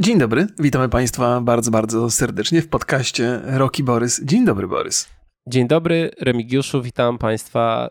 Dzień 0.00 0.18
dobry, 0.18 0.46
witamy 0.58 0.88
Państwa 0.88 1.40
bardzo, 1.40 1.70
bardzo 1.70 2.10
serdecznie 2.10 2.62
w 2.62 2.68
podcaście 2.68 3.40
Roki 3.44 3.84
Borys. 3.84 4.24
Dzień 4.24 4.44
dobry, 4.44 4.68
Borys. 4.68 5.08
Dzień 5.46 5.68
dobry, 5.68 6.10
Remigiuszu, 6.20 6.82
witam 6.82 7.18
Państwa 7.18 7.88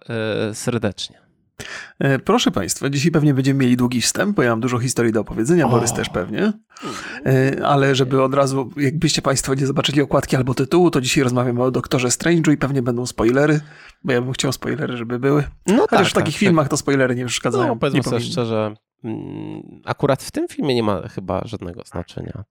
e, 0.50 0.56
serdecznie. 0.56 1.20
E, 2.00 2.20
proszę 2.20 2.52
Państwa, 2.52 2.90
dzisiaj 2.90 3.12
pewnie 3.12 3.34
będziemy 3.34 3.60
mieli 3.60 3.78
długi 3.78 4.02
wstęp, 4.02 4.36
bo 4.36 4.44
ja 4.44 4.50
mam 4.50 4.60
dużo 4.60 4.80
historii 4.80 5.12
do 5.12 5.22
opowiedzenia, 5.22 5.68
o. 5.68 5.70
Borys 5.70 5.94
też 5.94 6.10
pewnie. 6.10 6.54
E, 7.26 7.66
ale 7.66 7.96
żeby 7.96 8.24
od 8.24 8.34
razu, 8.34 8.72
jakbyście 8.78 9.22
Państwo 9.22 9.54
nie 9.54 9.68
zobaczyli 9.68 10.02
okładki 10.02 10.36
albo 10.36 10.54
tytułu, 10.54 10.92
to 10.92 11.02
dzisiaj 11.02 11.24
rozmawiamy 11.24 11.64
o 11.64 11.72
Doktorze 11.72 12.08
Strange'u 12.08 12.52
i 12.52 12.58
pewnie 12.58 12.82
będą 12.82 13.06
spoilery, 13.06 13.60
bo 14.04 14.14
ja 14.14 14.22
bym 14.22 14.34
chciał 14.34 14.52
spoilery, 14.52 14.98
żeby 14.98 15.20
były. 15.20 15.44
No 15.68 15.88
Chociaż 15.90 16.08
tak, 16.08 16.10
w 16.10 16.14
takich 16.14 16.36
tak, 16.36 16.40
filmach 16.40 16.66
tak. 16.66 16.72
to 16.72 16.78
spoilery 16.78 17.16
nie 17.16 17.26
przeszkadzają. 17.26 17.68
No, 17.68 17.76
powiedzmy 17.76 17.98
nie 17.98 18.04
sobie 18.04 18.22
szczerze, 18.22 18.66
mm, 18.66 18.76
akurat 19.86 20.24
w 20.24 20.32
tym 20.32 20.48
filmie 20.48 20.76
nie 20.76 20.84
ma 20.84 21.08
chyba 21.08 21.42
żadnego 21.46 21.84
znaczenia. 21.86 22.44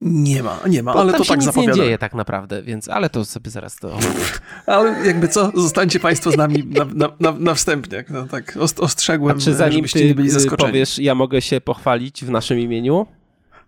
Nie 0.00 0.42
ma, 0.42 0.58
nie 0.68 0.82
ma, 0.82 0.92
ale 0.92 1.12
to 1.12 1.24
tak 1.24 1.36
nic 1.36 1.44
zapowiada. 1.44 1.72
nie 1.72 1.78
dzieje 1.78 1.98
tak 1.98 2.14
naprawdę, 2.14 2.62
więc, 2.62 2.88
ale 2.88 3.10
to 3.10 3.24
sobie 3.24 3.50
zaraz 3.50 3.76
to... 3.76 3.98
ale 4.66 5.06
jakby 5.06 5.28
co, 5.28 5.50
zostańcie 5.54 6.00
państwo 6.00 6.30
z 6.30 6.36
nami 6.36 6.64
na, 6.66 6.84
na, 6.84 7.08
na, 7.20 7.32
na 7.32 7.54
wstępnie, 7.54 8.04
no 8.10 8.26
tak 8.26 8.58
ostrzegłem, 8.80 9.36
A 9.36 9.40
czy 9.40 9.54
zanim 9.54 9.76
żebyście 9.76 10.00
ty 10.00 10.06
nie 10.06 10.14
byli 10.14 10.30
zaskoczeni. 10.30 10.72
powiesz, 10.72 10.98
ja 10.98 11.14
mogę 11.14 11.42
się 11.42 11.60
pochwalić 11.60 12.24
w 12.24 12.30
naszym 12.30 12.58
imieniu? 12.58 13.06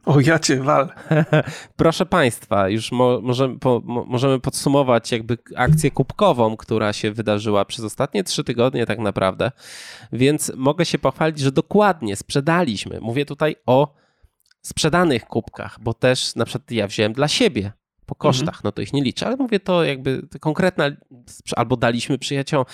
O, 0.06 0.20
ja 0.20 0.38
cię 0.38 0.62
wal. 0.62 0.88
Proszę 1.77 2.06
Państwa, 2.06 2.69
już 2.69 2.92
mo, 2.92 3.20
możemy, 3.20 3.59
po, 3.59 3.83
mo, 3.84 4.05
możemy 4.05 4.41
podsumować 4.41 5.12
jakby 5.12 5.38
akcję 5.56 5.91
kubkową, 5.91 6.56
która 6.56 6.92
się 6.92 7.12
wydarzyła 7.12 7.64
przez 7.64 7.84
ostatnie 7.84 8.24
trzy 8.24 8.45
tygodnie 8.45 8.87
tak 8.87 8.98
naprawdę, 8.98 9.52
więc 10.12 10.52
mogę 10.56 10.84
się 10.84 10.98
pochwalić, 10.98 11.38
że 11.38 11.52
dokładnie 11.52 12.16
sprzedaliśmy, 12.16 13.00
mówię 13.00 13.24
tutaj 13.24 13.56
o 13.66 13.95
sprzedanych 14.62 15.24
kubkach, 15.24 15.78
bo 15.80 15.95
też 15.95 16.34
na 16.34 16.45
przykład 16.45 16.70
ja 16.70 16.86
wziąłem 16.86 17.12
dla 17.12 17.28
siebie 17.28 17.73
po 18.06 18.14
kosztach, 18.14 18.48
mhm. 18.48 18.61
no 18.64 18.73
to 18.73 18.83
ich 18.83 18.92
nie 18.92 19.02
liczę, 19.02 19.27
ale 19.27 19.36
mówię 19.36 19.61
to 19.61 19.84
jakby 19.84 20.28
konkretne, 20.41 20.97
albo 21.56 21.77
daliśmy 21.77 22.19
przyjaciołom, 22.19 22.67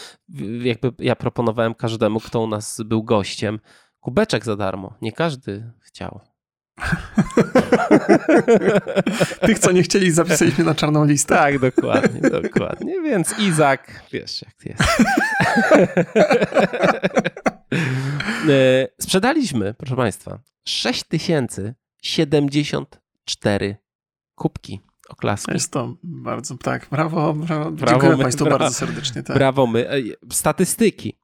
jakby 0.62 0.92
ja 0.98 1.16
proponowałem 1.16 1.74
każdemu, 1.74 2.20
kto 2.20 2.40
u 2.40 2.46
nas 2.46 2.80
był 2.84 3.02
gościem, 3.02 3.60
kubeczek 4.00 4.44
za 4.44 4.56
darmo. 4.56 4.94
Nie 5.02 5.12
każdy 5.12 5.72
chciał. 5.80 6.31
Tych, 9.46 9.58
co 9.58 9.72
nie 9.72 9.82
chcieli, 9.82 10.10
zapisaliśmy 10.10 10.64
na 10.64 10.74
czarną 10.74 11.04
listę. 11.04 11.34
Tak, 11.34 11.58
dokładnie, 11.58 12.30
dokładnie. 12.30 13.02
Więc 13.02 13.38
Izak, 13.38 14.02
wiesz 14.12 14.42
jak 14.42 14.54
jest. 14.66 14.82
E, 18.48 18.88
sprzedaliśmy, 19.00 19.74
proszę 19.74 19.96
Państwa, 19.96 20.38
6000 20.68 21.74
74 22.02 23.76
kubki. 24.34 24.80
Oklaski. 25.08 25.52
Jest 25.52 25.72
to 25.72 25.96
bardzo, 26.02 26.58
tak, 26.58 26.86
brawo, 26.90 27.34
brawo. 27.34 27.70
brawo 27.70 27.92
Dziękuję 27.92 28.16
my, 28.16 28.22
Państwu 28.22 28.44
bardzo 28.44 28.70
serdecznie. 28.70 29.22
Tak. 29.22 29.36
Brawo 29.36 29.66
my. 29.66 30.02
Statystyki. 30.32 31.16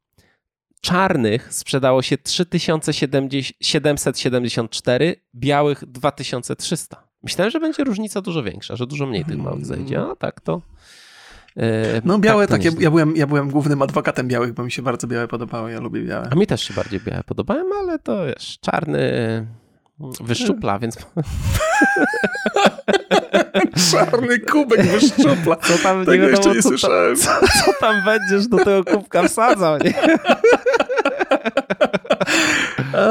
Czarnych 0.80 1.54
sprzedało 1.54 2.02
się 2.02 2.18
3774, 2.18 5.16
białych 5.34 5.84
2300. 5.86 7.08
Myślałem, 7.22 7.50
że 7.50 7.60
będzie 7.60 7.84
różnica 7.84 8.20
dużo 8.20 8.42
większa, 8.42 8.76
że 8.76 8.86
dużo 8.86 9.06
mniej 9.06 9.24
tych 9.24 9.38
małych 9.38 9.66
zejdzie, 9.66 10.00
a 10.00 10.16
tak 10.16 10.40
to... 10.40 10.62
E, 11.56 12.02
no 12.04 12.18
białe 12.18 12.46
tak, 12.46 12.62
tak 12.62 12.64
ja, 12.64 12.70
ja, 12.80 12.90
byłem, 12.90 13.16
ja 13.16 13.26
byłem 13.26 13.50
głównym 13.50 13.82
adwokatem 13.82 14.28
białych, 14.28 14.52
bo 14.52 14.64
mi 14.64 14.70
się 14.70 14.82
bardzo 14.82 15.06
białe 15.06 15.28
podobały, 15.28 15.72
ja 15.72 15.80
lubię 15.80 16.02
białe. 16.02 16.28
A 16.30 16.34
mi 16.34 16.46
też 16.46 16.62
się 16.62 16.74
bardziej 16.74 17.00
białe 17.00 17.24
podobają, 17.24 17.64
ale 17.80 17.98
to 17.98 18.26
wiesz, 18.26 18.58
czarny 18.60 19.46
Wyszczupla, 20.20 20.78
więc... 20.78 20.96
Czarny 23.91 24.38
kubek 24.41 24.82
wyszczupla. 24.82 25.56
Co 25.56 25.78
tam, 25.82 26.04
Tego 26.04 26.24
nie 26.24 26.30
jeszcze 26.30 26.54
nie 26.54 26.62
co, 26.62 26.68
słyszałem. 26.68 27.16
Co, 27.16 27.30
co, 27.64 27.72
tam 27.80 28.04
będziesz 28.04 28.48
do 28.48 28.56
tego 28.56 28.84
kubka 28.84 29.28
wsadzał, 29.28 29.78
nie? 29.78 29.94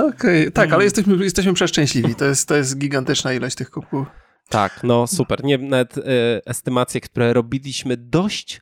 Okej, 0.07 0.41
okay. 0.41 0.51
tak, 0.51 0.73
ale 0.73 0.83
jesteśmy, 0.83 1.23
jesteśmy 1.23 1.53
przeszczęśliwi. 1.53 2.15
To 2.15 2.25
jest, 2.25 2.47
to 2.47 2.55
jest 2.55 2.77
gigantyczna 2.77 3.33
ilość 3.33 3.55
tych 3.55 3.69
kubków. 3.69 4.07
Tak, 4.49 4.79
no 4.83 5.07
super. 5.07 5.43
Nie, 5.43 5.57
nawet 5.57 5.97
y, 5.97 6.01
estymacje, 6.45 7.01
które 7.01 7.33
robiliśmy 7.33 7.97
dość 7.97 8.61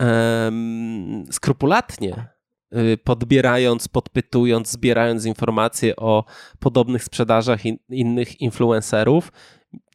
um, 0.00 1.24
skrupulatnie 1.30 2.10
Y, 2.10 2.37
podbierając, 3.04 3.88
podpytując, 3.88 4.70
zbierając 4.70 5.24
informacje 5.24 5.96
o 5.96 6.24
podobnych 6.58 7.04
sprzedażach 7.04 7.66
in, 7.66 7.76
innych 7.88 8.40
influencerów, 8.40 9.32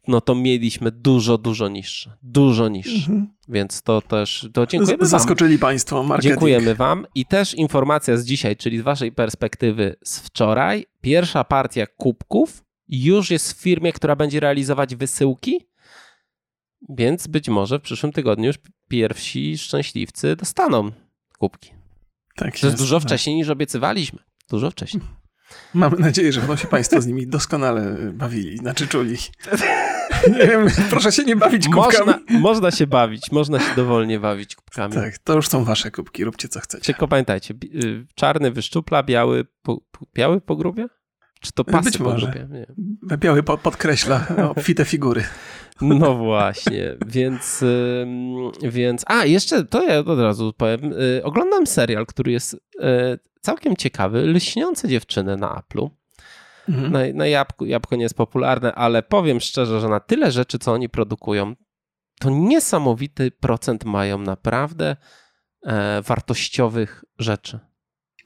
no 0.08 0.20
to 0.20 0.34
mieliśmy 0.34 0.90
dużo, 0.90 1.38
dużo 1.38 1.68
niższe. 1.68 2.16
Dużo 2.22 2.68
niższe. 2.68 2.96
Mhm. 2.96 3.28
Więc 3.48 3.82
to 3.82 4.02
też 4.02 4.48
to 4.52 4.66
dziękujemy. 4.66 5.06
Zaskoczyli 5.06 5.58
wam. 5.58 5.60
Państwo 5.60 6.02
marketing. 6.02 6.32
Dziękujemy 6.32 6.74
Wam. 6.74 7.06
I 7.14 7.26
też 7.26 7.54
informacja 7.54 8.16
z 8.16 8.24
dzisiaj, 8.24 8.56
czyli 8.56 8.78
z 8.78 8.82
Waszej 8.82 9.12
perspektywy 9.12 9.96
z 10.04 10.18
wczoraj. 10.18 10.86
Pierwsza 11.00 11.44
partia 11.44 11.86
kubków 11.86 12.64
już 12.88 13.30
jest 13.30 13.52
w 13.52 13.62
firmie, 13.62 13.92
która 13.92 14.16
będzie 14.16 14.40
realizować 14.40 14.96
wysyłki. 14.96 15.66
Więc 16.88 17.26
być 17.26 17.48
może 17.48 17.78
w 17.78 17.82
przyszłym 17.82 18.12
tygodniu 18.12 18.46
już 18.46 18.56
pierwsi 18.88 19.58
szczęśliwcy 19.58 20.36
dostaną 20.36 20.90
kubki. 21.38 21.73
Tak 22.36 22.58
to 22.58 22.66
jest, 22.66 22.78
dużo 22.78 23.00
tak. 23.00 23.08
wcześniej 23.08 23.36
niż 23.36 23.48
obiecywaliśmy. 23.48 24.18
Dużo 24.50 24.70
wcześniej. 24.70 25.02
Mamy 25.74 25.96
nadzieję, 25.96 26.32
że 26.32 26.40
będą 26.40 26.56
się 26.56 26.68
Państwo 26.68 27.00
z 27.00 27.06
nimi 27.06 27.26
doskonale 27.26 27.96
bawili, 28.12 28.58
znaczy 28.58 28.88
czuli. 28.88 29.16
Nie 30.38 30.46
wiem, 30.46 30.66
proszę 30.90 31.12
się 31.12 31.24
nie 31.24 31.36
bawić 31.36 31.68
kubkami. 31.68 32.06
Można, 32.06 32.40
można 32.40 32.70
się 32.70 32.86
bawić, 32.86 33.32
można 33.32 33.60
się 33.60 33.74
dowolnie 33.76 34.20
bawić 34.20 34.56
kubkami. 34.56 34.94
Tak, 34.94 35.18
to 35.18 35.34
już 35.34 35.48
są 35.48 35.64
wasze 35.64 35.90
kubki, 35.90 36.24
róbcie 36.24 36.48
co 36.48 36.60
chcecie. 36.60 36.84
Tylko 36.84 37.08
pamiętajcie, 37.08 37.54
y, 37.74 38.06
czarny 38.14 38.50
wyszczupla, 38.50 39.02
biały 39.02 39.44
po, 39.62 39.80
biały 40.14 40.40
po 40.40 40.56
grubie? 40.56 40.86
Czy 41.44 41.52
to 41.52 41.64
pasy 41.64 41.90
Być 41.90 41.98
może. 41.98 42.26
po 42.26 42.32
grubie? 42.32 42.48
Nie. 42.50 43.16
Biały 43.16 43.42
podkreśla 43.42 44.26
obfite 44.56 44.84
figury. 44.84 45.24
No 45.80 46.14
właśnie, 46.14 46.96
więc, 47.06 47.64
więc. 48.62 49.04
A, 49.06 49.24
jeszcze 49.24 49.64
to 49.64 49.82
ja 49.82 49.98
od 49.98 50.18
razu 50.18 50.52
powiem. 50.56 50.92
Y, 50.92 51.20
oglądam 51.24 51.66
serial, 51.66 52.06
który 52.06 52.32
jest 52.32 52.54
y, 52.54 52.58
całkiem 53.40 53.76
ciekawy. 53.76 54.22
Lśniące 54.26 54.88
dziewczyny 54.88 55.36
na 55.36 55.62
Apple'u. 55.62 55.90
Mhm. 56.68 56.92
Na, 56.92 56.98
na 57.14 57.26
jabłku, 57.26 57.64
jabłko 57.64 57.96
nie 57.96 58.02
jest 58.02 58.16
popularne, 58.16 58.74
ale 58.74 59.02
powiem 59.02 59.40
szczerze, 59.40 59.80
że 59.80 59.88
na 59.88 60.00
tyle 60.00 60.32
rzeczy, 60.32 60.58
co 60.58 60.72
oni 60.72 60.88
produkują, 60.88 61.54
to 62.20 62.30
niesamowity 62.30 63.30
procent 63.30 63.84
mają 63.84 64.18
naprawdę 64.18 64.96
e, 65.66 66.02
wartościowych 66.02 67.04
rzeczy. 67.18 67.58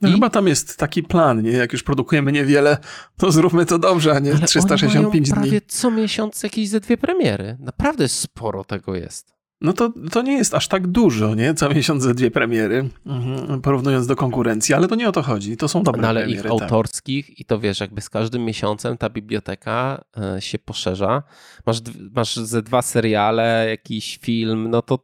No 0.01 0.09
I... 0.09 0.13
chyba 0.13 0.31
tam 0.31 0.49
jest 0.49 0.77
taki 0.77 1.03
plan, 1.03 1.43
nie? 1.43 1.51
Jak 1.51 1.73
już 1.73 1.83
produkujemy 1.83 2.33
niewiele, 2.33 2.79
to 3.17 3.33
zróbmy 3.33 3.67
to 3.67 3.79
dobrze, 3.79 4.13
a 4.13 4.19
nie 4.19 4.31
Ale 4.35 4.47
365 4.47 5.15
oni 5.15 5.21
mają 5.21 5.43
prawie 5.43 5.61
co 5.67 5.91
miesiąc 5.91 6.43
jakieś 6.43 6.69
ze 6.69 6.81
dwie 6.81 6.97
premiery. 6.97 7.57
Naprawdę 7.61 8.09
sporo 8.09 8.65
tego 8.65 8.95
jest. 8.95 9.39
No 9.61 9.73
to, 9.73 9.93
to 10.13 10.23
nie 10.23 10.33
jest 10.33 10.55
aż 10.55 10.69
tak 10.69 10.87
dużo, 10.87 11.35
nie? 11.35 11.55
Co 11.55 11.69
miesiąc 11.69 12.03
ze 12.03 12.15
dwie 12.15 12.31
premiery, 12.31 12.89
mhm. 13.07 13.61
porównując 13.61 14.07
do 14.07 14.17
konkurencji, 14.17 14.75
ale 14.75 14.89
to 14.89 14.95
nie 14.95 15.09
o 15.09 15.13
to 15.13 15.23
chodzi. 15.23 15.57
To 15.57 15.69
są 15.69 15.83
dobre 15.83 16.03
no, 16.03 16.09
ale 16.09 16.21
premiery. 16.21 16.49
ich 16.49 16.59
tak. 16.59 16.63
autorskich 16.63 17.41
i 17.41 17.45
to 17.45 17.59
wiesz, 17.59 17.81
jakby 17.81 18.01
z 18.01 18.11
każdym 18.11 18.45
miesiącem 18.45 18.97
ta 18.97 19.11
biblioteka 19.11 20.05
e, 20.37 20.41
się 20.41 20.59
poszerza. 20.59 21.23
Masz, 21.67 21.81
masz 22.15 22.37
ze 22.37 22.63
dwa 22.63 22.83
seriale, 22.83 23.67
jakiś 23.69 24.19
film, 24.23 24.71
no 24.71 24.83
to 24.83 24.99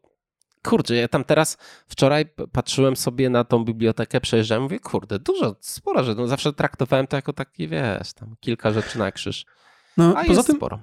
kurczę, 0.65 0.95
ja 0.95 1.09
tam 1.09 1.25
teraz 1.25 1.59
wczoraj 1.89 2.27
patrzyłem 2.53 2.97
sobie 2.97 3.31
na 3.31 3.45
tą 3.45 3.65
bibliotekę, 3.65 4.21
przejeżdżałem, 4.21 4.63
mówię, 4.63 4.81
kurde, 4.81 5.19
dużo, 5.19 5.57
sporo, 5.61 6.05
że 6.05 6.15
no 6.15 6.27
zawsze 6.27 6.53
traktowałem 6.53 7.07
to 7.07 7.17
jako 7.17 7.33
taki, 7.33 7.69
wiesz, 7.69 8.13
tam 8.13 8.37
kilka 8.41 8.71
rzeczy 8.71 8.99
na 8.99 9.13
krzyż. 9.13 9.47
No, 9.97 10.15
A 10.17 10.25
poza 10.25 10.43
tym, 10.43 10.57
sporo. 10.57 10.79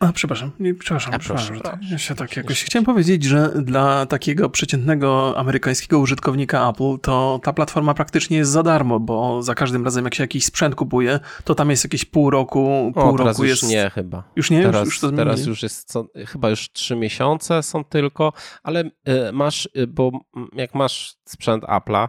A, 0.00 0.12
przepraszam, 0.12 0.50
nie, 0.60 0.74
przepraszam, 0.74 1.14
A, 1.14 1.18
przepraszam. 1.18 1.60
Proszę, 1.60 1.78
ja 1.90 1.98
się 1.98 2.14
tak 2.14 2.36
jakoś 2.36 2.64
chciałem 2.64 2.84
powiedzieć, 2.84 3.24
że 3.24 3.52
dla 3.62 4.06
takiego 4.06 4.50
przeciętnego 4.50 5.38
amerykańskiego 5.38 5.98
użytkownika 5.98 6.70
Apple 6.70 6.98
to 7.02 7.40
ta 7.42 7.52
platforma 7.52 7.94
praktycznie 7.94 8.36
jest 8.36 8.50
za 8.50 8.62
darmo, 8.62 9.00
bo 9.00 9.42
za 9.42 9.54
każdym 9.54 9.84
razem 9.84 10.04
jak 10.04 10.14
się 10.14 10.22
jakiś 10.22 10.44
sprzęt 10.44 10.74
kupuje, 10.74 11.20
to 11.44 11.54
tam 11.54 11.70
jest 11.70 11.84
jakieś 11.84 12.04
pół 12.04 12.30
roku, 12.30 12.92
pół 12.94 13.14
o, 13.14 13.16
roku 13.16 13.44
już 13.44 13.62
jest... 13.62 13.72
nie 13.72 13.90
chyba. 13.90 14.24
Już 14.36 14.50
nie? 14.50 14.62
Teraz, 14.62 14.84
już, 14.84 15.02
już 15.02 15.12
teraz 15.16 15.46
już 15.46 15.62
jest, 15.62 15.88
co, 15.88 16.06
chyba 16.26 16.50
już 16.50 16.72
trzy 16.72 16.96
miesiące 16.96 17.62
są 17.62 17.84
tylko, 17.84 18.32
ale 18.62 18.84
y, 18.84 18.90
masz, 19.32 19.68
y, 19.76 19.86
bo 19.86 20.10
jak 20.52 20.74
masz 20.74 21.16
sprzęt 21.24 21.64
Apple'a, 21.64 22.08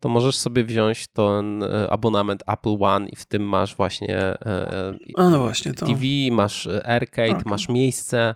to 0.00 0.08
możesz 0.08 0.36
sobie 0.36 0.64
wziąć 0.64 1.08
ten 1.08 1.62
e, 1.62 1.90
abonament 1.90 2.42
Apple 2.46 2.76
One 2.80 3.08
i 3.08 3.16
w 3.16 3.26
tym 3.26 3.42
masz 3.42 3.76
właśnie, 3.76 4.16
e, 4.16 4.46
e, 4.46 4.94
A 5.16 5.30
no 5.30 5.38
właśnie 5.38 5.74
to. 5.74 5.86
TV, 5.86 6.02
masz 6.30 6.68
arcade, 6.84 7.30
okay. 7.30 7.42
masz 7.46 7.68
miejsce, 7.68 8.34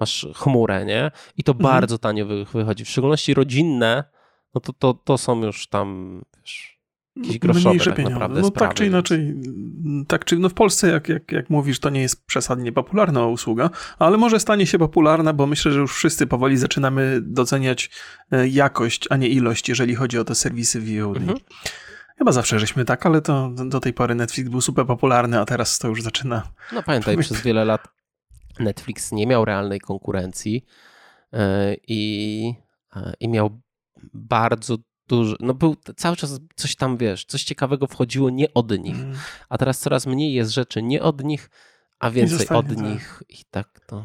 masz 0.00 0.26
chmurę, 0.34 0.84
nie? 0.84 1.10
I 1.36 1.42
to 1.42 1.52
mhm. 1.52 1.72
bardzo 1.72 1.98
tanio 1.98 2.26
wychodzi. 2.26 2.84
W 2.84 2.88
szczególności 2.88 3.34
rodzinne, 3.34 4.04
no 4.54 4.60
to, 4.60 4.72
to, 4.72 4.94
to 4.94 5.18
są 5.18 5.44
już 5.44 5.68
tam, 5.68 6.20
wiesz, 6.38 6.81
jakieś 7.16 7.38
groszowe 7.38 7.68
Mniejsze 7.68 7.90
tak 7.90 7.96
pieniądze. 7.96 8.14
naprawdę 8.14 8.40
No 8.40 8.46
sprawy, 8.46 8.68
tak 8.68 8.76
czy 8.76 8.86
inaczej, 8.86 9.34
tak 10.08 10.24
czy 10.24 10.38
no 10.38 10.48
w 10.48 10.54
Polsce, 10.54 10.88
jak, 10.88 11.08
jak, 11.08 11.32
jak 11.32 11.50
mówisz, 11.50 11.80
to 11.80 11.90
nie 11.90 12.00
jest 12.00 12.26
przesadnie 12.26 12.72
popularna 12.72 13.26
usługa, 13.26 13.70
ale 13.98 14.16
może 14.16 14.40
stanie 14.40 14.66
się 14.66 14.78
popularna, 14.78 15.32
bo 15.32 15.46
myślę, 15.46 15.72
że 15.72 15.80
już 15.80 15.94
wszyscy 15.94 16.26
powoli 16.26 16.56
zaczynamy 16.56 17.20
doceniać 17.22 17.90
e, 18.30 18.48
jakość, 18.48 19.06
a 19.10 19.16
nie 19.16 19.28
ilość, 19.28 19.68
jeżeli 19.68 19.94
chodzi 19.94 20.18
o 20.18 20.24
te 20.24 20.34
serwisy 20.34 20.80
VOD. 20.80 21.16
Mhm. 21.16 21.38
Chyba 22.18 22.32
zawsze 22.32 22.58
żeśmy 22.58 22.84
tak, 22.84 23.06
ale 23.06 23.20
to 23.20 23.50
do 23.50 23.80
tej 23.80 23.92
pory 23.92 24.14
Netflix 24.14 24.50
był 24.50 24.60
super 24.60 24.86
popularny, 24.86 25.40
a 25.40 25.44
teraz 25.44 25.78
to 25.78 25.88
już 25.88 26.02
zaczyna. 26.02 26.42
No 26.72 26.82
pamiętaj, 26.82 27.18
przez 27.18 27.40
wiele 27.42 27.64
lat 27.64 27.88
Netflix 28.58 29.12
nie 29.12 29.26
miał 29.26 29.44
realnej 29.44 29.80
konkurencji 29.80 30.64
yy, 31.32 31.38
i, 31.88 32.54
yy, 32.96 33.12
i 33.20 33.28
miał 33.28 33.60
bardzo 34.14 34.76
dużo, 35.16 35.36
no 35.40 35.54
był 35.54 35.76
cały 35.96 36.16
czas 36.16 36.40
coś 36.56 36.76
tam, 36.76 36.96
wiesz, 36.96 37.24
coś 37.24 37.44
ciekawego 37.44 37.86
wchodziło 37.86 38.30
nie 38.30 38.54
od 38.54 38.78
nich, 38.78 38.96
Mm. 38.96 39.14
a 39.48 39.58
teraz 39.58 39.78
coraz 39.78 40.06
mniej 40.06 40.34
jest 40.34 40.50
rzeczy 40.50 40.82
nie 40.82 41.02
od 41.02 41.24
nich, 41.24 41.50
a 41.98 42.10
więcej 42.10 42.38
zostanie, 42.38 42.60
od 42.60 42.66
tak. 42.68 42.78
nich 42.78 43.22
i 43.28 43.36
tak 43.50 43.80
to... 43.86 44.04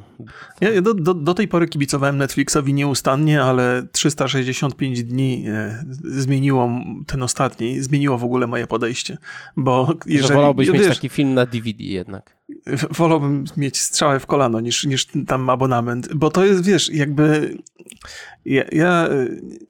Ja 0.61 0.81
do, 0.81 0.93
do, 0.93 1.13
do 1.13 1.33
tej 1.33 1.47
pory 1.47 1.67
kibicowałem 1.67 2.17
Netflixowi 2.17 2.73
nieustannie, 2.73 3.43
ale 3.43 3.87
365 3.91 5.03
dni 5.03 5.45
e, 5.47 5.83
zmieniło 6.03 6.69
ten 7.07 7.23
ostatni, 7.23 7.81
zmieniło 7.81 8.17
w 8.17 8.23
ogóle 8.23 8.47
moje 8.47 8.67
podejście, 8.67 9.17
bo 9.57 9.85
Że 9.85 10.13
jeżeli... 10.13 10.35
wolałbyś 10.35 10.69
mieć 10.69 10.87
taki 10.87 11.09
film 11.09 11.33
na 11.33 11.45
DVD 11.45 11.83
jednak. 11.83 12.36
Wolałbym 12.91 13.45
mieć 13.57 13.81
strzałę 13.81 14.19
w 14.19 14.25
kolano 14.25 14.59
niż, 14.59 14.83
niż 14.85 15.07
tam 15.27 15.49
abonament, 15.49 16.13
bo 16.13 16.29
to 16.29 16.45
jest, 16.45 16.63
wiesz, 16.65 16.89
jakby 16.93 17.57
ja, 18.45 18.63
ja 18.71 19.09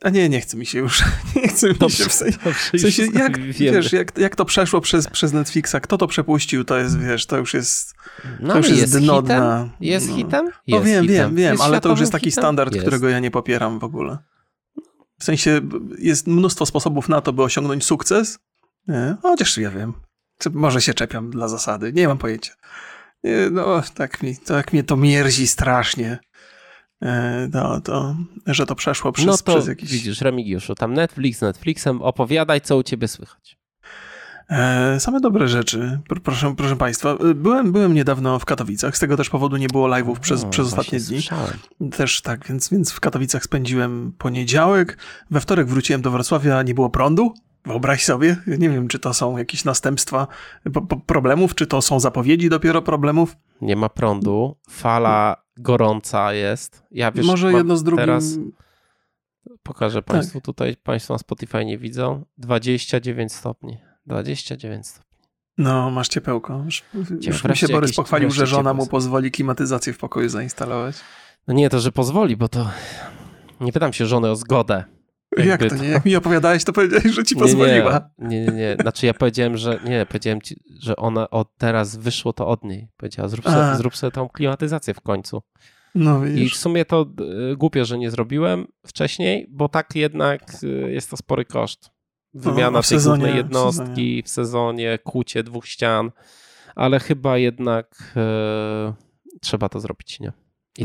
a 0.01 0.09
nie, 0.09 0.29
nie 0.29 0.41
chce 0.41 0.57
mi 0.57 0.65
się 0.65 0.79
już, 0.79 1.03
nie 1.35 1.47
chce 1.47 1.69
mi 1.69 1.75
Dobrze, 1.75 1.97
się 2.03 2.09
w 2.09 2.13
sensie, 2.13 2.38
w 2.74 2.79
sensie 2.81 3.03
jak, 3.13 3.39
wiemy. 3.53 3.77
wiesz, 3.77 3.94
jak, 3.94 4.18
jak 4.18 4.35
to 4.35 4.45
przeszło 4.45 4.81
przez, 4.81 5.07
przez 5.07 5.33
Netflixa, 5.33 5.75
kto 5.81 5.97
to 5.97 6.07
przepuścił, 6.07 6.63
to 6.63 6.77
jest, 6.77 7.00
wiesz, 7.00 7.25
to 7.25 7.38
już 7.38 7.53
jest, 7.53 7.94
No, 8.39 8.53
to 8.53 8.57
już 8.57 8.69
jest, 8.69 8.81
jest 8.81 8.97
dno 9.00 9.21
hitem? 9.21 9.38
dna. 9.38 9.69
Jest 9.80 10.09
No. 10.09 10.15
hitem? 10.15 10.45
No 10.68 10.77
Jest 10.77 10.88
wiem, 10.88 11.01
hitem. 11.07 11.15
wiem, 11.15 11.35
wiem, 11.35 11.62
ale 11.62 11.81
to 11.81 11.89
już 11.89 12.00
jest 12.00 12.12
taki 12.12 12.30
hitem? 12.31 12.41
standard, 12.44 12.73
Jest. 12.73 12.88
którego 12.88 13.09
ja 13.09 13.19
nie 13.19 13.31
popieram 13.31 13.80
w 13.80 13.83
ogóle. 13.83 14.18
W 15.19 15.23
sensie 15.23 15.62
jest 16.00 16.27
mnóstwo 16.27 16.65
sposobów 16.65 17.09
na 17.09 17.21
to, 17.21 17.33
by 17.33 17.44
osiągnąć 17.44 17.85
sukces, 17.85 18.39
nie? 18.88 19.15
chociaż 19.21 19.57
ja 19.57 19.71
wiem. 19.71 19.94
Czy 20.38 20.50
może 20.50 20.81
się 20.81 20.94
czepiam 20.94 21.30
dla 21.30 21.48
zasady, 21.48 21.94
nie 21.94 22.07
mam 22.07 22.18
pojęcia. 22.18 22.54
No, 23.51 23.81
tak, 23.95 24.24
mi, 24.24 24.38
tak 24.38 24.74
mnie 24.74 24.84
to 24.84 24.98
mierzi 24.98 25.48
strasznie. 25.48 26.19
E, 27.01 27.50
To, 27.54 27.81
to, 27.81 28.16
że 28.45 28.66
to 28.66 28.75
przeszło 28.75 29.12
przez, 29.12 29.25
no 29.25 29.38
to 29.38 29.44
przez 29.44 29.68
jakiś... 29.68 29.92
widzisz, 29.92 30.22
Remigiuszu, 30.22 30.75
tam 30.75 30.94
Netflix, 30.94 31.42
Netflixem, 31.42 32.01
opowiadaj, 32.01 32.62
co 32.62 32.78
u 32.78 32.84
ciebie 32.84 33.07
słychać. 33.07 33.57
E, 34.50 35.00
same 35.00 35.19
dobre 35.19 35.48
rzeczy, 35.48 36.00
Pr- 36.10 36.19
proszę, 36.24 36.54
proszę 36.57 36.75
Państwa. 36.75 37.10
E, 37.12 37.33
Byłem, 37.33 37.72
byłem 37.72 37.94
niedawno 37.94 38.40
w 38.40 38.45
Katowicach, 38.45 38.98
z 38.98 39.00
tego 39.00 39.18
też 39.18 39.30
powodu 39.30 39.57
nie 39.57 39.68
było 39.68 39.88
live'ów 39.88 40.19
przez, 40.19 40.44
O, 40.44 40.48
przez 40.50 40.68
ostatnie 40.68 41.00
dni. 41.00 41.07
Słyszałem. 41.22 41.54
Też 41.98 42.22
tak, 42.22 42.48
więc, 42.48 42.69
więc 42.69 42.92
w 42.92 43.00
Katowicach 43.00 43.44
spędziłem 43.44 44.13
poniedziałek. 44.18 44.98
We 45.31 45.42
wtorek 45.42 45.68
wróciłem 45.68 46.01
do 46.01 46.12
Wrocławia, 46.12 46.63
nie 46.63 46.74
było 46.74 46.90
prądu. 46.90 47.33
Wyobraź 47.68 48.06
sobie, 48.06 48.36
nie 48.48 48.69
wiem, 48.69 48.88
czy 48.88 49.00
to 49.00 49.14
są 49.14 49.38
jakieś 49.38 49.66
następstwa 49.66 50.28
problemów, 51.06 51.56
czy 51.56 51.68
to 51.68 51.81
są 51.81 52.00
zapowiedzi 52.00 52.50
dopiero 52.50 52.81
problemów. 52.81 53.36
Nie 53.62 53.75
ma 53.75 53.90
prądu, 53.90 54.56
fala 54.69 55.44
gorąca 55.58 56.34
jest. 56.34 56.84
Ja 56.92 57.12
wiesz, 57.12 57.25
Może 57.25 57.54
jedno 57.54 57.78
z 57.78 57.84
drugim. 57.84 58.06
Teraz 58.06 58.40
pokażę 59.64 60.02
Państwu 60.02 60.42
tutaj, 60.42 60.75
Państwo 60.84 61.14
na 61.14 61.18
Spotify 61.18 61.66
nie 61.66 61.78
widzą, 61.78 62.25
29 62.38 63.34
stopni. 63.34 63.78
29 64.06 64.88
stopni. 64.88 65.08
No, 65.58 65.92
masz 65.92 66.08
ciepełko. 66.08 66.62
Już, 66.66 66.84
już 67.22 67.44
mi 67.44 67.58
się 67.58 67.68
Borys 67.68 67.96
pochwalił, 67.96 68.31
że 68.31 68.48
żona 68.48 68.74
mu 68.74 68.88
pozwoli 68.88 69.31
klimatyzację 69.31 69.94
w 69.94 69.98
pokoju 69.98 70.30
zainstalować. 70.30 70.96
No 71.48 71.54
nie 71.54 71.69
to, 71.69 71.80
że 71.80 71.92
pozwoli, 71.92 72.38
bo 72.38 72.48
to 72.48 72.69
nie 73.60 73.72
pytam 73.72 73.94
się 73.94 74.06
żony 74.06 74.31
o 74.31 74.36
zgodę. 74.36 74.84
Jak 75.38 75.65
to 75.69 75.75
nie? 75.75 75.88
Jak 75.88 76.06
mi 76.06 76.15
opowiadałeś, 76.15 76.63
to 76.63 76.74
powiedziałeś, 76.74 77.06
że 77.06 77.24
ci 77.24 77.35
pozwoliła. 77.35 78.09
Nie, 78.18 78.39
nie, 78.45 78.51
nie. 78.51 78.77
Znaczy 78.81 79.06
ja 79.06 79.13
powiedziałem, 79.13 79.57
że 79.57 79.79
nie, 79.85 80.06
powiedziałem 80.06 80.41
ci, 80.41 80.56
że 80.79 80.95
ona 80.95 81.29
od 81.29 81.57
teraz 81.57 81.95
wyszło 81.95 82.33
to 82.33 82.47
od 82.47 82.63
niej. 82.63 82.88
Powiedziała, 82.97 83.29
zrób 83.29 83.45
sobie, 83.45 83.75
zrób 83.75 83.95
sobie 83.95 84.12
tą 84.12 84.29
klimatyzację 84.29 84.94
w 84.94 85.01
końcu. 85.01 85.41
No 85.95 86.25
I 86.25 86.50
w 86.50 86.56
sumie 86.56 86.85
to 86.85 87.06
y, 87.51 87.56
głupie, 87.57 87.85
że 87.85 87.97
nie 87.97 88.12
zrobiłem 88.12 88.68
wcześniej, 88.85 89.47
bo 89.50 89.69
tak 89.69 89.95
jednak 89.95 90.63
y, 90.63 90.91
jest 90.91 91.09
to 91.09 91.18
spory 91.18 91.45
koszt. 91.45 91.89
Wymiana 92.33 92.80
a 92.80 92.81
w 92.81 92.88
tej 92.89 92.97
sezonie- 92.97 93.18
głównej 93.18 93.33
w 93.33 93.38
jednostki 93.38 94.23
w 94.23 94.30
sezonie, 94.30 95.00
kucie 95.03 95.44
dwóch 95.44 95.68
ścian, 95.68 96.12
ale 96.75 97.00
chyba 97.00 97.38
jednak 97.38 98.13
y, 98.18 99.39
trzeba 99.41 99.69
to 99.69 99.80
zrobić, 99.80 100.19
nie? 100.19 100.31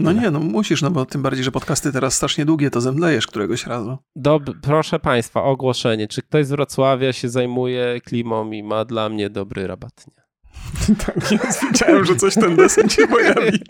No 0.01 0.13
nie, 0.13 0.31
no 0.31 0.41
musisz, 0.41 0.83
no 0.83 0.91
bo 0.91 1.07
tym 1.07 1.23
bardziej, 1.23 1.45
że 1.45 1.53
podcasty 1.53 1.93
teraz 1.93 2.15
strasznie 2.15 2.45
długie, 2.45 2.71
to 2.71 2.81
zemdlejesz 2.81 3.27
któregoś 3.27 3.67
razu. 3.67 3.99
Dob- 4.17 4.55
proszę 4.63 4.99
Państwa, 4.99 5.43
ogłoszenie. 5.45 6.09
Czy 6.09 6.23
ktoś 6.23 6.47
z 6.47 6.51
Wrocławia 6.51 7.13
się 7.13 7.29
zajmuje 7.29 8.01
klimą 8.01 8.51
i 8.51 8.63
ma 8.63 8.85
dla 8.85 9.09
mnie 9.09 9.31
dobry 9.31 9.67
rabat? 9.67 10.07
Nie. 10.07 10.22
Tak 11.07 11.31
jest, 11.33 11.63
wiedziałem, 11.63 12.05
że 12.05 12.17
coś 12.17 12.35
ten 12.35 12.57
desen 12.57 12.89
się 12.89 13.07
pojawi. 13.07 13.51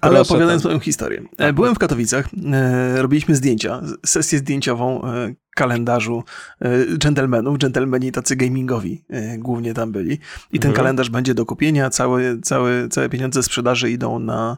Ale 0.00 0.14
Proszę 0.14 0.20
opowiadając 0.20 0.64
moją 0.64 0.80
historię. 0.80 1.22
E, 1.38 1.52
Byłem 1.52 1.74
w 1.74 1.78
Katowicach, 1.78 2.28
e, 2.52 3.02
robiliśmy 3.02 3.36
zdjęcia, 3.36 3.82
sesję 4.06 4.38
zdjęciową 4.38 5.04
e, 5.04 5.34
kalendarzu 5.56 6.24
dżentelmenów, 6.98 7.58
dżentelmeni 7.58 8.12
tacy 8.12 8.36
gamingowi 8.36 9.04
głównie 9.38 9.74
tam 9.74 9.92
byli. 9.92 10.12
I 10.52 10.58
ten 10.60 10.70
Mhm. 10.70 10.74
kalendarz 10.74 11.10
będzie 11.10 11.34
do 11.34 11.46
kupienia, 11.46 11.90
całe, 11.90 12.40
całe, 12.40 12.88
całe 12.88 13.08
pieniądze 13.08 13.42
sprzedaży 13.42 13.90
idą 13.90 14.18
na, 14.18 14.56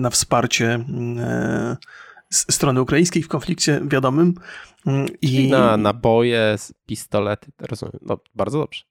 na 0.00 0.10
wsparcie 0.10 0.84
strony 2.30 2.80
ukraińskiej 2.80 3.22
w 3.22 3.28
konflikcie 3.28 3.80
wiadomym. 3.84 4.34
Mm, 4.86 5.06
I 5.22 5.50
Na 5.50 5.76
naboje, 5.76 6.56
pistolety, 6.86 7.52
rozumiem. 7.60 7.98
No, 8.02 8.18
bardzo 8.34 8.58
dobrze. 8.58 8.82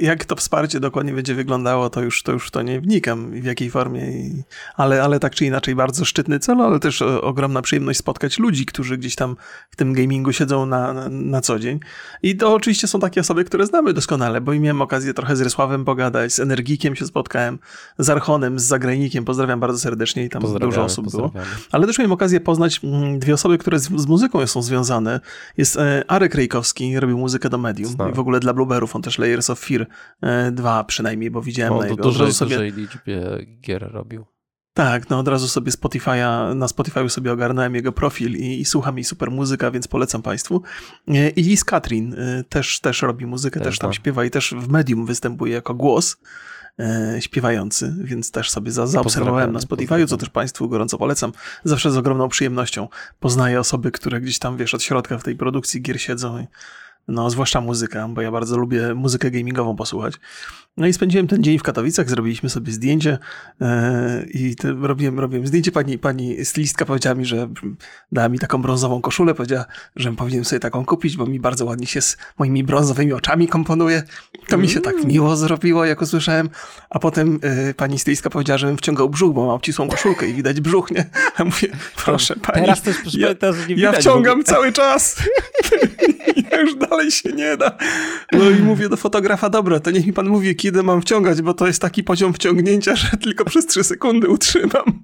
Jak 0.00 0.24
to 0.24 0.36
wsparcie 0.36 0.80
dokładnie 0.80 1.12
będzie 1.12 1.34
wyglądało, 1.34 1.90
to 1.90 2.02
już, 2.02 2.22
to 2.22 2.32
już 2.32 2.50
to 2.50 2.62
nie 2.62 2.80
wnikam, 2.80 3.30
w 3.30 3.44
jakiej 3.44 3.70
formie, 3.70 4.12
i, 4.12 4.42
ale, 4.76 5.02
ale 5.02 5.20
tak 5.20 5.34
czy 5.34 5.44
inaczej 5.44 5.74
bardzo 5.74 6.04
szczytny 6.04 6.38
cel, 6.38 6.60
ale 6.60 6.80
też 6.80 7.02
o, 7.02 7.22
ogromna 7.22 7.62
przyjemność 7.62 7.98
spotkać 7.98 8.38
ludzi, 8.38 8.66
którzy 8.66 8.98
gdzieś 8.98 9.14
tam 9.14 9.36
w 9.70 9.76
tym 9.76 9.92
gamingu 9.92 10.32
siedzą 10.32 10.66
na, 10.66 10.92
na, 10.92 11.08
na 11.08 11.40
co 11.40 11.58
dzień. 11.58 11.80
I 12.22 12.36
to 12.36 12.54
oczywiście 12.54 12.86
są 12.86 13.00
takie 13.00 13.20
osoby, 13.20 13.44
które 13.44 13.66
znamy 13.66 13.92
doskonale, 13.92 14.40
bo 14.40 14.52
i 14.52 14.60
miałem 14.60 14.82
okazję 14.82 15.14
trochę 15.14 15.36
z 15.36 15.40
Rysławem 15.40 15.84
pogadać, 15.84 16.32
z 16.32 16.40
Energikiem 16.40 16.96
się 16.96 17.06
spotkałem, 17.06 17.58
z 17.98 18.10
Archonem, 18.10 18.58
z 18.58 18.62
Zagranikiem, 18.62 19.24
pozdrawiam 19.24 19.60
bardzo 19.60 19.78
serdecznie 19.78 20.24
i 20.24 20.28
tam 20.28 20.42
dużo 20.60 20.84
osób 20.84 21.10
było. 21.10 21.32
Ale 21.72 21.86
też 21.86 21.98
miałem 21.98 22.12
okazję 22.12 22.40
poznać 22.40 22.80
mm, 22.84 23.18
dwie 23.18 23.34
osoby, 23.34 23.58
które 23.58 23.78
z, 23.78 23.88
z 23.96 24.06
muzyką 24.06 24.46
są 24.46 24.62
związane. 24.62 25.20
Jest 25.56 25.76
e, 25.76 26.04
Arek 26.08 26.34
Rejkowski, 26.34 27.00
robił 27.00 27.18
muzykę 27.18 27.48
do 27.48 27.58
Medium 27.58 27.92
Znam. 27.92 28.10
i 28.10 28.14
w 28.14 28.18
ogóle 28.18 28.40
dla 28.40 28.54
Blueberów, 28.54 28.96
on 28.96 29.02
też 29.02 29.18
Layers 29.38 29.50
of 29.50 29.58
Fear 29.58 29.86
e, 30.22 30.52
2 30.52 30.84
przynajmniej, 30.84 31.30
bo 31.30 31.42
widziałem 31.42 31.72
On 31.72 31.80
na 31.80 31.88
jego. 31.88 32.02
dużej, 32.02 32.32
sobie, 32.32 32.56
dużej 32.56 32.72
liczbie 32.72 33.46
gier 33.60 33.92
robił. 33.92 34.26
tak, 34.74 35.10
no 35.10 35.18
od 35.18 35.28
razu 35.28 35.48
sobie 35.48 35.72
Spotify'a, 35.72 36.54
na 36.54 36.66
Spotify'u 36.66 37.08
sobie 37.08 37.32
ogarnąłem 37.32 37.74
jego 37.74 37.92
profil 37.92 38.36
i, 38.36 38.60
i 38.60 38.64
słucham 38.64 38.96
jej 38.96 39.04
super 39.04 39.30
muzyka, 39.30 39.70
więc 39.70 39.88
polecam 39.88 40.22
Państwu. 40.22 40.62
E, 41.08 41.28
I 41.28 41.42
Liz 41.42 41.64
Katrin 41.64 42.14
e, 42.14 42.44
też, 42.44 42.80
też 42.80 43.02
robi 43.02 43.26
muzykę, 43.26 43.60
Też 43.60 43.68
też 43.68 43.78
tam 43.78 43.92
śpiewa 43.92 44.24
i 44.24 44.30
też 44.30 44.54
w 44.58 44.68
Medium 44.68 45.06
występuje 45.06 45.54
jako 45.54 45.74
głos 45.74 46.16
e, 46.78 47.16
śpiewający, 47.20 47.94
więc 48.04 48.30
też 48.30 48.50
sobie 48.50 48.72
za, 48.72 48.86
zaobserwowałem 48.86 49.52
na 49.52 49.58
Spotify'u, 49.58 50.06
co 50.06 50.16
też 50.16 50.30
Państwu 50.30 50.68
gorąco 50.68 50.98
polecam. 50.98 51.32
Zawsze 51.64 51.90
z 51.90 51.96
ogromną 51.96 52.28
przyjemnością 52.28 52.88
poznaję 53.20 53.60
osoby, 53.60 53.90
które 53.90 54.20
gdzieś 54.20 54.38
tam, 54.38 54.56
wiesz, 54.56 54.74
od 54.74 54.82
środka 54.82 55.18
w 55.18 55.22
tej 55.22 55.36
produkcji 55.36 55.82
gier 55.82 56.00
siedzą 56.00 56.46
no, 57.08 57.30
zwłaszcza 57.30 57.60
muzyka, 57.60 58.08
bo 58.08 58.20
ja 58.22 58.30
bardzo 58.30 58.56
lubię 58.58 58.94
muzykę 58.94 59.30
gamingową 59.30 59.76
posłuchać. 59.76 60.14
No 60.76 60.86
i 60.86 60.92
spędziłem 60.92 61.26
ten 61.26 61.42
dzień 61.42 61.58
w 61.58 61.62
Katowicach, 61.62 62.08
zrobiliśmy 62.10 62.48
sobie 62.50 62.72
zdjęcie 62.72 63.18
e, 63.60 64.24
i 64.30 64.56
te, 64.56 64.72
robiłem, 64.72 65.20
robiłem 65.20 65.46
zdjęcie. 65.46 65.72
Pani, 65.72 65.98
pani 65.98 66.44
stylistka 66.44 66.84
powiedziała 66.84 67.14
mi, 67.14 67.24
że 67.24 67.48
dała 68.12 68.28
mi 68.28 68.38
taką 68.38 68.62
brązową 68.62 69.00
koszulę, 69.00 69.34
powiedziała, 69.34 69.64
że 69.96 70.12
powinien 70.12 70.44
sobie 70.44 70.60
taką 70.60 70.84
kupić, 70.84 71.16
bo 71.16 71.26
mi 71.26 71.40
bardzo 71.40 71.64
ładnie 71.64 71.86
się 71.86 72.00
z 72.00 72.16
moimi 72.38 72.64
brązowymi 72.64 73.12
oczami 73.12 73.48
komponuje. 73.48 74.02
To 74.48 74.58
mi 74.58 74.68
się 74.68 74.80
tak 74.80 75.04
miło 75.04 75.36
zrobiło, 75.36 75.84
jak 75.84 76.02
usłyszałem. 76.02 76.48
A 76.90 76.98
potem 76.98 77.38
e, 77.42 77.74
pani 77.74 77.98
stylistka 77.98 78.30
powiedziała, 78.30 78.58
żebym 78.58 78.76
wciągał 78.76 79.10
brzuch, 79.10 79.34
bo 79.34 79.46
mam 79.46 79.54
obcisłą 79.54 79.88
koszulkę 79.88 80.28
i 80.28 80.34
widać 80.34 80.60
brzuch, 80.60 80.90
nie? 80.90 81.10
A 81.36 81.44
mówię, 81.44 81.68
proszę 81.96 82.36
pani, 82.36 82.60
Teraz 82.60 82.82
też 82.82 82.96
proszę 83.02 83.18
ja- 83.20 83.28
że 83.52 83.58
nie 83.68 83.74
ja 83.74 83.90
widać 83.90 84.00
wciągam 84.00 84.24
w 84.38 84.40
ogóle. 84.40 84.44
cały 84.44 84.72
czas. 84.72 85.16
ja 86.50 86.60
już 86.60 86.74
dalej 86.74 87.10
się 87.10 87.32
nie 87.32 87.56
da. 87.56 87.76
No 88.32 88.50
i 88.50 88.54
mówię 88.54 88.88
do 88.88 88.96
fotografa, 88.96 89.50
dobra, 89.50 89.80
to 89.80 89.90
niech 89.90 90.06
mi 90.06 90.12
pan 90.12 90.28
mówi, 90.28 90.56
kiedy 90.56 90.82
mam 90.82 91.02
wciągać, 91.02 91.42
bo 91.42 91.54
to 91.54 91.66
jest 91.66 91.82
taki 91.82 92.04
poziom 92.04 92.32
wciągnięcia, 92.32 92.96
że 92.96 93.08
tylko 93.16 93.44
przez 93.44 93.66
3 93.66 93.84
sekundy 93.84 94.28
utrzymam. 94.28 95.02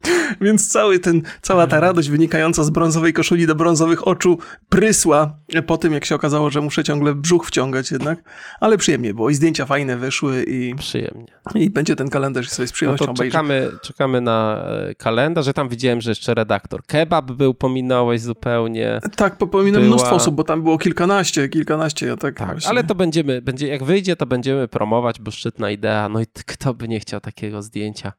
Więc 0.40 0.68
cały 0.68 0.98
ten, 0.98 1.22
cała 1.42 1.66
ta 1.66 1.80
radość 1.80 2.08
wynikająca 2.10 2.64
z 2.64 2.70
brązowej 2.70 3.12
koszuli 3.12 3.46
do 3.46 3.54
brązowych 3.54 4.08
oczu 4.08 4.38
prysła 4.68 5.36
po 5.66 5.78
tym, 5.78 5.92
jak 5.92 6.04
się 6.04 6.14
okazało, 6.14 6.50
że 6.50 6.60
muszę 6.60 6.84
ciągle 6.84 7.14
brzuch 7.14 7.46
wciągać 7.46 7.90
jednak. 7.90 8.18
Ale 8.60 8.78
przyjemnie 8.78 9.14
było 9.14 9.30
i 9.30 9.34
zdjęcia 9.34 9.66
fajne 9.66 9.96
wyszły 9.96 10.42
i, 10.44 10.74
Przyjemnie. 10.74 11.26
i 11.54 11.70
będzie 11.70 11.96
ten 11.96 12.08
kalendarz 12.08 12.48
sobie 12.48 12.66
z 12.68 12.70
No 12.70 12.74
przyjemnością 12.74 13.04
to 13.06 13.10
obejrzę. 13.12 13.32
czekamy, 13.32 13.70
czekamy 13.82 14.20
na 14.20 14.64
e, 14.88 14.94
kalendarz. 14.94 15.46
Ja 15.46 15.52
tam 15.52 15.68
widziałem, 15.68 16.00
że 16.00 16.10
jeszcze 16.10 16.34
redaktor 16.34 16.82
kebab 16.86 17.32
był, 17.32 17.54
pominąłeś 17.54 18.20
zupełnie. 18.20 19.00
Tak, 19.16 19.38
popominam 19.38 19.82
Była- 19.82 19.94
mnóstwo 19.94 20.14
osób, 20.16 20.34
bo 20.34 20.44
tam 20.44 20.62
było 20.62 20.78
kilkanaście, 20.78 21.48
kilkanaście, 21.48 22.06
ja 22.06 22.16
tak, 22.16 22.34
Tak, 22.34 22.48
właśnie- 22.48 22.70
ale 22.70 22.84
to 22.84 22.94
będziemy, 22.94 23.42
będzie, 23.42 23.66
jak 23.68 23.84
wyjdzie, 23.84 24.16
to 24.16 24.26
będziemy 24.26 24.68
promować, 24.68 25.20
bo 25.20 25.30
szczytna 25.30 25.70
idea. 25.70 26.08
No 26.08 26.20
i 26.20 26.26
kto 26.46 26.74
by 26.74 26.88
nie 26.88 27.00
chciał 27.00 27.20
takiego 27.20 27.62
zdjęcia 27.62 28.12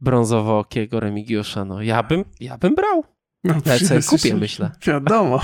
brązowo-okiego 0.00 1.00
Remigiusza? 1.00 1.64
No 1.64 1.82
ja 1.82 2.02
bym, 2.02 2.24
ja 2.40 2.58
bym 2.58 2.74
brał. 2.74 3.04
No, 3.44 3.54
jest- 3.90 4.08
kupię, 4.08 4.34
myślę. 4.34 4.70
Wiadomo, 4.86 5.40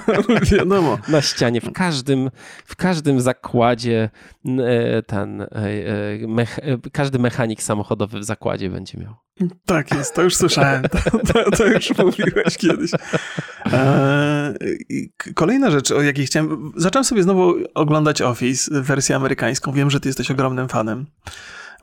wiadomo. 0.52 0.98
Na 1.08 1.22
ścianie, 1.22 1.60
w 1.60 1.72
każdym, 1.72 2.30
w 2.64 2.76
każdym 2.76 3.20
zakładzie 3.20 4.10
e, 4.58 5.02
ten, 5.02 5.40
e, 5.40 5.46
e, 5.52 6.26
mech, 6.28 6.58
e, 6.58 6.78
każdy 6.92 7.18
mechanik 7.18 7.62
samochodowy 7.62 8.18
w 8.20 8.24
zakładzie 8.24 8.70
będzie 8.70 8.98
miał. 8.98 9.14
Tak 9.66 9.94
jest, 9.94 10.14
to 10.14 10.22
już 10.22 10.36
słyszałem, 10.36 10.82
to, 10.82 10.98
to, 11.32 11.50
to 11.50 11.66
już 11.66 11.98
mówiłeś 11.98 12.56
kiedyś. 12.56 12.90
Eee, 13.72 15.12
kolejna 15.34 15.70
rzecz, 15.70 15.90
o 15.90 16.02
jakiej 16.02 16.26
chciałem, 16.26 16.72
zacząłem 16.76 17.04
sobie 17.04 17.22
znowu 17.22 17.54
oglądać 17.74 18.22
Office, 18.22 18.82
wersję 18.82 19.16
amerykańską, 19.16 19.72
wiem, 19.72 19.90
że 19.90 20.00
ty 20.00 20.08
jesteś 20.08 20.30
ogromnym 20.30 20.68
fanem. 20.68 21.06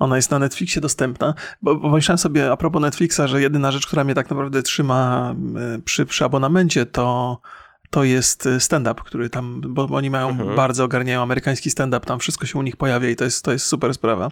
Ona 0.02 0.16
jest 0.16 0.32
na 0.32 0.40
Netflixie 0.40 0.82
dostępna, 0.82 1.34
bo, 1.62 1.76
bo 1.76 1.90
myślałem 1.90 2.18
sobie 2.18 2.52
a 2.52 2.58
propos 2.58 2.82
Netflixa, 2.82 3.22
że 3.26 3.42
jedyna 3.42 3.72
rzecz, 3.72 3.88
która 3.88 4.04
mnie 4.04 4.16
tak 4.16 4.30
naprawdę 4.30 4.64
trzyma 4.64 5.34
e, 5.76 5.80
przy, 5.80 6.06
przy 6.06 6.26
abonamencie, 6.26 6.86
to, 6.86 7.38
to 7.92 8.04
jest 8.04 8.50
stand-up, 8.60 9.02
który 9.06 9.30
tam, 9.30 9.62
bo 9.68 9.84
oni 9.86 10.10
mają, 10.10 10.30
Mhm. 10.30 10.56
bardzo 10.56 10.84
ogarniają 10.84 11.22
amerykański 11.22 11.70
stand-up, 11.72 12.06
tam 12.06 12.20
wszystko 12.20 12.46
się 12.46 12.60
u 12.60 12.62
nich 12.62 12.78
pojawia 12.78 13.10
i 13.10 13.16
to 13.16 13.24
jest, 13.24 13.44
to 13.46 13.52
jest 13.52 13.66
super 13.66 13.94
sprawa. 13.94 14.32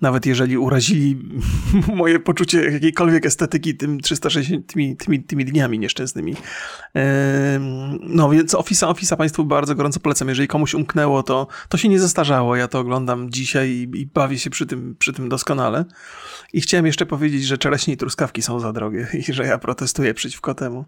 Nawet 0.00 0.26
jeżeli 0.26 0.58
urazili 0.58 1.18
moje 1.94 2.18
poczucie 2.20 2.70
jakiejkolwiek 2.70 3.26
estetyki 3.26 3.76
tym 3.76 4.00
360, 4.00 4.66
tymi, 4.66 4.96
tymi, 4.96 5.22
tymi 5.22 5.44
dniami 5.44 5.78
nieszczęsnymi. 5.78 6.36
No 8.00 8.30
więc 8.30 8.54
Office'a, 8.54 8.92
Office'a 8.92 9.16
Państwu 9.16 9.44
bardzo 9.44 9.74
gorąco 9.74 10.00
polecam. 10.00 10.28
Jeżeli 10.28 10.48
komuś 10.48 10.74
umknęło, 10.74 11.22
to, 11.22 11.46
to 11.68 11.78
się 11.78 11.88
nie 11.88 11.98
zestarzało. 12.00 12.56
Ja 12.56 12.68
to 12.68 12.78
oglądam 12.78 13.30
dzisiaj 13.30 13.68
i, 13.68 14.00
i 14.00 14.06
bawię 14.06 14.38
się 14.38 14.50
przy 14.50 14.66
tym, 14.66 14.96
przy 14.98 15.12
tym 15.12 15.28
doskonale. 15.28 15.84
I 16.52 16.60
chciałem 16.60 16.86
jeszcze 16.86 17.06
powiedzieć, 17.06 17.44
że 17.44 17.58
czereśnie 17.58 17.94
i 17.94 17.96
truskawki 17.96 18.42
są 18.42 18.60
za 18.60 18.72
drogie 18.72 19.08
i 19.28 19.32
że 19.32 19.44
ja 19.46 19.58
protestuję 19.58 20.14
przeciwko 20.14 20.54
temu. 20.54 20.84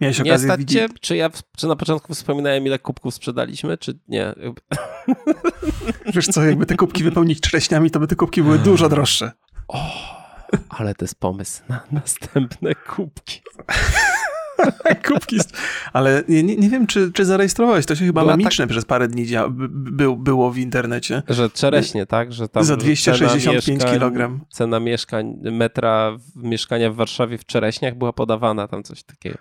Miałeś 0.00 0.18
Nie 0.18 0.32
okazję 0.32 0.48
stać 0.48 0.60
widzieć... 0.60 0.78
cię, 0.78 0.88
czy 1.00 1.16
ja 1.16 1.30
czy 1.56 1.66
na 1.66 1.76
początku 1.76 2.14
wspominałem, 2.14 2.66
ile 2.66 2.78
kubków 2.78 3.14
sprzedaliśmy, 3.14 3.78
czy 3.78 3.98
nie? 4.08 4.34
Wiesz 6.14 6.26
co, 6.26 6.44
jakby 6.44 6.66
te 6.66 6.76
kubki 6.76 7.04
wypełnić 7.04 7.40
czereśniami, 7.40 7.90
to 7.90 8.00
by 8.00 8.06
te 8.06 8.16
kubki 8.16 8.42
były 8.42 8.58
dużo 8.58 8.88
droższe. 8.88 9.32
O, 9.68 9.90
ale 10.68 10.94
to 10.94 11.04
jest 11.04 11.14
pomysł 11.20 11.62
na 11.68 11.80
następne 11.92 12.74
kubki. 12.74 13.42
Kubki. 15.08 15.38
Ale 15.92 16.22
nie, 16.28 16.42
nie, 16.42 16.68
wiem, 16.70 16.86
czy, 16.86 17.12
czy 17.12 17.24
zarejestrowałeś. 17.24 17.86
To 17.86 17.96
się 17.96 18.04
chyba 18.06 18.20
Była 18.20 18.36
memiczne 18.36 18.66
przez 18.66 18.84
parę 18.84 19.08
dni 19.08 19.26
dzia- 19.26 19.50
b- 19.50 19.66
b- 19.70 20.16
było 20.18 20.50
w 20.50 20.58
internecie. 20.58 21.22
Że 21.28 21.50
czereśnie, 21.50 22.06
tak? 22.06 22.32
Że 22.32 22.48
tam 22.48 22.64
Za 22.64 22.76
265 22.76 23.44
cena 23.44 23.56
mieszkań- 23.80 23.92
kilogram. 23.94 24.40
Cena 24.50 24.80
mieszkań, 24.80 25.34
metra 25.42 26.16
mieszkania 26.36 26.90
w 26.90 26.94
Warszawie 26.94 27.38
w 27.38 27.44
Czereśniach 27.44 27.94
była 27.98 28.12
podawana, 28.12 28.68
tam 28.68 28.82
coś 28.82 29.02
takiego. 29.02 29.38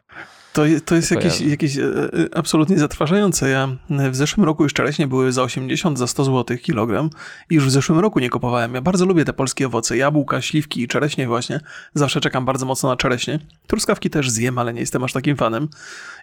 To, 0.59 0.65
to 0.85 0.95
jest 0.95 1.11
Nie 1.11 1.17
jakieś, 1.17 1.41
jakieś 1.41 1.77
e, 1.77 1.83
e, 1.83 2.37
absolutnie 2.37 2.79
zatrważające. 2.79 3.49
Ja 3.49 3.69
e, 3.89 4.09
w 4.09 4.15
zeszłym 4.15 4.45
roku 4.45 4.63
już 4.63 4.73
czereśnie 4.73 5.07
były 5.07 5.31
za 5.31 5.43
80, 5.43 5.99
za 5.99 6.07
100 6.07 6.23
zł 6.23 6.57
kilogram 6.57 7.09
i 7.49 7.55
już 7.55 7.65
w 7.65 7.71
zeszłym 7.71 7.99
roku 7.99 8.19
nie 8.19 8.29
kupowałem. 8.29 8.75
Ja 8.75 8.81
bardzo 8.81 9.05
lubię 9.05 9.25
te 9.25 9.33
polskie 9.33 9.67
owoce, 9.67 9.97
jabłka, 9.97 10.41
śliwki 10.41 10.81
i 10.81 10.87
czereśnie 10.87 11.27
właśnie. 11.27 11.59
Zawsze 11.93 12.21
czekam 12.21 12.45
bardzo 12.45 12.65
mocno 12.65 12.89
na 12.89 12.95
czereśnie. 12.95 13.39
Truskawki 13.67 14.09
też 14.09 14.29
zjem, 14.29 14.57
ale 14.57 14.73
nie 14.73 14.79
jestem 14.79 15.03
aż 15.03 15.13
takim 15.13 15.37
fanem. 15.37 15.67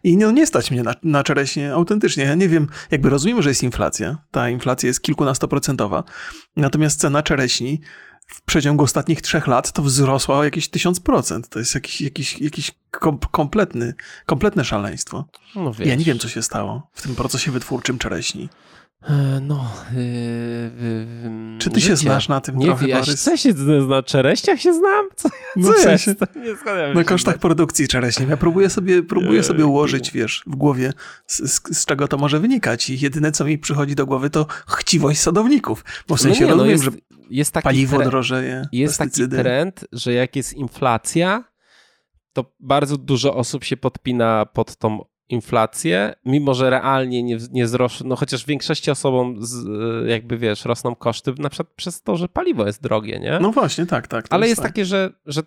I 0.05 0.17
no, 0.17 0.31
nie 0.31 0.47
stać 0.47 0.71
mnie 0.71 0.83
na, 0.83 0.95
na 1.03 1.23
czereśnie 1.23 1.73
autentycznie. 1.73 2.25
Ja 2.25 2.35
nie 2.35 2.49
wiem, 2.49 2.69
jakby 2.91 3.11
rozumiem, 3.11 3.43
że 3.43 3.49
jest 3.49 3.63
inflacja. 3.63 4.19
Ta 4.31 4.51
inflacja 4.51 4.87
jest 4.87 5.03
kilkunastoprocentowa. 5.03 6.05
Natomiast 6.57 7.01
cena 7.01 7.23
czereśni 7.23 7.81
w 8.27 8.43
przeciągu 8.43 8.85
ostatnich 8.85 9.23
trzech 9.23 9.47
lat 9.47 9.73
to 9.73 9.83
wzrosła 9.83 10.39
o 10.39 10.45
jakieś 10.45 10.69
tysiąc 10.69 11.01
procent. 11.01 11.49
To 11.49 11.59
jest 11.59 11.75
jakiś, 11.75 12.01
jakiś, 12.01 12.41
jakiś 12.41 12.71
kom, 12.91 13.19
kompletny, 13.19 13.95
kompletne 14.27 14.65
szaleństwo. 14.65 15.25
No. 15.55 15.73
Ja 15.79 15.95
nie 15.95 16.05
wiem, 16.05 16.19
co 16.19 16.29
się 16.29 16.43
stało 16.43 16.91
w 16.93 17.03
tym 17.03 17.15
procesie 17.15 17.51
wytwórczym 17.51 17.99
czereśni. 17.99 18.49
E, 19.03 19.41
No. 19.41 19.71
Yy, 19.95 20.03
yy, 20.03 21.59
Czy 21.59 21.71
ty 21.71 21.81
się 21.81 21.97
znasz 21.97 22.29
na 22.29 22.41
tym 22.41 22.57
Nie 22.59 22.67
trochę, 22.67 22.87
wiem, 22.87 22.99
Borys? 22.99 23.29
się 23.37 23.53
na 23.89 24.03
czereściach 24.03 24.61
się 24.61 24.75
znam? 24.75 25.07
Co, 25.17 25.29
No 25.57 25.69
co 25.69 25.75
w 25.75 25.77
sensie- 25.83 26.15
jest? 26.37 26.65
Na 26.95 27.05
kosztach 27.05 27.39
produkcji 27.39 27.89
czereśni. 27.89 28.27
Ja 28.29 28.37
próbuję 28.37 28.71
sobie, 28.71 29.03
próbuję 29.03 29.43
sobie 29.43 29.59
Jejku. 29.59 29.71
ułożyć, 29.71 30.11
wiesz, 30.11 30.43
w 30.47 30.57
głowie, 30.57 30.93
z, 31.27 31.37
z, 31.53 31.79
z 31.79 31.85
czego 31.85 32.09
to 32.09 32.17
może 32.19 32.41
wynikać. 32.41 32.91
I 32.91 32.99
jedyne, 33.01 33.33
co 33.33 33.45
mi 33.45 33.59
przychodzi 33.59 33.95
do 33.95 34.07
głowy, 34.07 34.31
to 34.31 34.47
chciwość 34.69 35.21
sadowników. 35.21 35.85
Bo 36.09 36.17
w 36.17 36.21
sensie 36.21 36.41
no 36.41 36.47
nie, 36.47 36.57
no 36.57 36.65
rozumiem, 36.65 36.73
jest, 36.73 36.85
że 36.85 36.91
jest 37.31 37.53
taki 37.53 37.65
paliwo 37.65 37.97
tre- 37.97 38.05
drożeje, 38.05 38.69
Jest 38.73 38.99
taki 38.99 39.09
pestycydy. 39.11 39.37
trend, 39.39 39.85
że 39.93 40.13
jak 40.13 40.37
jest 40.37 40.53
inflacja, 40.55 41.45
to 42.33 42.53
bardzo 42.61 42.97
dużo 42.97 43.35
osób 43.35 43.65
się 43.65 43.77
podpina 43.77 44.47
pod 44.47 44.77
tą 44.77 45.05
inflację, 45.29 46.13
mimo 46.25 46.55
że 46.55 46.71
realnie 46.71 47.23
nie, 47.23 47.39
nie 47.51 47.65
wzrosło, 47.65 48.07
no 48.09 48.17
chociaż 48.17 48.47
większości 48.47 48.91
osobom 48.91 49.37
z, 49.41 49.67
jakby 50.09 50.39
wiesz, 50.39 50.65
rosną 50.65 50.95
koszty, 50.95 51.35
na 51.39 51.49
przykład 51.51 51.75
przez 51.77 52.03
to, 52.03 52.17
że 52.17 52.29
paliwo 52.29 52.67
jest 52.67 52.83
drogie, 52.83 53.19
nie? 53.21 53.39
No 53.41 53.53
właśnie, 53.53 53.87
tak, 53.87 54.09
tak. 54.09 54.27
Ale 54.31 54.49
jest 54.49 54.63
tak. 54.63 54.71
takie, 54.71 54.85
że, 54.85 55.11
że 55.27 55.43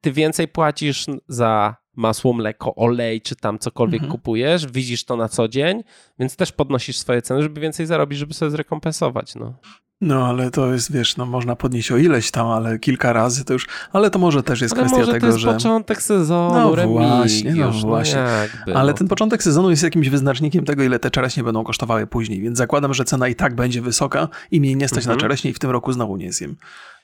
ty 0.00 0.12
więcej 0.12 0.48
płacisz 0.48 1.06
za 1.28 1.76
masło, 1.96 2.32
mleko, 2.32 2.74
olej, 2.74 3.20
czy 3.20 3.36
tam 3.36 3.58
cokolwiek 3.58 4.02
Mhm. 4.02 4.12
kupujesz, 4.18 4.66
widzisz 4.66 5.04
to 5.04 5.16
na 5.16 5.28
co 5.28 5.48
dzień, 5.48 5.82
więc 6.18 6.36
też 6.36 6.52
podnosisz 6.52 6.96
swoje 6.96 7.22
ceny, 7.22 7.42
żeby 7.42 7.60
więcej 7.60 7.86
zarobić, 7.86 8.18
żeby 8.18 8.34
sobie 8.34 8.50
zrekompensować, 8.50 9.34
no. 9.34 9.54
No, 10.00 10.26
ale 10.26 10.50
to 10.50 10.72
jest, 10.72 10.92
wiesz, 10.92 11.16
no 11.16 11.26
można 11.26 11.56
podnieść 11.56 11.92
o 11.92 11.96
ileś 11.96 12.30
tam, 12.30 12.46
ale 12.46 12.78
kilka 12.78 13.12
razy 13.12 13.44
to 13.44 13.52
już, 13.52 13.66
ale 13.92 14.10
to 14.10 14.18
może 14.18 14.42
też 14.42 14.60
jest 14.60 14.74
Ale 14.74 14.82
kwestia 14.82 14.98
może 14.98 15.12
tego, 15.12 15.20
to 15.20 15.26
jest 15.26 15.38
że... 15.38 15.52
początek 15.54 16.02
sezonu, 16.02 16.54
No 16.54 16.74
Remigiusz, 16.74 17.06
właśnie, 17.08 17.54
no 17.54 17.70
właśnie. 17.72 18.18
jakby, 18.18 18.76
Ale 18.76 18.92
no. 18.92 18.98
ten 18.98 19.08
początek 19.08 19.42
sezonu 19.42 19.70
jest 19.70 19.82
jakimś 19.82 20.08
wyznacznikiem 20.08 20.64
tego, 20.64 20.82
ile 20.82 20.98
te 20.98 21.10
czereśnie 21.10 21.44
będą 21.44 21.64
kosztowały 21.64 22.06
później, 22.06 22.40
więc 22.40 22.58
zakładam, 22.58 22.94
że 22.94 23.04
cena 23.04 23.28
i 23.28 23.34
tak 23.34 23.54
będzie 23.54 23.82
wysoka 23.82 24.28
i 24.50 24.60
mnie 24.60 24.74
nie 24.74 24.88
stać 24.88 24.98
Mhm. 25.04 25.16
na 25.16 25.20
czereśnie 25.20 25.50
i 25.50 25.54
w 25.54 25.58
tym 25.58 25.70
roku 25.70 25.92
znowu 25.92 26.16
nie 26.16 26.32
zjem. 26.32 26.56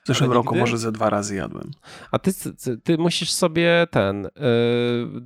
W 0.04 0.06
zeszłym 0.06 0.30
Ale 0.30 0.34
roku 0.34 0.48
nigdy? 0.54 0.60
może 0.60 0.78
ze 0.78 0.92
dwa 0.92 1.10
razy 1.10 1.34
jadłem. 1.34 1.70
A 2.12 2.18
ty, 2.18 2.32
ty, 2.84 2.98
musisz 2.98 3.32
sobie 3.32 3.86
ten, 3.90 4.22
yy, 4.22 5.22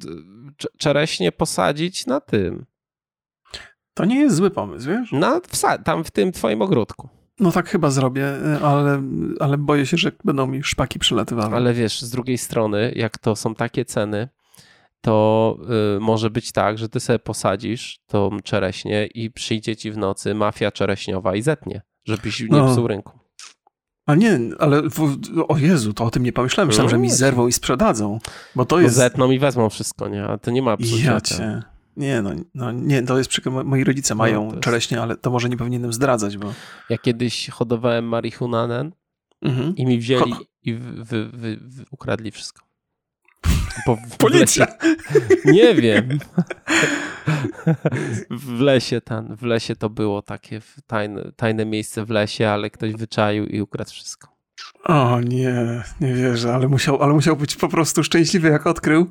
czereśnie 0.79 1.33
posadzić 1.33 2.07
na 2.07 2.21
tym, 2.21 2.65
To 3.95 4.05
nie 4.05 4.21
jest 4.21 4.37
zły 4.37 4.51
pomysł, 4.51 4.89
wiesz? 4.89 5.13
na, 5.13 5.41
tam 5.85 6.05
w 6.05 6.11
tym 6.11 6.33
twoim 6.33 6.63
ogródku. 6.63 7.09
No 7.41 7.53
tak 7.53 7.69
chyba 7.69 7.91
zrobię, 7.91 8.27
ale, 8.63 9.03
ale 9.41 9.59
boję 9.59 9.87
się, 9.87 9.97
że 9.97 10.13
będą 10.25 10.47
mi 10.47 10.63
szpaki 10.63 10.99
przylatywały. 10.99 11.57
Ale 11.57 11.75
wiesz, 11.75 12.03
z 12.03 12.11
drugiej 12.11 12.39
strony, 12.39 12.93
jak 12.97 13.19
to 13.19 13.37
są 13.37 13.55
takie 13.55 13.85
ceny, 13.85 14.29
to 15.01 15.57
y, 15.97 16.01
może 16.01 16.31
być 16.31 16.53
tak, 16.53 16.79
że 16.79 16.89
ty 16.89 17.01
sobie 17.01 17.19
posadzisz 17.19 17.99
tą 18.07 18.31
czereśnię 18.45 19.07
i 19.07 19.31
przyjdzie 19.31 19.77
ci 19.77 19.91
w 19.91 19.97
nocy 19.97 20.35
mafia 20.35 20.73
czereśniowa 20.73 21.35
i 21.37 21.43
zetnie, 21.43 21.83
żebyś 22.05 22.41
nie 22.41 22.47
No. 22.51 22.73
psuł 22.73 22.89
rynku. 22.89 23.19
A 24.07 24.15
nie, 24.15 24.39
ale 24.59 24.83
w, 24.91 25.19
o 25.49 25.59
Jezu, 25.59 25.93
to 25.93 26.05
o 26.05 26.11
tym 26.11 26.23
nie 26.23 26.33
pomyślałem. 26.33 26.69
Myślałem, 26.69 26.87
No 26.87 26.91
że 26.91 26.99
mi 26.99 27.09
właśnie. 27.09 27.19
zerwą 27.19 27.47
i 27.47 27.53
sprzedadzą, 27.53 28.19
bo 28.55 28.65
to 28.65 28.77
Bo 28.77 28.81
jest... 28.83 28.95
zetną 28.97 29.31
i 29.31 29.39
wezmą 29.39 29.69
wszystko, 29.71 30.09
nie? 30.09 30.25
A 30.25 30.39
to 30.39 30.51
nie 30.51 30.63
ma 30.63 30.77
psucia. 30.77 31.13
Ja 31.13 31.21
ten. 31.21 31.39
cię. 31.39 31.63
Nie, 31.97 32.23
no, 32.23 32.31
no 32.55 32.73
nie, 32.73 33.03
to 33.03 33.19
jest 33.19 33.31
przykre. 33.31 33.51
Moi 33.65 33.85
rodzice 33.85 34.15
No, 34.15 34.19
mają 34.19 34.49
to 34.49 34.55
jest- 34.55 34.65
czereśnie, 34.65 35.03
ale 35.03 35.17
to 35.17 35.31
może 35.31 35.49
nie 35.49 35.57
powinienem 35.57 35.93
zdradzać, 35.93 36.39
bo... 36.39 36.55
Ja 36.91 36.99
kiedyś 36.99 37.49
hodowałem 37.51 38.05
marihuanę 38.05 38.91
Mhm. 39.43 39.77
i 39.77 39.87
mi 39.87 39.99
wzięli 39.99 40.33
Ho- 40.33 40.41
i 40.63 40.75
wy, 40.75 41.05
wy, 41.05 41.29
wy, 41.33 41.57
wy, 41.63 41.85
ukradli 41.91 42.31
wszystko. 42.31 42.67
Bo 43.87 43.97
w, 44.11 44.17
Policja! 44.17 44.67
Lesie, 44.67 44.97
nie 45.53 45.75
wiem. 45.75 46.19
W 48.31 48.61
lesie, 48.61 49.01
ten, 49.01 49.37
w 49.37 49.43
lesie 49.43 49.77
to 49.77 49.91
było 49.91 50.23
takie 50.23 50.61
tajne, 50.87 51.33
tajne 51.37 51.65
miejsce 51.67 52.05
w 52.05 52.11
lesie, 52.11 52.49
ale 52.49 52.71
ktoś 52.71 52.93
wyczaił 52.93 53.47
i 53.47 53.61
ukradł 53.61 53.91
wszystko. 53.91 54.36
O 54.89 55.21
nie, 55.21 55.83
nie 56.01 56.15
wierzę, 56.15 56.55
ale 56.55 56.69
musiał, 56.69 57.03
ale 57.03 57.13
musiał 57.13 57.37
być 57.37 57.57
po 57.57 57.69
prostu 57.69 58.05
szczęśliwy, 58.05 58.49
jak 58.49 58.67
odkrył. 58.67 59.07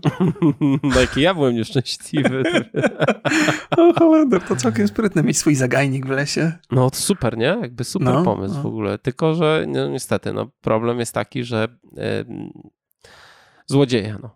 No 0.84 1.00
jaki 1.02 1.22
ja 1.22 1.34
byłem 1.34 1.56
nieszczęśliwy. 1.56 2.44
O, 3.78 3.94
Holender, 4.00 4.42
to 4.42 4.56
całkiem 4.56 4.88
sprytne 4.88 5.24
mieć 5.24 5.38
swój 5.38 5.56
zagajnik 5.56 6.06
w 6.06 6.10
lesie. 6.10 6.52
No 6.72 6.90
to 6.90 6.96
super, 6.98 7.38
nie? 7.38 7.58
Jakby 7.62 7.84
super 7.84 8.14
No, 8.14 8.24
pomysł 8.24 8.56
no. 8.56 8.62
w 8.62 8.66
ogóle. 8.66 8.98
Tylko, 8.98 9.36
że 9.36 9.66
no, 9.68 9.88
niestety, 9.88 10.34
no, 10.34 10.52
problem 10.62 11.00
jest 11.00 11.14
taki, 11.14 11.44
że 11.44 11.68
em, 11.98 12.50
Złodzieja, 13.68 14.18
no. 14.22 14.30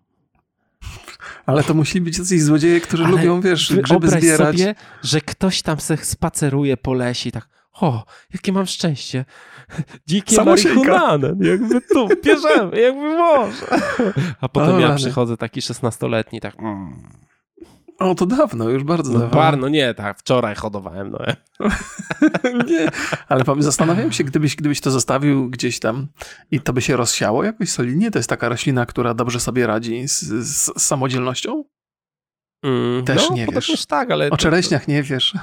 Ale 1.46 1.64
to 1.64 1.74
musieli 1.74 2.06
być 2.06 2.18
jacyś 2.18 2.42
złodzieje, 2.44 2.82
którzy 2.82 3.04
Ale 3.06 3.12
lubią, 3.16 3.42
wiesz, 3.42 3.74
grzyby 3.74 4.08
zbierać. 4.10 4.58
sobie, 4.58 4.76
że 5.04 5.22
ktoś 5.22 5.62
tam 5.62 5.80
se 5.80 5.98
spaceruje 5.98 6.78
po 6.78 6.94
lesie 6.94 7.30
i 7.30 7.32
tak, 7.32 7.50
o, 7.74 8.06
jakie 8.34 8.52
mam 8.54 8.66
szczęście. 8.66 9.26
Dzikie 10.08 10.44
marihunanen, 10.44 11.38
jakby 11.44 11.82
tu, 11.82 12.08
bierzemy, 12.24 12.82
jakby 12.82 13.02
może. 13.18 13.66
A 14.42 14.50
potem 14.50 14.76
O, 14.76 14.80
ja 14.80 14.88
rany. 14.88 15.00
przychodzę 15.00 15.38
taki 15.38 15.62
szesnastoletni, 15.62 16.42
tak, 16.42 16.60
mm, 16.60 17.04
O, 18.00 18.16
to 18.16 18.26
dawno, 18.26 18.70
już 18.70 18.84
bardzo 18.84 19.14
no 19.14 19.20
dawno. 19.20 19.36
bar, 19.36 19.58
no 19.58 19.70
nie, 19.70 19.94
tak, 19.94 20.20
wczoraj 20.20 20.56
hodowałem, 20.56 21.12
no. 21.12 21.20
Nie, 22.70 22.88
ale 23.28 23.44
zastanawiam 23.60 24.12
się, 24.12 24.24
gdybyś, 24.24 24.56
gdybyś 24.56 24.82
to 24.82 24.92
zostawił 24.92 25.50
gdzieś 25.50 25.80
tam 25.80 26.08
i 26.52 26.60
to 26.62 26.74
by 26.74 26.82
się 26.82 26.98
rozsiało 26.98 27.44
jakoś 27.44 27.70
solidnie, 27.70 28.12
to 28.12 28.20
jest 28.20 28.30
taka 28.30 28.50
roślina, 28.50 28.86
która 28.86 29.14
dobrze 29.14 29.40
sobie 29.40 29.68
radzi 29.68 30.08
z, 30.08 30.20
z, 30.22 30.66
z 30.78 30.82
samodzielnością? 30.82 31.64
Mm, 32.64 33.06
Też 33.06 33.30
no, 33.30 33.36
nie 33.36 33.48
wiesz. 33.48 33.86
tak, 33.86 34.12
ale... 34.12 34.30
O 34.30 34.38
czereśniach 34.38 34.88
nie 34.88 35.04
wiesz. 35.04 35.34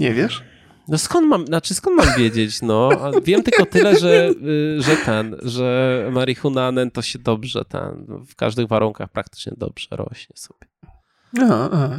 Nie 0.00 0.14
wiesz? 0.14 0.42
No 0.88 0.98
skąd 0.98 1.28
mam, 1.28 1.46
znaczy 1.46 1.74
skąd 1.74 1.96
mam 1.96 2.16
wiedzieć, 2.18 2.62
no? 2.62 2.90
Wiem 3.22 3.42
tylko 3.42 3.66
tyle, 3.66 3.98
że, 3.98 4.30
y, 4.46 4.82
że 4.82 4.96
ten, 4.96 5.36
że 5.42 6.08
marihunanen 6.12 6.90
to 6.90 7.02
się 7.02 7.18
dobrze 7.18 7.64
ten, 7.64 8.06
w 8.26 8.36
każdych 8.36 8.68
warunkach 8.68 9.08
praktycznie 9.08 9.52
dobrze 9.56 9.88
rośnie 9.90 10.36
sobie. 10.36 10.66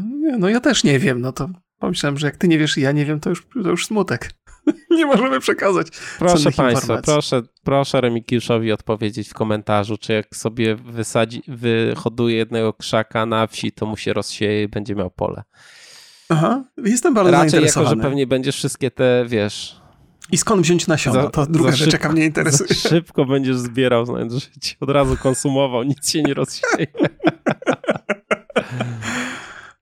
Nie, 0.03 0.37
no 0.37 0.49
ja 0.49 0.59
też 0.59 0.83
nie 0.83 0.99
wiem, 0.99 1.21
no 1.21 1.31
to 1.31 1.49
pomyślałem, 1.79 2.17
że 2.17 2.27
jak 2.27 2.37
ty 2.37 2.47
nie 2.47 2.57
wiesz 2.57 2.77
i 2.77 2.81
ja 2.81 2.91
nie 2.91 3.05
wiem, 3.05 3.19
to 3.19 3.29
już, 3.29 3.47
to 3.63 3.69
już 3.69 3.85
smutek. 3.85 4.31
nie 4.97 5.05
możemy 5.05 5.39
przekazać 5.39 5.87
Proszę 6.19 6.51
Państwa, 6.51 7.01
proszę, 7.01 7.41
proszę 7.63 8.01
Remigiuszowi 8.01 8.71
odpowiedzieć 8.71 9.29
w 9.29 9.33
komentarzu, 9.33 9.97
czy 9.97 10.13
jak 10.13 10.35
sobie 10.35 10.75
wysadzi, 10.75 11.43
wyhoduje 11.47 12.35
jednego 12.35 12.73
krzaka 12.73 13.25
na 13.25 13.47
wsi, 13.47 13.71
to 13.71 13.85
mu 13.85 13.97
się 13.97 14.13
rozsieje 14.13 14.63
i 14.63 14.67
będzie 14.67 14.95
miał 14.95 15.11
pole. 15.11 15.43
Aha, 16.29 16.63
jestem 16.85 17.13
bardzo 17.13 17.31
Raczej 17.31 17.45
jako, 17.45 17.55
że 17.55 17.61
zainteresowany. 17.61 18.01
pewnie 18.03 18.27
będziesz 18.27 18.55
wszystkie 18.55 18.91
te, 18.91 19.25
wiesz... 19.27 19.81
I 20.31 20.37
skąd 20.37 20.61
wziąć 20.61 20.87
nasiona? 20.87 21.21
za- 21.23 21.29
to 21.29 21.45
druga 21.45 21.71
rzecz, 21.71 21.93
jaka 21.93 22.11
mnie 22.11 22.25
interesuje. 22.25 22.69
Szybko 22.75 23.25
będziesz 23.25 23.57
zbierał, 23.57 24.05
znając, 24.05 24.33
że 24.33 24.39
ci 24.61 24.75
od 24.79 24.89
razu 24.89 25.17
konsumował, 25.17 25.83
nic 25.83 26.09
się 26.11 26.23
nie 26.23 26.33
rozsieje. 26.33 26.87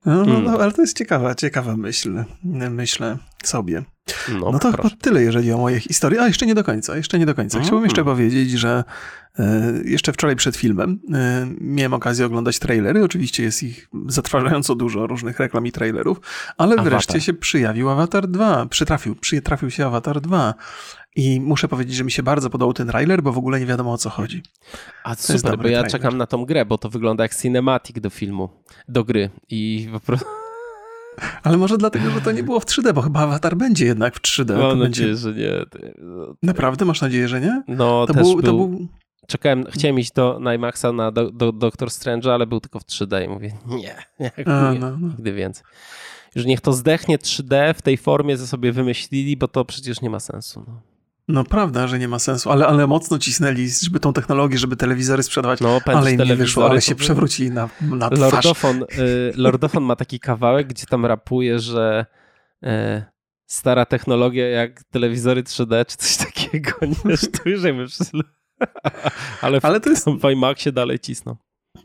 No, 0.06 0.14
no, 0.16 0.26
Hmm. 0.26 0.44
no, 0.44 0.52
ale 0.60 0.72
to 0.72 0.82
jest 0.82 0.98
ciekawa, 0.98 1.36
ciekawa 1.36 1.78
myśl, 1.78 2.24
myślę 2.70 3.18
sobie. 3.44 3.84
No, 4.40 4.52
No 4.52 4.60
to 4.60 4.72
proszę. 4.74 4.90
chyba 4.90 5.02
tyle, 5.02 5.22
jeżeli 5.24 5.52
o 5.52 5.58
moje 5.58 5.80
historie. 5.80 6.22
A 6.22 6.28
jeszcze 6.28 6.46
nie 6.46 6.56
do 6.56 6.64
końca, 6.64 6.98
jeszcze 6.98 7.20
nie 7.20 7.26
do 7.26 7.36
końca. 7.36 7.58
Chciałbym 7.60 7.78
Mm. 7.78 7.86
jeszcze 7.86 8.04
powiedzieć, 8.04 8.52
że 8.52 8.84
e, 9.40 9.72
jeszcze 9.86 10.14
wczoraj 10.14 10.36
przed 10.36 10.56
filmem 10.56 11.00
e, 11.14 11.48
miałem 11.62 11.94
okazję 11.94 12.26
oglądać 12.26 12.60
trailery. 12.60 13.04
Oczywiście 13.04 13.44
jest 13.44 13.64
ich 13.64 13.90
zatrważająco 14.08 14.76
dużo, 14.76 15.08
różnych 15.08 15.40
reklam 15.40 15.68
i 15.68 15.72
trailerów, 15.72 16.22
ale 16.58 16.74
Avatar. 16.74 16.92
wreszcie 16.94 17.22
się 17.22 17.34
przyjawił 17.34 17.90
Avatar 17.90 18.28
2. 18.28 18.66
Przytrafił, 18.66 19.16
przytrafił 19.16 19.72
się 19.72 19.86
Avatar 19.86 20.22
2. 20.22 20.54
I 21.16 21.42
muszę 21.42 21.68
powiedzieć, 21.68 21.96
że 21.96 22.04
mi 22.04 22.12
się 22.12 22.24
bardzo 22.24 22.50
podobał 22.50 22.74
ten 22.74 22.88
trailer, 22.88 23.24
bo 23.24 23.32
w 23.32 23.38
ogóle 23.38 23.60
nie 23.60 23.66
wiadomo 23.66 23.94
o 23.94 23.98
co 23.98 24.10
chodzi. 24.10 24.44
A 25.04 25.10
jest 25.10 25.26
super, 25.26 25.42
bo 25.42 25.50
ja 25.50 25.58
trailer. 25.58 25.92
czekam 25.92 26.18
na 26.18 26.28
tą 26.28 26.46
grę, 26.46 26.66
bo 26.66 26.78
to 26.78 26.90
wygląda 26.90 27.24
jak 27.24 27.36
cinematic 27.36 28.00
do 28.00 28.10
filmu, 28.10 28.50
do 28.88 29.04
gry 29.04 29.30
i 29.50 29.90
po 29.94 30.00
prostu 30.00 30.28
Ale 31.44 31.58
może 31.58 31.78
dlatego, 31.78 32.10
że 32.10 32.22
to 32.22 32.32
nie 32.32 32.44
było 32.44 32.60
w 32.60 32.66
3D, 32.66 32.94
bo 32.94 33.02
chyba 33.02 33.20
Avatar 33.20 33.58
będzie 33.58 33.86
jednak 33.86 34.16
w 34.16 34.22
3D. 34.22 34.58
mam 34.58 34.70
to 34.70 34.76
nadzieję, 34.76 35.14
będzie... 35.14 35.18
że 35.18 35.34
nie. 35.34 35.66
Naprawdę 36.44 36.86
masz 36.86 37.02
nadzieję, 37.02 37.28
że 37.28 37.42
nie? 37.42 37.64
No 37.68 38.06
To 38.08 38.14
też 38.14 38.24
był, 38.24 38.34
był, 38.34 38.42
to 38.42 38.54
był 38.54 38.88
czekałem, 39.28 39.66
chciałem 39.72 40.00
iść 40.00 40.12
do 40.12 40.40
IMAXa 40.56 40.86
na 40.94 41.12
do, 41.12 41.32
do, 41.32 41.52
Doctor 41.52 41.90
Strange'a, 41.90 42.30
ale 42.30 42.48
był 42.48 42.60
tylko 42.60 42.80
w 42.80 42.84
3D 42.84 43.26
i 43.26 43.30
mówię 43.30 43.54
nie, 43.68 43.96
nie, 44.20 44.32
A, 44.46 44.74
nie 44.74 44.80
no, 44.80 44.98
no. 44.98 45.08
nigdy 45.08 45.34
więcej. 45.34 45.64
Już 46.36 46.46
niech 46.46 46.62
to 46.62 46.74
zdechnie 46.74 47.18
3D 47.18 47.74
w 47.74 47.82
tej 47.82 47.98
formie, 47.98 48.38
co 48.38 48.48
sobie 48.48 48.72
wymyślili, 48.72 49.38
bo 49.38 49.48
to 49.48 49.66
przecież 49.66 50.02
nie 50.02 50.10
ma 50.10 50.20
sensu. 50.20 50.64
No, 50.68 50.82
No 51.28 51.44
prawda, 51.44 51.88
że 51.88 52.00
nie 52.00 52.08
ma 52.08 52.20
sensu, 52.20 52.52
ale, 52.52 52.68
ale 52.68 52.88
mocno 52.88 53.20
cisnęli, 53.20 53.70
żeby 53.84 54.00
tą 54.00 54.14
technologię, 54.14 54.58
żeby 54.58 54.76
telewizory 54.76 55.24
sprzedawać, 55.24 55.60
no 55.60 55.80
ale 55.86 56.12
im 56.12 56.22
nie 56.22 56.36
wyszło, 56.36 56.70
ale 56.70 56.82
się 56.82 56.96
przewrócili 56.96 57.52
na, 57.52 57.70
na 57.82 58.10
twarz. 58.10 58.20
Lordofon, 58.34 58.84
y, 58.84 59.34
Lordofon 59.36 59.84
ma 59.84 59.96
taki 59.96 60.20
kawałek, 60.20 60.68
gdzie 60.68 60.86
tam 60.86 61.06
rapuje, 61.06 61.60
że 61.60 62.06
y, 62.64 62.68
stara 63.46 63.86
technologia 63.86 64.50
jak 64.50 64.84
telewizory 64.84 65.44
3D 65.44 65.86
czy 65.86 65.98
coś 65.98 66.18
takiego. 66.18 66.72
Nie, 67.06 67.16
jakby 67.66 67.88
wszyscy... 67.88 68.18
Ale 69.42 69.62
w, 69.62 69.66
Ale 69.66 69.80
to 69.80 69.90
jest- 69.90 70.06
w 70.10 70.30
IMAXie 70.30 70.72
dalej 70.72 71.00
cisną. 71.00 71.36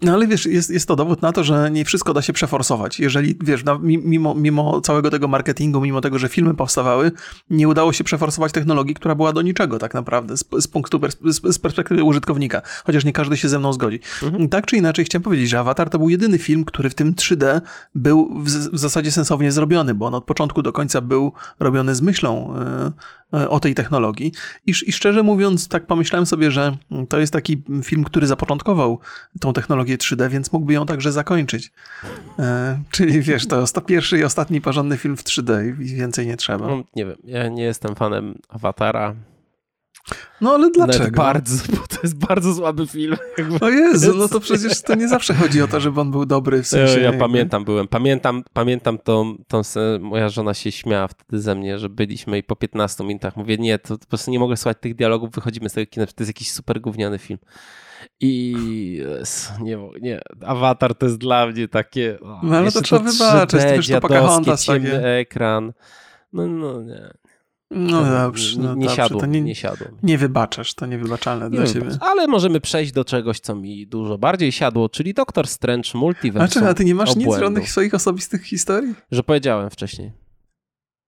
No 0.02 0.12
ale 0.12 0.26
wiesz, 0.26 0.46
jest, 0.46 0.70
jest 0.70 0.88
to 0.88 0.96
dowód 0.96 1.22
na 1.22 1.32
to, 1.32 1.44
że 1.44 1.70
nie 1.70 1.84
wszystko 1.84 2.14
da 2.14 2.22
się 2.22 2.32
przeforsować. 2.32 3.00
Jeżeli, 3.00 3.36
wiesz, 3.40 3.64
na, 3.64 3.78
mi- 3.78 3.98
mimo, 3.98 4.34
mimo 4.34 4.80
całego 4.80 5.10
tego 5.10 5.28
marketingu, 5.28 5.80
mimo 5.80 6.00
tego, 6.00 6.18
że 6.18 6.28
filmy 6.28 6.54
powstawały, 6.54 7.12
nie 7.50 7.68
udało 7.68 7.92
się 7.92 8.04
przeforsować 8.04 8.52
technologii, 8.52 8.94
która 8.94 9.14
była 9.14 9.32
do 9.32 9.42
niczego 9.42 9.78
tak 9.78 9.94
naprawdę 9.94 10.36
z, 10.36 10.44
z 10.60 10.68
punktu, 10.68 11.00
z, 11.24 11.54
z 11.54 11.58
perspektywy 11.58 12.04
użytkownika. 12.04 12.62
Chociaż 12.84 13.04
nie 13.04 13.12
każdy 13.12 13.36
się 13.36 13.48
ze 13.48 13.58
mną 13.58 13.72
zgodzi. 13.72 14.00
Mhm. 14.22 14.48
Tak 14.48 14.66
czy 14.66 14.76
inaczej 14.76 15.04
chciałem 15.04 15.22
powiedzieć, 15.22 15.48
że 15.48 15.58
Avatar 15.58 15.90
to 15.90 15.98
był 15.98 16.08
jedyny 16.08 16.38
film, 16.38 16.64
który 16.64 16.90
w 16.90 16.94
tym 16.94 17.14
3D 17.14 17.60
był 17.94 18.42
w, 18.42 18.48
w 18.48 18.78
zasadzie 18.78 19.12
sensownie 19.12 19.52
zrobiony, 19.52 19.94
bo 19.94 20.06
on 20.06 20.14
od 20.14 20.24
początku 20.24 20.62
do 20.62 20.72
końca 20.72 21.00
był 21.00 21.32
robiony 21.60 21.94
z 21.94 22.00
myślą 22.02 22.54
e, 22.56 22.92
o 23.32 23.60
tej 23.60 23.74
technologii. 23.74 24.32
I, 24.66 24.74
I 24.86 24.92
szczerze 24.92 25.22
mówiąc, 25.22 25.68
tak 25.68 25.86
pomyślałem 25.86 26.26
sobie, 26.26 26.50
że 26.50 26.76
to 27.08 27.18
jest 27.18 27.32
taki 27.32 27.62
film, 27.82 28.04
który 28.04 28.26
zapoczątkował 28.26 28.98
tą 29.40 29.52
technologię 29.52 29.98
3D, 29.98 30.30
więc 30.30 30.52
mógłby 30.52 30.72
ją 30.72 30.86
także 30.86 31.12
zakończyć. 31.12 31.72
E, 32.38 32.78
czyli 32.90 33.22
wiesz, 33.22 33.46
to 33.46 33.60
jest 33.60 33.80
pierwszy 33.86 34.18
i 34.18 34.24
ostatni 34.24 34.60
porządny 34.60 34.96
film 34.96 35.16
w 35.16 35.24
3D 35.24 35.68
i 35.68 35.72
więcej 35.72 36.26
nie 36.26 36.36
trzeba. 36.36 36.66
No, 36.68 36.84
nie 36.96 37.06
wiem, 37.06 37.16
ja 37.24 37.48
nie 37.48 37.62
jestem 37.62 37.94
fanem 37.94 38.38
Awatara. 38.48 39.14
No 40.40 40.50
ale 40.50 40.58
Nawet 40.58 40.74
dlaczego? 40.74 41.16
bardzo, 41.16 41.72
bo 41.72 41.86
to 41.86 41.96
jest 42.02 42.18
bardzo 42.18 42.54
słaby 42.54 42.86
film. 42.86 43.16
O 43.60 43.68
Jezu, 43.68 44.14
no 44.16 44.28
to 44.28 44.40
przecież 44.40 44.82
to 44.82 44.94
nie 44.94 45.08
zawsze 45.08 45.34
chodzi 45.34 45.62
o 45.62 45.68
to, 45.68 45.80
żeby 45.80 46.00
on 46.00 46.10
był 46.10 46.26
dobry 46.26 46.62
w 46.62 46.66
sensie... 46.66 47.00
Ja, 47.00 47.12
pamiętam, 47.12 47.64
byłem. 47.64 47.88
Pamiętam, 47.88 48.44
pamiętam 48.52 48.98
tą, 48.98 49.36
tą 49.48 49.62
scenę, 49.64 49.98
moja 49.98 50.28
żona 50.28 50.54
się 50.54 50.72
śmiała 50.72 51.08
wtedy 51.08 51.40
ze 51.42 51.54
mnie, 51.54 51.78
że 51.78 51.88
byliśmy 51.88 52.38
i 52.38 52.42
po 52.42 52.56
15 52.56 53.04
minutach 53.04 53.36
mówię, 53.36 53.56
nie, 53.58 53.78
to, 53.78 53.98
po 53.98 54.06
prostu 54.06 54.30
nie 54.30 54.38
mogę 54.38 54.56
słuchać 54.56 54.76
tych 54.80 54.94
dialogów, 54.94 55.30
wychodzimy 55.30 55.68
z 55.68 55.72
tego 55.72 55.90
kina, 55.90 56.06
to 56.06 56.12
jest 56.18 56.28
jakiś 56.30 56.52
super 56.52 56.80
gówniany 56.80 57.18
film. 57.18 57.38
I 58.20 58.54
nie, 59.60 59.78
nie, 60.00 60.20
Avatar 60.46 60.94
to 60.94 61.06
jest 61.06 61.18
dla 61.18 61.46
mnie 61.46 61.68
takie... 61.68 62.18
o, 62.20 62.40
No, 62.42 62.56
ale 62.56 62.72
to 62.72 62.82
trzeba 62.82 63.02
wybaczyć, 63.02 63.60
3D, 63.60 63.68
to 63.68 63.76
wiesz, 63.76 63.88
to 63.88 64.00
Pocahontas 64.00 64.66
takie. 64.66 65.04
ekran. 65.06 65.72
No, 66.32 66.46
no 66.46 66.82
nie. 66.82 67.10
No 67.70 68.02
To 68.02 68.10
dobrze, 68.10 68.56
nie, 68.58 68.62
no 68.64 68.74
nie 68.74 68.80
dobrze, 68.86 68.96
siadło, 68.96 69.26
nie, 69.26 69.40
nie 69.40 69.54
siadło. 69.54 69.86
nie 70.02 70.18
wybaczasz, 70.18 70.74
to 70.74 70.86
niewybaczalne 70.86 71.44
Nie 71.50 71.56
dla 71.56 71.64
wiem, 71.64 71.74
ciebie. 71.74 71.88
Ale 72.00 72.26
możemy 72.26 72.60
przejść 72.60 72.92
do 72.92 73.04
czegoś, 73.04 73.40
co 73.40 73.54
mi 73.54 73.86
dużo 73.86 74.18
bardziej 74.18 74.52
siadło, 74.52 74.88
czyli 74.88 75.14
Doctor 75.14 75.46
Strange 75.48 75.90
Multiversum. 75.94 76.64
A 76.64 76.74
ty 76.74 76.84
nie 76.84 76.94
masz 76.94 77.16
nic 77.16 77.26
obłędu. 77.26 77.46
żadnych 77.46 77.70
swoich 77.70 77.94
osobistych 77.94 78.42
historii? 78.44 78.94
Że 79.10 79.22
powiedziałem 79.22 79.70
wcześniej. 79.70 80.12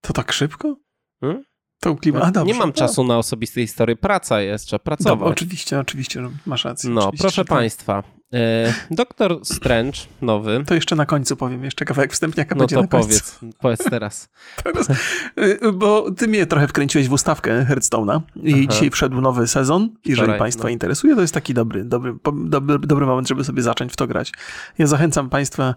To 0.01 0.13
tak 0.13 0.33
szybko? 0.33 0.77
Hmm? 1.21 1.45
To 1.81 1.97
klimat. 1.97 2.23
A, 2.23 2.31
dobrze, 2.31 2.53
nie 2.53 2.59
mam 2.59 2.73
to- 2.73 2.79
czasu 2.79 3.05
na 3.05 3.19
osobiste 3.19 3.61
historie. 3.61 3.97
Praca 3.97 4.41
jest, 4.41 4.67
trzeba 4.67 4.79
pracować. 4.79 5.33
oczywiście, 5.33 5.79
oczywiście, 5.79 6.23
że 6.23 6.31
masz 6.47 6.65
rację. 6.65 6.91
no, 6.91 7.01
oczywiście, 7.01 7.23
proszę 7.23 7.45
tak. 7.45 7.49
Państwa. 7.59 8.03
E, 8.35 8.75
Doktor 8.91 9.41
Strange, 9.43 9.99
nowy. 10.23 10.65
To 10.67 10.75
jeszcze 10.75 10.97
na 10.97 11.07
końcu 11.07 11.37
powiem, 11.37 11.65
jeszcze 11.65 11.85
kawałek 11.85 12.13
wstępniaka 12.13 12.55
No 12.55 12.59
będzie 12.59 12.77
to 12.77 12.83
na 12.83 12.89
końcu. 12.89 13.09
powiedz, 13.09 13.39
powiedz 13.59 13.85
teraz. 13.91 14.29
Teraz, 14.65 14.91
y, 15.39 15.73
bo 15.73 16.11
ty 16.11 16.29
mnie 16.29 16.47
trochę 16.47 16.69
wkręciłeś 16.69 17.09
w 17.09 17.13
ustawkę 17.13 17.67
Hearthstone'a 17.71 18.21
i 18.43 18.53
Aha. 18.55 18.67
dzisiaj 18.73 18.91
wszedł 18.91 19.21
nowy 19.21 19.47
sezon. 19.49 19.91
Jeżeli 20.05 20.23
Wczoraj, 20.23 20.39
Państwa 20.39 20.63
no. 20.65 20.69
interesuje, 20.69 21.15
to 21.15 21.21
jest 21.21 21.35
taki 21.35 21.55
dobry, 21.55 21.85
dobry, 21.85 22.15
dobry, 22.45 22.79
dobry 22.79 23.07
moment, 23.07 23.29
żeby 23.29 23.45
sobie 23.45 23.63
zacząć 23.63 23.93
w 23.93 23.97
to 23.97 24.07
grać. 24.07 24.33
Ja 24.79 24.87
zachęcam 24.87 25.29
Państwa, 25.31 25.75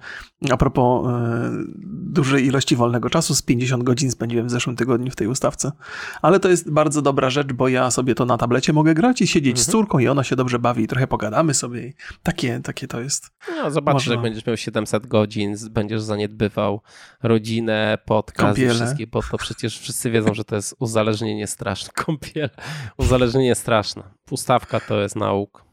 a 0.52 0.58
propos 0.58 1.08
e, 1.08 1.52
dużej 1.86 2.46
ilości 2.46 2.76
wolnego 2.76 3.10
czasu, 3.10 3.36
z 3.36 3.42
50 3.42 3.84
godzin 3.84 4.12
spędziłem 4.12 4.48
w 4.48 4.52
zeszłym 4.52 4.76
tygodniu 4.76 5.12
w 5.12 5.16
tej 5.16 5.28
ustawce. 5.28 5.72
Ale 6.22 6.40
to 6.40 6.50
jest 6.50 6.72
bardzo 6.72 7.02
dobra 7.02 7.30
rzecz, 7.30 7.54
bo 7.54 7.68
ja 7.68 7.92
sobie 7.92 8.16
to 8.16 8.26
na 8.26 8.38
tablecie 8.38 8.74
mogę 8.74 8.94
grać 8.94 9.22
i 9.22 9.28
siedzieć 9.28 9.60
z 9.60 9.68
Mhm. 9.68 9.72
córką 9.72 10.00
i 10.00 10.08
ona 10.08 10.24
się 10.24 10.36
dobrze 10.36 10.60
bawi 10.60 10.84
i 10.84 10.88
trochę 10.88 11.08
pogadamy 11.08 11.54
sobie. 11.54 11.88
I 11.88 11.94
takie, 12.44 12.60
takie 12.64 12.88
to 12.88 13.02
jest. 13.02 13.32
No, 13.56 13.72
zobaczysz, 13.72 13.96
Można. 13.96 14.14
jak 14.14 14.22
będziesz 14.22 14.46
miał 14.46 14.58
700 14.58 15.08
godzin, 15.08 15.56
będziesz 15.72 16.02
zaniedbywał 16.02 16.82
rodzinę, 17.24 17.98
podcast 18.06 18.60
i 18.60 18.70
wszystkie, 18.70 19.08
bo 19.08 19.22
to 19.32 19.38
przecież 19.38 19.80
wszyscy 19.80 20.12
wiedzą, 20.12 20.34
że 20.34 20.46
to 20.46 20.56
jest 20.56 20.76
uzależnienie 20.80 21.48
straszne. 21.48 21.90
Kąpiele, 22.06 22.50
uzależnienie 22.98 23.56
straszne. 23.56 24.04
Ustawka 24.32 24.80
to 24.80 25.02
jest 25.02 25.16
nauk. 25.16 25.64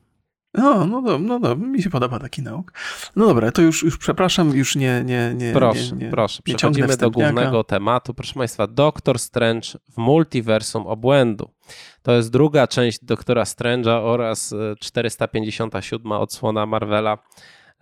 No, 0.54 0.86
no, 0.86 1.00
no, 1.00 1.18
no, 1.18 1.38
no, 1.38 1.56
mi 1.56 1.82
się 1.82 1.90
podoba 1.90 2.18
taki 2.18 2.42
nauk. 2.42 2.72
No 3.16 3.26
dobra, 3.26 3.52
to 3.52 3.62
już, 3.62 3.82
już 3.82 3.98
przepraszam, 3.98 4.56
już 4.56 4.76
nie, 4.76 5.02
nie, 5.04 5.34
nie. 5.36 5.52
Proszę, 5.52 5.96
nie, 5.96 6.04
nie, 6.04 6.10
proszę. 6.10 6.42
nie 6.46 6.54
Przechodzimy 6.54 6.96
do 6.96 7.10
głównego 7.10 7.64
tematu. 7.64 8.14
Proszę 8.14 8.34
Państwa, 8.34 8.66
Doktor 8.66 9.18
Strange 9.18 9.68
w 9.88 9.96
multiversum 9.96 10.86
obłędu. 10.86 11.50
To 12.02 12.12
jest 12.12 12.30
druga 12.30 12.66
część 12.66 13.04
Doktora 13.04 13.44
Strange'a 13.44 14.00
oraz 14.02 14.54
457 14.80 16.12
e, 16.12 16.18
odsłona 16.18 16.66
Marvela 16.66 17.18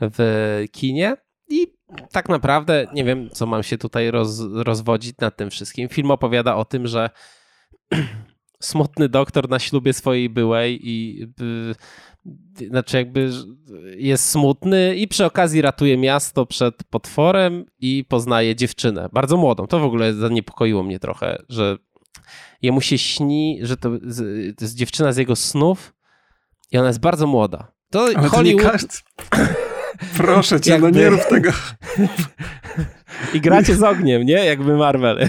w 0.01 0.65
kinie. 0.73 1.17
I 1.49 1.67
tak 2.13 2.29
naprawdę 2.29 2.87
nie 2.95 3.05
wiem, 3.05 3.31
co 3.31 3.47
mam 3.47 3.63
się 3.63 3.79
tutaj 3.79 4.11
roz, 4.11 4.41
rozwodzić 4.55 5.17
nad 5.21 5.37
tym 5.37 5.51
wszystkim. 5.51 5.89
Film 5.89 6.11
opowiada 6.11 6.57
o 6.57 6.65
tym, 6.65 6.87
że 6.87 7.11
smutny 8.61 9.09
doktor 9.09 9.49
na 9.49 9.59
ślubie 9.59 9.93
swojej 9.93 10.31
byłej 10.31 10.89
i 10.89 11.27
y, 11.41 11.75
znaczy 12.69 12.97
jakby 12.97 13.31
jest 13.97 14.31
smutny 14.31 14.97
i 14.97 15.09
przy 15.09 15.25
okazji 15.25 15.63
ratuje 15.63 15.97
miasto 15.97 16.47
przed 16.47 16.85
potworem 16.85 17.65
i 17.79 18.05
poznaje 18.09 18.57
dziewczynę, 18.57 19.09
bardzo 19.13 19.37
młodą. 19.37 19.67
To 19.67 19.79
w 19.79 19.85
ogóle 19.85 20.15
zaniepokoiło 20.15 20.83
mnie 20.83 20.99
trochę, 20.99 21.43
że 21.49 21.79
jemu 22.63 22.81
się 22.81 22.99
śni, 22.99 23.59
że 23.63 23.77
to, 23.77 23.91
to 24.57 24.65
jest 24.65 24.75
dziewczyna 24.75 25.13
z 25.13 25.17
jego 25.17 25.37
snów 25.37 25.95
i 26.73 26.79
ona 26.79 26.87
jest 26.87 27.01
bardzo 27.01 27.27
młoda. 27.27 27.73
To 27.91 28.05
Ale 28.05 28.29
Hollywood... 28.29 28.63
To 28.63 28.71
każdy... 28.71 28.95
Proszę 30.17 30.61
cię, 30.61 30.71
Jakby... 30.71 30.93
no 30.93 30.99
nie 30.99 31.11
rób 31.11 31.25
tego. 31.25 31.51
I 33.35 33.41
gracie 33.41 33.75
z 33.75 33.83
ogniem, 33.83 34.23
nie? 34.23 34.45
Jakby 34.45 34.77
Marvel. 34.77 35.29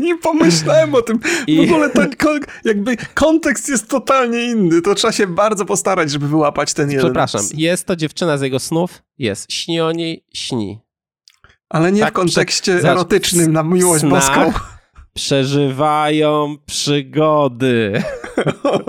nie 0.00 0.18
pomyślałem 0.18 0.94
o 0.94 1.02
tym. 1.02 1.20
I... 1.46 1.56
W 1.56 1.72
ogóle 1.72 1.90
to 1.90 2.00
jakby 2.64 2.96
kontekst 3.14 3.68
jest 3.68 3.88
totalnie 3.88 4.44
inny. 4.44 4.82
To 4.82 4.94
trzeba 4.94 5.12
się 5.12 5.26
bardzo 5.26 5.64
postarać, 5.64 6.10
żeby 6.10 6.28
wyłapać 6.28 6.74
ten 6.74 6.90
jeden. 6.90 7.04
Przepraszam, 7.04 7.40
jest 7.54 7.86
to 7.86 7.96
dziewczyna 7.96 8.38
z 8.38 8.42
jego 8.42 8.58
snów? 8.58 9.02
Jest. 9.18 9.52
Śni 9.52 9.80
o 9.80 9.92
niej? 9.92 10.24
Śni. 10.34 10.80
Ale 11.68 11.92
nie 11.92 12.00
tak, 12.00 12.10
w 12.10 12.12
kontekście 12.12 12.72
erotycznym 12.72 13.52
na 13.52 13.62
miłość 13.62 14.04
boską 14.04 14.52
przeżywają 15.14 16.56
przygody. 16.66 18.02
O 18.62 18.78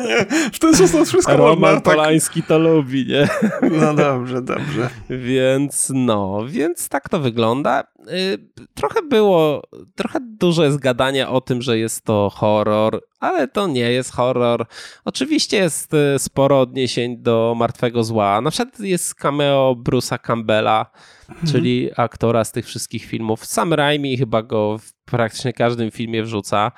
nie, 0.00 0.26
w 0.52 0.58
ten 0.58 0.74
sposób 0.74 1.08
wszystko 1.08 1.36
Roman 1.36 1.58
można, 1.58 1.80
tak. 1.80 1.94
Polański 1.96 2.42
to 2.42 2.58
lubi, 2.58 3.06
nie? 3.06 3.28
No 3.70 3.94
dobrze, 3.94 4.42
dobrze. 4.42 4.90
Więc 5.10 5.92
no, 5.94 6.44
więc 6.48 6.88
tak 6.88 7.08
to 7.08 7.20
wygląda. 7.20 7.84
Y, 8.12 8.38
trochę 8.74 9.02
było, 9.02 9.62
trochę 9.94 10.18
dużo 10.20 10.64
jest 10.64 10.78
gadania 10.78 11.30
o 11.30 11.40
tym, 11.40 11.62
że 11.62 11.78
jest 11.78 12.04
to 12.04 12.30
horror, 12.34 13.00
ale 13.20 13.48
to 13.48 13.66
nie 13.66 13.90
jest 13.92 14.12
horror. 14.12 14.66
Oczywiście 15.04 15.56
jest 15.56 15.94
y, 15.94 16.18
sporo 16.18 16.60
odniesień 16.60 17.16
do 17.18 17.54
Martwego 17.56 18.04
Zła. 18.04 18.40
Na 18.40 18.50
przykład 18.50 18.80
jest 18.80 19.14
cameo 19.14 19.76
Bruce'a 19.84 20.18
Campbella, 20.18 20.86
mhm. 21.28 21.52
czyli 21.52 21.90
aktora 21.96 22.44
z 22.44 22.52
tych 22.52 22.66
wszystkich 22.66 23.04
filmów. 23.04 23.46
Sam 23.46 23.74
Raimi 23.74 24.18
chyba 24.18 24.42
go 24.42 24.78
w 24.78 24.92
praktycznie 25.04 25.52
każdym 25.52 25.90
filmie 25.90 26.22
wrzuca. 26.22 26.72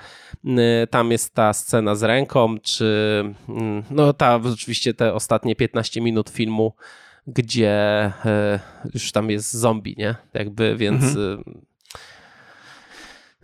Y, 0.45 0.87
tam 0.87 1.11
jest 1.11 1.35
ta 1.35 1.53
scena 1.53 1.95
z 1.95 2.03
ręką, 2.03 2.59
czy 2.63 3.25
mm, 3.49 3.83
no 3.91 4.13
ta 4.13 4.41
oczywiście 4.53 4.95
te 4.95 5.15
ostatnie 5.15 5.57
15 5.57 6.01
minut 6.01 6.31
filmu 6.31 6.73
gdzie 7.27 7.71
e, 8.25 8.61
już 8.95 9.13
tam 9.13 9.31
jest 9.31 9.53
zombie, 9.53 9.95
nie? 9.99 10.15
Jakby, 10.35 10.77
więc 10.77 11.03
mhm. 11.05 11.43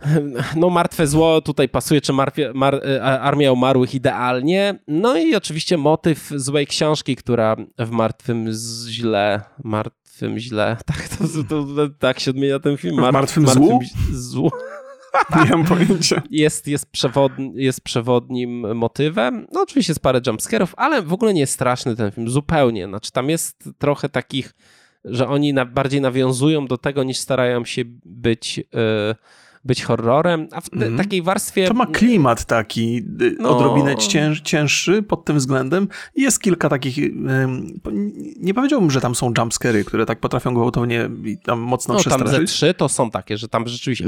E, 0.01 0.21
no 0.55 0.69
martwe 0.69 1.07
zło 1.07 1.41
tutaj 1.41 1.69
pasuje, 1.69 2.01
czy 2.01 2.13
mar, 2.13 2.81
e, 2.85 3.03
Armia 3.03 3.51
Umarłych 3.51 3.95
idealnie. 3.95 4.79
No 4.87 5.17
i 5.17 5.35
oczywiście 5.35 5.77
motyw 5.77 6.29
złej 6.35 6.67
książki, 6.67 7.15
która 7.15 7.55
w 7.79 7.89
Martwym 7.89 8.47
Źle, 8.89 9.41
Martwym 9.63 10.39
Źle, 10.39 10.77
tak, 10.85 11.07
to, 11.07 11.43
to, 11.49 11.63
to 11.63 11.89
tak 11.99 12.19
się 12.19 12.31
odmienia 12.31 12.59
ten 12.59 12.77
film. 12.77 12.95
Mar, 12.95 13.13
martwym, 13.13 13.43
martwym 13.43 13.67
Złu? 13.67 13.79
złu. 14.11 14.51
Nie 15.45 15.49
mam 15.49 15.65
pojęcia. 15.65 16.21
Jest, 16.31 16.67
jest, 16.67 16.91
przewodni, 16.91 17.51
jest 17.55 17.81
przewodnim 17.81 18.75
motywem. 18.75 19.47
No 19.53 19.61
oczywiście 19.61 19.91
jest 19.91 20.01
parę 20.01 20.21
jumpscarów, 20.27 20.73
ale 20.77 21.01
w 21.01 21.13
ogóle 21.13 21.33
nie 21.33 21.39
jest 21.39 21.53
straszny 21.53 21.95
ten 21.95 22.11
film, 22.11 22.29
zupełnie. 22.29 22.87
Znaczy 22.87 23.11
tam 23.11 23.29
jest 23.29 23.69
trochę 23.77 24.09
takich, 24.09 24.53
że 25.05 25.27
oni 25.27 25.53
na, 25.53 25.65
bardziej 25.65 26.01
nawiązują 26.01 26.67
do 26.67 26.77
tego, 26.77 27.03
niż 27.03 27.17
starają 27.17 27.65
się 27.65 27.81
być... 28.05 28.57
Yy, 28.57 29.15
być 29.67 29.83
horrorem, 29.83 30.47
a 30.51 30.61
w 30.61 30.73
mm. 30.73 30.97
takiej 30.97 31.21
warstwie... 31.21 31.67
To 31.67 31.73
ma 31.73 31.85
klimat 31.85 32.45
taki 32.45 32.97
y, 33.21 33.35
no. 33.39 33.57
odrobinę 33.57 33.95
cięż, 33.95 34.41
cięższy 34.41 35.03
pod 35.03 35.25
tym 35.25 35.37
względem. 35.37 35.87
Jest 36.15 36.41
kilka 36.41 36.69
takich, 36.69 36.97
nie 38.39 38.53
powiedziałbym, 38.53 38.91
że 38.91 39.01
tam 39.01 39.15
są 39.15 39.33
jumpscary, 39.37 39.83
które 39.83 40.05
tak 40.05 40.19
potrafią 40.19 40.53
gwałtownie 40.53 41.09
i 41.25 41.37
tam 41.37 41.59
mocno 41.59 41.93
no, 41.93 41.99
przestraszyć. 41.99 42.31
tam 42.31 42.41
ze 42.41 42.53
trzy 42.53 42.73
to 42.73 42.89
są 42.89 43.11
takie, 43.11 43.37
że 43.37 43.47
tam 43.47 43.67
rzeczywiście 43.67 44.05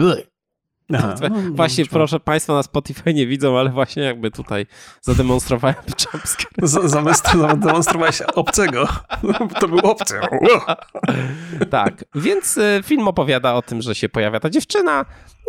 Aha, 0.94 1.16
no, 1.22 1.30
no, 1.30 1.52
właśnie, 1.52 1.84
no, 1.84 1.90
proszę 1.92 2.20
Państwa, 2.20 2.54
na 2.54 2.64
Spotify 2.64 3.14
nie 3.14 3.28
widzą, 3.28 3.60
ale 3.60 3.70
właśnie 3.70 4.04
jakby 4.04 4.32
tutaj 4.32 4.66
zademonstrowałem 5.02 5.76
jumpscare. 6.14 6.50
Zademonstrowałeś 7.48 8.22
obcego. 8.22 8.88
To 9.60 9.68
był 9.68 9.80
obcy. 9.80 10.20
tak, 11.70 12.06
więc 12.16 12.58
y, 12.58 12.82
film 12.84 13.08
opowiada 13.08 13.54
o 13.54 13.62
tym, 13.62 13.82
że 13.82 13.96
się 13.96 14.10
pojawia 14.10 14.40
ta 14.40 14.50
dziewczyna 14.50 15.06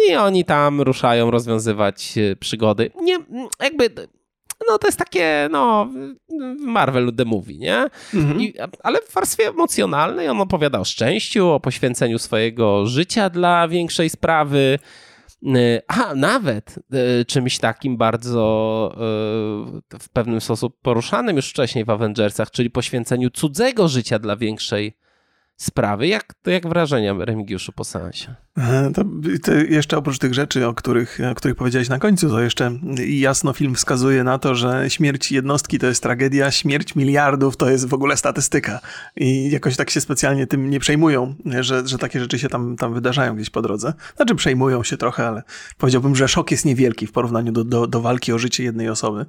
i 0.08 0.16
oni 0.16 0.44
tam 0.44 0.80
ruszają 0.80 1.30
rozwiązywać 1.30 2.18
y, 2.18 2.36
przygody. 2.36 2.90
Nie, 3.02 3.18
jakby 3.62 3.90
no 4.68 4.78
to 4.78 4.88
jest 4.88 4.98
takie, 4.98 5.48
no, 5.50 5.88
Marvel 6.58 7.12
The 7.16 7.24
Movie, 7.24 7.58
nie? 7.58 7.86
Mhm. 8.14 8.40
I, 8.40 8.54
ale 8.82 8.98
w 9.00 9.14
warstwie 9.14 9.48
emocjonalnej 9.48 10.28
on 10.28 10.40
opowiada 10.40 10.80
o 10.80 10.84
szczęściu, 10.84 11.48
o 11.48 11.60
poświęceniu 11.60 12.18
swojego 12.18 12.86
życia 12.86 13.30
dla 13.30 13.68
większej 13.68 14.10
sprawy, 14.10 14.78
a 15.86 16.14
nawet 16.14 16.78
e, 16.92 17.24
czymś 17.24 17.58
takim 17.58 17.96
bardzo 17.96 18.92
e, 19.92 19.98
w 19.98 20.08
pewnym 20.12 20.40
sposób 20.40 20.80
poruszanym 20.82 21.36
już 21.36 21.50
wcześniej 21.50 21.84
w 21.84 21.90
Avengersach, 21.90 22.50
czyli 22.50 22.70
poświęceniu 22.70 23.30
cudzego 23.30 23.88
życia 23.88 24.18
dla 24.18 24.36
większej 24.36 24.96
sprawy. 25.56 26.06
Jak, 26.06 26.34
jak 26.46 26.66
wrażenia, 26.66 27.14
Remigiuszu, 27.18 27.72
po 27.72 27.84
seansie? 27.84 28.34
To, 28.94 29.04
to, 29.42 29.52
jeszcze 29.52 29.96
oprócz 29.96 30.18
tych 30.18 30.34
rzeczy, 30.34 30.66
o 30.66 30.74
których, 30.74 31.18
o 31.30 31.34
których 31.34 31.56
powiedziałeś 31.56 31.88
na 31.88 31.98
końcu, 31.98 32.28
to 32.28 32.40
jeszcze 32.40 32.78
jasno 33.06 33.52
film 33.52 33.74
wskazuje 33.74 34.24
na 34.24 34.38
to, 34.38 34.54
że 34.54 34.90
śmierć 34.90 35.32
jednostki 35.32 35.78
to 35.78 35.86
jest 35.86 36.02
tragedia, 36.02 36.50
śmierć 36.50 36.94
miliardów 36.94 37.56
to 37.56 37.70
jest 37.70 37.88
w 37.88 37.94
ogóle 37.94 38.16
statystyka. 38.16 38.80
I 39.16 39.50
jakoś 39.50 39.76
tak 39.76 39.90
się 39.90 40.00
specjalnie 40.00 40.46
tym 40.46 40.70
nie 40.70 40.80
przejmują, 40.80 41.34
że, 41.60 41.88
że 41.88 41.98
takie 41.98 42.20
rzeczy 42.20 42.38
się 42.38 42.48
tam, 42.48 42.76
tam 42.76 42.94
wydarzają 42.94 43.36
gdzieś 43.36 43.50
po 43.50 43.62
drodze. 43.62 43.92
Znaczy 44.16 44.34
przejmują 44.34 44.84
się 44.84 44.96
trochę, 44.96 45.28
ale 45.28 45.42
powiedziałbym, 45.78 46.16
że 46.16 46.28
szok 46.28 46.50
jest 46.50 46.64
niewielki 46.64 47.06
w 47.06 47.12
porównaniu 47.12 47.52
do, 47.52 47.64
do, 47.64 47.86
do 47.86 48.00
walki 48.00 48.32
o 48.32 48.38
życie 48.38 48.64
jednej 48.64 48.88
osoby. 48.88 49.26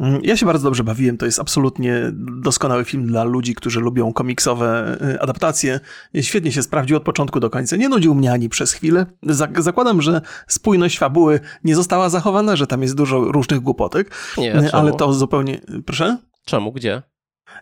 Mm, 0.00 0.20
ja 0.24 0.36
się 0.36 0.46
bardzo 0.46 0.64
dobrze 0.64 0.84
bawiłem. 0.84 1.16
To 1.16 1.26
jest 1.26 1.40
absolutnie 1.40 1.94
doskonały 2.42 2.84
film 2.84 3.06
dla 3.06 3.24
ludzi, 3.24 3.54
którzy 3.54 3.80
lubią 3.80 4.12
komiksowe 4.12 4.98
y, 5.14 5.20
adaptacje. 5.20 5.80
Świetnie 6.20 6.52
się 6.52 6.62
sprawdził 6.62 6.96
od 6.96 7.02
początku 7.02 7.40
do 7.40 7.50
końca. 7.50 7.76
Nie 7.76 7.88
nudził 7.88 8.14
mnie 8.14 8.32
ani 8.32 8.48
przez 8.50 8.72
chwilę. 8.72 9.06
Zakładam, 9.58 10.02
że 10.02 10.20
spójność 10.46 10.98
fabuły 10.98 11.40
nie 11.64 11.76
została 11.76 12.08
zachowana, 12.08 12.56
że 12.56 12.66
tam 12.66 12.82
jest 12.82 12.94
dużo 12.94 13.20
różnych 13.20 13.60
głupotek. 13.60 14.10
Nie, 14.38 14.74
ale 14.74 14.92
to 14.92 15.12
zupełnie. 15.12 15.60
Proszę? 15.86 16.18
Czemu? 16.44 16.72
Gdzie? 16.72 17.02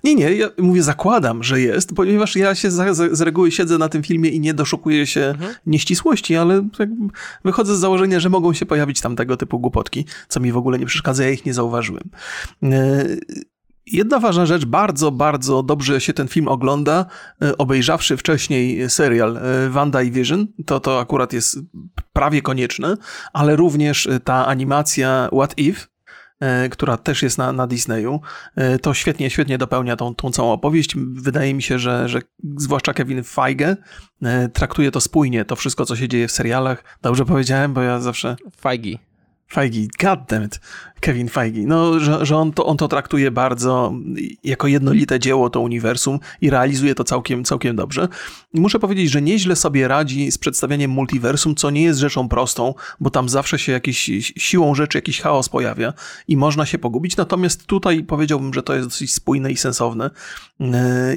Nie, 0.05 0.15
nie, 0.15 0.33
ja 0.33 0.49
mówię, 0.59 0.83
zakładam, 0.83 1.43
że 1.43 1.61
jest, 1.61 1.95
ponieważ 1.95 2.37
ja 2.37 2.55
się 2.55 2.71
z, 2.71 2.97
z 3.17 3.21
reguły 3.21 3.51
siedzę 3.51 3.79
na 3.79 3.89
tym 3.89 4.03
filmie 4.03 4.31
i 4.31 4.41
nie 4.41 4.55
doszukuję 4.55 5.07
się 5.07 5.21
mhm. 5.21 5.55
nieścisłości, 5.67 6.37
ale 6.37 6.69
wychodzę 7.45 7.77
z 7.77 7.79
założenia, 7.79 8.21
że 8.21 8.29
mogą 8.29 8.53
się 8.53 8.67
pojawić 8.67 9.01
tam 9.01 9.17
tego 9.17 9.37
typu 9.37 9.59
głupotki, 9.61 10.05
co 10.29 10.41
mi 10.41 10.53
w 10.53 10.57
ogóle 10.57 10.79
nie 10.79 10.87
przeszkadza, 10.87 11.25
ja 11.25 11.31
ich 11.31 11.47
nie 11.47 11.55
zauważyłem. 11.55 12.11
E, 13.93 13.97
jedna 13.97 14.21
ważna 14.21 14.47
rzecz, 14.47 14.65
bardzo, 14.65 15.11
bardzo 15.11 15.63
dobrze 15.63 16.01
się 16.01 16.13
ten 16.13 16.29
film 16.29 16.49
ogląda, 16.49 17.07
e, 17.43 17.59
obejrzawszy 17.59 18.17
wcześniej 18.17 18.91
serial 18.91 19.37
e, 19.37 19.69
Wanda 19.71 20.03
i 20.03 20.11
Vision, 20.11 20.47
to 20.67 20.81
to 20.81 21.01
akurat 21.01 21.33
jest 21.33 21.59
prawie 22.13 22.43
konieczne, 22.43 22.97
ale 23.33 23.57
również 23.57 24.09
ta 24.25 24.47
animacja 24.47 25.29
What 25.33 25.59
If, 25.59 25.87
E, 26.41 26.69
która 26.69 26.97
też 26.97 27.23
jest 27.23 27.39
na, 27.39 27.53
na 27.53 27.67
Disneyu, 27.67 28.21
e, 28.57 28.79
to 28.79 28.95
świetnie, 28.95 29.31
świetnie 29.31 29.59
dopełnia 29.59 29.97
tą, 29.97 30.15
tą 30.15 30.31
całą 30.31 30.53
opowieść. 30.53 30.97
Wydaje 30.97 31.55
mi 31.55 31.63
się, 31.63 31.79
że, 31.79 32.09
że 32.09 32.21
zwłaszcza 32.57 32.95
Kevin 32.95 33.25
Feige 33.25 33.77
e, 34.23 34.49
traktuje 34.49 34.91
to 34.91 35.01
spójnie, 35.01 35.45
to 35.45 35.57
wszystko, 35.57 35.85
co 35.85 35.97
się 35.97 36.09
dzieje 36.09 36.29
w 36.29 36.33
serialach. 36.33 36.85
Dobrze 37.03 37.25
powiedziałem, 37.25 37.73
bo 37.73 37.83
ja 37.83 38.01
zawsze... 38.01 38.37
Feige. 38.61 39.08
Feige, 39.53 39.87
goddammit, 40.01 40.61
Kevin 41.01 41.29
Feige, 41.29 41.67
no, 41.67 42.01
że, 42.01 42.27
że 42.27 42.37
on, 42.37 42.53
to, 42.53 42.67
on 42.67 42.77
to 42.77 42.89
traktuje 42.89 43.31
bardzo 43.31 43.95
jako 44.45 44.67
jednolite 44.67 45.21
dzieło, 45.21 45.51
to 45.51 45.61
uniwersum 45.61 46.19
i 46.41 46.51
realizuje 46.51 46.95
to 46.95 47.05
całkiem, 47.05 47.45
całkiem 47.45 47.77
dobrze. 47.77 48.09
Muszę 48.55 48.79
powiedzieć, 48.79 49.11
że 49.11 49.23
nieźle 49.23 49.57
sobie 49.57 49.89
radzi 49.89 50.33
z 50.33 50.39
przedstawianiem 50.39 50.91
multiversum, 50.91 51.55
co 51.55 51.71
nie 51.71 51.83
jest 51.83 52.01
rzeczą 52.01 52.29
prostą, 52.29 52.75
bo 53.01 53.11
tam 53.11 53.29
zawsze 53.29 53.59
się 53.59 53.73
jakiś 53.73 54.11
siłą 54.37 54.75
rzeczy 54.75 54.99
jakiś 54.99 55.21
chaos 55.21 55.49
pojawia 55.49 55.93
i 56.29 56.37
można 56.37 56.67
się 56.67 56.79
pogubić, 56.79 57.17
natomiast 57.17 57.67
tutaj 57.67 58.05
powiedziałbym, 58.05 58.55
że 58.55 58.63
to 58.63 58.75
jest 58.75 58.89
dosyć 58.89 59.15
spójne 59.15 59.53
i 59.53 59.57
sensowne 59.57 60.11
yy, 60.61 60.69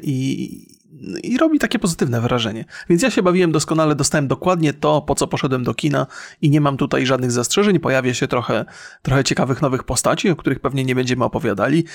i 0.03 0.80
i 1.23 1.37
robi 1.37 1.59
takie 1.59 1.79
pozytywne 1.79 2.21
wrażenie. 2.21 2.65
Więc 2.89 3.01
ja 3.01 3.11
się 3.11 3.23
bawiłem 3.23 3.51
doskonale, 3.51 3.95
dostałem 3.95 4.27
dokładnie 4.27 4.73
to, 4.73 5.01
po 5.01 5.15
co 5.15 5.27
poszedłem 5.27 5.63
do 5.63 5.73
kina 5.73 6.07
i 6.41 6.49
nie 6.49 6.61
mam 6.61 6.77
tutaj 6.77 7.05
żadnych 7.05 7.31
zastrzeżeń. 7.31 7.79
Pojawia 7.79 8.13
się 8.13 8.27
trochę, 8.27 8.65
trochę 9.01 9.23
ciekawych 9.23 9.61
nowych 9.61 9.83
postaci, 9.83 10.29
o 10.29 10.35
których 10.35 10.59
pewnie 10.59 10.83
nie 10.83 10.95
będziemy 10.95 11.25
opowiadali, 11.25 11.85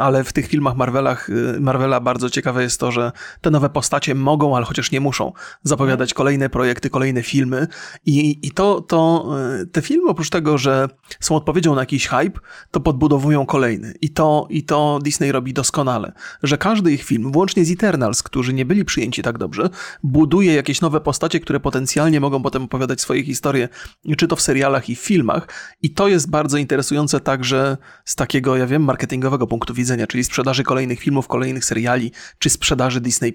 ale 0.00 0.24
w 0.24 0.32
tych 0.32 0.46
filmach 0.46 0.76
Marvelach, 0.76 1.30
y, 1.30 1.60
Marvela 1.60 2.00
bardzo 2.00 2.30
ciekawe 2.30 2.62
jest 2.62 2.80
to, 2.80 2.92
że 2.92 3.12
te 3.40 3.50
nowe 3.50 3.68
postacie 3.68 4.14
mogą, 4.14 4.56
ale 4.56 4.66
chociaż 4.66 4.90
nie 4.90 5.00
muszą 5.00 5.32
zapowiadać 5.62 6.14
kolejne 6.14 6.50
projekty, 6.50 6.90
kolejne 6.90 7.22
filmy 7.22 7.66
i, 8.06 8.38
i 8.42 8.50
to, 8.50 8.80
to 8.80 9.28
y, 9.62 9.66
te 9.66 9.82
filmy 9.82 10.10
oprócz 10.10 10.30
tego, 10.30 10.58
że 10.58 10.88
są 11.20 11.36
odpowiedzią 11.36 11.74
na 11.74 11.82
jakiś 11.82 12.08
hype, 12.08 12.40
to 12.70 12.80
podbudowują 12.80 13.46
kolejny 13.46 13.94
i 14.00 14.10
to, 14.10 14.46
i 14.50 14.64
to 14.64 14.98
Disney 15.02 15.32
robi 15.32 15.52
doskonale, 15.52 16.12
że 16.42 16.58
każdy 16.58 16.92
ich 16.92 17.04
film, 17.04 17.32
włącznie 17.32 17.64
z 17.64 17.70
Eternals, 17.70 18.22
którzy 18.46 18.54
nie 18.54 18.64
byli 18.64 18.84
przyjęci 18.84 19.22
tak 19.22 19.38
dobrze, 19.38 19.70
buduje 20.02 20.54
jakieś 20.54 20.80
nowe 20.80 21.00
postacie, 21.00 21.40
które 21.40 21.60
potencjalnie 21.60 22.20
mogą 22.20 22.42
potem 22.42 22.62
opowiadać 22.62 23.00
swoje 23.00 23.24
historie, 23.24 23.68
czy 24.16 24.28
to 24.28 24.36
w 24.36 24.40
serialach 24.40 24.88
i 24.88 24.96
w 24.96 25.00
filmach. 25.00 25.48
I 25.82 25.90
to 25.90 26.08
jest 26.08 26.30
bardzo 26.30 26.58
interesujące 26.58 27.20
także 27.20 27.76
z 28.04 28.14
takiego, 28.14 28.56
ja 28.56 28.66
wiem, 28.66 28.82
marketingowego 28.82 29.46
punktu 29.46 29.74
widzenia, 29.74 30.06
czyli 30.06 30.24
sprzedaży 30.24 30.62
kolejnych 30.62 31.00
filmów, 31.00 31.28
kolejnych 31.28 31.64
seriali, 31.64 32.12
czy 32.38 32.50
sprzedaży 32.50 33.00
Disney+. 33.00 33.34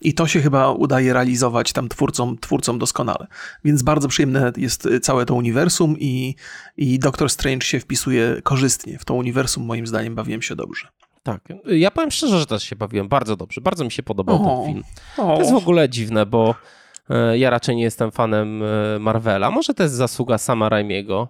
I 0.00 0.14
to 0.14 0.26
się 0.26 0.40
chyba 0.40 0.70
udaje 0.70 1.12
realizować 1.12 1.72
tam 1.72 1.88
twórcom, 1.88 2.38
twórcom 2.38 2.78
doskonale. 2.78 3.26
Więc 3.64 3.82
bardzo 3.82 4.08
przyjemne 4.08 4.52
jest 4.56 4.88
całe 5.02 5.26
to 5.26 5.34
uniwersum 5.34 5.96
i, 5.98 6.34
i 6.76 6.98
Doctor 6.98 7.30
Strange 7.30 7.66
się 7.66 7.80
wpisuje 7.80 8.40
korzystnie 8.42 8.98
w 8.98 9.04
to 9.04 9.14
uniwersum. 9.14 9.64
Moim 9.64 9.86
zdaniem 9.86 10.14
bawiłem 10.14 10.42
się 10.42 10.56
dobrze. 10.56 10.88
Tak. 11.26 11.48
Ja 11.66 11.90
powiem 11.90 12.10
szczerze, 12.10 12.38
że 12.38 12.46
też 12.46 12.62
się 12.62 12.76
bawiłem 12.76 13.08
bardzo 13.08 13.36
dobrze. 13.36 13.60
Bardzo 13.60 13.84
mi 13.84 13.90
się 13.90 14.02
podobał 14.02 14.34
o, 14.34 14.56
ten 14.56 14.66
film. 14.72 14.84
O. 15.18 15.34
To 15.34 15.38
jest 15.38 15.52
w 15.52 15.56
ogóle 15.56 15.88
dziwne, 15.88 16.26
bo 16.26 16.54
e, 17.10 17.38
ja 17.38 17.50
raczej 17.50 17.76
nie 17.76 17.82
jestem 17.82 18.10
fanem 18.10 18.62
e, 18.62 18.98
Marvela. 18.98 19.50
Może 19.50 19.74
to 19.74 19.82
jest 19.82 19.94
zasługa 19.94 20.38
sama 20.38 20.68
Raimiego. 20.68 21.28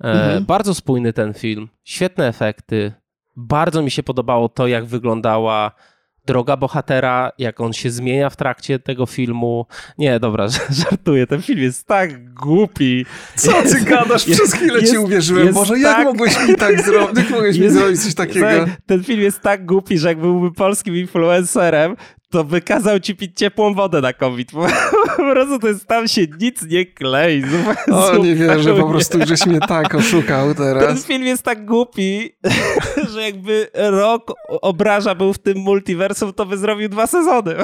E, 0.00 0.04
mhm. 0.04 0.44
Bardzo 0.44 0.74
spójny 0.74 1.12
ten 1.12 1.34
film, 1.34 1.68
świetne 1.84 2.28
efekty. 2.28 2.92
Bardzo 3.36 3.82
mi 3.82 3.90
się 3.90 4.02
podobało 4.02 4.48
to, 4.48 4.66
jak 4.66 4.84
wyglądała 4.84 5.72
droga 6.26 6.56
bohatera, 6.56 7.32
jak 7.38 7.60
on 7.60 7.72
się 7.72 7.90
zmienia 7.90 8.30
w 8.30 8.36
trakcie 8.36 8.78
tego 8.78 9.06
filmu. 9.06 9.66
Nie, 9.98 10.20
dobra, 10.20 10.48
żartuję, 10.90 11.26
ten 11.26 11.42
film 11.42 11.58
jest 11.58 11.86
tak 11.86 12.34
głupi. 12.34 13.06
Co 13.36 13.62
jest, 13.62 13.74
ty 13.74 13.84
gadasz? 13.84 14.28
Jest, 14.28 14.40
Przez 14.40 14.54
chwilę 14.54 14.80
jest, 14.80 14.92
ci 14.92 14.98
uwierzyłem. 14.98 15.54
Boże, 15.54 15.78
jak 15.78 15.96
tak... 15.96 16.04
mogłeś 16.04 16.48
mi 16.48 16.54
tak 16.54 16.82
zrobić? 16.86 17.18
Jak 17.18 17.30
mogłeś 17.30 17.58
mi 17.58 17.70
zrobić 17.70 18.02
coś 18.02 18.14
takiego? 18.14 18.46
ten 18.86 19.04
film 19.04 19.20
jest 19.20 19.40
tak 19.40 19.66
głupi, 19.66 19.98
że 19.98 20.08
jak 20.08 20.18
byłby 20.18 20.52
polskim 20.52 20.96
influencerem, 20.96 21.96
to 22.30 22.44
wykazał 22.44 23.00
ci 23.00 23.16
pić 23.16 23.38
ciepłą 23.38 23.74
wodę 23.74 24.00
na 24.00 24.12
COVID. 24.12 24.52
Po, 24.52 24.66
po 25.16 25.32
prostu 25.32 25.58
to 25.58 25.68
jest, 25.68 25.86
tam 25.86 26.08
się 26.08 26.26
nic 26.40 26.62
nie 26.62 26.86
klei. 26.86 27.42
O, 27.92 28.16
nie 28.16 28.34
wierzę, 28.34 28.74
po 28.74 28.88
prostu 28.88 29.18
żeś 29.26 29.46
mnie 29.46 29.60
tak 29.60 29.94
oszukał 29.94 30.54
teraz. 30.54 30.86
Ten 30.86 30.98
film 30.98 31.24
jest 31.24 31.42
tak 31.42 31.66
głupi, 31.66 32.30
że 33.12 33.22
jakby 33.22 33.68
rok 33.74 34.32
obraża 34.48 35.14
był 35.14 35.32
w 35.32 35.38
tym 35.38 35.58
multiversum, 35.58 36.32
to 36.32 36.46
by 36.46 36.58
zrobił 36.58 36.88
dwa 36.88 37.06
sezony. 37.06 37.54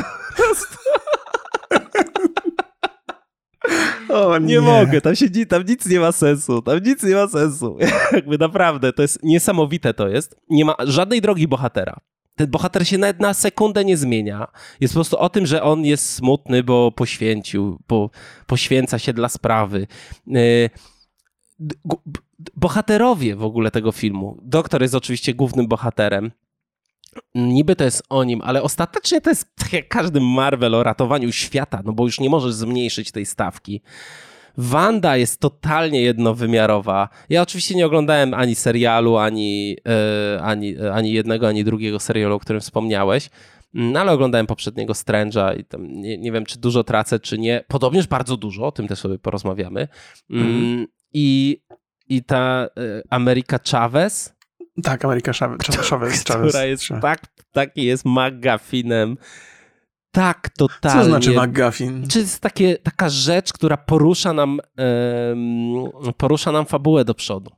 O, 4.09 4.39
nie. 4.39 4.47
nie. 4.47 4.61
mogę, 4.61 5.01
tam, 5.01 5.17
się, 5.17 5.27
tam 5.49 5.63
nic 5.69 5.87
nie 5.87 6.01
ma 6.01 6.13
sensu, 6.13 6.63
tam 6.63 6.79
nic 6.85 7.03
nie 7.03 7.15
ma 7.15 7.29
sensu. 7.29 7.79
Jakby 8.13 8.39
naprawdę, 8.39 8.93
to 8.93 9.03
jest 9.03 9.23
niesamowite 9.23 9.95
to 9.95 10.09
jest. 10.09 10.37
Nie 10.51 10.65
ma 10.65 10.75
żadnej 10.79 11.21
drogi 11.21 11.49
bohatera 11.49 12.01
ten 12.37 12.51
bohater 12.51 12.89
się 12.89 12.99
nawet 12.99 13.21
na 13.21 13.35
sekundę 13.35 13.85
nie 13.85 13.97
zmienia. 13.97 14.47
Jest 14.81 14.95
po 14.95 14.99
prostu 14.99 15.19
o 15.19 15.29
tym, 15.29 15.47
że 15.47 15.63
on 15.63 15.85
jest 15.85 16.15
smutny, 16.15 16.63
bo 16.63 16.93
poświęcił, 16.93 17.79
bo 17.89 18.11
poświęca 18.47 18.99
się 18.99 19.13
dla 19.13 19.29
sprawy. 19.29 19.87
E, 20.35 20.71
bohaterowie 22.57 23.37
w 23.37 23.45
ogóle 23.45 23.71
tego 23.71 23.93
filmu. 23.93 24.39
Doktor 24.43 24.83
jest 24.83 24.95
oczywiście 24.95 25.35
głównym 25.35 25.69
bohaterem. 25.69 26.33
Niby 27.35 27.77
to 27.77 27.85
jest 27.85 28.03
o 28.09 28.25
nim, 28.25 28.43
ale 28.45 28.63
ostatecznie 28.63 29.21
to 29.21 29.31
jest 29.31 29.57
tak 29.57 29.73
jak 29.73 29.89
każdy 29.89 30.21
Marvel 30.21 30.75
o 30.75 30.83
ratowaniu 30.83 31.33
świata, 31.33 31.83
no 31.85 31.93
bo 31.93 32.05
już 32.05 32.21
nie 32.21 32.31
możesz 32.31 32.55
zmniejszyć 32.55 33.13
tej 33.13 33.27
stawki. 33.27 33.83
Wanda 34.59 35.17
jest 35.17 35.41
totalnie 35.41 36.03
jednowymiarowa. 36.03 37.09
Ja 37.29 37.43
oczywiście 37.43 37.75
nie 37.75 37.87
oglądałem 37.87 38.35
ani 38.35 38.55
serialu, 38.55 39.17
ani, 39.17 39.77
e, 39.89 40.43
ani, 40.43 40.77
ani 40.93 41.13
jednego, 41.13 41.49
ani 41.49 41.65
drugiego 41.65 42.01
serialu, 42.01 42.35
o 42.35 42.39
którym 42.39 42.61
wspomniałeś. 42.61 43.31
No 43.75 44.01
ale 44.01 44.13
oglądałem 44.13 44.47
poprzedniego 44.47 44.93
Strange'a 44.93 45.59
i 45.59 45.65
tam 45.65 45.87
nie, 45.87 46.19
nie, 46.19 46.33
wiem, 46.33 46.47
czy 46.47 46.59
dużo 46.59 46.85
tracę, 46.85 47.21
czy 47.21 47.39
nie. 47.39 47.65
Podobnież 47.69 48.07
bardzo 48.07 48.37
dużo, 48.37 48.67
o 48.67 48.73
tym 48.73 48.89
też 48.89 48.99
sobie 48.99 49.19
porozmawiamy. 49.19 49.89
Mm. 50.31 50.87
I, 51.13 51.61
I 52.09 52.25
ta 52.25 52.69
y, 52.79 53.03
Ameryka 53.11 53.59
Chavez. 53.71 54.35
Tak, 54.83 55.05
Ameryka 55.05 55.33
Chavez 55.33 56.25
która 56.25 56.65
jest 56.65 56.89
tak, 57.03 57.21
taki 57.53 57.85
jest 57.85 58.05
magafinem 58.05 59.17
tak 60.17 60.51
totalnie. 60.51 61.03
Co 61.03 61.09
znaczy 61.09 61.41
McGuffin? 61.41 62.09
Czy 62.09 62.19
jest 62.19 62.41
takie, 62.41 62.79
taka 62.79 63.09
rzecz, 63.09 63.53
która 63.53 63.77
porusza 63.77 64.33
nam, 64.33 64.61
porusza 66.17 66.53
nam 66.53 66.67
fabułę 66.67 67.05
do 67.05 67.15
przodu. 67.15 67.51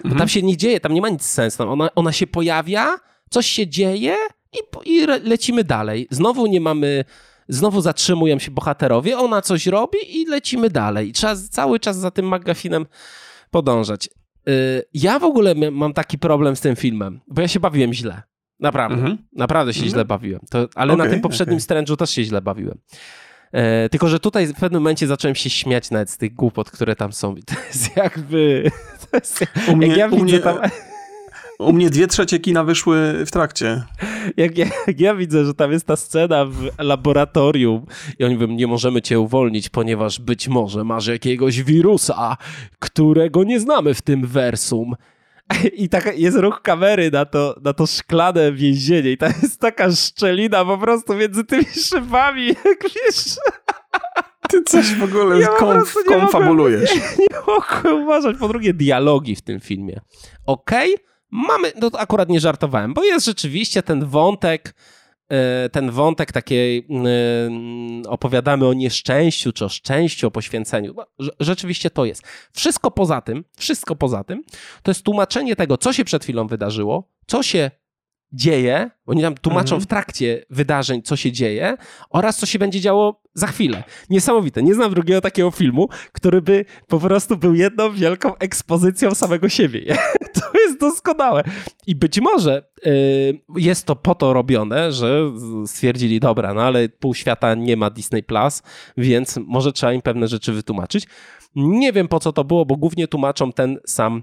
Bo 0.00 0.04
mhm. 0.04 0.18
tam 0.18 0.28
się 0.28 0.42
nie 0.42 0.56
dzieje, 0.56 0.80
tam 0.80 0.94
nie 0.94 1.00
ma 1.00 1.08
nic 1.08 1.22
sensu. 1.22 1.62
Ona, 1.62 1.94
ona 1.94 2.12
się 2.12 2.26
pojawia, 2.26 2.86
coś 3.30 3.46
się 3.46 3.68
dzieje 3.68 4.16
i, 4.52 4.88
i 4.90 5.06
lecimy 5.06 5.64
dalej. 5.64 6.08
Znowu 6.10 6.46
nie 6.46 6.60
mamy 6.60 7.04
znowu 7.48 7.80
zatrzymują 7.80 8.38
się 8.38 8.50
bohaterowie, 8.50 9.18
ona 9.18 9.42
coś 9.42 9.66
robi 9.66 9.98
i 10.20 10.26
lecimy 10.26 10.70
dalej. 10.70 11.12
Trzeba 11.12 11.36
cały 11.50 11.80
czas 11.80 11.96
za 11.96 12.10
tym 12.10 12.34
McGuffinem 12.34 12.86
podążać. 13.50 14.08
Y, 14.48 14.84
ja 14.94 15.18
w 15.18 15.24
ogóle 15.24 15.54
mam 15.72 15.92
taki 15.92 16.18
problem 16.18 16.56
z 16.56 16.60
tym 16.60 16.76
filmem, 16.76 17.20
bo 17.28 17.42
ja 17.42 17.48
się 17.48 17.60
bawiłem 17.60 17.92
źle. 17.92 18.22
Naprawdę, 18.60 18.96
mhm. 18.96 19.18
naprawdę 19.32 19.72
się 19.74 19.78
mhm. 19.78 19.90
źle 19.90 20.04
bawiłem. 20.04 20.40
To, 20.50 20.68
ale 20.74 20.92
okay, 20.92 21.06
na 21.06 21.12
tym 21.12 21.20
poprzednim 21.20 21.58
okay. 21.70 21.96
Też 21.96 22.10
się 22.10 22.24
źle 22.24 22.42
bawiłem. 22.42 22.78
E, 23.52 23.88
tylko, 23.88 24.08
że 24.08 24.20
tutaj 24.20 24.46
w 24.46 24.54
pewnym 24.54 24.82
momencie 24.82 25.06
zacząłem 25.06 25.34
się 25.34 25.50
śmiać 25.50 25.90
nawet 25.90 26.10
z 26.10 26.16
tych 26.16 26.34
głupot, 26.34 26.70
które 26.70 26.96
tam 26.96 27.12
są. 27.12 27.36
I 27.36 27.42
to 27.42 27.54
jest 27.68 27.96
jakby... 27.96 28.70
To 29.10 29.16
jest, 29.16 29.44
u 29.68 29.76
mnie, 29.76 29.86
jak 29.86 29.96
ja 29.96 30.08
widzę 30.08 30.22
mnie, 30.22 30.38
tam... 30.38 30.58
U 31.58 31.72
mnie 31.72 31.90
dwie 31.90 32.06
trzecie 32.06 32.38
kina 32.38 32.64
wyszły 32.64 33.26
w 33.26 33.30
trakcie. 33.30 33.82
Jak 34.36 34.58
ja, 34.58 34.66
jak 34.86 35.00
ja, 35.00 35.14
widzę, 35.14 35.44
że 35.44 35.54
tam 35.54 35.72
jest 35.72 35.86
ta 35.86 35.96
scena 35.96 36.44
w 36.44 36.68
laboratorium 36.78 37.86
i 38.18 38.24
oni 38.24 38.34
mówią, 38.34 38.46
nie 38.46 38.66
możemy 38.66 39.02
cię 39.02 39.20
uwolnić, 39.20 39.68
ponieważ 39.68 40.20
być 40.20 40.48
może 40.48 40.84
masz 40.84 41.06
jakiegoś 41.06 41.62
wirusa, 41.62 42.36
którego 42.78 43.44
nie 43.44 43.60
znamy 43.60 43.94
w 43.94 44.02
tym 44.02 44.26
versum. 44.26 44.94
I 45.72 45.88
taka 45.88 46.12
jest 46.12 46.36
ruch 46.36 46.62
kamery 46.62 47.10
na 47.10 47.24
to, 47.24 47.54
na 47.64 47.72
to 47.72 47.86
szklane 47.86 48.52
więzienie 48.52 49.10
i 49.10 49.18
tam 49.18 49.32
jest 49.42 49.60
taka 49.60 49.90
szczelina 49.90 50.64
po 50.64 50.78
prostu 50.78 51.14
między 51.14 51.44
tymi 51.44 51.64
szybami, 51.64 52.46
jak 52.46 52.82
wiesz... 52.82 53.36
Ty 54.48 54.62
coś 54.62 54.94
w 54.94 55.02
ogóle 55.02 55.40
ja 55.40 55.48
konf, 55.48 55.94
konfabulujesz. 56.06 56.94
Nie, 56.94 57.00
nie 57.00 57.40
mogę 57.46 57.94
uważać. 57.94 58.36
Po 58.36 58.48
drugie, 58.48 58.74
dialogi 58.74 59.36
w 59.36 59.42
tym 59.42 59.60
filmie. 59.60 60.00
Okej, 60.46 60.94
okay? 60.94 61.06
mamy, 61.30 61.72
no 61.80 61.90
to 61.90 62.00
akurat 62.00 62.28
nie 62.28 62.40
żartowałem, 62.40 62.94
bo 62.94 63.04
jest 63.04 63.26
rzeczywiście 63.26 63.82
ten 63.82 64.04
wątek 64.04 64.74
ten 65.72 65.90
wątek 65.90 66.32
takiej 66.32 66.78
e, 66.78 68.08
opowiadamy 68.08 68.66
o 68.66 68.72
nieszczęściu, 68.72 69.52
czy 69.52 69.64
o 69.64 69.68
szczęściu, 69.68 70.26
o 70.26 70.30
poświęceniu. 70.30 70.94
No, 70.96 71.06
rzeczywiście 71.40 71.90
to 71.90 72.04
jest. 72.04 72.22
Wszystko 72.52 72.90
poza 72.90 73.20
tym, 73.20 73.44
wszystko 73.56 73.96
poza 73.96 74.24
tym, 74.24 74.44
to 74.82 74.90
jest 74.90 75.02
tłumaczenie 75.02 75.56
tego, 75.56 75.78
co 75.78 75.92
się 75.92 76.04
przed 76.04 76.22
chwilą 76.22 76.46
wydarzyło, 76.46 77.08
co 77.26 77.42
się 77.42 77.70
dzieje, 78.32 78.90
oni 79.06 79.22
tam 79.22 79.34
tłumaczą 79.34 79.74
mhm. 79.74 79.80
w 79.80 79.86
trakcie 79.86 80.44
wydarzeń, 80.50 81.02
co 81.02 81.16
się 81.16 81.32
dzieje 81.32 81.76
oraz 82.10 82.38
co 82.38 82.46
się 82.46 82.58
będzie 82.58 82.80
działo 82.80 83.22
za 83.34 83.46
chwilę. 83.46 83.84
Niesamowite. 84.10 84.62
Nie 84.62 84.74
znam 84.74 84.90
drugiego 84.90 85.20
takiego 85.20 85.50
filmu, 85.50 85.88
który 86.12 86.42
by 86.42 86.64
po 86.86 87.00
prostu 87.00 87.36
był 87.36 87.54
jedną 87.54 87.92
wielką 87.92 88.36
ekspozycją 88.36 89.14
samego 89.14 89.48
siebie. 89.48 89.80
To 90.52 90.58
jest 90.58 90.80
doskonałe. 90.80 91.44
I 91.86 91.94
być 91.94 92.20
może 92.20 92.68
y, 92.86 93.40
jest 93.56 93.86
to 93.86 93.96
po 93.96 94.14
to 94.14 94.32
robione, 94.32 94.92
że 94.92 95.32
stwierdzili, 95.66 96.20
dobra, 96.20 96.54
no 96.54 96.62
ale 96.62 96.88
pół 96.88 97.14
świata 97.14 97.54
nie 97.54 97.76
ma 97.76 97.90
Disney 97.90 98.22
Plus, 98.22 98.62
więc 98.96 99.38
może 99.46 99.72
trzeba 99.72 99.92
im 99.92 100.02
pewne 100.02 100.28
rzeczy 100.28 100.52
wytłumaczyć. 100.52 101.06
Nie 101.54 101.92
wiem 101.92 102.08
po 102.08 102.20
co 102.20 102.32
to 102.32 102.44
było, 102.44 102.66
bo 102.66 102.76
głównie 102.76 103.08
tłumaczą 103.08 103.52
ten 103.52 103.78
sam 103.86 104.22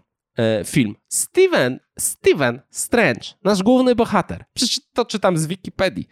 film. 0.66 0.96
Steven, 1.08 1.80
Steven 2.00 2.62
Strange, 2.70 3.22
nasz 3.44 3.64
główny 3.64 3.96
bohater, 3.96 4.46
przecież 4.54 4.80
to 4.94 5.06
czytam 5.06 5.38
z 5.38 5.48
Wikipedii, 5.48 6.08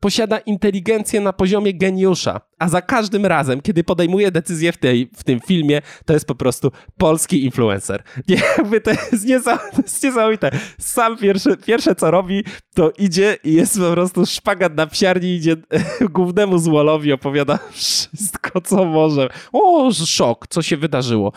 posiada 0.00 0.38
inteligencję 0.38 1.20
na 1.20 1.32
poziomie 1.32 1.74
geniusza, 1.74 2.40
a 2.58 2.68
za 2.68 2.82
każdym 2.82 3.26
razem, 3.26 3.60
kiedy 3.60 3.84
podejmuje 3.84 4.30
decyzję 4.30 4.72
w, 4.72 4.76
tej, 4.76 5.10
w 5.16 5.24
tym 5.24 5.40
filmie, 5.40 5.82
to 6.04 6.12
jest 6.12 6.26
po 6.26 6.34
prostu 6.34 6.72
polski 6.98 7.44
influencer. 7.44 8.02
Nie, 8.28 8.36
jakby 8.58 8.80
to 8.80 8.90
jest, 8.90 9.26
niesamowite, 9.26 9.76
to 9.76 9.82
jest 9.82 10.04
niesamowite. 10.04 10.50
Sam 10.78 11.16
pierwsze, 11.16 11.56
pierwsze 11.56 11.94
co 11.94 12.10
robi, 12.10 12.44
to 12.74 12.92
idzie 12.98 13.36
i 13.44 13.52
jest 13.52 13.78
po 13.78 13.92
prostu 13.92 14.26
szpagat 14.26 14.76
na 14.76 14.86
psiarni, 14.86 15.34
idzie 15.34 15.56
głównemu 16.10 16.58
złolowi, 16.58 17.12
opowiada 17.12 17.58
wszystko, 17.70 18.60
co 18.60 18.84
może. 18.84 19.28
O, 19.52 19.90
szok, 19.92 20.46
co 20.46 20.62
się 20.62 20.76
wydarzyło. 20.76 21.32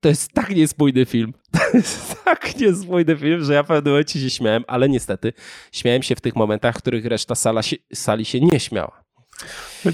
To 0.00 0.08
jest 0.08 0.32
tak 0.32 0.50
niespójny 0.50 1.06
film. 1.06 1.32
To 1.52 1.76
jest 1.76 2.24
tak 2.24 2.56
niespójny 2.56 3.16
film, 3.16 3.44
że 3.44 3.54
ja 3.54 3.62
w 3.62 3.66
pewnym 3.66 3.92
momencie 3.92 4.20
się 4.20 4.30
śmiałem, 4.30 4.64
ale 4.66 4.88
niestety 4.88 5.32
śmiałem 5.72 6.02
się 6.02 6.16
w 6.16 6.20
tych 6.20 6.36
momentach, 6.36 6.74
w 6.74 6.78
których 6.78 7.04
reszta 7.04 7.34
sala 7.34 7.62
się, 7.62 7.76
sali 7.94 8.24
się 8.24 8.40
nie 8.40 8.60
śmiała. 8.60 9.08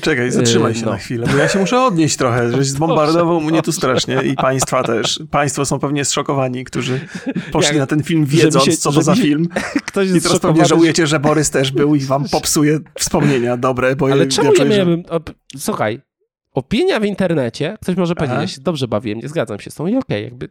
Czekaj, 0.00 0.30
zatrzymaj 0.30 0.74
się 0.74 0.84
no. 0.84 0.90
na 0.90 0.98
chwilę, 0.98 1.26
bo 1.32 1.36
ja 1.36 1.48
się 1.48 1.58
muszę 1.58 1.82
odnieść 1.82 2.16
trochę, 2.16 2.52
żeś 2.52 2.66
zbombardował 2.66 3.40
mnie 3.40 3.62
tu 3.62 3.72
strasznie 3.72 4.22
i 4.22 4.34
państwa 4.34 4.82
też. 4.82 5.20
Państwo 5.30 5.64
są 5.64 5.78
pewnie 5.78 6.04
zszokowani, 6.04 6.64
którzy 6.64 7.00
poszli 7.52 7.68
Jak, 7.68 7.76
na 7.76 7.86
ten 7.86 8.02
film 8.02 8.24
wiedząc, 8.24 8.64
się, 8.64 8.72
co 8.72 8.92
to 8.92 9.02
za 9.02 9.14
film. 9.14 9.48
Ktoś 9.88 10.08
I 10.10 10.20
teraz 10.20 10.40
pewnie 10.40 10.64
żałujecie, 10.64 11.06
że 11.06 11.20
Borys 11.20 11.50
też 11.50 11.72
był 11.72 11.94
i 11.94 12.00
wam 12.00 12.28
popsuje 12.28 12.78
wspomnienia 12.98 13.56
dobre. 13.56 13.96
Bo 13.96 14.12
Ale 14.12 14.26
czemu 14.26 14.52
ja 14.54 14.64
miałem... 14.64 15.02
Słuchaj, 15.58 16.00
opinia 16.54 17.00
w 17.00 17.04
internecie, 17.04 17.76
ktoś 17.82 17.96
może 17.96 18.14
powiedzieć, 18.14 18.40
ja 18.40 18.46
się 18.46 18.60
dobrze 18.60 18.88
bawiłem, 18.88 19.18
nie 19.18 19.28
zgadzam 19.28 19.60
się 19.60 19.70
z 19.70 19.74
tą 19.74 19.86
i 19.86 19.90
okej, 19.90 20.00
okay, 20.00 20.22
jakby 20.22 20.48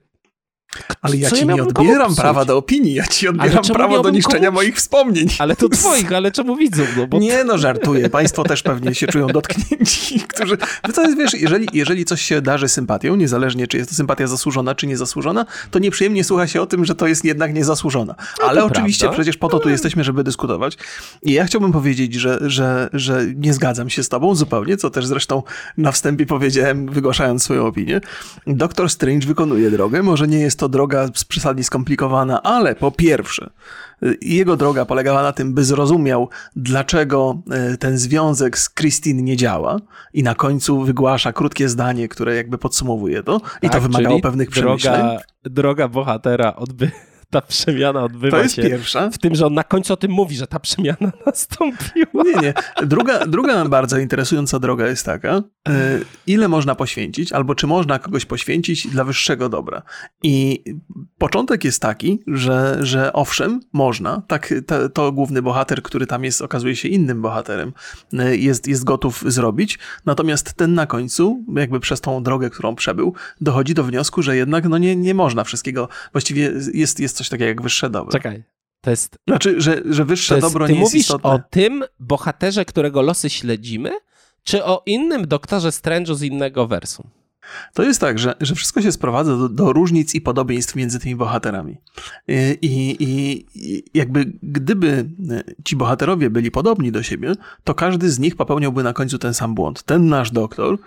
ale 1.02 1.18
ja 1.18 1.32
ci 1.32 1.48
ja 1.48 1.54
nie 1.54 1.64
odbieram 1.64 2.16
prawa 2.16 2.46
do 2.46 2.58
opinii, 2.58 2.94
ja 2.94 3.08
ci 3.08 3.28
odbieram 3.28 3.64
prawo 3.64 4.02
do 4.02 4.10
niszczenia 4.10 4.48
komuś... 4.48 4.64
moich 4.64 4.76
wspomnień. 4.76 5.28
Ale 5.40 5.56
to 5.56 5.70
twoich, 5.80 6.14
ale 6.14 6.32
czemu 6.32 6.56
widzą? 6.56 6.84
No 6.98 7.08
bo... 7.08 7.20
Nie 7.20 7.44
no, 7.44 7.58
żartuję. 7.58 8.10
Państwo 8.20 8.44
też 8.44 8.64
pewnie 8.64 8.96
się 8.96 9.08
czują 9.08 9.28
dotknięci, 9.28 10.20
którzy... 10.34 10.58
No 10.88 10.94
to 10.94 11.04
jest, 11.04 11.18
wiesz, 11.18 11.34
jeżeli, 11.34 11.68
jeżeli 11.74 12.06
coś 12.06 12.22
się 12.22 12.42
darzy 12.42 12.70
sympatią, 12.70 13.16
niezależnie 13.16 13.68
czy 13.68 13.78
jest 13.78 13.90
to 13.90 13.96
sympatia 13.96 14.28
zasłużona, 14.28 14.76
czy 14.76 14.88
niezasłużona, 14.88 15.46
to 15.72 15.80
nieprzyjemnie 15.80 16.24
słucha 16.24 16.48
się 16.48 16.62
o 16.62 16.66
tym, 16.66 16.86
że 16.86 16.96
to 16.96 17.08
jest 17.08 17.26
jednak 17.26 17.54
niezasłużona. 17.54 18.16
No 18.42 18.48
ale 18.48 18.64
oczywiście 18.64 19.06
prawda. 19.06 19.16
przecież 19.16 19.38
po 19.38 19.48
to 19.48 19.60
tu 19.60 19.70
jesteśmy, 19.70 20.04
żeby 20.04 20.24
dyskutować. 20.24 20.78
I 21.24 21.34
ja 21.34 21.46
chciałbym 21.46 21.72
powiedzieć, 21.72 22.14
że, 22.14 22.40
że, 22.42 22.90
że 22.94 23.26
nie 23.36 23.54
zgadzam 23.54 23.90
się 23.90 24.04
z 24.04 24.10
tobą 24.10 24.36
zupełnie, 24.36 24.78
co 24.78 24.90
też 24.90 25.06
zresztą 25.06 25.44
na 25.78 25.92
wstępie 25.92 26.26
powiedziałem, 26.26 26.90
wygłaszając 26.90 27.44
swoją 27.44 27.66
opinię. 27.66 28.02
Doktor 28.48 28.90
Strange 28.90 29.28
wykonuje 29.28 29.72
drogę, 29.72 30.04
może 30.04 30.28
nie 30.28 30.40
jest 30.40 30.60
to 30.60 30.63
droga 30.70 31.10
przesadnie 31.28 31.64
skomplikowana, 31.64 32.44
ale 32.44 32.76
po 32.76 32.92
pierwsze, 32.92 33.50
y, 34.04 34.18
jego 34.22 34.58
droga 34.58 34.86
polegała 34.86 35.24
na 35.24 35.32
tym, 35.32 35.54
by 35.54 35.64
zrozumiał, 35.64 36.30
dlaczego 36.56 37.42
y, 37.74 37.78
ten 37.78 37.98
związek 37.98 38.58
z 38.58 38.74
Christine 38.74 39.22
nie 39.22 39.38
działa 39.38 39.80
i 40.14 40.24
na 40.24 40.36
końcu 40.36 40.82
wygłasza 40.82 41.34
krótkie 41.34 41.70
zdanie, 41.70 42.08
które 42.08 42.36
jakby 42.36 42.58
podsumowuje 42.58 43.24
to 43.24 43.42
i 43.62 43.70
tak, 43.70 43.72
to 43.72 43.82
wymagało 43.82 44.20
pewnych 44.20 44.50
przemyśleń. 44.50 44.94
Droga, 44.94 45.20
droga 45.44 45.88
bohatera 45.88 46.56
odby 46.56 46.92
ta 47.34 47.42
przemiana 47.42 48.04
odbywa 48.04 48.38
to 48.38 48.44
jest 48.44 48.56
się 48.56 48.62
pierwsza. 48.62 49.10
w 49.10 49.18
tym, 49.18 49.36
że 49.36 49.46
on 49.46 49.54
na 49.54 49.64
końcu 49.64 49.94
o 49.94 49.98
tym 49.98 50.12
mówi, 50.12 50.36
że 50.36 50.48
ta 50.48 50.60
przemiana 50.60 51.12
nastąpiła. 51.26 52.24
Nie, 52.24 52.34
nie. 52.42 52.54
Druga, 52.86 53.26
druga 53.26 53.66
bardzo 53.66 53.98
interesująca 53.98 54.60
droga 54.60 54.88
jest 54.88 55.06
taka, 55.06 55.42
ile 56.28 56.48
można 56.48 56.76
poświęcić, 56.76 57.32
albo 57.32 57.56
czy 57.56 57.68
można 57.68 58.00
kogoś 58.00 58.26
poświęcić 58.26 58.88
dla 58.88 59.04
wyższego 59.04 59.50
dobra. 59.50 59.82
I 60.24 60.64
początek 61.18 61.64
jest 61.64 61.82
taki, 61.82 62.20
że, 62.28 62.78
że 62.82 63.14
owszem, 63.14 63.62
można, 63.74 64.22
tak 64.28 64.54
to, 64.68 64.90
to 64.90 65.12
główny 65.12 65.42
bohater, 65.42 65.84
który 65.84 66.08
tam 66.08 66.24
jest, 66.24 66.42
okazuje 66.42 66.76
się 66.76 66.88
innym 66.88 67.22
bohaterem, 67.22 67.74
e, 68.14 68.38
jest, 68.38 68.68
jest 68.68 68.84
gotów 68.84 69.24
zrobić, 69.28 69.80
natomiast 70.06 70.54
ten 70.54 70.74
na 70.74 70.86
końcu, 70.86 71.46
jakby 71.56 71.80
przez 71.80 72.02
tą 72.02 72.24
drogę, 72.24 72.50
którą 72.50 72.76
przebył, 72.76 73.14
dochodzi 73.42 73.74
do 73.74 73.84
wniosku, 73.84 74.22
że 74.22 74.36
jednak 74.36 74.70
no 74.70 74.78
nie, 74.78 74.96
nie 74.96 75.14
można 75.14 75.44
wszystkiego, 75.44 75.90
właściwie 76.12 76.52
jest, 76.74 77.00
jest 77.00 77.18
coś 77.18 77.30
takiego 77.30 77.48
jak 77.48 77.62
wyższe 77.62 77.90
dobro. 77.90 78.12
Czekaj. 78.12 78.44
To 78.82 78.90
jest. 78.90 79.18
Znaczy, 79.28 79.62
że, 79.62 79.82
że 79.86 80.06
wyższe 80.06 80.36
jest, 80.36 80.48
dobro 80.48 80.68
nie 80.68 80.80
jest 80.80 80.96
istotne. 80.96 81.30
o 81.30 81.40
tym 81.50 81.84
bohaterze, 82.00 82.66
którego 82.66 83.02
losy 83.02 83.30
śledzimy, 83.30 83.92
czy 84.44 84.66
o 84.66 84.84
innym 84.86 85.28
doktorze 85.28 85.70
Strange'u 85.70 86.16
z 86.16 86.22
innego 86.22 86.68
wersum? 86.68 87.10
To 87.74 87.84
jest 87.84 88.02
tak, 88.02 88.20
że, 88.20 88.36
że 88.42 88.56
wszystko 88.56 88.82
się 88.82 88.92
sprowadza 88.92 89.38
do, 89.38 89.50
do 89.50 89.74
różnic 89.74 90.16
i 90.16 90.22
podobieństw 90.22 90.76
między 90.76 91.00
tymi 91.00 91.16
bohaterami. 91.16 91.78
I, 92.28 92.58
i, 92.62 92.98
I, 93.00 93.84
jakby 93.94 94.26
gdyby 94.44 95.10
ci 95.64 95.76
bohaterowie 95.76 96.30
byli 96.30 96.52
podobni 96.52 96.92
do 96.92 97.04
siebie, 97.04 97.36
to 97.64 97.74
każdy 97.76 98.12
z 98.12 98.20
nich 98.20 98.36
popełniałby 98.36 98.84
na 98.84 98.94
końcu 98.94 99.18
ten 99.18 99.34
sam 99.34 99.56
błąd. 99.56 99.84
Ten 99.84 100.08
nasz 100.10 100.32
doktor 100.32 100.78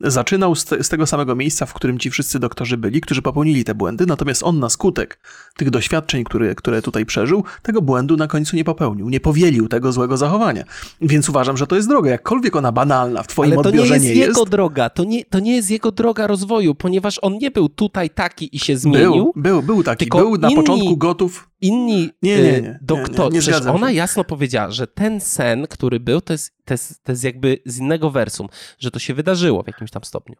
zaczynał 0.00 0.54
z, 0.54 0.64
te, 0.64 0.84
z, 0.84 0.88
tego 0.88 1.06
samego 1.06 1.36
miejsca, 1.36 1.66
w 1.66 1.74
którym 1.74 1.98
ci 1.98 2.10
wszyscy 2.10 2.38
doktorzy 2.38 2.76
byli, 2.76 3.00
którzy 3.00 3.22
popełnili 3.22 3.64
te 3.64 3.74
błędy, 3.74 4.06
natomiast 4.06 4.42
on 4.42 4.58
na 4.58 4.70
skutek 4.70 5.18
tych 5.56 5.70
doświadczeń, 5.70 6.24
które, 6.24 6.54
które 6.54 6.82
tutaj 6.82 7.06
przeżył, 7.06 7.44
tego 7.62 7.82
błędu 7.82 8.16
na 8.16 8.26
końcu 8.26 8.56
nie 8.56 8.64
popełnił, 8.64 9.08
nie 9.08 9.20
powielił 9.20 9.68
tego 9.68 9.92
złego 9.92 10.16
zachowania. 10.16 10.64
Więc 11.00 11.28
uważam, 11.28 11.56
że 11.56 11.66
to 11.66 11.76
jest 11.76 11.88
droga, 11.88 12.10
jakkolwiek 12.10 12.56
ona 12.56 12.72
banalna 12.72 13.22
w 13.22 13.26
twoim 13.26 13.52
Ale 13.52 13.62
to 13.62 13.68
odbiorze 13.68 14.00
nie 14.00 14.14
jest. 14.14 14.28
jego 14.28 14.44
droga, 14.44 14.90
to 14.90 15.04
nie, 15.04 15.24
to 15.24 15.38
nie 15.38 15.56
jest 15.56 15.70
jego 15.70 15.92
droga 15.92 16.26
rozwoju, 16.26 16.74
ponieważ 16.74 17.18
on 17.22 17.38
nie 17.38 17.50
był 17.50 17.68
tutaj 17.68 18.10
taki 18.10 18.56
i 18.56 18.58
się 18.58 18.76
zmienił. 18.76 19.10
Był, 19.10 19.32
był, 19.36 19.62
był 19.62 19.82
taki, 19.82 20.06
był 20.06 20.38
na 20.38 20.48
inni... 20.48 20.56
początku 20.56 20.96
gotów 20.96 21.48
inni 21.60 22.10
nie, 22.22 22.42
nie, 22.42 22.60
nie, 22.60 22.78
doktor, 22.82 23.32
nie, 23.32 23.40
nie, 23.40 23.60
nie 23.60 23.72
ona 23.72 23.90
jasno 23.90 24.24
powiedziała, 24.24 24.70
że 24.70 24.86
ten 24.86 25.20
sen, 25.20 25.66
który 25.66 26.00
był, 26.00 26.20
to 26.20 26.32
jest, 26.32 26.54
to, 26.64 26.74
jest, 26.74 27.04
to 27.04 27.12
jest 27.12 27.24
jakby 27.24 27.58
z 27.66 27.78
innego 27.78 28.10
wersum, 28.10 28.48
że 28.78 28.90
to 28.90 28.98
się 28.98 29.14
wydarzyło 29.14 29.62
w 29.62 29.66
jakimś 29.66 29.90
tam 29.90 30.04
stopniu. 30.04 30.36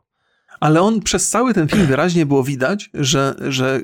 Ale 0.61 0.81
on 0.81 1.01
przez 1.01 1.29
cały 1.29 1.55
ten 1.55 1.69
film 1.69 1.87
wyraźnie 1.87 2.27
było 2.27 2.45
widać, 2.45 2.91
że, 2.95 3.35
że 3.49 3.81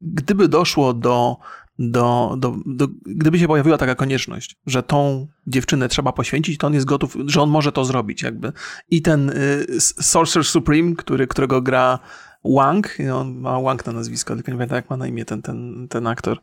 gdyby 0.00 0.48
doszło 0.48 0.94
do, 0.94 1.36
do, 1.78 2.36
do, 2.38 2.56
do, 2.66 2.88
gdyby 3.06 3.38
się 3.38 3.46
pojawiła 3.46 3.78
taka 3.78 3.94
konieczność, 3.94 4.56
że 4.66 4.82
tą 4.82 5.26
dziewczynę 5.46 5.88
trzeba 5.88 6.12
poświęcić, 6.12 6.58
to 6.58 6.66
on 6.66 6.74
jest 6.74 6.86
gotów, 6.86 7.16
że 7.26 7.42
on 7.42 7.50
może 7.50 7.72
to 7.72 7.84
zrobić 7.84 8.22
jakby. 8.22 8.52
I 8.90 9.02
ten 9.02 9.30
y, 9.30 9.66
Sorcerer 9.80 10.46
Supreme, 10.46 10.94
który, 10.94 11.26
którego 11.26 11.62
gra 11.62 11.98
Wang, 12.54 12.96
on 13.14 13.34
ma 13.34 13.60
Wang 13.60 13.86
na 13.86 13.92
nazwisko, 13.92 14.34
tylko 14.34 14.50
nie 14.50 14.56
pamiętam 14.56 14.76
jak 14.76 14.90
ma 14.90 14.96
na 14.96 15.06
imię 15.06 15.24
ten, 15.24 15.42
ten, 15.42 15.86
ten 15.90 16.06
aktor. 16.06 16.38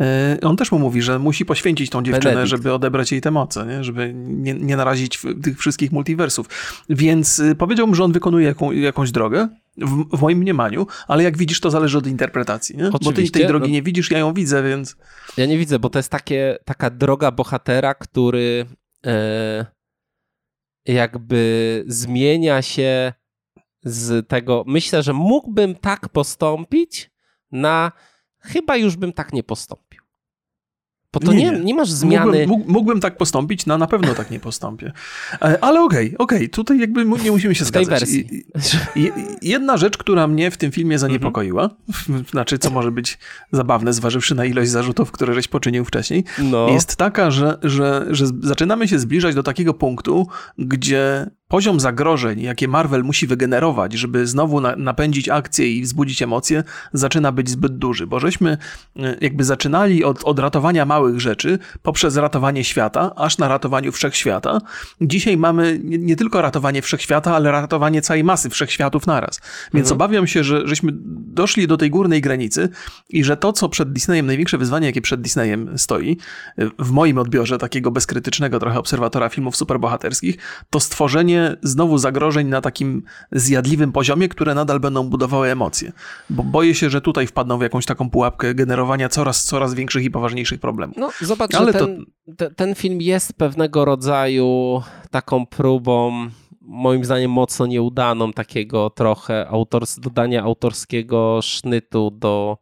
E, 0.00 0.38
on 0.42 0.56
też 0.56 0.72
mu 0.72 0.78
mówi, 0.78 1.02
że 1.02 1.18
musi 1.18 1.44
poświęcić 1.44 1.90
tą 1.90 2.02
dziewczynę, 2.02 2.34
Benedict. 2.34 2.50
żeby 2.50 2.72
odebrać 2.72 3.12
jej 3.12 3.20
te 3.20 3.30
moce, 3.30 3.66
nie? 3.66 3.84
żeby 3.84 4.12
nie, 4.14 4.54
nie 4.54 4.76
narazić 4.76 5.20
tych 5.42 5.58
wszystkich 5.58 5.92
multiversów. 5.92 6.48
Więc 6.88 7.38
y, 7.38 7.54
powiedziałbym, 7.54 7.94
że 7.94 8.04
on 8.04 8.12
wykonuje 8.12 8.46
jaką, 8.46 8.72
jakąś 8.72 9.10
drogę, 9.10 9.48
w, 9.76 10.16
w, 10.16 10.20
moim 10.20 10.38
mniemaniu, 10.38 10.86
ale 11.08 11.22
jak 11.22 11.38
widzisz, 11.38 11.60
to 11.60 11.70
zależy 11.70 11.98
od 11.98 12.06
interpretacji, 12.06 12.76
nie? 12.76 12.90
Bo 12.90 13.12
ty 13.12 13.30
tej 13.30 13.46
drogi 13.46 13.68
no, 13.68 13.72
nie 13.72 13.82
widzisz, 13.82 14.10
ja 14.10 14.18
ją 14.18 14.34
widzę, 14.34 14.62
więc... 14.62 14.96
Ja 15.36 15.46
nie 15.46 15.58
widzę, 15.58 15.78
bo 15.78 15.90
to 15.90 15.98
jest 15.98 16.08
takie, 16.08 16.58
taka 16.64 16.90
droga 16.90 17.30
bohatera, 17.30 17.94
który 17.94 18.66
e, 19.06 19.66
jakby 20.86 21.84
zmienia 21.86 22.62
się 22.62 23.12
z 23.84 24.28
tego. 24.28 24.64
Myślę, 24.66 25.02
że 25.02 25.12
mógłbym 25.12 25.74
tak 25.74 26.08
postąpić 26.08 27.10
na 27.52 27.92
chyba 28.40 28.76
już 28.76 28.96
bym 28.96 29.12
tak 29.12 29.32
nie 29.32 29.42
postąpił. 29.42 30.02
Bo 31.12 31.20
to 31.20 31.32
nie, 31.32 31.50
nie, 31.50 31.60
nie 31.60 31.74
masz 31.74 31.90
zmiany. 31.90 32.46
Mógłbym, 32.46 32.72
mógłbym, 32.72 33.00
tak 33.00 33.16
postąpić, 33.16 33.66
no 33.66 33.78
na 33.78 33.86
pewno 33.86 34.14
tak 34.14 34.30
nie 34.30 34.40
postąpię. 34.40 34.92
E, 35.42 35.64
ale 35.64 35.82
okej, 35.82 36.06
okay, 36.06 36.18
okej, 36.18 36.38
okay, 36.38 36.48
tutaj 36.48 36.78
jakby 36.78 37.04
nie 37.04 37.30
musimy 37.30 37.54
się 37.54 37.64
zgadzać. 37.64 38.00
Tej 38.00 38.24
wersji. 38.24 38.44
jedna 39.42 39.76
rzecz, 39.76 39.96
która 39.96 40.26
mnie 40.26 40.50
w 40.50 40.56
tym 40.56 40.72
filmie 40.72 40.98
zaniepokoiła, 40.98 41.70
mhm. 41.88 42.24
znaczy 42.32 42.58
co 42.58 42.70
może 42.70 42.90
być 42.90 43.18
zabawne, 43.52 43.92
zważywszy 43.92 44.34
na 44.34 44.44
ilość 44.44 44.70
zarzutów, 44.70 45.12
które 45.12 45.34
żeś 45.34 45.48
poczynił 45.48 45.84
wcześniej, 45.84 46.24
no. 46.38 46.68
jest 46.68 46.96
taka, 46.96 47.30
że, 47.30 47.58
że, 47.62 48.06
że 48.10 48.26
zaczynamy 48.40 48.88
się 48.88 48.98
zbliżać 48.98 49.34
do 49.34 49.42
takiego 49.42 49.74
punktu, 49.74 50.26
gdzie 50.58 51.30
poziom 51.52 51.80
zagrożeń, 51.80 52.40
jakie 52.40 52.68
Marvel 52.68 53.04
musi 53.04 53.26
wygenerować, 53.26 53.92
żeby 53.92 54.26
znowu 54.26 54.60
na, 54.60 54.76
napędzić 54.76 55.28
akcję 55.28 55.72
i 55.72 55.82
wzbudzić 55.82 56.22
emocje, 56.22 56.64
zaczyna 56.92 57.32
być 57.32 57.50
zbyt 57.50 57.78
duży, 57.78 58.06
bo 58.06 58.20
żeśmy 58.20 58.58
e, 58.96 59.16
jakby 59.20 59.44
zaczynali 59.44 60.04
od, 60.04 60.24
od 60.24 60.38
ratowania 60.38 60.84
małych 60.84 61.20
rzeczy 61.20 61.58
poprzez 61.82 62.16
ratowanie 62.16 62.64
świata, 62.64 63.14
aż 63.16 63.38
na 63.38 63.48
ratowaniu 63.48 63.92
wszechświata. 63.92 64.60
Dzisiaj 65.00 65.36
mamy 65.36 65.80
nie, 65.84 65.98
nie 65.98 66.16
tylko 66.16 66.42
ratowanie 66.42 66.82
wszechświata, 66.82 67.36
ale 67.36 67.50
ratowanie 67.50 68.02
całej 68.02 68.24
masy 68.24 68.50
wszechświatów 68.50 69.06
naraz. 69.06 69.40
Więc 69.74 69.86
mhm. 69.86 69.94
obawiam 69.94 70.26
się, 70.26 70.44
że 70.44 70.68
żeśmy 70.68 70.92
doszli 71.34 71.66
do 71.66 71.76
tej 71.76 71.90
górnej 71.90 72.20
granicy 72.20 72.68
i 73.08 73.24
że 73.24 73.36
to, 73.36 73.52
co 73.52 73.68
przed 73.68 73.92
Disneyem, 73.92 74.26
największe 74.26 74.58
wyzwanie, 74.58 74.86
jakie 74.86 75.02
przed 75.02 75.20
Disneyem 75.20 75.78
stoi, 75.78 76.16
w 76.78 76.90
moim 76.90 77.18
odbiorze 77.18 77.58
takiego 77.58 77.90
bezkrytycznego 77.90 78.58
trochę 78.58 78.78
obserwatora 78.78 79.28
filmów 79.28 79.56
superbohaterskich, 79.56 80.36
to 80.70 80.80
stworzenie 80.80 81.41
znowu 81.62 81.98
zagrożeń 81.98 82.48
na 82.48 82.60
takim 82.60 83.02
zjadliwym 83.32 83.92
poziomie, 83.92 84.28
które 84.28 84.54
nadal 84.54 84.80
będą 84.80 85.08
budowały 85.08 85.50
emocje. 85.50 85.92
Bo 86.30 86.42
boję 86.42 86.74
się, 86.74 86.90
że 86.90 87.00
tutaj 87.00 87.26
wpadną 87.26 87.58
w 87.58 87.62
jakąś 87.62 87.86
taką 87.86 88.10
pułapkę 88.10 88.54
generowania 88.54 89.08
coraz, 89.08 89.44
coraz 89.44 89.74
większych 89.74 90.04
i 90.04 90.10
poważniejszych 90.10 90.60
problemów. 90.60 90.96
No 90.96 91.10
zobacz, 91.20 91.54
Ale 91.54 91.72
ten, 91.72 92.04
to... 92.36 92.50
ten 92.50 92.74
film 92.74 93.00
jest 93.00 93.32
pewnego 93.32 93.84
rodzaju 93.84 94.82
taką 95.10 95.46
próbą 95.46 96.28
moim 96.60 97.04
zdaniem 97.04 97.30
mocno 97.30 97.66
nieudaną, 97.66 98.32
takiego 98.32 98.90
trochę 98.90 99.48
autors 99.48 99.98
dodania 99.98 100.42
autorskiego 100.42 101.40
sznytu 101.42 102.10
do, 102.10 102.58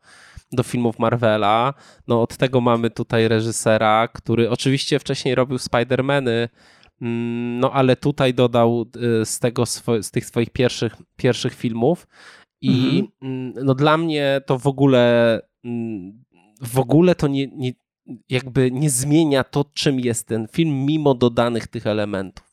do 0.52 0.62
filmów 0.62 0.98
Marvela. 0.98 1.74
No 2.08 2.22
od 2.22 2.36
tego 2.36 2.60
mamy 2.60 2.90
tutaj 2.90 3.28
reżysera, 3.28 4.08
który 4.08 4.50
oczywiście 4.50 4.98
wcześniej 4.98 5.34
robił 5.34 5.58
Spider-Many, 5.58 6.48
no 7.60 7.72
ale 7.72 7.96
tutaj 7.96 8.34
dodał 8.34 8.86
y, 9.22 9.26
z, 9.26 9.38
tego 9.38 9.66
z 10.00 10.10
tych 10.10 10.26
swoich 10.26 10.50
pierwszych, 10.50 10.96
pierwszych 11.16 11.54
filmów 11.54 12.06
i 12.60 13.08
mhm. 13.22 13.32
Mm, 13.32 13.64
no 13.64 13.74
dla 13.74 13.96
mnie 13.96 14.40
to 14.46 14.58
w 14.58 14.66
ogóle 14.66 15.40
mm, 15.64 16.24
w 16.60 16.78
ogóle 16.78 17.14
to 17.14 17.28
nie, 17.28 17.46
nie, 17.46 17.72
jakby 18.28 18.70
nie 18.70 18.90
zmienia 18.90 19.44
to, 19.44 19.64
czym 19.74 20.00
jest 20.00 20.26
ten 20.26 20.48
film, 20.48 20.84
mimo 20.86 21.14
dodanych 21.14 21.66
tych 21.66 21.86
elementów 21.86 22.50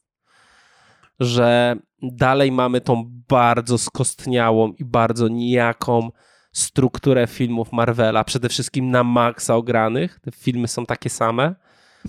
że 1.19 1.75
dalej 2.01 2.51
mamy 2.51 2.81
tą 2.81 3.11
bardzo 3.29 3.77
skostniałą 3.77 4.71
i 4.71 4.85
bardzo 4.85 5.27
nijaką 5.27 6.11
strukturę 6.51 7.27
filmów 7.27 7.71
Marvela, 7.71 8.23
przede 8.23 8.49
wszystkim 8.49 8.91
na 8.91 9.03
maksa 9.03 9.55
ogranych. 9.55 10.19
Te 10.19 10.31
filmy 10.31 10.67
są 10.67 10.85
takie 10.85 11.09
same. 11.09 11.55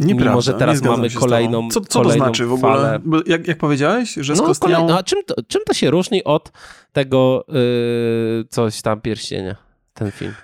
Nieprawda, 0.00 0.30
mimo, 0.30 0.42
że 0.42 0.54
teraz 0.54 0.82
mamy 0.82 1.10
kolejną 1.10 1.70
Co, 1.70 1.80
co 1.80 1.98
kolejną 1.98 2.24
to 2.24 2.24
znaczy 2.24 2.46
w 2.46 2.52
ogóle? 2.52 2.72
Falę. 2.72 3.00
Jak, 3.26 3.48
jak 3.48 3.58
powiedziałeś, 3.58 4.14
że 4.14 4.34
no, 4.34 4.42
skostniałą... 4.42 4.88
no, 4.88 4.98
a 4.98 5.02
czym 5.02 5.24
to, 5.24 5.34
czym 5.48 5.62
to 5.66 5.74
się 5.74 5.90
różni 5.90 6.24
od 6.24 6.52
tego 6.92 7.44
yy, 7.48 8.44
coś 8.48 8.82
tam 8.82 9.00
pierścienia, 9.00 9.56
ten 9.94 10.10
film? 10.10 10.34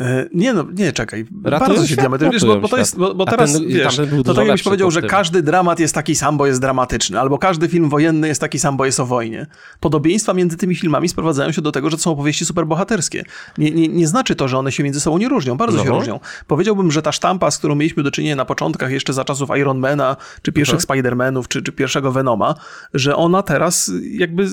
E, 0.00 0.28
nie 0.34 0.52
no, 0.52 0.66
nie, 0.74 0.92
czekaj. 0.92 1.26
Ratują 1.44 1.68
Bardzo 1.68 1.86
się 1.86 1.96
wiesz, 2.32 2.44
bo, 2.44 2.60
bo, 2.60 2.68
to 2.68 2.78
jest, 2.78 2.98
bo, 2.98 3.14
bo 3.14 3.24
teraz, 3.24 3.52
ten, 3.52 3.68
wiesz, 3.68 4.00
to 4.24 4.34
tak 4.34 4.46
jakbyś 4.46 4.62
powiedział, 4.62 4.90
że 4.90 5.02
każdy 5.02 5.42
dramat 5.42 5.80
jest 5.80 5.94
taki 5.94 6.14
sam, 6.14 6.36
bo 6.36 6.46
jest 6.46 6.60
dramatyczny, 6.60 7.20
albo 7.20 7.38
każdy 7.38 7.68
film 7.68 7.88
wojenny 7.88 8.28
jest 8.28 8.40
taki 8.40 8.58
sam, 8.58 8.76
bo 8.76 8.86
jest 8.86 9.00
o 9.00 9.06
wojnie. 9.06 9.46
Podobieństwa 9.80 10.34
między 10.34 10.56
tymi 10.56 10.74
filmami 10.74 11.08
sprowadzają 11.08 11.52
się 11.52 11.62
do 11.62 11.72
tego, 11.72 11.90
że 11.90 11.96
to 11.96 12.02
są 12.02 12.10
opowieści 12.10 12.44
superbohaterskie. 12.44 13.24
Nie, 13.58 13.70
nie, 13.70 13.88
nie 13.88 14.06
znaczy 14.06 14.36
to, 14.36 14.48
że 14.48 14.58
one 14.58 14.72
się 14.72 14.84
między 14.84 15.00
sobą 15.00 15.18
nie 15.18 15.28
różnią, 15.28 15.56
bardzo 15.56 15.76
no. 15.78 15.84
się 15.84 15.90
różnią. 15.90 16.20
Powiedziałbym, 16.46 16.92
że 16.92 17.02
ta 17.02 17.12
sztampa, 17.12 17.50
z 17.50 17.58
którą 17.58 17.74
mieliśmy 17.74 18.02
do 18.02 18.10
czynienia 18.10 18.36
na 18.36 18.44
początkach 18.44 18.90
jeszcze 18.90 19.12
za 19.12 19.24
czasów 19.24 19.50
Ironmana, 19.58 20.16
czy 20.42 20.52
pierwszych 20.52 20.78
uh 20.78 20.84
Spider-Manów, 20.84 21.48
czy, 21.48 21.62
czy 21.62 21.72
pierwszego 21.72 22.12
Venoma, 22.12 22.54
że 22.94 23.16
ona 23.16 23.42
teraz 23.42 23.92
jakby 24.10 24.48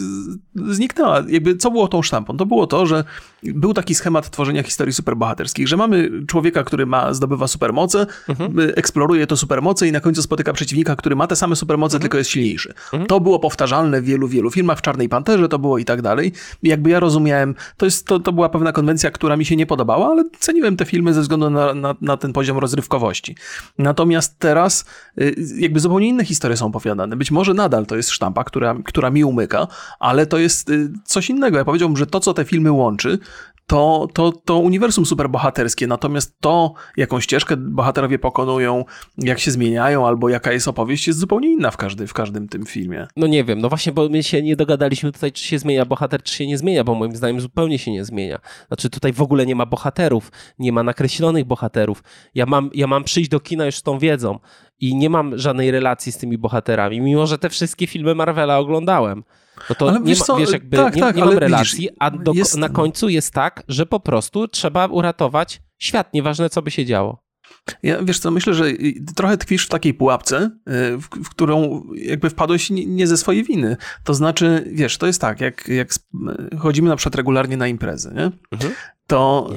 zniknęła. 0.56 1.24
Jakby 1.28 1.56
co 1.56 1.72
było 1.72 1.88
tą 1.88 2.02
sztampą? 2.02 2.38
To 2.38 2.46
było 2.46 2.68
to, 2.68 2.86
że 2.86 3.04
był 3.44 3.74
taki 3.74 3.96
schemat 3.96 4.30
tworzenia 4.30 4.64
historii 4.64 4.94
superbohaterskich, 4.94 5.33
że 5.66 5.78
mamy 5.78 6.10
człowieka, 6.28 6.64
który 6.64 6.86
ma, 6.86 7.14
zdobywa 7.14 7.48
supermoce, 7.48 8.08
mhm. 8.30 8.72
eksploruje 8.76 9.28
to 9.28 9.38
supermoce 9.38 9.88
i 9.88 9.92
na 9.92 10.00
końcu 10.00 10.22
spotyka 10.22 10.54
przeciwnika, 10.54 10.96
który 10.96 11.16
ma 11.16 11.28
te 11.28 11.36
same 11.36 11.56
supermoce, 11.56 11.96
mhm. 11.96 12.02
tylko 12.02 12.18
jest 12.18 12.30
silniejszy. 12.30 12.74
Mhm. 12.94 13.06
To 13.06 13.20
było 13.20 13.40
powtarzalne 13.40 14.02
w 14.02 14.06
wielu, 14.06 14.28
wielu 14.28 14.52
filmach, 14.52 14.80
w 14.80 14.82
Czarnej 14.82 15.10
Panterze 15.10 15.50
to 15.50 15.60
było 15.60 15.78
i 15.78 15.86
tak 15.86 16.02
dalej. 16.02 16.32
Jakby 16.64 16.90
ja 16.90 17.00
rozumiałem, 17.00 17.56
to, 17.78 17.86
jest, 17.86 18.08
to, 18.08 18.20
to 18.20 18.32
była 18.32 18.50
pewna 18.50 18.72
konwencja, 18.72 19.12
która 19.12 19.38
mi 19.38 19.46
się 19.46 19.56
nie 19.56 19.66
podobała, 19.66 20.08
ale 20.08 20.24
ceniłem 20.40 20.78
te 20.78 20.86
filmy 20.86 21.14
ze 21.14 21.22
względu 21.22 21.50
na, 21.50 21.74
na, 21.74 21.96
na 22.02 22.18
ten 22.18 22.34
poziom 22.34 22.58
rozrywkowości. 22.58 23.36
Natomiast 23.78 24.40
teraz 24.40 24.86
y, 25.22 25.36
jakby 25.58 25.80
zupełnie 25.80 26.08
inne 26.08 26.26
historie 26.26 26.58
są 26.58 26.66
opowiadane. 26.66 27.16
Być 27.16 27.32
może 27.32 27.54
nadal 27.54 27.86
to 27.86 27.96
jest 27.96 28.10
sztampa, 28.10 28.44
która, 28.44 28.76
która 28.86 29.10
mi 29.10 29.24
umyka, 29.24 29.68
ale 30.00 30.26
to 30.26 30.38
jest 30.38 30.70
y, 30.70 30.90
coś 31.06 31.30
innego. 31.30 31.58
Ja 31.58 31.66
powiedziałbym, 31.66 31.98
że 31.98 32.08
to, 32.08 32.20
co 32.20 32.34
te 32.34 32.46
filmy 32.46 32.72
łączy, 32.72 33.20
to, 33.68 34.07
to, 34.14 34.32
to 34.32 34.57
uniwersum 34.57 35.05
superbohaterskie, 35.05 35.88
natomiast 35.88 36.39
to, 36.39 36.74
jaką 36.97 37.20
ścieżkę 37.20 37.57
bohaterowie 37.57 38.20
pokonują, 38.20 38.86
jak 39.18 39.39
się 39.39 39.51
zmieniają, 39.51 40.07
albo 40.07 40.30
jaka 40.30 40.51
jest 40.51 40.68
opowieść, 40.68 41.07
jest 41.07 41.20
zupełnie 41.20 41.51
inna 41.51 41.72
w, 41.72 41.78
każdy, 41.78 42.07
w 42.07 42.14
każdym 42.14 42.47
tym 42.47 42.66
filmie. 42.66 43.07
No 43.16 43.28
nie 43.28 43.43
wiem, 43.43 43.59
no 43.59 43.70
właśnie, 43.70 43.91
bo 43.91 44.09
my 44.09 44.24
się 44.24 44.41
nie 44.41 44.55
dogadaliśmy 44.55 45.11
tutaj, 45.11 45.32
czy 45.32 45.43
się 45.43 45.59
zmienia 45.59 45.86
bohater, 45.86 46.24
czy 46.24 46.36
się 46.36 46.47
nie 46.47 46.57
zmienia, 46.57 46.84
bo 46.84 46.95
moim 46.95 47.16
zdaniem 47.16 47.41
zupełnie 47.41 47.80
się 47.80 47.91
nie 47.91 48.05
zmienia. 48.05 48.39
Znaczy 48.68 48.89
tutaj 48.89 49.14
w 49.14 49.22
ogóle 49.22 49.45
nie 49.45 49.55
ma 49.55 49.66
bohaterów, 49.66 50.32
nie 50.59 50.72
ma 50.72 50.84
nakreślonych 50.84 51.45
bohaterów. 51.45 52.03
Ja 52.36 52.45
mam, 52.45 52.70
ja 52.74 52.88
mam 52.88 53.03
przyjść 53.03 53.30
do 53.30 53.39
kina 53.39 53.66
już 53.66 53.76
z 53.76 53.84
tą 53.84 53.99
wiedzą 53.99 54.39
i 54.80 54.95
nie 54.95 55.09
mam 55.09 55.38
żadnej 55.38 55.72
relacji 55.72 56.11
z 56.11 56.18
tymi 56.18 56.38
bohaterami, 56.38 57.01
mimo 57.01 57.28
że 57.28 57.38
te 57.38 57.49
wszystkie 57.49 57.88
filmy 57.88 58.16
Marvela 58.16 58.57
oglądałem. 58.57 59.24
No 59.70 59.76
to 59.76 59.89
ale 59.89 59.99
nie, 59.99 60.16
ma, 60.28 60.38
wiesz, 60.38 60.51
jakby 60.51 60.78
tak, 60.78 60.95
nie, 60.95 61.01
tak, 61.01 61.16
nie 61.16 61.26
mam 61.26 61.38
relacji, 61.38 61.80
widzisz, 61.80 61.95
a 61.99 62.12
do, 62.12 62.34
jest... 62.34 62.58
na 62.58 62.70
końcu 62.70 63.10
jest 63.10 63.34
tak, 63.34 63.64
że 63.68 63.86
po 63.86 63.99
prostu 63.99 64.47
trzeba 64.47 64.86
uratować 64.86 65.62
świat, 65.78 66.14
nieważne 66.14 66.49
co 66.49 66.62
by 66.62 66.72
się 66.72 66.86
działo. 66.86 67.24
Ja 67.84 68.04
wiesz 68.04 68.20
co, 68.20 68.32
myślę, 68.32 68.54
że 68.54 68.66
trochę 69.16 69.38
tkwisz 69.38 69.66
w 69.66 69.70
takiej 69.70 69.93
pułapce, 69.93 70.38
y, 70.45 70.97
w, 70.97 71.08
w 71.24 71.30
którą 71.30 71.84
jakby 71.95 72.30
wpadłeś 72.30 72.70
nie, 72.70 72.86
nie, 72.86 73.08
ze 73.08 73.18
swojej 73.18 73.43
winy. 73.43 73.78
To 74.04 74.14
znaczy, 74.14 74.72
wiesz, 74.72 74.97
to 74.97 75.08
jest 75.08 75.22
tak, 75.22 75.41
jak, 75.41 75.68
jak 75.68 75.89
chodzimy 76.60 76.89
na 76.89 76.95
przykład 76.95 77.16
regularnie 77.16 77.58
na 77.58 77.68
imprezy, 77.68 78.14
nie? 78.16 78.32
Mhm 78.51 78.74
to 79.14 79.49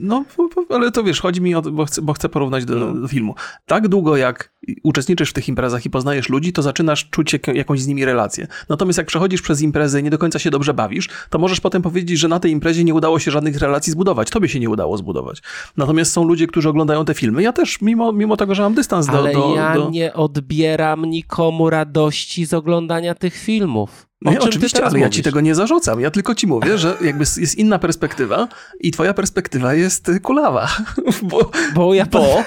no, 0.00 0.24
ale 0.68 0.92
to 0.92 1.04
wiesz, 1.04 1.20
chodzi 1.20 1.40
mi 1.40 1.54
o 1.54 1.62
to, 1.62 1.70
bo 1.70 1.84
chcę, 1.84 2.02
bo 2.02 2.12
chcę 2.12 2.28
porównać 2.28 2.64
do, 2.64 2.74
no. 2.74 2.94
do, 2.94 3.08
filmu. 3.08 3.34
Tak 3.66 3.88
długo 3.88 4.16
jak 4.16 4.52
uczestniczysz 4.82 5.30
w 5.30 5.32
tych 5.32 5.48
imprezach 5.48 5.86
i 5.86 5.90
poznajesz 5.90 6.28
ludzi, 6.28 6.52
to 6.52 6.62
zaczynasz 6.62 7.10
czuć 7.10 7.36
jakąś 7.54 7.80
z 7.80 7.86
nimi 7.86 8.04
relację. 8.04 8.46
Natomiast 8.68 8.98
jak 8.98 9.06
przechodzisz 9.06 9.42
przez 9.42 9.62
imprezę 9.62 10.00
i 10.00 10.02
nie 10.02 10.10
do 10.10 10.18
końca 10.18 10.38
się 10.38 10.50
dobrze 10.50 10.74
bawisz, 10.74 11.08
to 11.30 11.38
możesz 11.38 11.60
potem 11.60 11.82
powiedzieć, 11.82 12.18
że 12.18 12.28
na 12.28 12.40
tej 12.40 12.52
imprezie 12.52 12.84
nie 12.84 12.94
udało 12.94 13.18
się 13.18 13.30
żadnych 13.30 13.58
relacji 13.58 13.92
zbudować. 13.92 14.30
Tobie 14.30 14.48
się 14.48 14.60
nie 14.60 14.70
udało 14.70 14.96
zbudować. 14.98 15.42
Natomiast 15.76 16.12
są 16.12 16.24
ludzie, 16.24 16.46
którzy 16.46 16.68
oglądają 16.68 17.04
te 17.04 17.14
filmy. 17.14 17.42
Ja 17.42 17.52
też, 17.52 17.80
mimo, 17.80 18.12
mimo 18.12 18.36
tego, 18.36 18.54
że 18.54 18.62
mam 18.62 18.74
dystans 18.74 19.06
do... 19.06 19.18
Ale 19.18 19.32
do, 19.32 19.54
ja 19.54 19.74
do... 19.74 19.90
nie 19.90 20.14
odbieram 20.14 21.04
nikomu 21.04 21.70
radości 21.70 22.46
z 22.46 22.54
oglądania 22.54 23.14
tych 23.14 23.36
filmów. 23.36 24.07
No 24.22 24.30
nie, 24.30 24.40
oczywiście, 24.40 24.78
ale 24.78 24.90
mówisz? 24.90 25.02
ja 25.02 25.10
ci 25.10 25.22
tego 25.22 25.40
nie 25.40 25.54
zarzucam. 25.54 26.00
Ja 26.00 26.10
tylko 26.10 26.34
ci 26.34 26.46
mówię, 26.46 26.78
że 26.78 26.96
jakby 27.00 27.24
jest 27.36 27.54
inna 27.54 27.78
perspektywa 27.78 28.48
i 28.80 28.90
twoja 28.90 29.14
perspektywa 29.14 29.74
jest 29.74 30.10
kulawa. 30.22 30.68
Bo, 31.22 31.50
bo 31.74 31.94
ja... 31.94 32.06
Bo, 32.06 32.44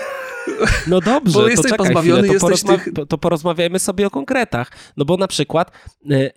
no 0.87 1.01
dobrze, 1.01 1.33
bo 1.33 1.47
jesteś 1.47 1.71
to 1.71 1.77
pozbawiony, 1.77 2.21
chwilę, 2.21 2.39
to, 2.39 2.45
porozma 2.45 2.77
tych... 2.77 2.93
to 3.09 3.17
porozmawiajmy 3.17 3.79
sobie 3.79 4.07
o 4.07 4.09
konkretach. 4.09 4.71
No 4.97 5.05
bo 5.05 5.17
na 5.17 5.27
przykład, 5.27 5.71
e, 5.71 6.15
e, 6.15 6.31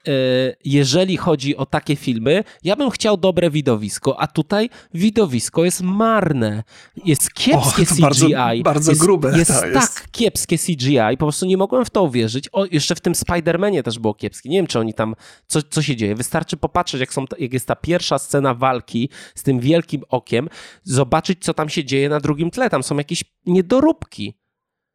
jeżeli 0.64 1.16
chodzi 1.16 1.56
o 1.56 1.66
takie 1.66 1.96
filmy, 1.96 2.44
ja 2.64 2.76
bym 2.76 2.90
chciał 2.90 3.16
dobre 3.16 3.50
widowisko, 3.50 4.20
a 4.20 4.26
tutaj 4.26 4.70
widowisko 4.94 5.64
jest 5.64 5.82
marne. 5.82 6.62
Jest 7.04 7.34
kiepskie 7.34 7.86
CGI. 7.86 8.32
Bardzo, 8.32 8.62
bardzo 8.62 8.90
jest, 8.90 9.00
grube. 9.00 9.38
Jest, 9.38 9.50
jest 9.50 9.74
tak 9.74 10.10
kiepskie 10.10 10.58
CGI, 10.58 11.16
po 11.18 11.24
prostu 11.24 11.46
nie 11.46 11.56
mogłem 11.56 11.84
w 11.84 11.90
to 11.90 12.02
uwierzyć. 12.02 12.48
O, 12.52 12.64
jeszcze 12.70 12.94
w 12.94 13.00
tym 13.00 13.12
Spider-Manie 13.12 13.82
też 13.82 13.98
było 13.98 14.14
kiepskie. 14.14 14.48
Nie 14.48 14.58
wiem, 14.58 14.66
czy 14.66 14.78
oni 14.78 14.94
tam, 14.94 15.14
co, 15.46 15.62
co 15.62 15.82
się 15.82 15.96
dzieje. 15.96 16.14
Wystarczy 16.14 16.56
popatrzeć, 16.56 17.00
jak, 17.00 17.14
są, 17.14 17.24
jak 17.38 17.52
jest 17.52 17.66
ta 17.66 17.76
pierwsza 17.76 18.18
scena 18.18 18.54
walki 18.54 19.08
z 19.34 19.42
tym 19.42 19.60
wielkim 19.60 20.02
okiem, 20.08 20.48
zobaczyć, 20.82 21.44
co 21.44 21.54
tam 21.54 21.68
się 21.68 21.84
dzieje 21.84 22.08
na 22.08 22.20
drugim 22.20 22.50
tle. 22.50 22.70
Tam 22.70 22.82
są 22.82 22.96
jakieś 22.96 23.24
niedoróbki 23.46 24.34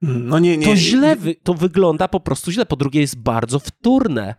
no 0.02 0.40
nie, 0.40 0.58
nie. 0.58 0.66
To 0.66 0.76
źle, 0.76 1.16
wy, 1.16 1.36
to 1.36 1.54
wygląda 1.54 2.08
po 2.08 2.20
prostu 2.20 2.52
źle. 2.52 2.66
Po 2.66 2.76
drugie 2.76 3.02
jest 3.02 3.20
bardzo 3.20 3.60
wtórne. 3.60 4.36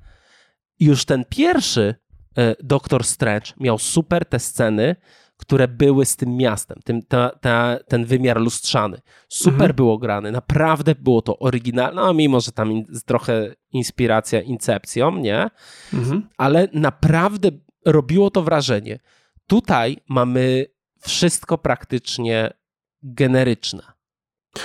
Już 0.81 1.05
ten 1.05 1.25
pierwszy 1.29 1.95
e, 2.39 2.57
Doktor 2.63 3.05
Strange 3.05 3.47
miał 3.61 3.79
super 3.79 4.25
te 4.25 4.39
sceny, 4.39 4.97
które 5.37 5.69
były 5.69 6.07
z 6.07 6.17
tym 6.17 6.37
miastem, 6.37 6.79
tym, 6.85 7.03
ta, 7.03 7.31
ta, 7.41 7.79
ten 7.89 8.05
wymiar 8.05 8.41
lustrzany. 8.41 9.01
Super 9.29 9.55
mhm. 9.55 9.77
było 9.77 9.99
grany, 9.99 10.33
naprawdę 10.33 10.95
było 10.95 11.23
to 11.23 11.39
oryginalne, 11.39 12.03
no, 12.03 12.15
mimo 12.15 12.41
że 12.41 12.53
tam 12.53 12.73
in, 12.73 12.87
trochę 13.07 13.55
inspiracja 13.73 14.41
incepcją, 14.41 15.17
nie? 15.17 15.51
Mhm. 15.95 16.29
Ale 16.37 16.69
naprawdę 16.73 17.49
robiło 17.87 18.31
to 18.31 18.43
wrażenie. 18.43 18.99
Tutaj 19.47 19.97
mamy 20.09 20.67
wszystko 21.01 21.59
praktycznie 21.59 22.53
generyczne 23.03 24.00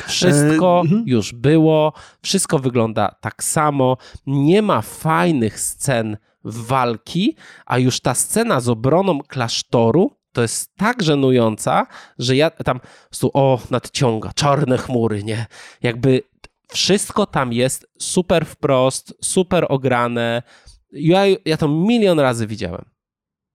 Wszystko 0.07 0.83
e, 0.85 1.03
już 1.05 1.33
było, 1.33 1.93
wszystko 2.21 2.59
wygląda 2.59 3.15
tak 3.21 3.43
samo, 3.43 3.97
nie 4.27 4.61
ma 4.61 4.81
fajnych 4.81 5.59
scen 5.59 6.17
walki, 6.43 7.35
a 7.65 7.77
już 7.77 7.99
ta 7.99 8.13
scena 8.13 8.59
z 8.59 8.69
obroną 8.69 9.19
klasztoru 9.19 10.11
to 10.31 10.41
jest 10.41 10.75
tak 10.75 11.03
żenująca, 11.03 11.87
że 12.19 12.35
ja 12.35 12.49
tam 12.49 12.79
prostu, 12.79 13.31
o, 13.33 13.59
nadciąga, 13.69 14.31
czarne 14.35 14.77
chmury, 14.77 15.23
nie? 15.23 15.45
Jakby 15.81 16.23
wszystko 16.67 17.25
tam 17.25 17.53
jest 17.53 17.87
super 17.99 18.45
wprost, 18.45 19.13
super 19.21 19.65
ograne. 19.69 20.43
Ja, 20.91 21.21
ja 21.45 21.57
to 21.57 21.67
milion 21.67 22.19
razy 22.19 22.47
widziałem. 22.47 22.94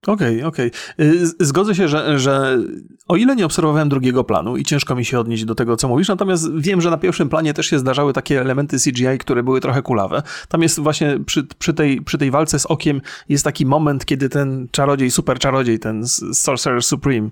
Okej, 0.06 0.36
okay, 0.36 0.46
okej. 0.46 0.70
Okay. 0.98 1.26
Zgodzę 1.40 1.74
się, 1.74 1.88
że, 1.88 2.18
że 2.18 2.58
o 3.08 3.16
ile 3.16 3.36
nie 3.36 3.46
obserwowałem 3.46 3.88
drugiego 3.88 4.24
planu 4.24 4.56
i 4.56 4.64
ciężko 4.64 4.94
mi 4.94 5.04
się 5.04 5.20
odnieść 5.20 5.44
do 5.44 5.54
tego, 5.54 5.76
co 5.76 5.88
mówisz, 5.88 6.08
natomiast 6.08 6.56
wiem, 6.56 6.80
że 6.80 6.90
na 6.90 6.96
pierwszym 6.96 7.28
planie 7.28 7.54
też 7.54 7.66
się 7.66 7.78
zdarzały 7.78 8.12
takie 8.12 8.40
elementy 8.40 8.76
CGI, 8.78 9.18
które 9.18 9.42
były 9.42 9.60
trochę 9.60 9.82
kulawe. 9.82 10.22
Tam 10.48 10.62
jest 10.62 10.80
właśnie 10.80 11.18
przy, 11.26 11.46
przy, 11.58 11.74
tej, 11.74 12.02
przy 12.02 12.18
tej 12.18 12.30
walce 12.30 12.58
z 12.58 12.66
okiem 12.66 13.00
jest 13.28 13.44
taki 13.44 13.66
moment, 13.66 14.04
kiedy 14.04 14.28
ten 14.28 14.68
czarodziej, 14.70 15.10
super 15.10 15.38
czarodziej, 15.38 15.78
ten 15.78 16.06
Sorcerer 16.32 16.82
Supreme, 16.82 17.30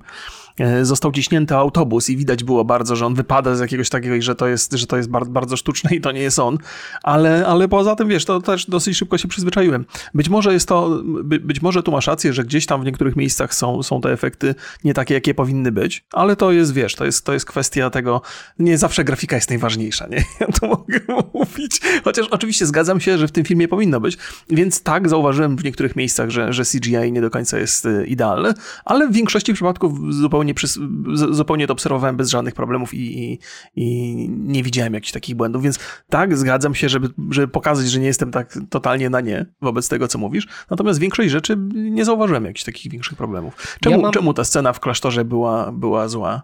został 0.82 1.12
ciśnięty 1.12 1.54
autobus 1.54 2.10
i 2.10 2.16
widać 2.16 2.44
było 2.44 2.64
bardzo, 2.64 2.96
że 2.96 3.06
on 3.06 3.14
wypada 3.14 3.54
z 3.54 3.60
jakiegoś 3.60 3.88
takiego 3.88 4.22
że 4.22 4.34
to 4.34 4.48
jest, 4.48 4.72
że 4.72 4.86
to 4.86 4.96
jest 4.96 5.10
bardzo, 5.10 5.30
bardzo 5.30 5.56
sztuczne 5.56 5.96
i 5.96 6.00
to 6.00 6.12
nie 6.12 6.20
jest 6.20 6.38
on. 6.38 6.58
Ale, 7.02 7.46
ale 7.46 7.68
poza 7.68 7.96
tym, 7.96 8.08
wiesz, 8.08 8.24
to 8.24 8.40
też 8.40 8.66
dosyć 8.66 8.96
szybko 8.96 9.18
się 9.18 9.28
przyzwyczaiłem. 9.28 9.84
Być 10.14 10.28
może 10.28 10.52
jest 10.52 10.68
to, 10.68 11.00
by, 11.04 11.40
być 11.40 11.62
może 11.62 11.82
tu 11.82 11.92
masz 11.92 12.06
rację, 12.06 12.32
że 12.32 12.44
gdzieś 12.44 12.66
tam 12.66 12.82
w 12.82 12.84
niektórych 12.84 13.16
miejscach 13.16 13.54
są, 13.54 13.82
są 13.82 14.00
te 14.00 14.12
efekty 14.12 14.54
nie 14.84 14.94
takie, 14.94 15.14
jakie 15.14 15.34
powinny 15.34 15.72
być, 15.72 16.04
ale 16.12 16.36
to 16.36 16.52
jest, 16.52 16.72
wiesz, 16.74 16.94
to 16.94 17.04
jest, 17.04 17.24
to 17.24 17.32
jest 17.32 17.46
kwestia 17.46 17.90
tego, 17.90 18.22
nie 18.58 18.78
zawsze 18.78 19.04
grafika 19.04 19.36
jest 19.36 19.48
najważniejsza, 19.48 20.06
nie? 20.06 20.24
Ja 20.40 20.46
to 20.46 20.66
mogę 20.66 21.00
mówić. 21.34 21.80
Chociaż 22.04 22.26
oczywiście 22.30 22.66
zgadzam 22.66 23.00
się, 23.00 23.18
że 23.18 23.28
w 23.28 23.32
tym 23.32 23.44
filmie 23.44 23.68
powinno 23.68 24.00
być, 24.00 24.18
więc 24.50 24.82
tak, 24.82 25.08
zauważyłem 25.08 25.56
w 25.56 25.64
niektórych 25.64 25.96
miejscach, 25.96 26.30
że, 26.30 26.52
że 26.52 26.64
CGI 26.64 27.12
nie 27.12 27.20
do 27.20 27.30
końca 27.30 27.58
jest 27.58 27.86
e, 27.86 28.06
idealne, 28.06 28.54
ale 28.84 29.08
w 29.08 29.12
większości 29.12 29.54
przypadków 29.54 30.14
zupełnie 30.14 30.47
zupełnie, 30.54 30.54
przys- 30.54 31.34
zupełnie 31.34 31.66
to 31.66 31.72
obserwowałem 31.72 32.16
bez 32.16 32.30
żadnych 32.30 32.54
problemów 32.54 32.94
i, 32.94 33.32
i, 33.32 33.38
i, 33.76 34.28
nie 34.30 34.62
widziałem 34.62 34.94
jakichś 34.94 35.12
takich 35.12 35.36
błędów, 35.36 35.62
więc 35.62 35.78
tak, 36.08 36.36
zgadzam 36.36 36.74
się, 36.74 36.88
żeby, 36.88 37.08
żeby 37.30 37.48
pokazać, 37.48 37.86
że 37.86 38.00
nie 38.00 38.06
jestem 38.06 38.30
tak 38.30 38.58
totalnie 38.70 39.10
na 39.10 39.20
nie 39.20 39.46
wobec 39.60 39.88
tego, 39.88 40.08
co 40.08 40.18
mówisz, 40.18 40.48
natomiast 40.70 40.98
większość 41.00 41.30
rzeczy 41.30 41.56
nie 41.74 42.04
zauważyłem 42.04 42.44
jakichś 42.44 42.64
takich 42.64 42.92
większych 42.92 43.18
problemów. 43.18 43.76
Czemu, 43.80 43.96
ja 43.96 44.02
mam... 44.02 44.12
czemu 44.12 44.34
ta 44.34 44.44
scena 44.44 44.72
w 44.72 44.80
klasztorze 44.80 45.24
była, 45.24 45.72
była 45.72 46.08
zła? 46.08 46.42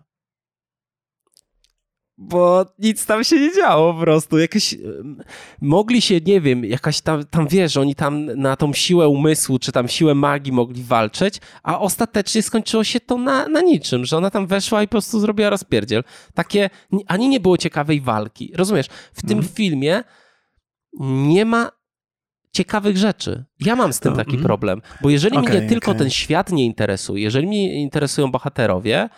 Bo 2.19 2.67
nic 2.79 3.07
tam 3.07 3.25
się 3.25 3.41
nie 3.41 3.55
działo 3.55 3.95
po 3.95 4.01
prostu. 4.01 4.39
Jakoś 4.39 4.75
mogli 5.61 6.01
się, 6.01 6.21
nie 6.21 6.41
wiem, 6.41 6.65
jakaś 6.65 7.01
tam, 7.01 7.25
tam 7.25 7.49
wiesz, 7.49 7.77
oni 7.77 7.95
tam 7.95 8.27
na 8.27 8.57
tą 8.57 8.73
siłę 8.73 9.09
umysłu, 9.09 9.59
czy 9.59 9.73
tam 9.73 9.89
siłę 9.89 10.15
magii 10.15 10.53
mogli 10.53 10.83
walczyć, 10.83 11.41
a 11.63 11.81
ostatecznie 11.81 12.43
skończyło 12.43 12.85
się 12.85 13.01
to 13.01 13.19
na, 13.19 13.49
na 13.49 13.61
niczym, 13.61 14.05
że 14.05 14.17
ona 14.17 14.31
tam 14.31 14.47
weszła 14.47 14.83
i 14.83 14.87
po 14.87 14.91
prostu 14.91 15.21
zrobiła 15.21 15.51
rozpierdziel. 15.51 16.05
Takie, 16.35 16.71
ani 17.07 17.29
nie 17.29 17.41
było 17.41 17.59
ciekawej 17.59 18.01
walki. 18.01 18.53
Rozumiesz? 18.55 18.87
W 19.13 19.23
tym 19.23 19.39
mm. 19.39 19.51
filmie 19.51 20.05
nie 21.01 21.45
ma 21.45 21.71
ciekawych 22.53 22.97
rzeczy. 22.97 23.45
Ja 23.61 23.77
mam 23.77 23.93
z 23.93 24.01
tym 24.01 24.17
taki 24.17 24.31
mm. 24.31 24.43
problem, 24.43 24.83
bo 25.03 25.11
jeżeli 25.11 25.37
okay, 25.37 25.51
mnie 25.51 25.69
tylko 25.69 25.91
okay. 25.91 25.99
ten 25.99 26.11
świat 26.11 26.53
nie 26.53 26.65
interesuje, 26.65 27.23
jeżeli 27.23 27.47
mnie 27.47 27.83
interesują 27.83 28.31
bohaterowie, 28.31 29.09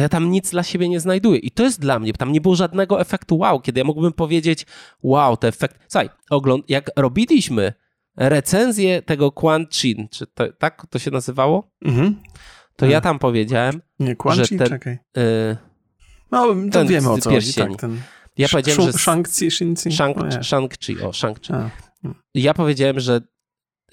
to 0.00 0.04
ja 0.04 0.08
tam 0.08 0.30
nic 0.30 0.50
dla 0.50 0.62
siebie 0.62 0.88
nie 0.88 1.00
znajduję. 1.00 1.38
I 1.38 1.50
to 1.50 1.62
jest 1.62 1.80
dla 1.80 1.98
mnie, 1.98 2.12
tam 2.12 2.32
nie 2.32 2.40
było 2.40 2.56
żadnego 2.56 3.00
efektu 3.00 3.38
wow, 3.38 3.60
kiedy 3.60 3.80
ja 3.80 3.84
mógłbym 3.84 4.12
powiedzieć, 4.12 4.66
wow, 5.02 5.36
to 5.36 5.48
efekt. 5.48 5.78
Słuchaj, 5.88 6.08
ogląd... 6.30 6.70
jak 6.70 6.90
robiliśmy 6.96 7.72
recenzję 8.16 9.02
tego 9.02 9.32
Quan 9.32 9.66
Chin, 9.72 10.08
czy 10.10 10.26
to, 10.26 10.52
tak 10.52 10.86
to 10.90 10.98
się 10.98 11.10
nazywało? 11.10 11.70
Mhm. 11.84 12.22
To 12.76 12.86
ja 12.86 13.00
tam 13.00 13.18
powiedziałem, 13.18 13.82
nie, 13.98 14.16
Quan 14.16 14.36
że 14.36 14.48
ten, 14.48 14.68
czekaj. 14.68 14.98
Y... 15.18 15.56
No, 16.30 16.46
to 16.46 16.70
ten 16.70 16.86
wiemy 16.86 17.10
o 17.10 17.18
co 17.18 17.30
chodzi, 17.30 17.54
tak, 17.54 17.76
ten... 17.76 18.00
Ja 18.38 18.48
powiedziałem, 18.48 18.82
że... 18.82 18.98
Shang-Chi, 18.98 19.50
Shang-Chi, 19.50 20.42
Shang-Chi, 20.42 21.04
o, 21.04 21.10
Shang-Chi. 21.10 21.70
Ja 22.34 22.54
powiedziałem, 22.54 23.00
że 23.00 23.20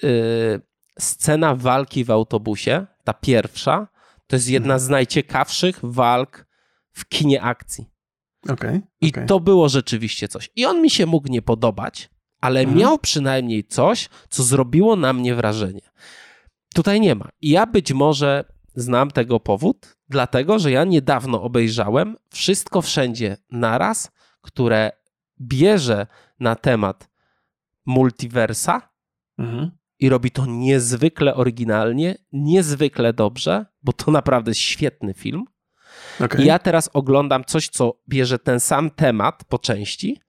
y, 0.03 0.61
scena 0.99 1.55
walki 1.55 2.03
w 2.03 2.11
autobusie, 2.11 2.85
ta 3.03 3.13
pierwsza, 3.13 3.87
to 4.27 4.35
jest 4.35 4.49
jedna 4.49 4.73
mhm. 4.73 4.79
z 4.79 4.89
najciekawszych 4.89 5.79
walk 5.83 6.47
w 6.91 7.07
kinie 7.07 7.41
akcji. 7.41 7.85
Okay, 8.49 8.81
I 9.01 9.11
to 9.27 9.39
było 9.39 9.69
rzeczywiście 9.69 10.27
coś. 10.27 10.49
I 10.55 10.65
on 10.65 10.81
mi 10.81 10.89
się 10.89 11.05
mógł 11.05 11.31
nie 11.31 11.41
podobać, 11.41 12.09
ale 12.41 12.59
mhm. 12.59 12.79
miał 12.79 12.99
przynajmniej 12.99 13.63
coś, 13.63 14.09
co 14.29 14.43
zrobiło 14.43 14.95
na 14.95 15.13
mnie 15.13 15.35
wrażenie. 15.35 15.81
Tutaj 16.73 17.01
nie 17.01 17.15
ma. 17.15 17.29
I 17.41 17.49
ja 17.49 17.65
być 17.65 17.93
może 17.93 18.45
znam 18.75 19.11
tego 19.11 19.39
powód, 19.39 19.97
dlatego 20.09 20.59
że 20.59 20.71
ja 20.71 20.83
niedawno 20.83 21.43
obejrzałem 21.43 22.15
Wszystko 22.29 22.81
Wszędzie 22.81 23.37
Naraz, 23.51 24.11
które 24.41 24.91
bierze 25.41 26.07
na 26.39 26.55
temat 26.55 27.09
multiversa 27.85 28.89
mhm 29.37 29.76
i 29.99 30.09
robi 30.09 30.31
to 30.31 30.45
niezwykle 30.45 31.35
oryginalnie, 31.35 32.15
niezwykle 32.31 33.13
dobrze, 33.13 33.65
bo 33.83 33.93
to 33.93 34.11
naprawdę 34.11 34.55
świetny 34.55 35.13
film. 35.13 35.45
Okay. 36.25 36.43
I 36.43 36.45
ja 36.45 36.59
teraz 36.59 36.89
oglądam 36.93 37.43
coś, 37.45 37.69
co 37.69 37.99
bierze 38.09 38.39
ten 38.39 38.59
sam 38.59 38.89
temat 38.89 39.43
po 39.49 39.59
części, 39.59 40.19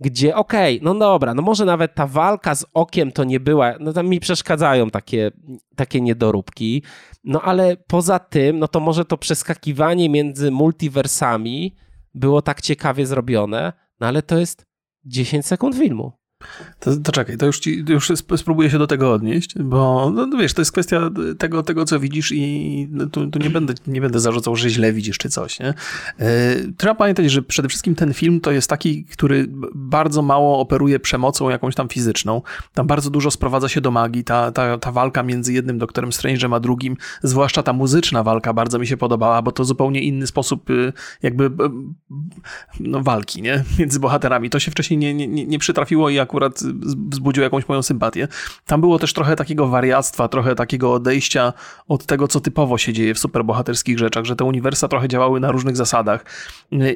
gdzie 0.00 0.36
okej, 0.36 0.76
okay, 0.76 0.84
no 0.84 0.98
dobra, 0.98 1.34
no 1.34 1.42
może 1.42 1.64
nawet 1.64 1.94
ta 1.94 2.06
walka 2.06 2.54
z 2.54 2.66
okiem 2.74 3.12
to 3.12 3.24
nie 3.24 3.40
była, 3.40 3.74
no 3.80 3.92
tam 3.92 4.08
mi 4.08 4.20
przeszkadzają 4.20 4.90
takie, 4.90 5.30
takie 5.76 6.00
niedoróbki, 6.00 6.82
no 7.24 7.42
ale 7.42 7.76
poza 7.76 8.18
tym, 8.18 8.58
no 8.58 8.68
to 8.68 8.80
może 8.80 9.04
to 9.04 9.18
przeskakiwanie 9.18 10.08
między 10.08 10.50
multiversami 10.50 11.76
było 12.14 12.42
tak 12.42 12.60
ciekawie 12.60 13.06
zrobione, 13.06 13.72
no 14.00 14.06
ale 14.06 14.22
to 14.22 14.38
jest 14.38 14.66
10 15.04 15.46
sekund 15.46 15.76
filmu. 15.76 16.12
To, 16.80 16.96
to, 16.96 17.12
czekaj, 17.12 17.36
to 17.36 17.46
już, 17.46 17.60
ci, 17.60 17.84
już 17.88 18.12
spróbuję 18.36 18.70
się 18.70 18.78
do 18.78 18.86
tego 18.86 19.12
odnieść, 19.12 19.58
bo 19.58 20.10
no, 20.14 20.26
no, 20.26 20.38
wiesz, 20.38 20.54
to 20.54 20.60
jest 20.60 20.72
kwestia 20.72 21.10
tego, 21.38 21.62
tego 21.62 21.84
co 21.84 22.00
widzisz 22.00 22.32
i 22.32 22.88
no, 22.90 23.06
tu, 23.06 23.30
tu, 23.30 23.38
nie, 23.38 23.50
będę, 23.50 23.74
nie 23.86 24.00
będę 24.00 24.20
zarzucał, 24.20 24.56
że 24.56 24.70
źle 24.70 24.92
widzisz 24.92 25.18
czy 25.18 25.28
coś. 25.28 25.60
Nie? 25.60 25.74
Yy, 26.18 26.26
trzeba 26.76 26.94
pamiętać, 26.94 27.30
że 27.30 27.42
przede 27.42 27.68
wszystkim 27.68 27.94
ten 27.94 28.14
film 28.14 28.40
to 28.40 28.52
jest 28.52 28.70
taki, 28.70 29.04
który 29.04 29.46
bardzo 29.74 30.22
mało 30.22 30.58
operuje 30.58 31.00
przemocą 31.00 31.50
jakąś 31.50 31.74
tam 31.74 31.88
fizyczną. 31.88 32.42
Tam 32.74 32.86
bardzo 32.86 33.10
dużo 33.10 33.30
sprowadza 33.30 33.68
się 33.68 33.80
do 33.80 33.90
magii. 33.90 34.24
Ta, 34.24 34.52
ta, 34.52 34.78
ta 34.78 34.92
walka 34.92 35.22
między 35.22 35.52
jednym 35.52 35.78
doktorem 35.78 36.10
Strange'em 36.10 36.54
a 36.54 36.60
drugim, 36.60 36.96
zwłaszcza 37.22 37.62
ta 37.62 37.72
muzyczna 37.72 38.22
walka 38.22 38.52
bardzo 38.52 38.78
mi 38.78 38.86
się 38.86 38.96
podobała, 38.96 39.42
bo 39.42 39.52
to 39.52 39.64
zupełnie 39.64 40.02
inny 40.02 40.26
sposób 40.26 40.70
y, 40.70 40.92
jakby 41.22 41.44
y, 41.44 41.50
no, 42.80 43.02
walki 43.02 43.42
nie? 43.42 43.64
między 43.78 44.00
bohaterami. 44.00 44.50
To 44.50 44.58
się 44.58 44.70
wcześniej 44.70 44.98
nie, 44.98 45.14
nie, 45.14 45.46
nie 45.46 45.58
przytrafiło 45.58 46.10
i 46.10 46.25
akurat 46.26 46.60
wzbudził 47.10 47.42
jakąś 47.42 47.68
moją 47.68 47.82
sympatię. 47.82 48.28
Tam 48.66 48.80
było 48.80 48.98
też 48.98 49.12
trochę 49.12 49.36
takiego 49.36 49.68
wariactwa, 49.68 50.28
trochę 50.28 50.54
takiego 50.54 50.92
odejścia 50.92 51.52
od 51.88 52.06
tego, 52.06 52.28
co 52.28 52.40
typowo 52.40 52.78
się 52.78 52.92
dzieje 52.92 53.14
w 53.14 53.18
superbohaterskich 53.18 53.98
rzeczach, 53.98 54.24
że 54.24 54.36
te 54.36 54.44
uniwersa 54.44 54.88
trochę 54.88 55.08
działały 55.08 55.40
na 55.40 55.52
różnych 55.52 55.76
zasadach 55.76 56.24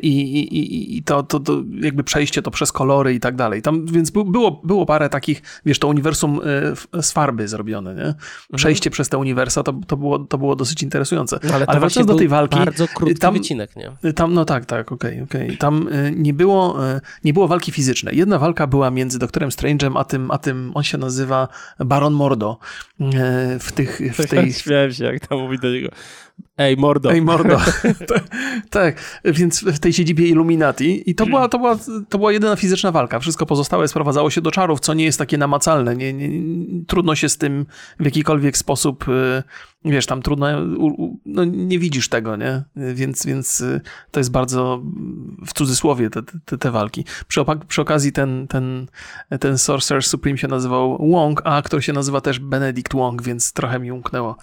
i, 0.02 0.08
i, 0.08 0.96
i 0.96 1.02
to, 1.02 1.22
to, 1.22 1.40
to 1.40 1.62
jakby 1.80 2.04
przejście 2.04 2.42
to 2.42 2.50
przez 2.50 2.72
kolory 2.72 3.14
i 3.14 3.20
tak 3.20 3.36
dalej. 3.36 3.62
Tam 3.62 3.86
więc 3.86 4.10
było, 4.10 4.60
było 4.64 4.86
parę 4.86 5.08
takich, 5.08 5.42
wiesz, 5.66 5.78
to 5.78 5.88
uniwersum 5.88 6.40
e, 6.92 7.02
z 7.02 7.12
farby 7.12 7.48
zrobione, 7.48 7.94
nie? 7.94 8.00
Mhm. 8.00 8.16
Przejście 8.56 8.88
mhm. 8.88 8.92
przez 8.92 9.08
te 9.08 9.18
uniwersa 9.18 9.62
to, 9.62 9.72
to, 9.86 9.96
było, 9.96 10.18
to 10.18 10.38
było 10.38 10.56
dosyć 10.56 10.82
interesujące. 10.82 11.38
No, 11.42 11.54
ale, 11.54 11.66
ale 11.66 11.80
wracając 11.80 12.08
do 12.08 12.18
tej 12.18 12.28
walki... 12.28 12.58
Bardzo 12.58 12.88
krótki 12.88 13.18
tam, 13.18 13.34
wycinek, 13.34 13.70
nie? 13.76 14.12
Tam, 14.12 14.34
no 14.34 14.44
tak, 14.44 14.66
tak, 14.66 14.92
okej, 14.92 15.10
okay, 15.10 15.24
okej. 15.24 15.46
Okay. 15.46 15.56
Tam 15.56 15.88
nie 16.16 16.34
było, 16.34 16.76
nie 17.24 17.32
było 17.32 17.48
walki 17.48 17.72
fizycznej. 17.72 18.16
Jedna 18.16 18.38
walka 18.38 18.66
była 18.66 18.90
między 18.90 19.18
doktorem 19.20 19.50
Strange'em, 19.50 19.98
a 19.98 20.04
tym, 20.04 20.30
a 20.30 20.38
tym 20.38 20.72
on 20.74 20.82
się 20.82 20.98
nazywa 20.98 21.48
Baron 21.78 22.12
Mordo. 22.12 22.58
E, 23.00 23.58
w 23.58 23.72
tych, 23.72 24.00
w 24.14 24.26
tej... 24.28 24.52
Śmiałem 24.52 24.92
się, 24.92 25.04
jak 25.04 25.26
tam 25.26 25.38
mówi 25.38 25.58
do 25.58 25.70
niego. 25.70 25.88
Ej, 26.58 26.76
mordo. 26.76 27.12
Ej, 27.12 27.22
mordo. 27.22 27.58
tak, 28.70 29.20
więc 29.24 29.64
w 29.64 29.78
tej 29.78 29.92
siedzibie 29.92 30.28
Illuminati 30.28 31.10
i 31.10 31.14
to 31.14 31.26
była, 31.26 31.48
to, 31.48 31.58
była, 31.58 31.76
to 32.08 32.18
była 32.18 32.32
jedyna 32.32 32.56
fizyczna 32.56 32.92
walka. 32.92 33.18
Wszystko 33.18 33.46
pozostałe 33.46 33.88
sprowadzało 33.88 34.30
się 34.30 34.40
do 34.40 34.50
czarów, 34.50 34.80
co 34.80 34.94
nie 34.94 35.04
jest 35.04 35.18
takie 35.18 35.38
namacalne. 35.38 35.96
Nie, 35.96 36.12
nie, 36.12 36.30
trudno 36.86 37.14
się 37.14 37.28
z 37.28 37.38
tym 37.38 37.66
w 38.00 38.04
jakikolwiek 38.04 38.56
sposób 38.56 39.08
y, 39.08 39.42
wiesz, 39.84 40.06
tam 40.06 40.22
trudno, 40.22 40.46
no 41.26 41.44
nie 41.44 41.78
widzisz 41.78 42.08
tego, 42.08 42.36
nie? 42.36 42.62
Więc, 42.76 43.26
więc 43.26 43.60
y, 43.60 43.80
to 44.10 44.20
jest 44.20 44.30
bardzo 44.30 44.82
w 45.46 45.52
cudzysłowie 45.54 46.10
te, 46.10 46.22
te, 46.44 46.58
te 46.58 46.70
walki. 46.70 47.04
Przy, 47.28 47.40
przy 47.68 47.82
okazji 47.82 48.12
ten, 48.12 48.48
ten, 48.48 48.86
ten 49.40 49.58
Sorcerer 49.58 50.02
Supreme 50.04 50.38
się 50.38 50.48
nazywał 50.48 51.10
Wong, 51.10 51.42
a 51.44 51.56
aktor 51.56 51.84
się 51.84 51.92
nazywa 51.92 52.20
też 52.20 52.38
Benedict 52.38 52.92
Wong, 52.94 53.22
więc 53.22 53.52
trochę 53.52 53.78
mi 53.78 53.92
umknęło. 53.92 54.36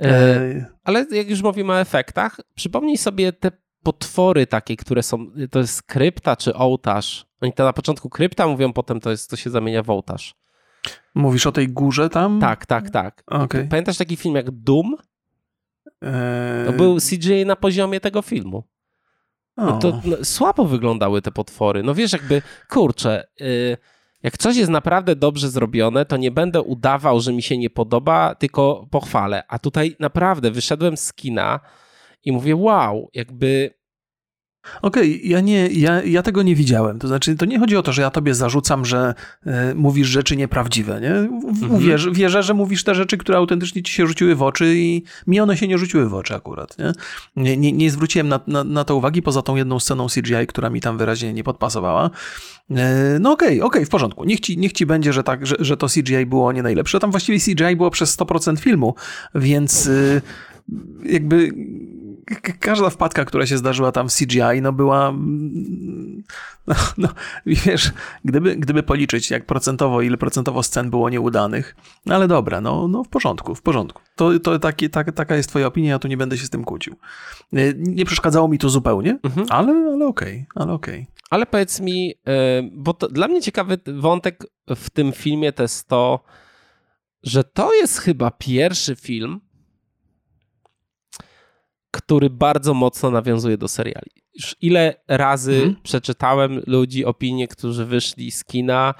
E, 0.00 0.77
ale 0.88 1.06
jak 1.10 1.30
już 1.30 1.42
mówimy 1.42 1.72
o 1.72 1.80
efektach, 1.80 2.40
przypomnij 2.54 2.98
sobie 2.98 3.32
te 3.32 3.50
potwory 3.82 4.46
takie, 4.46 4.76
które 4.76 5.02
są, 5.02 5.26
to 5.50 5.58
jest 5.58 5.82
krypta 5.82 6.36
czy 6.36 6.54
ołtarz. 6.54 7.26
Oni 7.40 7.52
to 7.52 7.64
na 7.64 7.72
początku 7.72 8.08
krypta 8.08 8.46
mówią, 8.46 8.72
potem 8.72 9.00
to, 9.00 9.10
jest, 9.10 9.30
to 9.30 9.36
się 9.36 9.50
zamienia 9.50 9.82
w 9.82 9.90
ołtarz. 9.90 10.34
Mówisz 11.14 11.46
o 11.46 11.52
tej 11.52 11.68
górze 11.68 12.08
tam? 12.08 12.40
Tak, 12.40 12.66
tak, 12.66 12.90
tak. 12.90 13.22
Okay. 13.26 13.68
Pamiętasz 13.70 13.96
taki 13.96 14.16
film 14.16 14.34
jak 14.34 14.50
Doom? 14.50 14.96
Eee... 16.02 16.66
To 16.66 16.72
był 16.72 16.96
CGI 16.96 17.46
na 17.46 17.56
poziomie 17.56 18.00
tego 18.00 18.22
filmu. 18.22 18.64
No 19.56 19.78
to 19.78 20.00
no, 20.04 20.16
słabo 20.22 20.64
wyglądały 20.64 21.22
te 21.22 21.32
potwory. 21.32 21.82
No 21.82 21.94
wiesz, 21.94 22.12
jakby, 22.12 22.42
kurczę, 22.68 23.28
yy, 23.40 23.76
jak 24.22 24.38
coś 24.38 24.56
jest 24.56 24.70
naprawdę 24.70 25.16
dobrze 25.16 25.50
zrobione, 25.50 26.04
to 26.04 26.16
nie 26.16 26.30
będę 26.30 26.62
udawał, 26.62 27.20
że 27.20 27.32
mi 27.32 27.42
się 27.42 27.58
nie 27.58 27.70
podoba, 27.70 28.34
tylko 28.34 28.86
pochwalę. 28.90 29.42
A 29.48 29.58
tutaj 29.58 29.96
naprawdę 30.00 30.50
wyszedłem 30.50 30.96
z 30.96 31.12
kina 31.12 31.60
i 32.24 32.32
mówię, 32.32 32.56
wow, 32.56 33.10
jakby 33.14 33.77
Okej, 34.82 35.16
okay, 35.16 35.28
ja, 35.28 35.40
nie, 35.40 35.66
ja, 35.66 36.02
ja 36.02 36.22
tego 36.22 36.42
nie 36.42 36.54
widziałem. 36.54 36.98
To 36.98 37.08
znaczy, 37.08 37.36
to 37.36 37.46
nie 37.46 37.58
chodzi 37.58 37.76
o 37.76 37.82
to, 37.82 37.92
że 37.92 38.02
ja 38.02 38.10
tobie 38.10 38.34
zarzucam, 38.34 38.84
że 38.84 39.14
e, 39.46 39.74
mówisz 39.74 40.08
rzeczy 40.08 40.36
nieprawdziwe. 40.36 41.00
Nie? 41.00 41.14
Mhm. 41.14 41.78
Wierzę, 41.78 42.12
wierzę, 42.12 42.42
że 42.42 42.54
mówisz 42.54 42.84
te 42.84 42.94
rzeczy, 42.94 43.18
które 43.18 43.38
autentycznie 43.38 43.82
ci 43.82 43.92
się 43.92 44.06
rzuciły 44.06 44.34
w 44.34 44.42
oczy 44.42 44.74
i 44.76 45.02
mi 45.26 45.40
one 45.40 45.56
się 45.56 45.68
nie 45.68 45.78
rzuciły 45.78 46.08
w 46.08 46.14
oczy 46.14 46.34
akurat. 46.34 46.76
Nie, 46.78 46.92
nie, 47.36 47.56
nie, 47.56 47.72
nie 47.72 47.90
zwróciłem 47.90 48.28
na, 48.28 48.40
na, 48.46 48.64
na, 48.64 48.84
to 48.84 48.96
uwagi 48.96 49.22
poza 49.22 49.42
tą 49.42 49.56
jedną 49.56 49.80
sceną 49.80 50.06
CGI, 50.06 50.46
która 50.48 50.70
mi 50.70 50.80
tam 50.80 50.98
wyraźnie 50.98 51.32
nie 51.32 51.44
podpasowała. 51.44 52.10
E, 52.70 53.18
no 53.20 53.32
okej, 53.32 53.48
okay, 53.48 53.56
okej, 53.56 53.62
okay, 53.62 53.86
w 53.86 53.88
porządku. 53.88 54.24
Niech 54.24 54.40
ci, 54.40 54.58
niech 54.58 54.72
ci 54.72 54.86
będzie, 54.86 55.12
że, 55.12 55.22
tak, 55.22 55.46
że, 55.46 55.56
że 55.58 55.76
to 55.76 55.86
CGI 55.86 56.26
było 56.26 56.52
nie 56.52 56.62
najlepsze. 56.62 57.00
Tam 57.00 57.10
właściwie 57.10 57.38
CGI 57.38 57.76
było 57.76 57.90
przez 57.90 58.18
100% 58.18 58.58
filmu, 58.58 58.94
więc 59.34 59.86
e, 59.86 60.20
jakby 61.04 61.50
każda 62.60 62.90
wpadka, 62.90 63.24
która 63.24 63.46
się 63.46 63.58
zdarzyła 63.58 63.92
tam 63.92 64.08
w 64.08 64.14
CGI, 64.14 64.62
no 64.62 64.72
była, 64.72 65.12
no, 66.66 66.74
no, 66.98 67.08
wiesz, 67.46 67.92
gdyby, 68.24 68.56
gdyby 68.56 68.82
policzyć 68.82 69.30
jak 69.30 69.46
procentowo, 69.46 70.02
ile 70.02 70.16
procentowo 70.16 70.62
scen 70.62 70.90
było 70.90 71.10
nieudanych, 71.10 71.76
no 72.06 72.14
ale 72.14 72.28
dobra, 72.28 72.60
no, 72.60 72.88
no 72.88 73.04
w 73.04 73.08
porządku, 73.08 73.54
w 73.54 73.62
porządku. 73.62 74.02
To, 74.16 74.40
to 74.40 74.58
taki, 74.58 74.90
tak, 74.90 75.12
taka 75.12 75.36
jest 75.36 75.48
twoja 75.48 75.66
opinia, 75.66 75.90
ja 75.90 75.98
tu 75.98 76.08
nie 76.08 76.16
będę 76.16 76.38
się 76.38 76.46
z 76.46 76.50
tym 76.50 76.64
kłócił. 76.64 76.96
Nie 77.76 78.04
przeszkadzało 78.04 78.48
mi 78.48 78.58
to 78.58 78.68
zupełnie, 78.68 79.18
mhm. 79.22 79.46
ale, 79.50 79.72
ale 79.72 80.06
okej, 80.06 80.46
okay, 80.50 80.62
ale 80.62 80.72
okej. 80.72 81.02
Okay. 81.02 81.18
Ale 81.30 81.46
powiedz 81.46 81.80
mi, 81.80 82.14
e, 82.26 82.62
bo 82.72 82.92
dla 82.92 83.28
mnie 83.28 83.42
ciekawy 83.42 83.78
wątek 83.86 84.44
w 84.76 84.90
tym 84.90 85.12
filmie 85.12 85.52
to 85.52 85.62
jest 85.62 85.88
to, 85.88 86.24
że 87.22 87.44
to 87.44 87.74
jest 87.74 87.98
chyba 87.98 88.30
pierwszy 88.30 88.96
film, 88.96 89.40
który 91.90 92.30
bardzo 92.30 92.74
mocno 92.74 93.10
nawiązuje 93.10 93.58
do 93.58 93.68
seriali. 93.68 94.10
Już 94.34 94.56
ile 94.60 94.94
razy 95.08 95.54
mhm. 95.54 95.76
przeczytałem 95.82 96.62
ludzi, 96.66 97.04
opinie, 97.04 97.48
którzy 97.48 97.84
wyszli 97.84 98.30
z 98.30 98.44
kina, 98.44 98.94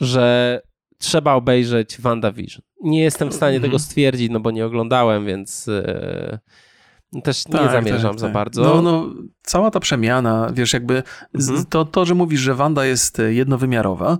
że 0.00 0.60
trzeba 0.98 1.34
obejrzeć 1.34 2.00
WandaVision. 2.00 2.62
Nie 2.82 3.02
jestem 3.02 3.28
w 3.28 3.34
stanie 3.34 3.56
mhm. 3.56 3.70
tego 3.70 3.78
stwierdzić, 3.78 4.30
no 4.30 4.40
bo 4.40 4.50
nie 4.50 4.66
oglądałem, 4.66 5.26
więc 5.26 5.66
yy, 7.12 7.22
też 7.22 7.44
tak, 7.44 7.62
nie 7.62 7.68
zamierzam 7.68 8.10
tak, 8.10 8.20
za 8.20 8.26
tak. 8.26 8.34
bardzo. 8.34 8.62
No, 8.62 8.82
no, 8.82 9.14
cała 9.46 9.70
ta 9.70 9.80
przemiana, 9.80 10.50
wiesz, 10.54 10.72
jakby 10.72 11.02
mhm. 11.34 11.64
to, 11.68 11.84
to, 11.84 12.04
że 12.04 12.14
mówisz, 12.14 12.40
że 12.40 12.54
Wanda 12.54 12.84
jest 12.84 13.22
jednowymiarowa, 13.28 14.18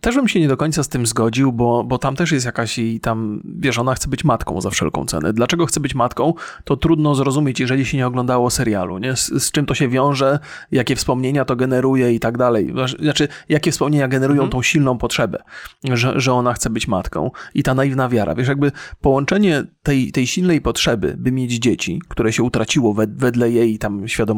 też 0.00 0.14
bym 0.14 0.28
się 0.28 0.40
nie 0.40 0.48
do 0.48 0.56
końca 0.56 0.82
z 0.82 0.88
tym 0.88 1.06
zgodził, 1.06 1.52
bo, 1.52 1.84
bo 1.84 1.98
tam 1.98 2.16
też 2.16 2.32
jest 2.32 2.46
jakaś 2.46 2.78
i 2.78 3.00
tam, 3.00 3.42
wiesz, 3.44 3.78
ona 3.78 3.94
chce 3.94 4.08
być 4.08 4.24
matką 4.24 4.60
za 4.60 4.70
wszelką 4.70 5.06
cenę. 5.06 5.32
Dlaczego 5.32 5.66
chce 5.66 5.80
być 5.80 5.94
matką, 5.94 6.34
to 6.64 6.76
trudno 6.76 7.14
zrozumieć, 7.14 7.60
jeżeli 7.60 7.86
się 7.86 7.96
nie 7.96 8.06
oglądało 8.06 8.50
serialu, 8.50 8.98
nie? 8.98 9.16
Z, 9.16 9.26
z 9.26 9.50
czym 9.50 9.66
to 9.66 9.74
się 9.74 9.88
wiąże, 9.88 10.38
jakie 10.72 10.96
wspomnienia 10.96 11.44
to 11.44 11.56
generuje 11.56 12.12
i 12.12 12.20
tak 12.20 12.38
dalej. 12.38 12.74
Znaczy, 13.00 13.28
jakie 13.48 13.72
wspomnienia 13.72 14.08
generują 14.08 14.42
mhm. 14.42 14.52
tą 14.52 14.62
silną 14.62 14.98
potrzebę, 14.98 15.42
że, 15.84 16.20
że 16.20 16.32
ona 16.32 16.52
chce 16.52 16.70
być 16.70 16.88
matką 16.88 17.30
i 17.54 17.62
ta 17.62 17.74
naiwna 17.74 18.08
wiara. 18.08 18.34
Wiesz, 18.34 18.48
jakby 18.48 18.72
połączenie 19.00 19.64
tej, 19.82 20.12
tej 20.12 20.26
silnej 20.26 20.60
potrzeby, 20.60 21.14
by 21.18 21.32
mieć 21.32 21.52
dzieci, 21.52 22.02
które 22.08 22.32
się 22.32 22.42
utraciło 22.42 22.94
wedle 23.08 23.50
jej 23.50 23.78
tam 23.78 24.08
świadomości, 24.08 24.35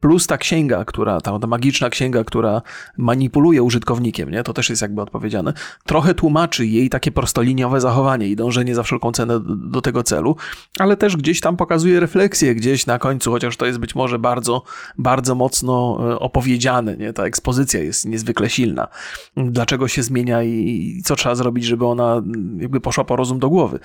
plus 0.00 0.26
ta 0.26 0.38
księga, 0.38 0.84
która, 0.84 1.20
ta, 1.20 1.38
ta 1.38 1.46
magiczna 1.46 1.90
księga, 1.90 2.24
która 2.24 2.62
manipuluje 2.96 3.62
użytkownikiem, 3.62 4.30
nie? 4.30 4.42
To 4.42 4.52
też 4.52 4.70
jest 4.70 4.82
jakby 4.82 5.02
odpowiedziane, 5.02 5.52
trochę 5.86 6.14
tłumaczy 6.14 6.66
jej 6.66 6.90
takie 6.90 7.12
prostoliniowe 7.12 7.80
zachowanie 7.80 8.28
i 8.28 8.36
dążenie 8.36 8.74
za 8.74 8.82
wszelką 8.82 9.12
cenę 9.12 9.40
do, 9.40 9.56
do 9.56 9.80
tego 9.80 10.02
celu, 10.02 10.36
ale 10.78 10.96
też 10.96 11.16
gdzieś 11.16 11.40
tam 11.40 11.56
pokazuje 11.56 12.00
refleksję 12.00 12.54
gdzieś 12.54 12.86
na 12.86 12.98
końcu, 12.98 13.30
chociaż 13.30 13.56
to 13.56 13.66
jest 13.66 13.78
być 13.78 13.94
może 13.94 14.18
bardzo, 14.18 14.62
bardzo 14.98 15.34
mocno 15.34 15.98
e, 16.00 16.18
opowiedziane, 16.18 16.96
nie? 16.96 17.12
Ta 17.12 17.24
ekspozycja 17.24 17.80
jest 17.80 18.04
niezwykle 18.04 18.50
silna. 18.50 18.88
Dlaczego 19.36 19.88
się 19.88 20.02
zmienia 20.02 20.42
i 20.42 21.02
co 21.04 21.16
trzeba 21.16 21.34
zrobić, 21.34 21.64
żeby 21.64 21.86
ona 21.86 22.22
jakby 22.58 22.80
poszła 22.80 23.04
po 23.04 23.16
rozum 23.16 23.38
do 23.38 23.48
głowy. 23.48 23.78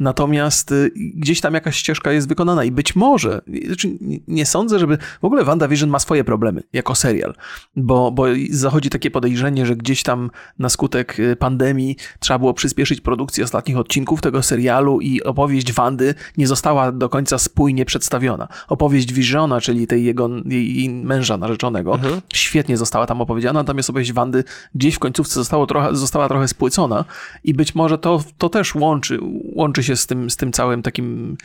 Natomiast 0.00 0.72
e, 0.72 0.74
gdzieś 0.94 1.40
tam 1.40 1.54
jakaś 1.54 1.76
ścieżka 1.76 2.12
jest 2.12 2.28
wykonana 2.28 2.64
i 2.64 2.70
być 2.70 2.96
może, 2.96 3.40
znaczy 3.66 3.98
nie 4.28 4.46
sądzę, 4.46 4.78
żeby 4.78 4.93
w 5.22 5.24
ogóle 5.24 5.44
WandaVision 5.44 5.90
ma 5.90 5.98
swoje 5.98 6.24
problemy 6.24 6.62
jako 6.72 6.94
serial, 6.94 7.34
bo, 7.76 8.10
bo 8.10 8.24
zachodzi 8.50 8.90
takie 8.90 9.10
podejrzenie, 9.10 9.66
że 9.66 9.76
gdzieś 9.76 10.02
tam 10.02 10.30
na 10.58 10.68
skutek 10.68 11.18
y, 11.18 11.36
pandemii 11.36 11.96
trzeba 12.18 12.38
było 12.38 12.54
przyspieszyć 12.54 13.00
produkcję 13.00 13.44
ostatnich 13.44 13.78
odcinków 13.78 14.20
tego 14.20 14.42
serialu 14.42 15.00
i 15.00 15.22
opowieść 15.22 15.72
Wandy 15.72 16.14
nie 16.36 16.46
została 16.46 16.92
do 16.92 17.08
końca 17.08 17.38
spójnie 17.38 17.84
przedstawiona. 17.84 18.48
Opowieść 18.68 19.12
Visiona, 19.12 19.60
czyli 19.60 19.86
tej 19.86 20.04
jego 20.04 20.30
jej 20.46 20.90
męża 20.90 21.36
narzeczonego, 21.36 21.94
mhm. 21.94 22.20
świetnie 22.34 22.76
została 22.76 23.06
tam 23.06 23.20
opowiedziana, 23.20 23.60
natomiast 23.60 23.90
opowieść 23.90 24.12
Wandy 24.12 24.44
gdzieś 24.74 24.94
w 24.94 24.98
końcówce 24.98 25.34
zostało 25.34 25.66
trochę, 25.66 25.96
została 25.96 26.28
trochę 26.28 26.48
spłycona 26.48 27.04
i 27.44 27.54
być 27.54 27.74
może 27.74 27.98
to, 27.98 28.22
to 28.38 28.48
też 28.48 28.74
łączy, 28.74 29.18
łączy 29.54 29.82
się 29.82 29.96
z 29.96 30.06
tym, 30.06 30.30
z 30.30 30.36
tym 30.36 30.52
całym 30.52 30.82
takim 30.82 31.36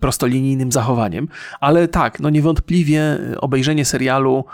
prostolinijnym 0.00 0.72
zachowaniem. 0.72 1.28
Ale 1.60 1.88
tak, 1.88 2.20
no 2.20 2.30
niewątpliwie 2.30 2.97
obejrzenie 3.40 3.84
serialu 3.84 4.44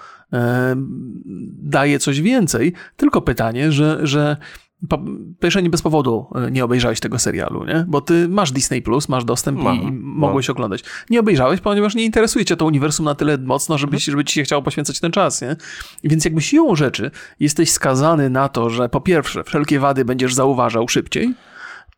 daje 1.62 1.98
coś 1.98 2.20
więcej. 2.20 2.72
Tylko 2.96 3.22
pytanie, 3.22 3.72
że, 3.72 4.00
że 4.02 4.36
Pierwsze 5.40 5.62
nie 5.62 5.70
bez 5.70 5.82
powodu 5.82 6.26
e, 6.34 6.50
nie 6.50 6.64
obejrzałeś 6.64 7.00
tego 7.00 7.18
serialu, 7.18 7.64
nie? 7.64 7.84
Bo 7.88 8.00
ty 8.00 8.28
masz 8.28 8.52
Disney 8.52 8.82
Plus, 8.82 9.08
masz 9.08 9.24
dostęp 9.24 9.58
mam, 9.58 9.82
i 9.82 9.92
mogłeś 9.92 10.48
mam. 10.48 10.54
oglądać. 10.54 10.84
Nie 11.10 11.20
obejrzałeś, 11.20 11.60
ponieważ 11.60 11.94
nie 11.94 12.04
interesuje 12.04 12.44
cię 12.44 12.56
to 12.56 12.66
uniwersum 12.66 13.04
na 13.04 13.14
tyle 13.14 13.38
mocno, 13.38 13.78
żeby, 13.78 13.96
mhm. 13.96 14.00
żeby 14.00 14.24
ci 14.24 14.34
się 14.34 14.42
chciało 14.42 14.62
poświęcać 14.62 15.00
ten 15.00 15.12
czas, 15.12 15.42
nie? 15.42 15.56
Więc 16.04 16.24
jakby 16.24 16.42
siłą 16.42 16.76
rzeczy 16.76 17.10
jesteś 17.40 17.70
skazany 17.70 18.30
na 18.30 18.48
to, 18.48 18.70
że 18.70 18.88
po 18.88 19.00
pierwsze 19.00 19.44
wszelkie 19.44 19.80
wady 19.80 20.04
będziesz 20.04 20.34
zauważał 20.34 20.88
szybciej, 20.88 21.34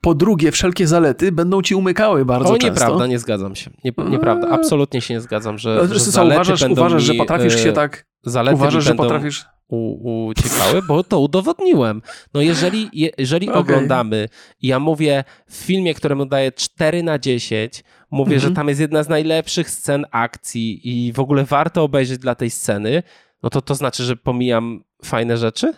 po 0.00 0.14
drugie, 0.14 0.52
wszelkie 0.52 0.86
zalety 0.86 1.32
będą 1.32 1.62
ci 1.62 1.74
umykały 1.74 2.24
bardzo 2.24 2.54
o, 2.54 2.58
często. 2.58 2.68
nieprawda, 2.68 3.06
nie 3.06 3.18
zgadzam 3.18 3.56
się. 3.56 3.70
Nie, 3.84 3.92
nieprawda, 4.10 4.48
absolutnie 4.48 5.00
się 5.00 5.14
nie 5.14 5.20
zgadzam, 5.20 5.58
że, 5.58 5.88
że 5.88 5.98
zalety 6.00 6.36
uważasz, 6.36 6.60
będą 6.60 6.80
uważasz, 6.80 7.02
mi, 7.02 7.06
że 7.06 7.14
potrafisz 7.14 7.62
się 7.62 7.72
tak... 7.72 8.06
Zalety 8.22 8.54
uważasz, 8.54 8.84
że 8.84 8.94
potrafisz... 8.94 9.44
U, 9.68 10.26
uciekały, 10.26 10.82
bo 10.82 11.04
to 11.04 11.20
udowodniłem. 11.20 12.02
No 12.34 12.40
jeżeli, 12.40 12.90
jeżeli 13.18 13.48
okay. 13.48 13.60
oglądamy, 13.60 14.28
ja 14.62 14.80
mówię 14.80 15.24
w 15.46 15.56
filmie, 15.56 15.94
któremu 15.94 16.26
daję 16.26 16.52
4 16.52 17.02
na 17.02 17.18
10, 17.18 17.84
mówię, 18.10 18.36
mm 18.36 18.38
-hmm. 18.38 18.48
że 18.48 18.50
tam 18.50 18.68
jest 18.68 18.80
jedna 18.80 19.02
z 19.02 19.08
najlepszych 19.08 19.70
scen 19.70 20.06
akcji 20.10 20.80
i 20.84 21.12
w 21.12 21.20
ogóle 21.20 21.44
warto 21.44 21.82
obejrzeć 21.82 22.18
dla 22.18 22.34
tej 22.34 22.50
sceny, 22.50 23.02
no 23.42 23.50
to 23.50 23.62
to 23.62 23.74
znaczy, 23.74 24.04
że 24.04 24.16
pomijam 24.16 24.84
fajne 25.04 25.36
rzeczy? 25.36 25.72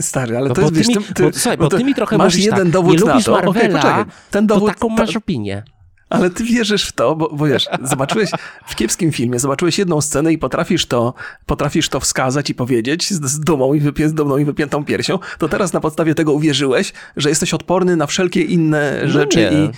Stary, 0.00 0.36
ale 0.36 0.48
no 0.48 0.54
to 0.54 0.62
jest... 0.62 0.88
Mi, 0.88 1.04
ty, 1.14 1.22
bo, 1.22 1.32
słuchaj, 1.32 1.58
bo 1.58 1.68
ty 1.68 1.84
mi 1.84 1.94
trochę 1.94 2.18
masz 2.18 2.36
jeden 2.36 2.58
tak, 2.58 2.70
dowód 2.70 3.00
nie 3.00 3.06
na 3.06 3.20
to. 3.22 3.32
Marvela, 3.32 3.80
okay, 3.80 4.04
ten 4.30 4.46
dowód, 4.46 4.68
to 4.68 4.74
taką 4.74 4.88
masz 4.88 5.16
opinię. 5.16 5.62
Ale 6.08 6.30
ty 6.30 6.44
wierzysz 6.44 6.88
w 6.88 6.92
to, 6.92 7.16
bo, 7.16 7.28
bo 7.28 7.46
wiesz, 7.46 7.68
zobaczyłeś 7.82 8.30
w 8.66 8.76
kiepskim 8.76 9.12
filmie, 9.12 9.38
zobaczyłeś 9.38 9.78
jedną 9.78 10.00
scenę 10.00 10.32
i 10.32 10.38
potrafisz 10.38 10.86
to, 10.86 11.14
potrafisz 11.46 11.88
to 11.88 12.00
wskazać 12.00 12.50
i 12.50 12.54
powiedzieć 12.54 13.10
z, 13.10 13.24
z 13.24 13.40
dumą 13.40 13.74
i 13.74 13.80
wypię, 13.80 14.08
z 14.08 14.14
dumną 14.14 14.38
i 14.38 14.44
wypiętą 14.44 14.84
piersią, 14.84 15.18
to 15.38 15.48
teraz 15.48 15.72
na 15.72 15.80
podstawie 15.80 16.14
tego 16.14 16.32
uwierzyłeś, 16.32 16.92
że 17.16 17.28
jesteś 17.28 17.54
odporny 17.54 17.96
na 17.96 18.06
wszelkie 18.06 18.42
inne 18.42 19.00
no 19.02 19.08
rzeczy 19.08 19.38
nie. 19.38 19.64
i 19.64 19.70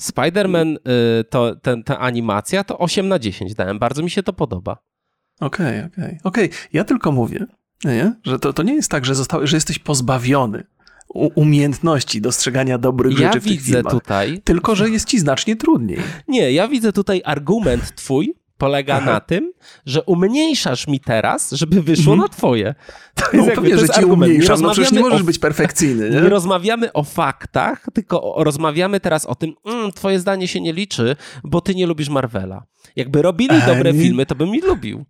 Spider-Man, 0.00 0.76
y, 0.76 1.24
to, 1.24 1.56
ten, 1.56 1.82
ta 1.82 1.98
animacja 1.98 2.64
to 2.64 2.78
8 2.78 3.08
na 3.08 3.18
10 3.18 3.54
dałem. 3.54 3.78
Bardzo 3.78 4.02
mi 4.02 4.10
się 4.10 4.22
to 4.22 4.32
podoba. 4.32 4.76
Okej, 5.40 5.66
okay, 5.66 5.90
okej. 5.92 6.04
Okay. 6.04 6.18
Okej, 6.24 6.44
okay. 6.44 6.58
ja 6.72 6.84
tylko 6.84 7.12
mówię, 7.12 7.46
nie? 7.84 8.14
Że 8.24 8.38
to, 8.38 8.52
to 8.52 8.62
nie 8.62 8.74
jest 8.74 8.90
tak, 8.90 9.04
że, 9.04 9.14
został, 9.14 9.46
że 9.46 9.56
jesteś 9.56 9.78
pozbawiony 9.78 10.64
umiejętności 11.34 12.20
dostrzegania 12.20 12.78
dobrych 12.78 13.18
ja 13.18 13.26
rzeczy 13.28 13.40
w 13.40 13.44
widzę 13.44 13.64
filmach. 13.72 13.92
tutaj. 13.92 14.40
Tylko, 14.44 14.74
że 14.76 14.90
jest 14.90 15.08
ci 15.08 15.18
znacznie 15.18 15.56
trudniej. 15.56 15.98
Nie, 16.28 16.52
ja 16.52 16.68
widzę 16.68 16.92
tutaj 16.92 17.22
argument 17.24 17.94
twój 17.94 18.34
polega 18.58 19.00
na 19.00 19.20
tym, 19.20 19.52
że 19.86 20.02
umniejszasz 20.02 20.86
mi 20.88 21.00
teraz, 21.00 21.50
żeby 21.50 21.82
wyszło 21.82 22.12
Mhm. 22.12 22.18
na 22.30 22.36
twoje. 22.36 22.74
To 23.14 23.24
No, 23.32 23.38
jakby- 23.38 23.54
pewnie, 23.54 23.70
to 23.70 23.76
że 23.76 23.82
jest 23.82 23.94
ci 23.94 23.98
argument. 24.00 24.22
umniejszam, 24.30 24.60
no 24.60 24.70
przecież 24.70 24.92
nie 24.92 25.00
możesz 25.00 25.22
o 25.22 25.24
być 25.24 25.38
perfekcyjny, 25.38 26.10
nie 26.10 26.16
nie? 26.22 26.28
rozmawiamy 26.28 26.92
o 26.92 27.04
faktach, 27.04 27.86
tylko 27.94 28.34
rozmawiamy 28.38 29.00
teraz 29.00 29.26
o 29.26 29.34
tym, 29.34 29.52
mm, 29.66 29.92
twoje 29.92 30.18
zdanie 30.20 30.48
się 30.48 30.60
nie 30.60 30.72
liczy, 30.72 31.16
bo 31.44 31.60
ty 31.60 31.74
nie 31.74 31.86
lubisz 31.86 32.08
Marvela. 32.08 32.62
Jakby 32.96 33.22
robili 33.22 33.54
dobre 33.66 33.92
filmy, 33.92 34.26
to 34.26 34.34
bym 34.34 34.54
ich 34.54 34.64
lubił. 34.66 35.04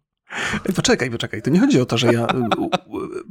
Poczekaj, 0.77 1.11
poczekaj, 1.11 1.43
to 1.43 1.51
nie 1.51 1.61
chodzi 1.61 1.81
o 1.81 1.87
to, 1.87 1.99
że 1.99 2.13
ja 2.13 2.27
u, 2.59 2.65
u, 2.65 2.71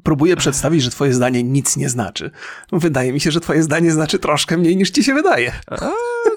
próbuję 0.04 0.36
przedstawić, 0.36 0.84
że 0.84 0.90
twoje 0.90 1.14
zdanie 1.14 1.44
nic 1.44 1.78
nie 1.78 1.90
znaczy. 1.90 2.32
Wydaje 2.72 3.14
mi 3.14 3.20
się, 3.20 3.32
że 3.32 3.40
twoje 3.40 3.64
zdanie 3.64 3.92
znaczy 3.92 4.20
troszkę 4.20 4.58
mniej 4.58 4.78
niż 4.78 4.92
ci 4.92 5.04
się 5.04 5.14
wydaje. 5.14 5.52
A, 5.68 5.90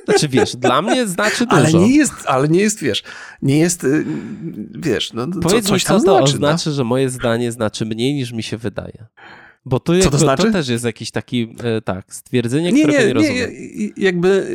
znaczy 0.04 0.28
wiesz, 0.28 0.56
dla 0.56 0.82
mnie 0.82 1.06
znaczy 1.06 1.46
dużo. 1.46 1.62
Ale 1.62 1.72
nie 1.72 1.96
jest, 1.96 2.12
ale 2.26 2.48
nie 2.48 2.60
jest, 2.60 2.80
wiesz, 2.80 3.02
nie 3.42 3.58
jest, 3.58 3.84
y, 3.84 4.04
wiesz, 4.74 5.12
no, 5.12 5.26
co, 5.26 5.40
Powiedz 5.40 5.66
coś 5.66 5.82
mi, 5.82 5.86
co 5.86 5.94
to 5.94 6.00
znaczy. 6.00 6.22
oznacza, 6.22 6.70
że 6.70 6.84
moje 6.84 7.10
zdanie 7.10 7.52
znaczy 7.52 7.86
mniej 7.86 8.14
niż 8.14 8.32
mi 8.32 8.42
się 8.42 8.56
wydaje. 8.56 9.06
Bo 9.64 9.80
to, 9.80 9.92
Co 10.00 10.10
to 10.10 10.18
znaczy? 10.18 10.42
to 10.42 10.52
też 10.52 10.68
jest 10.68 10.84
jakiś 10.84 11.10
taki, 11.10 11.54
e, 11.64 11.80
tak, 11.80 12.14
stwierdzenie. 12.14 12.72
Nie, 12.72 12.82
którego 12.82 12.98
nie, 12.98 13.04
nie, 13.04 13.08
nie, 13.08 13.14
rozumiem. 13.14 13.50
i- 13.52 13.92
jakby, 13.96 14.46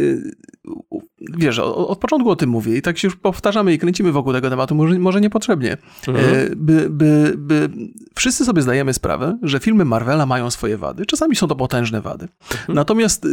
u- 0.89 1.01
wiesz, 1.37 1.59
od 1.59 1.99
początku 1.99 2.29
o 2.29 2.35
tym 2.35 2.49
mówię 2.49 2.77
i 2.77 2.81
tak 2.81 2.97
się 2.97 3.07
już 3.07 3.15
powtarzamy 3.15 3.73
i 3.73 3.77
kręcimy 3.77 4.11
wokół 4.11 4.33
tego 4.33 4.49
tematu, 4.49 4.75
może, 4.75 4.99
może 4.99 5.21
niepotrzebnie. 5.21 5.77
Mhm. 6.07 6.35
E, 6.35 6.55
By, 6.55 6.89
by, 6.89 7.33
by, 7.37 7.69
wszyscy 8.15 8.45
sobie 8.45 8.61
zdajemy 8.61 8.93
sprawę, 8.93 9.37
że 9.43 9.59
filmy 9.59 9.85
Marvela 9.85 10.25
mają 10.25 10.51
swoje 10.51 10.77
wady. 10.77 11.05
Czasami 11.05 11.35
są 11.35 11.47
to 11.47 11.55
potężne 11.55 12.01
wady. 12.01 12.27
Mhm. 12.51 12.75
Natomiast 12.75 13.27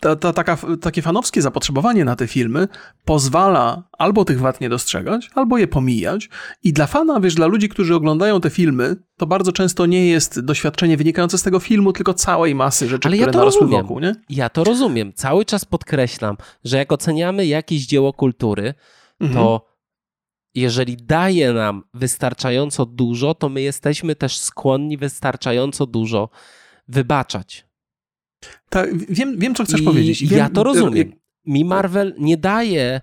ta, 0.00 0.16
ta, 0.16 0.32
taka, 0.32 0.58
takie 0.80 1.02
fanowskie 1.02 1.42
zapotrzebowanie 1.42 2.04
na 2.04 2.16
te 2.16 2.26
filmy 2.26 2.68
pozwala 3.04 3.82
albo 3.98 4.24
tych 4.24 4.40
wad 4.40 4.60
nie 4.60 4.68
dostrzegać, 4.68 5.30
albo 5.34 5.58
je 5.58 5.68
pomijać. 5.68 6.28
I 6.62 6.72
dla 6.72 6.86
fana, 6.86 7.20
wiesz, 7.20 7.34
dla 7.34 7.46
ludzi, 7.46 7.68
którzy 7.68 7.94
oglądają 7.94 8.40
te 8.40 8.50
filmy, 8.50 8.96
to 9.16 9.26
bardzo 9.26 9.52
często 9.52 9.86
nie 9.86 10.06
jest 10.06 10.40
doświadczenie 10.40 10.96
wynikające 10.96 11.38
z 11.38 11.42
tego 11.42 11.60
filmu, 11.60 11.92
tylko 11.92 12.14
całej 12.14 12.54
masy 12.54 12.88
rzeczy, 12.88 13.08
Ale 13.08 13.16
ja 13.16 13.22
które 13.26 13.38
narosły 13.38 13.60
rozumiem. 13.60 13.82
wokół, 13.82 14.00
nie? 14.00 14.14
Ja 14.28 14.48
to 14.48 14.64
rozumiem. 14.64 15.12
Cały 15.12 15.44
czas 15.44 15.64
podkreślam, 15.64 16.36
że 16.64 16.76
jak 16.76 16.92
oceniamy 16.92 17.46
jakieś 17.46 17.86
dzieło 17.86 18.12
kultury, 18.12 18.74
Mhm. 19.20 19.38
to 19.40 19.70
jeżeli 20.54 20.96
daje 20.96 21.52
nam 21.52 21.82
wystarczająco 21.94 22.86
dużo, 22.86 23.34
to 23.34 23.48
my 23.48 23.62
jesteśmy 23.62 24.16
też 24.16 24.38
skłonni 24.38 24.96
wystarczająco 24.96 25.86
dużo 25.86 26.28
wybaczać. 26.88 27.66
Ta, 28.68 28.84
wiem, 29.08 29.38
wiem, 29.38 29.54
co 29.54 29.64
chcesz 29.64 29.80
I 29.80 29.84
powiedzieć. 29.84 30.22
I 30.22 30.26
wiem, 30.26 30.38
ja 30.38 30.48
to 30.50 30.64
rozumiem. 30.64 30.96
jak- 31.08 31.20
Mi 31.46 31.64
Marvel 31.64 32.14
nie 32.18 32.36
daje, 32.36 33.00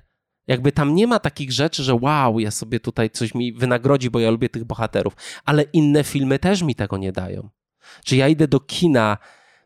jakby 0.48 0.72
tam 0.72 0.96
nie 0.96 1.08
ma 1.08 1.20
takich 1.20 1.52
rzeczy, 1.52 1.84
że 1.84 1.96
wow, 1.96 2.40
ja 2.40 2.52
sobie 2.52 2.80
tutaj 2.80 3.10
coś 3.10 3.36
mi 3.36 3.54
wynagrodzi, 3.54 4.10
bo 4.10 4.20
ja 4.20 4.32
lubię 4.32 4.50
tych 4.50 4.64
bohaterów, 4.66 5.14
ale 5.46 5.64
inne 5.64 6.04
filmy 6.04 6.40
też 6.40 6.62
mi 6.62 6.76
tego 6.76 6.98
nie 6.98 7.12
dają. 7.12 7.50
Czy 8.06 8.16
ja 8.16 8.28
idę 8.28 8.48
do 8.48 8.60
kina 8.60 9.18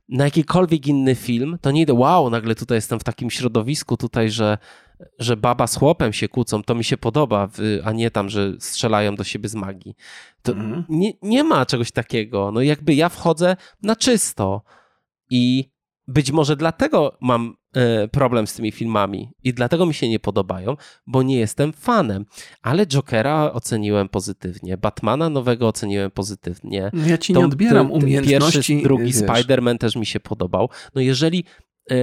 na 0.09 0.23
jakikolwiek 0.25 0.87
inny 0.87 1.15
film, 1.15 1.57
to 1.61 1.71
nie 1.71 1.81
idę, 1.81 1.93
wow, 1.93 2.29
nagle 2.29 2.55
tutaj 2.55 2.75
jestem 2.77 2.99
w 2.99 3.03
takim 3.03 3.29
środowisku 3.29 3.97
tutaj, 3.97 4.29
że, 4.29 4.57
że 5.19 5.37
baba 5.37 5.67
z 5.67 5.75
chłopem 5.75 6.13
się 6.13 6.27
kłócą, 6.27 6.63
to 6.63 6.75
mi 6.75 6.83
się 6.83 6.97
podoba, 6.97 7.49
a 7.83 7.91
nie 7.91 8.11
tam, 8.11 8.29
że 8.29 8.53
strzelają 8.59 9.15
do 9.15 9.23
siebie 9.23 9.49
z 9.49 9.55
magii. 9.55 9.95
To 10.41 10.51
Mhm. 10.51 10.83
nie, 10.89 11.11
nie 11.21 11.43
ma 11.43 11.65
czegoś 11.65 11.91
takiego. 11.91 12.51
No 12.51 12.61
jakby 12.61 12.93
ja 12.93 13.09
wchodzę 13.09 13.55
na 13.83 13.95
czysto 13.95 14.61
i 15.31 15.71
być 16.07 16.31
może 16.31 16.55
dlatego 16.55 17.17
mam 17.21 17.55
e, 17.75 18.07
problem 18.07 18.47
z 18.47 18.53
tymi 18.53 18.71
filmami 18.71 19.29
i 19.43 19.53
dlatego 19.53 19.85
mi 19.85 19.93
się 19.93 20.09
nie 20.09 20.19
podobają, 20.19 20.77
bo 21.07 21.23
nie 21.23 21.39
jestem 21.39 21.73
fanem. 21.73 22.25
Ale 22.61 22.87
Jokera 22.87 23.51
oceniłem 23.53 24.09
pozytywnie, 24.09 24.77
Batmana 24.77 25.29
nowego 25.29 25.67
oceniłem 25.67 26.11
pozytywnie. 26.11 26.91
Ja 27.05 27.17
ci 27.17 27.33
nie 27.33 27.45
odbieram 27.45 27.87
ten- 27.87 27.97
umiejętności. 28.03 28.57
Pierwszy, 28.57 28.83
drugi. 28.83 29.13
Spider-Man 29.13 29.77
też 29.77 29.95
mi 29.95 30.05
się 30.05 30.19
podobał. 30.19 30.69
No 30.95 31.01
jeżeli, 31.01 31.43
e, 31.91 31.95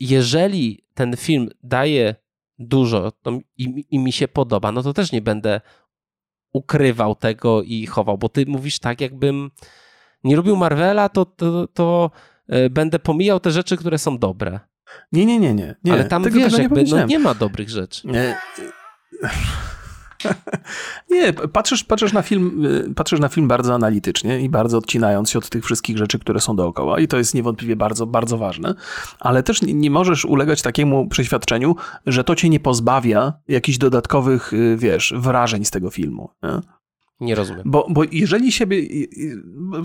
jeżeli 0.00 0.84
ten 0.94 1.16
film 1.16 1.50
daje 1.62 2.14
dużo 2.58 3.10
to, 3.10 3.38
i, 3.56 3.84
i 3.90 3.98
mi 3.98 4.12
się 4.12 4.28
podoba, 4.28 4.72
no 4.72 4.82
to 4.82 4.92
też 4.92 5.12
nie 5.12 5.22
będę 5.22 5.60
ukrywał 6.52 7.14
tego 7.14 7.62
i 7.62 7.86
chował, 7.86 8.18
bo 8.18 8.28
ty 8.28 8.46
mówisz 8.46 8.78
tak, 8.78 9.00
jakbym 9.00 9.50
nie 10.24 10.36
lubił 10.36 10.56
Marvela, 10.56 11.08
to, 11.08 11.24
to, 11.24 11.66
to 11.66 12.10
e, 12.48 12.70
będę 12.70 12.98
pomijał 12.98 13.40
te 13.40 13.50
rzeczy, 13.50 13.76
które 13.76 13.98
są 13.98 14.18
dobre. 14.18 14.60
Nie, 15.12 15.26
nie, 15.26 15.38
nie, 15.38 15.54
nie. 15.54 15.76
nie 15.84 15.92
Ale 15.92 16.04
tam 16.04 16.24
tego, 16.24 16.38
wiesz, 16.38 16.44
tego 16.44 16.56
nie 16.56 16.62
jakby 16.62 16.96
no, 16.96 17.06
nie 17.06 17.18
ma 17.18 17.34
dobrych 17.34 17.70
rzeczy. 17.70 18.08
Nie. 18.08 18.36
Nie, 21.10 21.32
patrzysz, 21.32 21.84
patrzysz, 21.84 22.12
na 22.12 22.22
film, 22.22 22.66
y, 22.66 22.94
patrzysz 22.94 23.20
na 23.20 23.28
film 23.28 23.48
bardzo 23.48 23.74
analitycznie 23.74 24.40
i 24.40 24.48
bardzo 24.48 24.78
odcinając 24.78 25.30
się 25.30 25.38
od 25.38 25.48
tych 25.48 25.64
wszystkich 25.64 25.98
rzeczy, 25.98 26.18
które 26.18 26.40
są 26.40 26.56
dookoła 26.56 27.00
i 27.00 27.08
to 27.08 27.18
jest 27.18 27.34
niewątpliwie 27.34 27.76
bardzo, 27.76 28.06
bardzo 28.06 28.38
ważne, 28.38 28.74
ale 29.20 29.42
też 29.42 29.62
nie, 29.62 29.74
nie 29.74 29.90
możesz 29.90 30.24
ulegać 30.24 30.62
takiemu 30.62 31.08
przeświadczeniu, 31.08 31.76
że 32.06 32.24
to 32.24 32.34
cię 32.34 32.48
nie 32.48 32.60
pozbawia 32.60 33.32
jakichś 33.48 33.78
dodatkowych, 33.78 34.52
y, 34.52 34.76
wiesz, 34.76 35.14
wrażeń 35.16 35.64
z 35.64 35.70
tego 35.70 35.90
filmu. 35.90 36.30
Nie? 36.42 36.79
Nie 37.20 37.34
rozumiem. 37.34 37.62
Bo, 37.64 37.86
bo 37.90 38.02
jeżeli 38.12 38.52
siebie, 38.52 38.82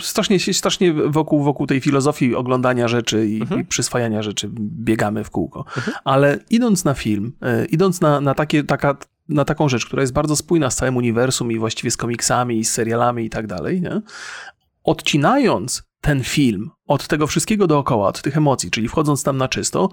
strasznie, 0.01 0.39
strasznie 0.39 0.93
wokół, 0.93 1.43
wokół 1.43 1.67
tej 1.67 1.81
filozofii 1.81 2.35
oglądania 2.35 2.87
rzeczy 2.87 3.27
i, 3.27 3.41
Mhm. 3.41 3.61
i 3.61 3.65
przyswajania 3.65 4.21
rzeczy 4.23 4.49
biegamy 4.59 5.23
w 5.23 5.29
kółko, 5.29 5.59
Mhm. 5.77 5.97
ale 6.03 6.39
idąc 6.49 6.85
na 6.85 6.93
film, 6.93 7.33
e, 7.41 7.65
idąc 7.65 8.01
na, 8.01 8.21
na, 8.21 8.33
takie, 8.33 8.63
taka, 8.63 8.97
na 9.29 9.45
taką 9.45 9.69
rzecz, 9.69 9.85
która 9.85 10.01
jest 10.01 10.13
bardzo 10.13 10.35
spójna 10.35 10.69
z 10.69 10.75
całym 10.75 10.97
uniwersum 10.97 11.51
i 11.51 11.59
właściwie 11.59 11.91
z 11.91 11.97
komiksami 11.97 12.59
i 12.59 12.65
z 12.65 12.71
serialami 12.71 13.25
i 13.25 13.29
tak 13.29 13.47
dalej, 13.47 13.81
nie? 13.81 14.01
odcinając 14.83 15.83
ten 16.01 16.23
film 16.23 16.69
od 16.87 17.07
tego 17.07 17.27
wszystkiego 17.27 17.67
dookoła, 17.67 18.07
od 18.07 18.21
tych 18.21 18.37
emocji, 18.37 18.71
czyli 18.71 18.87
wchodząc 18.87 19.23
tam 19.23 19.37
na 19.37 19.47
czysto, 19.47 19.89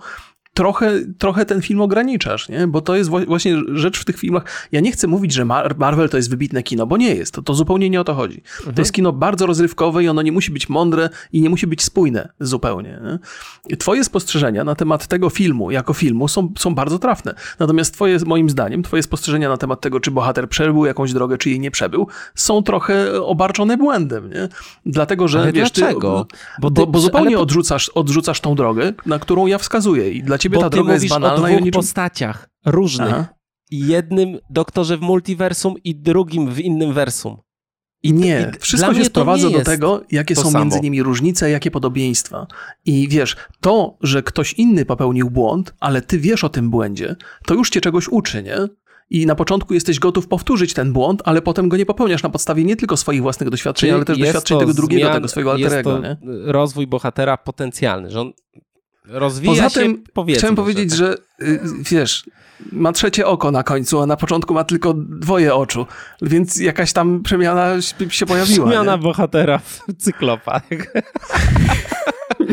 trochę, 0.54 0.92
trochę 1.18 1.44
ten 1.46 1.62
film 1.62 1.80
ograniczasz, 1.80 2.48
nie? 2.48 2.66
Bo 2.66 2.80
to 2.80 2.96
jest 2.96 3.10
wła- 3.10 3.26
właśnie 3.26 3.56
rzecz 3.74 3.98
w 4.00 4.04
tych 4.04 4.18
filmach. 4.18 4.68
Ja 4.72 4.80
nie 4.80 4.92
chcę 4.92 5.06
mówić, 5.06 5.32
że 5.32 5.44
Mar- 5.44 5.78
Marvel 5.78 6.08
to 6.08 6.16
jest 6.16 6.30
wybitne 6.30 6.62
kino, 6.62 6.86
bo 6.86 6.96
nie 6.96 7.14
jest. 7.14 7.34
To, 7.34 7.42
to 7.42 7.54
zupełnie 7.54 7.90
nie 7.90 8.00
o 8.00 8.04
to 8.04 8.14
chodzi. 8.14 8.42
To 8.74 8.80
jest 8.80 8.92
kino 8.92 9.12
bardzo 9.12 9.46
rozrywkowe 9.46 10.04
i 10.04 10.08
ono 10.08 10.22
nie 10.22 10.32
musi 10.32 10.50
być 10.52 10.68
mądre 10.68 11.08
i 11.32 11.40
nie 11.40 11.50
musi 11.50 11.66
być 11.66 11.82
spójne 11.82 12.28
zupełnie. 12.40 13.00
Nie? 13.04 13.76
Twoje 13.76 14.04
spostrzeżenia 14.04 14.64
na 14.64 14.74
temat 14.74 15.06
tego 15.06 15.30
filmu 15.30 15.70
jako 15.70 15.92
filmu 15.92 16.28
są, 16.28 16.52
są 16.58 16.74
bardzo 16.74 16.98
trafne. 16.98 17.34
Natomiast 17.58 17.94
twoje, 17.94 18.18
moim 18.26 18.50
zdaniem, 18.50 18.82
twoje 18.82 19.02
spostrzeżenia 19.02 19.48
na 19.48 19.56
temat 19.56 19.80
tego, 19.80 20.00
czy 20.00 20.10
bohater 20.10 20.48
przebył 20.48 20.86
jakąś 20.86 21.12
drogę, 21.12 21.38
czy 21.38 21.50
jej 21.50 21.60
nie 21.60 21.70
przebył, 21.70 22.08
są 22.34 22.62
trochę 22.62 23.22
obarczone 23.22 23.76
błędem, 23.76 24.30
nie? 24.30 24.48
Dlatego, 24.86 25.28
że 25.28 25.40
Ale 25.40 25.52
wiesz, 25.52 25.70
dlaczego? 25.70 26.26
Ty, 26.30 26.36
Bo 26.60 26.70
bo, 26.70 26.86
bo 26.86 26.98
zupełnie 27.00 27.28
ale 27.36 27.38
odrzucasz, 27.38 27.88
odrzucasz 27.88 28.40
tą 28.40 28.54
drogę, 28.54 28.92
na 29.06 29.18
którą 29.18 29.46
ja 29.46 29.58
wskazuję 29.58 30.10
i 30.10 30.22
dla 30.22 30.38
ciebie 30.42 30.56
Bo 30.56 30.60
ta 30.62 30.70
ty 30.70 30.76
droga 30.76 30.92
jest 30.92 31.08
banalna 31.08 31.44
o 31.44 31.48
dwóch 31.48 31.60
niczym... 31.60 31.72
postaciach 31.72 32.48
różnych. 32.66 33.08
Aha. 33.12 33.34
Jednym 33.70 34.38
doktorze 34.50 34.96
w 34.96 35.00
multiversum 35.00 35.74
i 35.84 35.94
drugim 35.94 36.50
w 36.50 36.60
innym 36.60 36.92
wersum. 36.92 37.36
I 38.04 38.12
Nie, 38.12 38.52
i 38.56 38.58
wszystko 38.58 38.94
się 38.94 39.04
sprowadza 39.04 39.50
do 39.50 39.56
jest 39.56 39.66
tego, 39.66 40.02
jakie 40.10 40.36
są 40.36 40.50
samo. 40.50 40.58
między 40.64 40.80
nimi 40.80 41.02
różnice, 41.02 41.50
jakie 41.50 41.70
podobieństwa. 41.70 42.46
I 42.84 43.08
wiesz, 43.08 43.36
to, 43.60 43.98
że 44.00 44.22
ktoś 44.22 44.52
inny 44.52 44.84
popełnił 44.84 45.30
błąd, 45.30 45.74
ale 45.80 46.02
ty 46.02 46.18
wiesz 46.18 46.44
o 46.44 46.48
tym 46.48 46.70
błędzie, 46.70 47.16
to 47.46 47.54
już 47.54 47.70
cię 47.70 47.80
czegoś 47.80 48.08
uczy, 48.08 48.42
nie? 48.42 48.56
I 49.10 49.26
na 49.26 49.34
początku 49.34 49.74
jesteś 49.74 49.98
gotów 49.98 50.28
powtórzyć 50.28 50.74
ten 50.74 50.92
błąd, 50.92 51.22
ale 51.24 51.42
potem 51.42 51.68
go 51.68 51.76
nie 51.76 51.86
popełniasz 51.86 52.22
na 52.22 52.28
podstawie 52.30 52.64
nie 52.64 52.76
tylko 52.76 52.96
swoich 52.96 53.22
własnych 53.22 53.50
doświadczeń, 53.50 53.90
ale 53.90 54.04
też 54.04 54.18
jest 54.18 54.28
doświadczeń 54.32 54.58
tego 54.58 54.74
drugiego, 54.74 55.08
zmian- 55.08 55.12
tego 55.12 55.28
swojego 55.28 55.56
jest 55.56 55.64
alterego, 55.64 55.92
to 55.96 56.02
nie? 56.02 56.16
rozwój 56.52 56.86
bohatera 56.86 57.36
potencjalny, 57.36 58.10
że 58.10 58.20
on 58.20 58.32
rozwija 59.04 59.52
Poza 59.52 59.70
się, 59.70 59.80
tym 59.80 60.04
powiedzmy, 60.12 60.38
chciałem 60.38 60.56
powiedzieć, 60.56 60.90
tak. 60.90 60.98
że 60.98 61.16
y, 61.42 61.60
wiesz, 61.90 62.24
ma 62.72 62.92
trzecie 62.92 63.26
oko 63.26 63.50
na 63.50 63.62
końcu, 63.62 64.00
a 64.00 64.06
na 64.06 64.16
początku 64.16 64.54
ma 64.54 64.64
tylko 64.64 64.94
dwoje 64.94 65.54
oczu, 65.54 65.86
więc 66.22 66.56
jakaś 66.56 66.92
tam 66.92 67.22
przemiana 67.22 67.82
się- 67.82 68.10
się 68.10 68.26
pojawiła. 68.26 68.66
Zmiana 68.66 68.96
nie? 68.96 69.02
bohatera 69.02 69.58
w 69.58 69.80
cyklopa. 69.98 70.60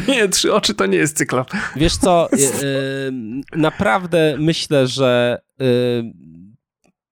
nie, 0.08 0.30
trzy 0.30 0.54
oczy 0.54 0.74
to 0.74 0.86
nie 0.86 0.98
jest 0.98 1.18
cyklop. 1.18 1.52
Wiesz 1.76 1.98
co, 1.98 2.30
y, 2.34 2.38
y, 2.64 3.12
naprawdę 3.56 4.36
myślę, 4.40 4.88
że 4.88 5.42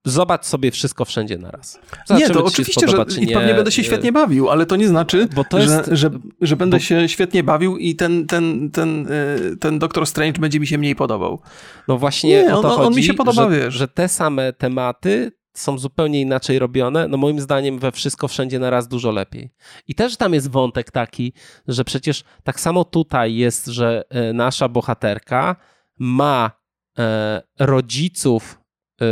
zobacz 0.09 0.45
sobie 0.45 0.71
wszystko 0.71 1.05
wszędzie 1.05 1.37
na 1.37 1.51
raz. 1.51 1.79
nie, 2.09 2.29
to 2.29 2.43
oczywiście, 2.45 2.87
że 2.87 3.05
i 3.19 3.27
pewnie 3.27 3.53
będę 3.53 3.71
się 3.71 3.83
świetnie 3.83 4.11
bawił, 4.11 4.49
ale 4.49 4.65
to 4.65 4.75
nie 4.75 4.87
znaczy, 4.87 5.27
Bo 5.35 5.43
to 5.43 5.59
jest- 5.59 5.85
że, 5.87 5.95
że, 5.95 6.09
że 6.41 6.55
będę 6.55 6.77
bo- 6.77 6.81
się 6.83 7.09
świetnie 7.09 7.43
bawił 7.43 7.77
i 7.77 7.95
ten, 7.95 8.27
ten, 8.27 8.71
ten, 8.71 9.07
y, 9.53 9.57
ten 9.57 9.79
Doctor 9.79 10.05
Strange 10.07 10.39
będzie 10.41 10.59
mi 10.59 10.67
się 10.67 10.77
mniej 10.77 10.95
podobał. 10.95 11.41
No 11.87 11.97
właśnie 11.97 12.29
Nie, 12.43 12.55
o 12.55 12.61
to 12.61 12.67
on- 12.67 12.79
on 12.79 12.85
chodzi, 12.85 12.97
mi 12.97 13.03
się 13.03 13.13
podoba, 13.13 13.49
że, 13.49 13.59
wiesz. 13.59 13.73
że 13.73 13.87
te 13.87 14.07
same 14.07 14.53
tematy 14.53 15.31
są 15.53 15.77
zupełnie 15.77 16.21
inaczej 16.21 16.59
robione, 16.59 17.07
no 17.07 17.17
moim 17.17 17.39
zdaniem 17.39 17.79
we 17.79 17.91
wszystko 17.91 18.27
wszędzie 18.27 18.59
na 18.59 18.69
raz 18.69 18.87
dużo 18.87 19.11
lepiej. 19.11 19.51
I 19.87 19.95
też 19.95 20.17
tam 20.17 20.33
jest 20.33 20.51
wątek 20.51 20.91
taki, 20.91 21.33
że 21.67 21.83
przecież 21.83 22.23
tak 22.43 22.59
samo 22.59 22.83
tutaj 22.85 23.35
jest, 23.35 23.65
że 23.65 24.03
e, 24.09 24.33
nasza 24.33 24.69
bohaterka 24.69 25.55
ma 25.99 26.51
e, 26.99 27.41
rodziców, 27.59 28.59
e, 29.01 29.05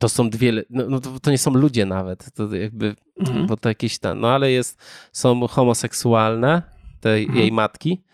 to 0.00 0.08
są 0.08 0.30
dwie, 0.30 0.52
no, 0.70 0.84
no 0.88 1.00
to, 1.00 1.20
to, 1.20 1.30
nie 1.30 1.38
są 1.38 1.50
ludzie 1.50 1.86
nawet, 1.86 2.32
to 2.34 2.54
jakby, 2.54 2.96
mhm. 3.18 3.46
bo 3.46 3.56
to 3.56 3.68
jakieś 3.68 3.98
tam, 3.98 4.20
no 4.20 4.28
ale 4.30 4.50
jest, 4.50 4.82
są 5.12 5.46
homoseksualne, 5.46 6.62
tej 7.00 7.22
mhm. 7.22 7.38
jej 7.38 7.52
matki 7.52 8.04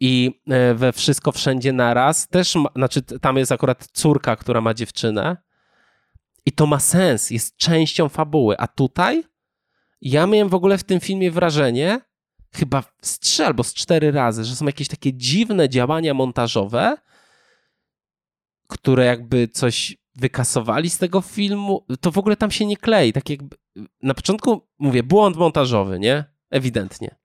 i 0.00 0.40
e, 0.48 0.74
we 0.74 0.92
Wszystko 0.92 1.32
Wszędzie 1.32 1.72
Naraz 1.72 2.28
też, 2.28 2.54
ma, 2.54 2.68
znaczy 2.76 3.02
tam 3.02 3.36
jest 3.36 3.52
akurat 3.52 3.88
córka, 3.92 4.36
która 4.36 4.60
ma 4.60 4.74
dziewczynę 4.74 5.36
i 6.46 6.52
to 6.52 6.66
ma 6.66 6.80
sens, 6.80 7.30
jest 7.30 7.56
częścią 7.56 8.08
fabuły, 8.08 8.56
a 8.58 8.66
tutaj 8.66 9.24
ja 10.00 10.26
miałem 10.26 10.48
w 10.48 10.54
ogóle 10.54 10.78
w 10.78 10.84
tym 10.84 11.00
filmie 11.00 11.30
wrażenie, 11.30 12.00
chyba 12.54 12.82
z 13.02 13.18
trzy 13.18 13.46
albo 13.46 13.64
z 13.64 13.74
cztery 13.74 14.10
razy, 14.10 14.44
że 14.44 14.56
są 14.56 14.66
jakieś 14.66 14.88
takie 14.88 15.14
dziwne 15.14 15.68
działania 15.68 16.14
montażowe, 16.14 16.96
które 18.68 19.04
jakby 19.04 19.48
coś 19.48 19.96
wykasowali 20.16 20.90
z 20.90 20.98
tego 20.98 21.20
filmu, 21.20 21.84
to 22.00 22.10
w 22.10 22.18
ogóle 22.18 22.36
tam 22.36 22.50
się 22.50 22.66
nie 22.66 22.76
klei. 22.76 23.12
Tak 23.12 23.30
jakby 23.30 23.56
na 24.02 24.14
początku 24.14 24.66
mówię, 24.78 25.02
błąd 25.02 25.36
montażowy, 25.36 25.98
nie? 25.98 26.24
Ewidentnie. 26.50 27.16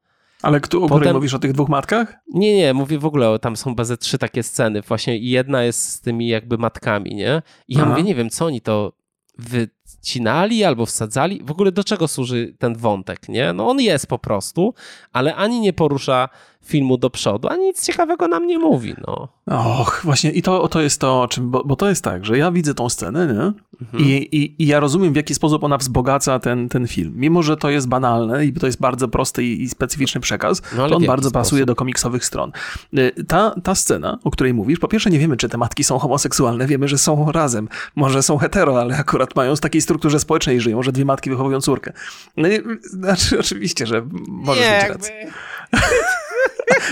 Ale 0.41 0.59
kto, 0.59 0.81
o 0.81 0.87
Potem... 0.87 1.13
mówisz 1.13 1.33
o 1.33 1.39
tych 1.39 1.53
dwóch 1.53 1.69
matkach? 1.69 2.15
Nie, 2.33 2.55
nie, 2.55 2.73
mówię 2.73 2.99
w 2.99 3.05
ogóle, 3.05 3.39
tam 3.39 3.55
są 3.55 3.75
bazę 3.75 3.97
trzy 3.97 4.17
takie 4.17 4.43
sceny. 4.43 4.81
Właśnie 4.81 5.17
jedna 5.17 5.63
jest 5.63 5.89
z 5.89 6.01
tymi 6.01 6.27
jakby 6.27 6.57
matkami, 6.57 7.15
nie? 7.15 7.41
I 7.67 7.73
ja 7.73 7.81
Aha. 7.81 7.89
mówię, 7.89 8.03
nie 8.03 8.15
wiem, 8.15 8.29
co 8.29 8.45
oni 8.45 8.61
to 8.61 8.93
wycinali 9.37 10.63
albo 10.63 10.85
wsadzali. 10.85 11.41
W 11.43 11.51
ogóle 11.51 11.71
do 11.71 11.83
czego 11.83 12.07
służy 12.07 12.55
ten 12.59 12.75
wątek, 12.75 13.29
nie? 13.29 13.53
No 13.53 13.69
on 13.69 13.81
jest 13.81 14.07
po 14.07 14.19
prostu, 14.19 14.73
ale 15.13 15.35
ani 15.35 15.59
nie 15.59 15.73
porusza 15.73 16.29
filmu 16.63 16.97
do 16.97 17.09
przodu, 17.09 17.47
a 17.47 17.55
nic 17.55 17.85
ciekawego 17.85 18.27
nam 18.27 18.47
nie 18.47 18.59
mówi. 18.59 18.95
No. 19.07 19.27
Och, 19.47 20.01
właśnie 20.03 20.31
i 20.31 20.41
to, 20.41 20.67
to 20.67 20.81
jest 20.81 21.01
to, 21.01 21.27
czym, 21.29 21.51
bo, 21.51 21.63
bo 21.63 21.75
to 21.75 21.89
jest 21.89 22.03
tak, 22.03 22.25
że 22.25 22.37
ja 22.37 22.51
widzę 22.51 22.73
tą 22.73 22.89
scenę 22.89 23.27
nie? 23.27 23.71
Mhm. 23.81 24.03
I, 24.03 24.11
i, 24.31 24.63
I, 24.63 24.67
ja 24.67 24.79
rozumiem, 24.79 25.13
w 25.13 25.15
jaki 25.15 25.35
sposób 25.35 25.63
ona 25.63 25.77
wzbogaca 25.77 26.39
ten, 26.39 26.69
ten 26.69 26.87
film. 26.87 27.13
Mimo, 27.15 27.43
że 27.43 27.57
to 27.57 27.69
jest 27.69 27.87
banalne 27.87 28.45
i 28.45 28.53
to 28.53 28.65
jest 28.65 28.79
bardzo 28.79 29.07
prosty 29.07 29.43
i, 29.43 29.63
i 29.63 29.69
specyficzny 29.69 30.21
przekaz, 30.21 30.61
no, 30.77 30.89
to 30.89 30.95
on 30.95 31.05
bardzo 31.05 31.29
sposób? 31.29 31.43
pasuje 31.43 31.65
do 31.65 31.75
komiksowych 31.75 32.25
stron. 32.25 32.51
Y, 32.97 33.25
ta, 33.27 33.55
ta 33.63 33.75
scena, 33.75 34.19
o 34.23 34.31
której 34.31 34.53
mówisz, 34.53 34.79
po 34.79 34.87
pierwsze 34.87 35.09
nie 35.09 35.19
wiemy, 35.19 35.37
czy 35.37 35.49
te 35.49 35.57
matki 35.57 35.83
są 35.83 35.99
homoseksualne, 35.99 36.67
wiemy, 36.67 36.87
że 36.87 36.97
są 36.97 37.31
razem. 37.31 37.67
Może 37.95 38.23
są 38.23 38.37
hetero, 38.37 38.81
ale 38.81 38.97
akurat 38.97 39.35
mają 39.35 39.55
w 39.55 39.59
takiej 39.59 39.81
strukturze 39.81 40.19
społecznej 40.19 40.61
żyją, 40.61 40.83
że 40.83 40.91
dwie 40.91 41.05
matki 41.05 41.29
wychowują 41.29 41.61
córkę. 41.61 41.93
No, 42.37 42.47
znaczy, 42.83 43.39
oczywiście, 43.39 43.87
że 43.87 44.05
możesz 44.27 44.63
nie, 44.63 44.79
mieć 44.79 44.89
rację. 44.89 45.31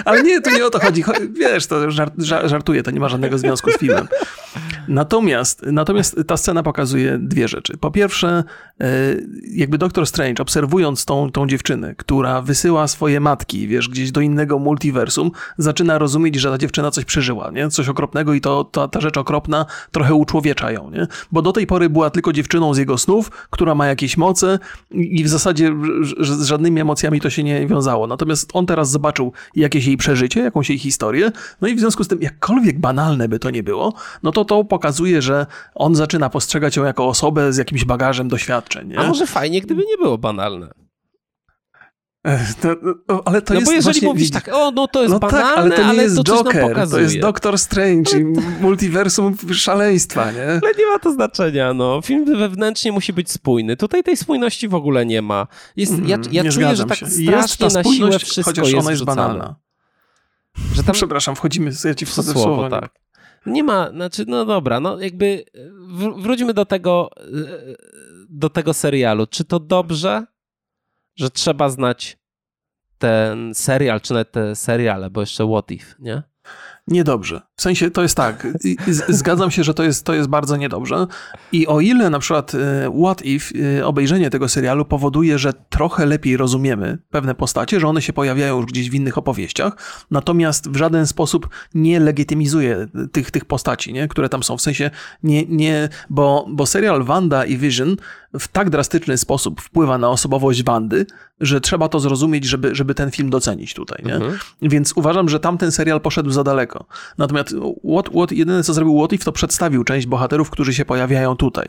Ale 0.06 0.24
nie, 0.24 0.42
to 0.42 0.52
nie 0.52 0.66
o 0.66 0.70
to 0.70 0.80
chodzi. 0.80 1.04
Wiesz, 1.34 1.68
to 1.68 1.92
żart, 1.92 2.14
żartuję, 2.46 2.84
to 2.84 2.92
nie 2.92 3.00
ma 3.00 3.10
żadnego 3.10 3.38
związku 3.38 3.72
z 3.72 3.78
filmem. 3.78 4.08
Natomiast, 4.88 5.66
natomiast 5.72 6.16
ta 6.28 6.38
scena 6.38 6.64
pokazuje 6.64 7.18
dwie 7.18 7.48
rzeczy. 7.48 7.78
Po 7.78 7.92
pierwsze, 7.92 8.44
e, 8.82 8.86
jakby 9.52 9.78
Doktor 9.78 10.08
Strange, 10.08 10.42
obserwując 10.44 11.06
tą, 11.06 11.32
tą 11.32 11.48
dziewczynę, 11.48 11.96
która 11.96 12.42
wysyła 12.42 12.88
swoje 12.88 13.20
matki, 13.20 13.68
wiesz, 13.68 13.90
gdzieś 13.90 14.12
do 14.12 14.22
innego 14.22 14.60
multiversum, 14.60 15.32
zaczyna 15.58 15.98
rozumieć, 15.98 16.36
że 16.36 16.52
ta 16.52 16.58
dziewczyna 16.58 16.92
coś 16.92 17.06
przeżyła, 17.06 17.52
nie? 17.52 17.70
Coś 17.70 17.90
okropnego 17.90 18.34
i 18.34 18.42
to, 18.42 18.64
ta, 18.64 18.88
ta 18.88 19.02
rzecz 19.02 19.18
okropna 19.18 19.66
trochę 19.92 20.14
uczłowiecza 20.14 20.72
ją, 20.72 20.92
nie? 20.92 21.08
Bo 21.32 21.42
do 21.42 21.52
tej 21.52 21.68
pory 21.68 21.90
była 21.90 22.10
tylko 22.10 22.34
dziewczyną 22.34 22.74
z 22.74 22.78
jego 22.78 22.98
snów, 22.98 23.32
która 23.50 23.76
ma 23.76 23.88
jakieś 23.88 24.18
moce 24.18 24.60
i 24.92 25.24
w 25.24 25.30
zasadzie 25.30 25.76
z 26.20 26.46
żadnymi 26.46 26.82
emocjami 26.82 27.22
to 27.22 27.30
się 27.30 27.44
nie 27.44 27.68
wiązało. 27.68 28.08
Natomiast 28.08 28.50
on 28.54 28.66
teraz 28.66 28.92
zobaczył 28.92 29.34
jakieś 29.56 29.86
jej 29.86 29.98
przeżycie, 29.98 30.40
jakąś 30.42 30.70
jej 30.70 30.80
historię, 30.80 31.32
no 31.62 31.68
i 31.68 31.76
w 31.76 31.80
związku 31.80 32.04
z 32.04 32.08
tym, 32.08 32.22
jakkolwiek 32.22 32.80
banalne 32.80 33.28
by 33.28 33.40
to 33.40 33.50
nie 33.50 33.64
było, 33.64 33.94
no 34.24 34.32
to 34.32 34.46
to 34.46 34.64
pokazuje, 34.64 35.22
że 35.22 35.46
on 35.76 35.96
zaczyna 35.96 36.30
postrzegać 36.30 36.76
ją 36.76 36.84
jako 36.84 37.08
osobę 37.08 37.54
z 37.54 37.58
jakimś 37.58 37.86
bagażem 37.86 38.28
doświadczeń. 38.28 38.88
Nie? 38.88 39.00
A 39.00 39.08
może 39.08 39.28
fajnie, 39.28 39.62
gdyby 39.62 39.82
nie 39.82 39.98
było 39.98 40.18
banalne. 40.18 40.89
To, 42.62 42.76
to, 43.08 43.28
ale 43.28 43.42
to 43.42 43.54
no 43.54 43.60
jest 43.60 43.72
bo 43.72 43.76
jeżeli 43.76 43.84
właśnie, 43.84 44.08
mówisz 44.08 44.32
tak, 44.32 44.50
o 44.54 44.72
no 44.72 44.88
to 44.88 45.02
jest 45.02 45.14
no 45.14 45.20
banalne, 45.20 45.46
tak, 45.46 45.58
ale 45.58 45.76
to 45.76 45.82
nie 45.82 45.88
ale 45.88 46.04
jest 46.04 46.16
to 46.16 46.24
Joker, 46.24 46.90
to 46.90 47.00
jest 47.00 47.20
Doctor 47.20 47.60
Strange 47.60 48.20
i 48.20 48.24
multiversum 48.62 49.36
szaleństwa, 49.54 50.32
nie? 50.32 50.48
Ale 50.64 50.74
nie 50.78 50.86
ma 50.86 51.00
to 51.00 51.14
znaczenia, 51.14 51.74
no. 51.74 52.02
Film 52.02 52.38
wewnętrznie 52.38 52.92
musi 52.92 53.14
być 53.14 53.32
spójny. 53.32 53.78
Tutaj 53.78 54.04
tej 54.04 54.18
spójności 54.18 54.68
w 54.68 54.76
ogóle 54.76 55.06
nie 55.06 55.22
ma. 55.22 55.48
Jest, 55.76 55.92
ja 56.06 56.16
mhm, 56.16 56.36
ja 56.36 56.52
czuję, 56.52 56.76
że 56.76 56.86
tak 56.86 56.98
się. 56.98 57.06
strasznie 57.06 57.68
na 57.74 57.84
siłę 57.84 58.20
wszystko 58.20 58.44
chociaż 58.44 58.68
jest 58.68 58.80
ona 58.80 58.92
jest 58.92 59.04
banalna. 59.04 59.56
Że 60.74 60.84
tam... 60.84 60.96
Przepraszam, 60.96 61.36
wchodzimy, 61.36 61.72
ja 61.86 61.96
ci 61.96 62.06
wchodzę 62.06 62.34
w 62.34 62.38
słowo. 62.38 62.70
tak. 62.70 62.92
Nie 63.46 63.64
ma, 63.64 63.90
znaczy, 63.92 64.26
no 64.28 64.46
dobra, 64.46 64.80
no 64.80 65.00
jakby 65.00 65.46
wróćmy 66.18 66.54
do 66.54 66.66
tego, 66.66 67.10
do 68.30 68.50
tego 68.50 68.74
serialu. 68.74 69.28
Czy 69.28 69.44
to 69.46 69.60
dobrze, 69.60 70.26
że 71.16 71.30
trzeba 71.30 71.70
znać 71.70 72.19
ten 73.00 73.56
serial, 73.56 74.02
czy 74.02 74.14
nawet 74.14 74.32
te 74.32 74.56
seriale, 74.56 75.10
bo 75.10 75.22
jeszcze 75.22 75.48
What 75.48 75.72
If, 75.72 75.96
nie? 76.00 76.24
Niedobrze. 76.88 77.42
W 77.60 77.62
sensie 77.62 77.92
to 77.92 78.02
jest 78.02 78.18
tak, 78.18 78.48
zgadzam 79.10 79.52
się, 79.52 79.64
że 79.64 79.74
to 79.74 79.84
jest, 79.84 80.06
to 80.06 80.14
jest 80.14 80.30
bardzo 80.30 80.58
niedobrze. 80.58 81.08
I 81.52 81.68
o 81.68 81.80
ile 81.80 82.10
na 82.10 82.20
przykład 82.20 82.56
e, 82.56 82.92
What 83.04 83.26
If, 83.26 83.54
e, 83.80 83.86
obejrzenie 83.86 84.30
tego 84.30 84.50
serialu 84.50 84.86
powoduje, 84.86 85.40
że 85.40 85.54
trochę 85.70 86.06
lepiej 86.06 86.38
rozumiemy 86.38 86.98
pewne 87.10 87.36
postacie, 87.36 87.80
że 87.80 87.88
one 87.88 88.02
się 88.02 88.14
pojawiają 88.14 88.58
już 88.58 88.66
gdzieś 88.66 88.90
w 88.90 88.94
innych 88.94 89.18
opowieściach, 89.18 89.78
natomiast 90.12 90.70
w 90.70 90.76
żaden 90.76 91.08
sposób 91.08 91.50
nie 91.74 92.00
legitymizuje 92.00 92.88
tych, 93.12 93.32
tych 93.32 93.46
postaci, 93.46 93.94
nie? 93.94 94.08
które 94.08 94.30
tam 94.30 94.44
są. 94.44 94.58
W 94.58 94.62
sensie 94.62 94.92
nie, 95.24 95.46
nie 95.46 95.90
bo, 96.10 96.46
bo 96.50 96.66
serial 96.66 97.04
Wanda 97.04 97.46
i 97.46 97.58
Vision 97.58 97.96
w 98.40 98.48
tak 98.48 98.70
drastyczny 98.70 99.18
sposób 99.18 99.62
wpływa 99.62 99.98
na 99.98 100.10
osobowość 100.10 100.64
Wandy, 100.64 101.06
że 101.40 101.62
trzeba 101.62 101.90
to 101.90 102.00
zrozumieć, 102.00 102.46
żeby, 102.46 102.76
żeby 102.76 102.96
ten 102.96 103.12
film 103.12 103.30
docenić 103.30 103.74
tutaj. 103.74 104.04
Nie? 104.06 104.16
Mhm. 104.16 104.38
Więc 104.62 104.94
uważam, 104.96 105.30
że 105.30 105.40
tamten 105.40 105.72
serial 105.72 106.02
poszedł 106.02 106.32
za 106.32 106.44
daleko. 106.44 106.86
Natomiast 107.18 107.49
what, 107.84 108.10
what, 108.10 108.32
jedyne, 108.32 108.64
co 108.64 108.74
zrobił 108.74 109.00
What 109.00 109.14
If, 109.14 109.26
to 109.26 109.32
przedstawił 109.32 109.84
część 109.84 110.08
bohaterów, 110.08 110.50
którzy 110.50 110.74
się 110.74 110.86
pojawiają 110.86 111.36
tutaj. 111.36 111.68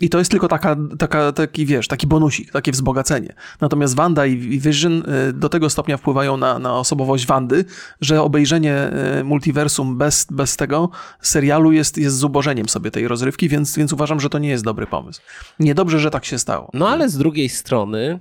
I 0.00 0.08
to 0.08 0.18
jest 0.18 0.30
tylko 0.30 0.48
taka, 0.48 0.76
taka, 0.98 1.32
taki, 1.32 1.66
wiesz, 1.66 1.88
taki 1.88 2.06
bonusik, 2.06 2.52
takie 2.52 2.72
wzbogacenie. 2.72 3.34
Natomiast 3.60 3.96
Wanda 3.96 4.26
i 4.26 4.36
Vision 4.36 5.02
y, 5.28 5.32
do 5.32 5.48
tego 5.48 5.70
stopnia 5.70 5.96
wpływają 5.96 6.36
na, 6.36 6.58
na 6.58 6.78
osobowość 6.78 7.26
Wandy, 7.26 7.64
że 8.00 8.22
obejrzenie 8.22 8.90
y, 9.20 9.24
multiversum 9.24 9.98
bez, 9.98 10.26
bez 10.30 10.56
tego 10.56 10.90
serialu 11.20 11.72
jest, 11.72 11.98
jest 11.98 12.16
zubożeniem 12.16 12.68
sobie 12.68 12.90
tej 12.90 13.08
rozrywki, 13.08 13.48
więc, 13.48 13.76
więc 13.76 13.92
uważam, 13.92 14.20
że 14.20 14.30
to 14.30 14.38
nie 14.38 14.48
jest 14.48 14.64
dobry 14.64 14.86
pomysł. 14.86 15.20
Niedobrze, 15.58 16.00
że 16.00 16.10
tak 16.10 16.24
się 16.24 16.38
stało. 16.38 16.70
No 16.74 16.88
ale 16.88 17.08
z 17.08 17.18
drugiej 17.18 17.48
strony, 17.48 18.20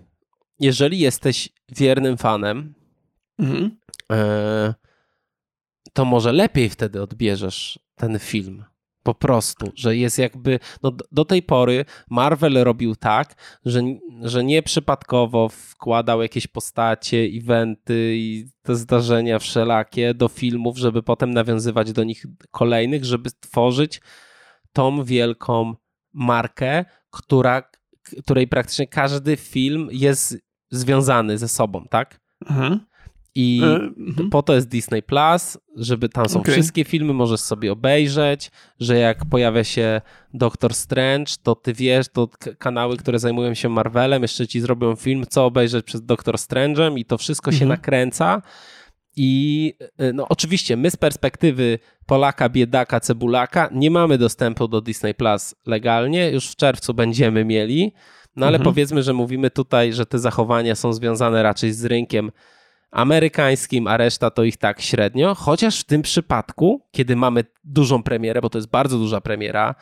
jeżeli 0.59 0.99
jesteś 0.99 1.49
wiernym 1.77 2.17
fanem, 2.17 2.73
mhm. 3.39 3.77
e, 4.11 4.73
to 5.93 6.05
może 6.05 6.31
lepiej 6.31 6.69
wtedy 6.69 7.01
odbierzesz 7.01 7.79
ten 7.95 8.19
film. 8.19 8.63
Po 9.03 9.13
prostu, 9.13 9.71
że 9.75 9.97
jest 9.97 10.17
jakby. 10.17 10.59
No, 10.83 10.91
do 11.11 11.25
tej 11.25 11.43
pory 11.43 11.85
Marvel 12.09 12.63
robił 12.63 12.95
tak, 12.95 13.35
że, 13.65 13.81
że 14.21 14.43
nieprzypadkowo 14.43 15.49
wkładał 15.49 16.21
jakieś 16.21 16.47
postacie, 16.47 17.17
eventy 17.17 18.13
i 18.15 18.47
te 18.61 18.75
zdarzenia 18.75 19.39
wszelakie 19.39 20.13
do 20.13 20.27
filmów, 20.27 20.77
żeby 20.77 21.03
potem 21.03 21.31
nawiązywać 21.31 21.91
do 21.91 22.03
nich 22.03 22.25
kolejnych, 22.51 23.05
żeby 23.05 23.29
tworzyć 23.39 24.01
tą 24.73 25.03
wielką 25.03 25.75
markę, 26.13 26.85
która, 27.11 27.69
której 28.23 28.47
praktycznie 28.47 28.87
każdy 28.87 29.37
film 29.37 29.89
jest 29.91 30.37
związany 30.71 31.37
ze 31.37 31.47
sobą, 31.47 31.85
tak? 31.89 32.19
Mhm. 32.49 32.79
I 33.39 33.61
y 34.19 34.29
po 34.29 34.43
to 34.43 34.55
jest 34.55 34.67
Disney 34.67 35.03
Plus, 35.03 35.57
żeby 35.75 36.09
tam 36.09 36.29
są 36.29 36.39
okay. 36.39 36.53
wszystkie 36.53 36.83
filmy, 36.83 37.13
możesz 37.13 37.39
sobie 37.39 37.71
obejrzeć, 37.71 38.51
że 38.79 38.97
jak 38.97 39.25
pojawia 39.25 39.63
się 39.63 40.01
Doctor 40.33 40.73
Strange, 40.73 41.31
to 41.43 41.55
ty 41.55 41.73
wiesz, 41.73 42.07
to 42.09 42.29
kanały, 42.57 42.97
które 42.97 43.19
zajmują 43.19 43.53
się 43.53 43.69
Marvelem, 43.69 44.21
jeszcze 44.21 44.47
ci 44.47 44.61
zrobią 44.61 44.95
film, 44.95 45.25
co 45.29 45.45
obejrzeć 45.45 45.85
przez 45.85 46.05
Doctor 46.05 46.35
Strange'em 46.35 46.99
i 46.99 47.05
to 47.05 47.17
wszystko 47.17 47.51
się 47.51 47.65
mhm. 47.65 47.69
nakręca. 47.69 48.41
I 49.15 49.73
y, 50.01 50.13
no, 50.13 50.27
oczywiście 50.29 50.77
my 50.77 50.91
z 50.91 50.95
perspektywy 50.95 51.79
Polaka, 52.05 52.49
biedaka, 52.49 52.99
cebulaka 52.99 53.69
nie 53.71 53.91
mamy 53.91 54.17
dostępu 54.17 54.67
do 54.67 54.81
Disney 54.81 55.13
Plus 55.13 55.55
legalnie, 55.65 56.31
już 56.31 56.47
w 56.47 56.55
czerwcu 56.55 56.93
będziemy 56.93 57.45
mieli, 57.45 57.93
no 58.35 58.45
ale 58.45 58.57
mhm. 58.57 58.73
powiedzmy, 58.73 59.03
że 59.03 59.13
mówimy 59.13 59.49
tutaj, 59.49 59.93
że 59.93 60.05
te 60.05 60.19
zachowania 60.19 60.75
są 60.75 60.93
związane 60.93 61.43
raczej 61.43 61.73
z 61.73 61.85
rynkiem 61.85 62.31
amerykańskim, 62.91 63.87
a 63.87 63.97
reszta 63.97 64.31
to 64.31 64.43
ich 64.43 64.57
tak 64.57 64.81
średnio, 64.81 65.35
chociaż 65.35 65.79
w 65.79 65.83
tym 65.83 66.01
przypadku, 66.01 66.87
kiedy 66.91 67.15
mamy 67.15 67.43
dużą 67.63 68.03
premierę, 68.03 68.41
bo 68.41 68.49
to 68.49 68.57
jest 68.57 68.69
bardzo 68.69 68.97
duża 68.97 69.21
premiera, 69.21 69.75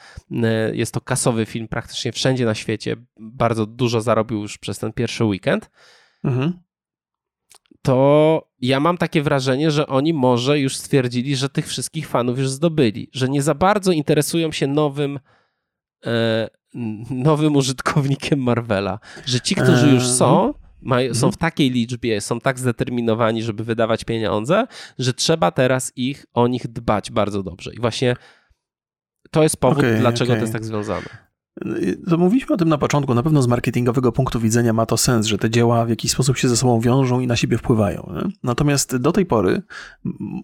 jest 0.74 0.94
to 0.94 1.02
kasowy 1.02 1.46
film 1.46 1.68
praktycznie 1.68 2.12
wszędzie 2.12 2.46
na 2.46 2.56
świecie, 2.56 2.96
bardzo 3.20 3.66
dużo 3.66 4.02
zarobił 4.02 4.42
już 4.42 4.58
przez 4.58 4.80
ten 4.80 4.94
pierwszy 4.94 5.26
weekend, 5.26 5.70
mhm. 6.24 6.54
to 7.82 8.48
ja 8.62 8.80
mam 8.80 8.98
takie 8.98 9.22
wrażenie, 9.22 9.72
że 9.72 9.88
oni 9.88 10.14
może 10.14 10.60
już 10.60 10.78
stwierdzili, 10.78 11.36
że 11.36 11.50
tych 11.50 11.68
wszystkich 11.68 12.08
fanów 12.08 12.40
już 12.40 12.50
zdobyli, 12.50 13.10
że 13.14 13.30
nie 13.30 13.42
za 13.42 13.56
bardzo 13.56 13.92
interesują 13.92 14.52
się 14.52 14.68
nowym 14.68 15.20
e, 16.06 16.48
nowym 17.10 17.56
użytkownikiem 17.56 18.40
Marvela. 18.40 19.00
Że 19.26 19.42
ci, 19.42 19.56
którzy 19.56 19.90
już 19.90 20.08
są, 20.08 20.54
mają, 20.82 21.14
są 21.14 21.32
w 21.32 21.38
takiej 21.38 21.72
liczbie, 21.72 22.22
są 22.22 22.40
tak 22.40 22.60
zdeterminowani, 22.60 23.44
żeby 23.44 23.64
wydawać 23.64 24.04
pieniądze, 24.04 24.68
że 25.00 25.14
trzeba 25.14 25.52
teraz 25.52 25.94
ich 25.96 26.26
o 26.34 26.48
nich 26.48 26.68
dbać 26.68 27.12
bardzo 27.12 27.44
dobrze. 27.44 27.74
I 27.74 27.80
właśnie 27.80 28.16
to 29.32 29.44
jest 29.44 29.58
powód, 29.58 29.78
okay, 29.78 30.00
dlaczego 30.00 30.32
okay. 30.32 30.38
to 30.38 30.44
jest 30.44 30.54
tak 30.54 30.66
związane. 30.66 31.27
To 32.10 32.18
mówiliśmy 32.18 32.56
o 32.56 32.58
tym 32.58 32.70
na 32.70 32.78
początku. 32.78 33.14
Na 33.14 33.24
pewno 33.24 33.42
z 33.42 33.48
marketingowego 33.48 34.12
punktu 34.12 34.40
widzenia 34.40 34.74
ma 34.74 34.86
to 34.86 34.98
sens, 34.98 35.26
że 35.26 35.38
te 35.38 35.50
dzieła 35.50 35.86
w 35.86 35.90
jakiś 35.90 36.12
sposób 36.12 36.38
się 36.38 36.50
ze 36.50 36.58
sobą 36.58 36.80
wiążą 36.80 37.20
i 37.20 37.28
na 37.28 37.36
siebie 37.36 37.58
wpływają. 37.58 38.12
Nie? 38.16 38.32
Natomiast 38.44 38.96
do 38.96 39.12
tej 39.12 39.26
pory, 39.26 39.62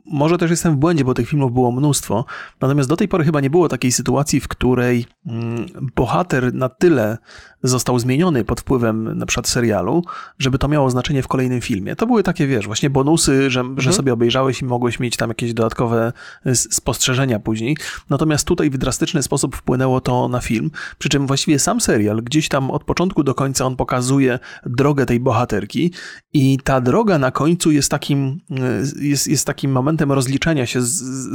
może 0.06 0.38
też 0.38 0.52
jestem 0.52 0.74
w 0.76 0.78
błędzie, 0.78 1.06
bo 1.06 1.14
tych 1.14 1.30
filmów 1.30 1.54
było 1.54 1.72
mnóstwo, 1.72 2.26
natomiast 2.62 2.90
do 2.90 2.98
tej 2.98 3.08
pory 3.08 3.24
chyba 3.24 3.42
nie 3.42 3.50
było 3.50 3.70
takiej 3.70 3.92
sytuacji, 3.92 4.40
w 4.40 4.48
której 4.48 5.06
mm, 5.26 5.66
bohater 5.96 6.54
na 6.54 6.70
tyle 6.70 7.18
został 7.64 8.00
zmieniony 8.00 8.46
pod 8.46 8.62
wpływem 8.62 9.18
na 9.18 9.26
przykład 9.26 9.48
serialu, 9.48 10.04
żeby 10.40 10.58
to 10.58 10.68
miało 10.68 10.90
znaczenie 10.90 11.24
w 11.24 11.28
kolejnym 11.28 11.62
filmie. 11.62 11.96
To 11.96 12.08
były 12.08 12.24
takie, 12.24 12.48
wiesz, 12.48 12.66
właśnie 12.66 12.90
bonusy, 12.90 13.50
że, 13.50 13.60
mhm. 13.60 13.82
że 13.82 13.94
sobie 13.94 14.14
obejrzałeś 14.14 14.62
i 14.62 14.66
mogłeś 14.66 15.00
mieć 15.00 15.18
tam 15.18 15.30
jakieś 15.30 15.54
dodatkowe 15.54 16.14
spostrzeżenia 16.54 17.40
później. 17.40 17.78
Natomiast 18.10 18.48
tutaj 18.48 18.70
w 18.70 18.78
drastyczny 18.78 19.24
sposób 19.24 19.56
wpłynęło 19.56 20.02
to 20.02 20.28
na 20.28 20.40
film 20.40 20.72
przy 21.04 21.10
czym 21.10 21.28
właściwie 21.28 21.60
sam 21.60 21.82
serial, 21.82 22.18
gdzieś 22.18 22.50
tam 22.50 22.72
od 22.72 22.84
początku 22.84 23.24
do 23.24 23.36
końca 23.36 23.66
on 23.66 23.76
pokazuje 23.76 24.40
drogę 24.66 25.06
tej 25.06 25.20
bohaterki 25.20 25.94
i 26.34 26.58
ta 26.64 26.82
droga 26.82 27.18
na 27.18 27.32
końcu 27.32 27.72
jest 27.72 27.92
takim, 27.92 28.40
e, 28.52 29.06
jest, 29.06 29.28
jest 29.28 29.46
takim 29.48 29.72
momentem 29.72 30.12
rozliczenia 30.12 30.66
się 30.66 30.82
z, 30.82 30.88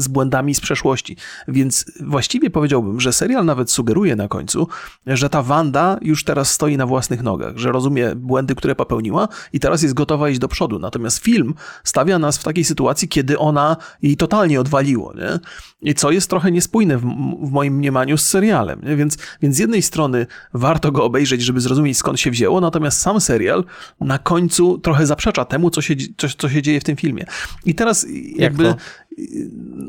z 0.03 0.09
błędami 0.09 0.55
z 0.55 0.61
przeszłości. 0.61 1.17
Więc 1.49 1.85
właściwie 2.01 2.51
powiedziałbym, 2.51 3.01
że 3.01 3.13
serial 3.13 3.45
nawet 3.45 3.71
sugeruje 3.71 4.17
na 4.17 4.29
końcu, 4.29 4.69
że 5.07 5.31
ta 5.31 5.43
Wanda 5.43 5.99
już 6.03 6.25
teraz 6.25 6.51
stoi 6.51 6.77
na 6.77 6.87
własnych 6.87 7.23
nogach, 7.23 7.57
że 7.57 7.73
rozumie 7.73 8.15
błędy, 8.15 8.55
które 8.55 8.75
popełniła 8.75 9.29
i 9.53 9.61
teraz 9.61 9.83
jest 9.83 9.95
gotowa 9.95 10.29
iść 10.29 10.41
do 10.41 10.49
przodu. 10.49 10.79
Natomiast 10.79 11.19
film 11.19 11.55
stawia 11.85 12.19
nas 12.19 12.39
w 12.39 12.45
takiej 12.45 12.65
sytuacji, 12.65 13.09
kiedy 13.09 13.39
ona 13.39 13.77
jej 14.03 14.17
totalnie 14.17 14.61
odwaliło, 14.61 15.15
nie? 15.15 15.39
I 15.83 15.95
co 15.95 16.11
jest 16.11 16.31
trochę 16.31 16.53
niespójne 16.53 16.99
w, 16.99 17.03
w 17.43 17.51
moim 17.51 17.75
mniemaniu 17.75 18.19
z 18.19 18.27
serialem, 18.27 18.81
nie? 18.83 18.97
Więc, 18.97 19.19
więc 19.43 19.58
z 19.59 19.61
jednej 19.61 19.83
strony 19.83 20.27
warto 20.55 20.93
go 20.93 21.05
obejrzeć, 21.05 21.43
żeby 21.43 21.61
zrozumieć 21.61 21.99
skąd 21.99 22.21
się 22.21 22.31
wzięło, 22.31 22.61
natomiast 22.61 23.01
sam 23.01 23.21
serial 23.21 23.65
na 24.01 24.19
końcu 24.19 24.79
trochę 24.79 25.07
zaprzecza 25.07 25.45
temu, 25.45 25.71
co 25.71 25.83
się, 25.83 25.95
co, 26.17 26.29
co 26.29 26.49
się 26.49 26.63
dzieje 26.63 26.81
w 26.81 26.85
tym 26.85 26.97
filmie. 26.97 27.25
I 27.65 27.75
teraz 27.75 28.07
jakby... 28.37 28.65
Jak 28.65 28.77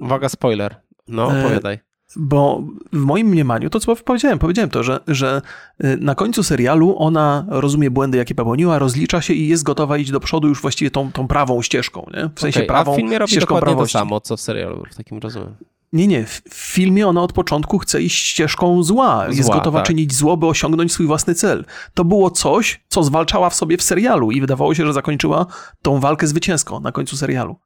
Uwaga, 0.01 0.29
spoiler. 0.29 0.75
No, 1.07 1.35
e, 1.35 1.45
opowiadaj. 1.45 1.79
Bo 2.15 2.63
w 2.93 2.97
moim 2.97 3.27
mniemaniu, 3.27 3.69
to 3.69 3.79
co 3.79 3.95
powiedziałem, 3.95 4.39
powiedziałem 4.39 4.69
to, 4.69 4.83
że, 4.83 4.99
że 5.07 5.41
y, 5.83 5.97
na 6.01 6.15
końcu 6.15 6.43
serialu 6.43 6.95
ona 6.97 7.45
rozumie 7.47 7.91
błędy, 7.91 8.17
jakie 8.17 8.35
popełniła, 8.35 8.79
rozlicza 8.79 9.21
się 9.21 9.33
i 9.33 9.47
jest 9.47 9.63
gotowa 9.63 9.97
iść 9.97 10.11
do 10.11 10.19
przodu 10.19 10.47
już 10.47 10.61
właściwie 10.61 10.91
tą, 10.91 11.11
tą 11.11 11.27
prawą 11.27 11.61
ścieżką, 11.61 12.09
nie? 12.13 12.29
W 12.35 12.39
sensie 12.39 12.59
okay, 12.59 12.67
prawą 12.67 12.91
a 12.91 12.95
w 12.95 12.97
filmie 12.97 13.19
robi 13.19 13.37
dokładnie 13.37 13.65
prawości. 13.65 13.93
to 13.93 13.99
samo, 13.99 14.21
co 14.21 14.37
w 14.37 14.41
serialu, 14.41 14.83
w 14.91 14.95
takim 14.95 15.19
rozumiem. 15.19 15.55
Nie, 15.93 16.07
nie. 16.07 16.25
W 16.25 16.41
filmie 16.53 17.07
ona 17.07 17.21
od 17.21 17.33
początku 17.33 17.79
chce 17.79 18.01
iść 18.01 18.27
ścieżką 18.27 18.83
zła. 18.83 19.25
zła 19.25 19.27
jest 19.37 19.49
gotowa 19.49 19.79
tak. 19.79 19.87
czynić 19.87 20.15
zło, 20.15 20.37
by 20.37 20.47
osiągnąć 20.47 20.93
swój 20.93 21.07
własny 21.07 21.35
cel. 21.35 21.65
To 21.93 22.05
było 22.05 22.31
coś, 22.31 22.83
co 22.87 23.03
zwalczała 23.03 23.49
w 23.49 23.55
sobie 23.55 23.77
w 23.77 23.83
serialu 23.83 24.31
i 24.31 24.41
wydawało 24.41 24.75
się, 24.75 24.85
że 24.85 24.93
zakończyła 24.93 25.45
tą 25.81 25.99
walkę 25.99 26.27
zwycięsko 26.27 26.79
na 26.79 26.91
końcu 26.91 27.17
serialu 27.17 27.59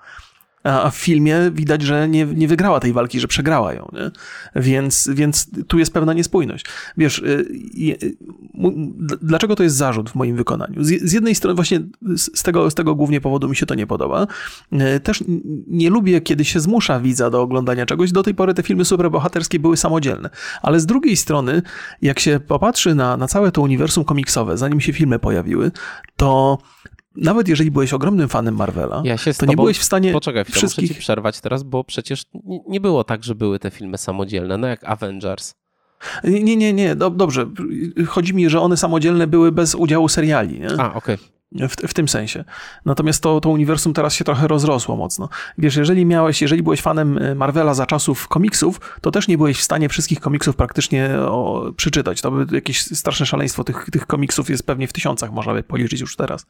a 0.64 0.90
w 0.90 0.96
filmie 0.96 1.52
widać, 1.52 1.82
że 1.82 2.10
nie, 2.10 2.26
nie 2.26 2.48
wygrała 2.48 2.80
tej 2.80 2.94
walki, 2.94 3.20
że 3.20 3.28
przegrała 3.28 3.74
ją. 3.74 3.92
Nie? 3.94 4.12
Więc, 4.62 5.10
więc 5.14 5.48
tu 5.68 5.80
jest 5.80 5.94
pewna 5.94 6.14
niespójność. 6.14 6.66
Wiesz, 6.98 7.20
y, 7.20 7.46
y, 8.04 8.16
dlaczego 9.22 9.56
to 9.56 9.64
jest 9.64 9.76
zarzut 9.76 10.10
w 10.10 10.16
moim 10.16 10.36
wykonaniu? 10.36 10.84
Z, 10.84 11.14
jednej 11.14 11.36
strony 11.36 11.56
właśnie 11.56 11.80
z 12.18 12.44
tego, 12.44 12.72
z 12.72 12.76
tego 12.76 12.96
głównie 12.96 13.22
powodu 13.22 13.50
mi 13.50 13.56
się 13.56 13.66
to 13.66 13.76
nie 13.76 13.88
podoba. 13.88 14.28
Y, 14.74 15.00
też 15.00 15.24
nie 15.68 15.90
lubię, 15.90 16.22
kiedy 16.22 16.46
się 16.46 16.60
zmusza 16.60 17.00
widza 17.00 17.30
do 17.30 17.42
oglądania 17.42 17.86
czegoś. 17.86 18.12
Do 18.12 18.24
tej 18.24 18.36
pory 18.36 18.54
te 18.54 18.64
filmy 18.64 18.86
superbohaterskie 18.86 19.60
były 19.60 19.78
samodzielne. 19.78 20.30
Ale 20.62 20.80
z 20.80 20.86
drugiej 20.86 21.18
strony, 21.18 21.62
jak 22.02 22.20
się 22.20 22.40
popatrzy 22.48 22.96
na, 22.96 23.18
na 23.18 23.28
całe 23.28 23.52
to 23.52 23.62
uniwersum 23.62 24.04
komiksowe, 24.04 24.58
zanim 24.58 24.82
się 24.82 24.94
filmy 24.94 25.20
pojawiły, 25.20 25.72
to 26.18 26.58
nawet 27.16 27.48
jeżeli 27.48 27.72
byłeś 27.72 27.94
ogromnym 27.94 28.30
fanem 28.30 28.56
Marvela, 28.56 29.02
ja 29.06 29.18
to 29.18 29.34
tobą... 29.34 29.52
nie 29.52 29.56
byłeś 29.56 29.78
w 29.78 29.84
stanie 29.84 30.14
Poczekaj, 30.14 30.46
wszystkich... 30.46 30.84
muszę 30.84 30.94
ci 30.96 31.00
przerwać 31.00 31.42
teraz, 31.42 31.64
bo 31.64 31.84
przecież 31.84 32.24
nie 32.68 32.82
było 32.82 33.04
tak, 33.04 33.24
że 33.24 33.36
były 33.36 33.60
te 33.60 33.72
filmy 33.72 33.98
samodzielne, 33.98 34.58
no 34.58 34.68
jak 34.68 34.84
Avengers. 34.84 35.54
Nie, 36.24 36.56
nie, 36.56 36.74
nie, 36.74 36.96
dobrze. 36.96 37.50
Chodzi 38.08 38.34
mi, 38.34 38.50
że 38.50 38.62
one 38.62 38.78
samodzielne 38.78 39.28
były 39.28 39.52
bez 39.52 39.76
udziału 39.76 40.10
seriali. 40.10 40.60
Nie? 40.60 40.72
A, 40.72 40.94
okej. 40.94 41.16
Okay. 41.16 41.18
W, 41.56 41.88
w, 41.88 41.94
tym 41.94 42.08
sensie. 42.08 42.44
Natomiast 42.86 43.24
to, 43.24 43.42
to 43.42 43.50
uniwersum 43.50 43.94
teraz 43.94 44.14
się 44.14 44.26
trochę 44.26 44.48
rozrosło 44.48 44.96
mocno. 44.96 45.30
Wiesz, 45.58 45.76
jeżeli 45.76 46.06
miałeś, 46.06 46.42
jeżeli 46.42 46.64
byłeś 46.64 46.82
fanem 46.82 47.18
e, 47.18 47.36
Marvela 47.36 47.74
za 47.74 47.86
czasów 47.86 48.28
komiksów, 48.28 48.82
to 49.02 49.12
też 49.12 49.28
nie 49.28 49.38
byłeś 49.38 49.58
w 49.58 49.64
stanie 49.64 49.90
wszystkich 49.90 50.20
komiksów 50.20 50.56
praktycznie 50.56 51.20
o, 51.20 51.72
przeczytać. 51.78 52.22
To 52.22 52.32
by 52.32 52.56
jakieś 52.56 52.82
straszne 52.82 53.26
szaleństwo 53.26 53.64
tych, 53.64 53.86
tych 53.92 54.08
komiksów 54.08 54.50
jest 54.50 54.66
pewnie 54.66 54.88
w 54.88 54.94
tysiącach, 54.94 55.32
można 55.32 55.54
by 55.54 55.64
policzyć 55.64 56.02
już 56.02 56.16
teraz. 56.16 56.46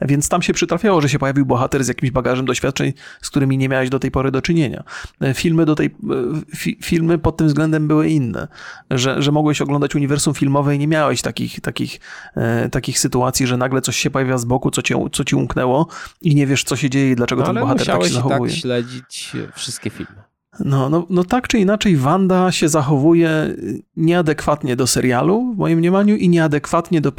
Więc 0.00 0.28
tam 0.28 0.42
się 0.42 0.52
przytrafiało, 0.52 1.00
że 1.00 1.08
się 1.08 1.18
pojawił 1.18 1.46
bohater 1.46 1.84
z 1.84 1.88
jakimś 1.88 2.10
bagażem 2.10 2.46
doświadczeń, 2.46 2.92
z 3.22 3.30
którymi 3.30 3.58
nie 3.58 3.68
miałeś 3.68 3.90
do 3.90 3.98
tej 3.98 4.10
pory 4.10 4.30
do 4.30 4.42
czynienia. 4.42 4.84
E, 5.20 5.34
filmy 5.34 5.66
do 5.66 5.74
tej, 5.74 5.86
e, 5.86 6.56
fi, 6.56 6.78
filmy 6.82 7.18
pod 7.18 7.36
tym 7.36 7.46
względem 7.46 7.88
były 7.88 8.08
inne, 8.08 8.48
że, 8.90 9.22
że 9.22 9.32
mogłeś 9.32 9.60
oglądać 9.60 9.94
uniwersum 9.94 10.34
filmowe 10.34 10.76
i 10.76 10.78
nie 10.78 10.88
miałeś 10.88 11.22
takich, 11.22 11.60
takich, 11.60 12.00
e, 12.36 12.68
takich 12.68 12.98
sytuacji, 12.98 13.46
że 13.46 13.56
nagle 13.56 13.80
coś 13.80 13.96
się 13.96 14.10
pojawia 14.10 14.38
z 14.38 14.44
boku, 14.48 14.70
co, 14.70 14.82
cię, 14.82 15.06
co 15.12 15.24
ci 15.24 15.36
umknęło 15.36 15.86
i 16.22 16.34
nie 16.34 16.46
wiesz, 16.46 16.64
co 16.64 16.76
się 16.76 16.90
dzieje 16.90 17.10
i 17.10 17.16
dlaczego 17.16 17.42
no, 17.42 17.46
ten 17.46 17.56
bohater 17.60 17.86
tak 17.86 18.02
się 18.02 18.08
zachowuje. 18.08 18.50
tak 18.50 18.60
śledzić 18.60 19.32
wszystkie 19.54 19.90
filmy. 19.90 20.28
No, 20.64 20.88
no, 20.88 21.06
no 21.10 21.24
tak 21.24 21.48
czy 21.48 21.58
inaczej, 21.58 21.96
Wanda 21.96 22.52
się 22.52 22.68
zachowuje 22.68 23.56
nieadekwatnie 23.96 24.76
do 24.76 24.86
serialu, 24.86 25.52
w 25.54 25.58
moim 25.58 25.78
mniemaniu, 25.78 26.16
i 26.16 26.28
nieadekwatnie 26.28 27.00
do 27.00 27.12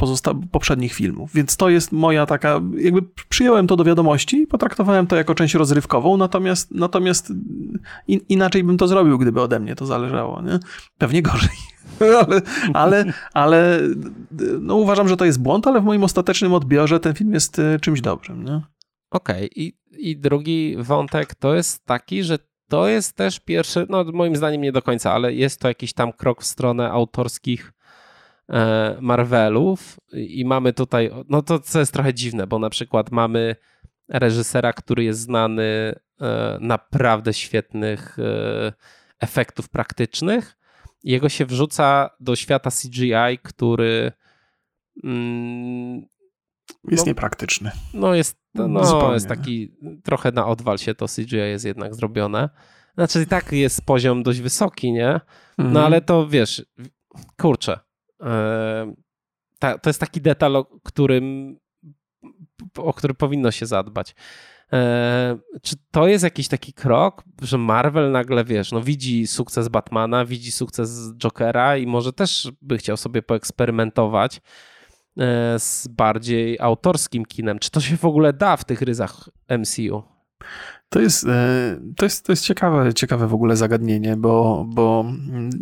poprzednich 0.50 0.92
filmów. 0.92 1.30
Więc 1.34 1.56
to 1.56 1.68
jest 1.68 1.92
moja 1.92 2.26
taka, 2.26 2.60
jakby 2.76 3.02
przyjąłem 3.28 3.66
to 3.66 3.76
do 3.76 3.84
wiadomości, 3.84 4.46
potraktowałem 4.46 5.06
to 5.06 5.16
jako 5.16 5.34
część 5.34 5.54
rozrywkową, 5.54 6.16
natomiast, 6.16 6.70
natomiast 6.70 7.32
in, 8.08 8.20
inaczej 8.28 8.64
bym 8.64 8.76
to 8.76 8.88
zrobił, 8.88 9.18
gdyby 9.18 9.40
ode 9.40 9.60
mnie 9.60 9.76
to 9.76 9.86
zależało. 9.86 10.42
Nie? 10.42 10.58
Pewnie 10.98 11.22
gorzej. 11.22 11.69
ale, 12.24 12.42
ale, 12.74 13.04
ale 13.34 13.80
no 14.60 14.76
uważam, 14.76 15.08
że 15.08 15.16
to 15.16 15.24
jest 15.24 15.42
błąd, 15.42 15.66
ale 15.66 15.80
w 15.80 15.84
moim 15.84 16.04
ostatecznym 16.04 16.52
odbiorze 16.54 17.00
ten 17.00 17.14
film 17.14 17.32
jest 17.32 17.58
e, 17.58 17.80
czymś 17.80 18.00
dobrym. 18.00 18.42
Okej, 18.42 18.62
okay. 19.10 19.48
I, 19.56 19.72
i 19.92 20.16
drugi 20.16 20.76
wątek 20.78 21.34
to 21.34 21.54
jest 21.54 21.86
taki, 21.86 22.22
że 22.22 22.38
to 22.68 22.88
jest 22.88 23.16
też 23.16 23.40
pierwszy, 23.40 23.86
no 23.88 24.04
moim 24.04 24.36
zdaniem 24.36 24.62
nie 24.62 24.72
do 24.72 24.82
końca, 24.82 25.12
ale 25.12 25.34
jest 25.34 25.60
to 25.60 25.68
jakiś 25.68 25.92
tam 25.92 26.12
krok 26.12 26.42
w 26.42 26.46
stronę 26.46 26.90
autorskich 26.90 27.72
e, 28.48 28.96
Marvelów 29.00 30.00
i 30.12 30.44
mamy 30.44 30.72
tutaj, 30.72 31.10
no 31.28 31.42
to 31.42 31.58
co 31.58 31.78
jest 31.80 31.92
trochę 31.92 32.14
dziwne, 32.14 32.46
bo 32.46 32.58
na 32.58 32.70
przykład 32.70 33.10
mamy 33.10 33.56
reżysera, 34.08 34.72
który 34.72 35.04
jest 35.04 35.20
znany 35.20 35.94
e, 36.20 36.58
naprawdę 36.60 37.34
świetnych 37.34 38.16
efektów 39.20 39.68
praktycznych, 39.68 40.59
jego 41.04 41.28
się 41.28 41.46
wrzuca 41.46 42.10
do 42.20 42.36
świata 42.36 42.70
CGI, 42.70 43.38
który 43.42 44.12
mm, 45.04 46.02
jest 46.88 47.06
no, 47.06 47.10
niepraktyczny. 47.10 47.70
No 47.94 48.14
jest, 48.14 48.40
no, 48.54 49.14
jest 49.14 49.28
taki 49.28 49.76
trochę 50.04 50.32
na 50.32 50.46
odwal 50.46 50.78
się 50.78 50.94
to 50.94 51.06
CGI 51.06 51.36
jest 51.36 51.64
jednak 51.64 51.94
zrobione. 51.94 52.48
Znaczy 52.94 53.22
i 53.22 53.26
tak 53.26 53.52
jest 53.52 53.86
poziom 53.86 54.22
dość 54.22 54.40
wysoki, 54.40 54.92
nie? 54.92 55.20
No 55.58 55.64
mhm. 55.64 55.86
ale 55.86 56.00
to 56.00 56.28
wiesz, 56.28 56.66
kurczę, 57.38 57.80
e, 58.22 58.94
ta, 59.58 59.78
to 59.78 59.90
jest 59.90 60.00
taki 60.00 60.20
detal, 60.20 60.56
o 60.56 60.64
którym, 60.64 61.56
o 62.76 62.92
który 62.92 63.14
powinno 63.14 63.50
się 63.50 63.66
zadbać. 63.66 64.14
E, 64.72 65.38
czy 65.62 65.76
to 65.90 66.08
jest 66.08 66.24
jakiś 66.24 66.48
taki 66.48 66.72
krok, 66.72 67.24
że 67.42 67.58
Marvel 67.58 68.10
nagle, 68.10 68.44
wiesz, 68.44 68.72
no 68.72 68.80
widzi 68.80 69.26
sukces 69.26 69.68
Batmana, 69.68 70.24
widzi 70.24 70.52
sukces 70.52 71.12
Jokera 71.16 71.76
i 71.76 71.86
może 71.86 72.12
też 72.12 72.52
by 72.62 72.78
chciał 72.78 72.96
sobie 72.96 73.22
poeksperymentować 73.22 74.36
e, 74.36 74.40
z 75.58 75.88
bardziej 75.88 76.60
autorskim 76.60 77.24
kinem? 77.24 77.58
Czy 77.58 77.70
to 77.70 77.80
się 77.80 77.96
w 77.96 78.04
ogóle 78.04 78.32
da 78.32 78.56
w 78.56 78.64
tych 78.64 78.82
ryzach 78.82 79.28
MCU? 79.58 80.02
To 80.92 81.00
jest, 81.00 81.26
e, 81.26 81.80
to 81.96 82.06
jest, 82.06 82.26
to 82.26 82.32
jest 82.32 82.44
ciekawe, 82.44 82.94
ciekawe 82.94 83.26
w 83.26 83.34
ogóle 83.34 83.56
zagadnienie, 83.56 84.16
bo, 84.16 84.66
bo 84.68 85.04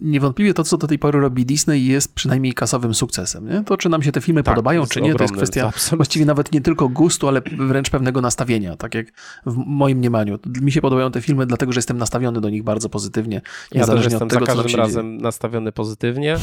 niewątpliwie 0.02 0.54
to, 0.54 0.64
co 0.64 0.76
do 0.76 0.86
tej 0.86 0.98
pory 0.98 1.20
robi 1.20 1.46
Disney 1.46 1.86
jest 1.86 2.14
przynajmniej 2.14 2.54
kasowym 2.54 2.94
sukcesem. 2.94 3.48
Nie? 3.48 3.64
To, 3.64 3.76
czy 3.76 3.88
nam 3.88 4.02
się 4.02 4.12
te 4.12 4.20
filmy 4.20 4.42
tak, 4.42 4.54
podobają, 4.54 4.86
czy 4.86 5.00
nie, 5.00 5.14
to 5.14 5.24
jest 5.24 5.34
kwestia 5.34 5.66
absolutnie. 5.66 5.96
właściwie 5.96 6.24
nawet 6.24 6.52
nie 6.52 6.60
tylko 6.60 6.88
gustu, 6.88 7.28
ale 7.28 7.42
wręcz 7.58 7.90
pewnego 7.90 8.20
nastawienia, 8.20 8.76
tak 8.76 8.94
jak 8.94 9.06
w 9.46 9.56
moim 9.56 9.98
mniemaniu. 9.98 10.38
Mi 10.60 10.72
się 10.72 10.80
podobają 10.80 11.10
te 11.10 11.20
filmy, 11.20 11.46
dlatego 11.46 11.72
że 11.72 11.78
jestem 11.78 11.98
nastawiony 11.98 12.40
do 12.40 12.50
nich 12.50 12.62
bardzo 12.62 12.88
pozytywnie. 12.88 13.40
Ja 13.72 13.86
też 13.86 14.04
jestem 14.04 14.28
tego, 14.28 14.46
za 14.46 14.54
każdym 14.54 14.80
razem 14.80 15.10
dzieje. 15.10 15.22
nastawiony 15.22 15.72
pozytywnie. 15.72 16.36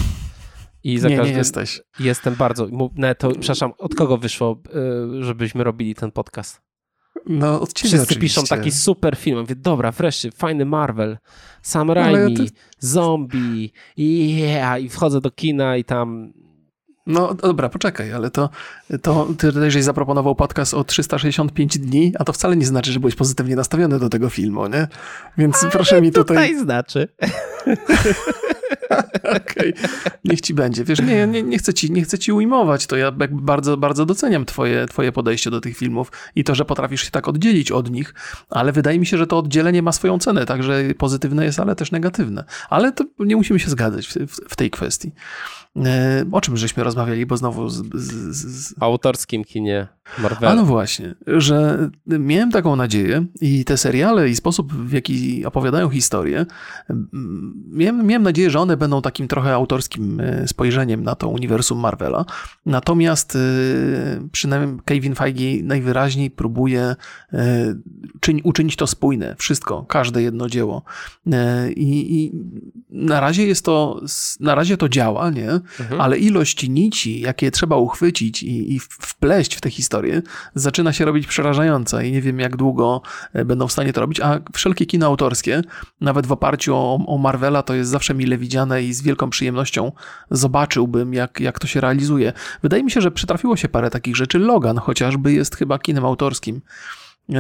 I 0.84 1.00
za 1.00 1.10
nie, 1.10 1.18
każdym 1.18 1.34
nie 1.34 1.38
jesteś. 1.38 1.82
Jestem 2.00 2.36
bardzo. 2.36 2.68
No, 2.72 2.90
to, 3.18 3.32
przepraszam, 3.32 3.72
od 3.78 3.96
kogo 3.96 4.18
wyszło, 4.18 4.62
y, 5.20 5.24
żebyśmy 5.24 5.64
robili 5.64 5.96
ten 5.96 6.12
podcast? 6.12 6.62
No, 7.26 7.62
od 7.62 7.74
ciebie 7.74 7.90
Wszyscy 7.90 8.14
oczywiście. 8.14 8.42
piszą 8.42 8.56
taki 8.56 8.72
super 8.72 9.16
film. 9.16 9.40
Mówię, 9.40 9.56
dobra, 9.56 9.92
wreszcie, 9.92 10.32
fajny 10.32 10.66
Marvel, 10.66 11.18
Sam 11.62 11.92
Raimi, 11.92 12.38
ty... 12.38 12.46
zombie, 12.80 13.72
yeah, 13.98 14.82
i 14.82 14.90
wchodzę 14.90 15.22
do 15.22 15.32
kina 15.32 15.78
i 15.78 15.84
tam... 15.84 16.34
No 17.08 17.34
dobra, 17.34 17.70
poczekaj, 17.70 18.14
ale 18.14 18.32
to, 18.32 18.49
to 19.01 19.28
ty 19.38 19.72
żeś 19.72 19.84
zaproponował 19.84 20.36
podcast 20.36 20.74
o 20.74 20.84
365 20.84 21.78
dni, 21.78 22.14
a 22.20 22.24
to 22.24 22.34
wcale 22.34 22.56
nie 22.56 22.66
znaczy, 22.66 22.91
że 22.91 22.99
byłeś 22.99 23.16
pozytywnie 23.16 23.56
nastawiony 23.56 23.99
do 23.99 24.10
tego 24.10 24.30
filmu, 24.30 24.68
nie? 24.68 24.88
Więc 25.38 25.64
ale 25.64 25.72
proszę 25.72 26.01
mi 26.01 26.12
tutaj... 26.12 26.38
tutaj 26.38 26.60
znaczy. 26.60 27.08
Okej, 29.24 29.74
okay. 29.74 30.12
niech 30.26 30.41
ci 30.41 30.53
będzie. 30.53 30.84
Wiesz, 30.84 30.99
nie, 31.01 31.28
nie, 31.28 31.43
nie, 31.43 31.58
chcę 31.58 31.74
ci, 31.74 31.91
nie 31.91 32.03
chcę 32.03 32.20
ci 32.20 32.32
ujmować, 32.32 32.88
to 32.88 32.95
ja 32.95 33.12
bardzo, 33.32 33.78
bardzo 33.78 34.06
doceniam 34.06 34.45
twoje, 34.45 34.86
twoje 34.86 35.12
podejście 35.12 35.49
do 35.51 35.62
tych 35.62 35.78
filmów 35.78 36.12
i 36.36 36.43
to, 36.43 36.56
że 36.56 36.66
potrafisz 36.66 37.03
się 37.03 37.12
tak 37.12 37.28
oddzielić 37.28 37.72
od 37.72 37.91
nich, 37.91 38.14
ale 38.49 38.72
wydaje 38.72 38.99
mi 38.99 39.06
się, 39.06 39.18
że 39.18 39.28
to 39.28 39.38
oddzielenie 39.38 39.82
ma 39.82 39.91
swoją 39.91 40.20
cenę, 40.20 40.45
także 40.45 40.84
pozytywne 40.97 41.45
jest, 41.45 41.60
ale 41.60 41.76
też 41.76 41.91
negatywne. 41.91 42.43
Ale 42.70 42.91
to 42.91 43.03
nie 43.20 43.36
musimy 43.36 43.60
się 43.60 43.70
zgadzać 43.70 44.08
w, 44.08 44.14
w, 44.14 44.49
w 44.49 44.56
tej 44.56 44.72
kwestii. 44.72 45.12
E, 45.76 46.26
o 46.32 46.42
czym 46.42 46.58
żeśmy 46.58 46.84
rozmawiali, 46.84 47.26
bo 47.26 47.38
znowu 47.38 47.70
z, 47.70 47.84
z, 47.94 48.36
z... 48.36 48.74
autorskim 48.80 49.44
kinie 49.44 49.88
Marvela. 50.20 50.52
A 50.52 50.56
no 50.56 50.66
właśnie, 50.66 51.16
że 51.28 51.90
miałem 52.08 52.52
taką 52.52 52.76
nadzieję 52.76 53.26
i 53.42 53.66
te 53.66 53.78
seriale 53.78 54.30
i 54.30 54.36
sposób, 54.36 54.74
w 54.74 54.92
jaki 54.92 55.46
opowiadają 55.46 55.90
historię, 55.90 56.46
miałem, 57.72 58.08
miałem 58.08 58.24
nadzieję, 58.24 58.50
że 58.50 58.60
one 58.60 58.78
będą 58.78 59.02
takim 59.02 59.28
trochę 59.28 59.54
autorskim 59.54 60.20
e, 60.20 60.48
spojrzeniem 60.48 61.04
na 61.04 61.16
to 61.16 61.30
uniwersum 61.30 61.80
Marvela. 61.80 62.26
Natomiast 62.66 63.36
e, 63.36 63.40
przynajmniej 64.32 64.80
Kevin 64.86 65.16
Feige 65.16 65.64
najwyraźniej 65.64 66.32
próbuje 66.32 66.96
czyń, 68.20 68.42
uczynić 68.44 68.76
to 68.76 68.88
spójne, 68.88 69.36
wszystko, 69.38 69.86
każde 69.88 70.22
jedno 70.22 70.50
dzieło. 70.50 70.84
I, 71.76 72.16
I, 72.16 72.32
na 72.90 73.20
razie 73.20 73.48
jest 73.48 73.66
to, 73.66 74.02
na 74.40 74.56
razie 74.56 74.78
to 74.78 74.90
działa, 74.90 75.30
nie? 75.30 75.60
Mhm. 75.80 76.01
Ale 76.01 76.18
ilość 76.18 76.70
nici, 76.70 77.22
jakie 77.22 77.51
trzeba 77.51 77.76
uchwycić 77.76 78.43
i, 78.43 78.76
i 78.76 78.80
wpleść 78.80 79.55
w 79.55 79.61
tę 79.61 79.70
historię, 79.70 80.22
zaczyna 80.55 80.93
się 80.93 81.05
robić 81.05 81.28
przerażająca 81.28 82.03
i 82.03 82.11
nie 82.11 82.22
wiem, 82.22 82.39
jak 82.39 82.55
długo 82.55 83.01
e, 83.34 83.45
będą 83.45 83.68
w 83.68 83.72
stanie 83.72 83.93
to 83.93 84.01
robić. 84.01 84.20
A 84.20 84.39
wszelkie 84.53 84.86
kino 84.86 85.05
autorskie, 85.05 85.61
nawet 86.01 86.28
w 86.28 86.32
oparciu 86.32 86.76
o, 86.76 86.99
o 87.07 87.18
Marvela, 87.18 87.63
to 87.63 87.74
jest 87.74 87.89
zawsze 87.89 88.13
mile 88.13 88.38
widziane 88.38 88.84
i 88.84 88.93
z 88.93 89.01
wielką 89.01 89.30
przyjemnością 89.30 89.91
zobaczyłbym, 90.32 91.13
jak, 91.13 91.39
jak 91.39 91.59
to 91.59 91.68
się 91.68 91.82
realizuje. 91.82 92.34
Wydaje 92.61 92.84
mi 92.84 92.91
się, 92.91 93.01
że 93.01 93.11
przytrafiło 93.11 93.55
się 93.55 93.70
parę 93.70 93.89
takich 93.89 94.16
rzeczy. 94.16 94.39
Logan 94.39 94.78
chociażby 94.78 95.34
jest 95.34 95.55
chyba 95.55 95.80
kinem 95.80 96.05
autorskim. 96.05 96.61
Eee... 97.30 97.36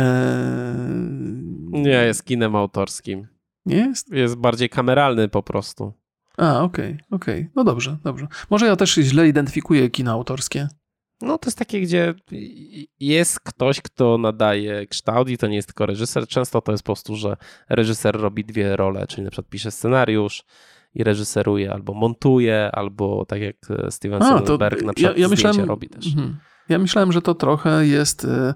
Nie, 1.71 2.05
jest 2.05 2.25
kinem 2.25 2.55
autorskim. 2.55 3.27
Nie 3.65 3.77
jest? 3.77 4.11
Jest 4.11 4.35
bardziej 4.35 4.69
kameralny 4.69 5.29
po 5.29 5.43
prostu. 5.43 5.93
A, 6.37 6.63
okej, 6.63 6.85
okay, 6.85 7.05
okej. 7.11 7.39
Okay. 7.39 7.51
No 7.55 7.63
dobrze, 7.63 7.97
dobrze. 8.03 8.27
Może 8.49 8.65
ja 8.65 8.75
też 8.75 8.93
źle 8.93 9.27
identyfikuję 9.27 9.89
kino 9.89 10.11
autorskie. 10.11 10.67
No 11.21 11.37
to 11.37 11.47
jest 11.47 11.57
takie, 11.57 11.81
gdzie 11.81 12.13
jest 12.99 13.39
ktoś, 13.39 13.81
kto 13.81 14.17
nadaje 14.17 14.87
kształt 14.87 15.29
i 15.29 15.37
to 15.37 15.47
nie 15.47 15.55
jest 15.55 15.67
tylko 15.67 15.85
reżyser. 15.85 16.27
Często 16.27 16.61
to 16.61 16.71
jest 16.71 16.83
po 16.83 16.87
prostu, 16.87 17.15
że 17.15 17.37
reżyser 17.69 18.15
robi 18.15 18.45
dwie 18.45 18.75
role, 18.75 19.07
czyli 19.07 19.23
na 19.23 19.31
przykład 19.31 19.49
pisze 19.49 19.71
scenariusz 19.71 20.43
i 20.93 21.03
reżyseruje, 21.03 21.73
albo 21.73 21.93
montuje, 21.93 22.69
albo 22.73 23.25
tak 23.25 23.41
jak 23.41 23.55
Steven 23.89 24.23
A, 24.23 24.39
Spielberg 24.39 24.83
na 24.83 24.93
przykład 24.93 25.17
ja, 25.17 25.21
ja 25.21 25.27
myślałem, 25.27 25.65
robi 25.65 25.89
też. 25.89 26.07
Mhm. 26.07 26.37
Ja 26.69 26.79
myślałem, 26.79 27.11
że 27.11 27.21
to 27.21 27.35
trochę 27.35 27.87
jest 27.87 28.25
e, 28.25 28.53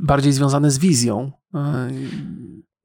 bardziej 0.00 0.32
związane 0.32 0.70
z 0.70 0.78
wizją. 0.78 1.32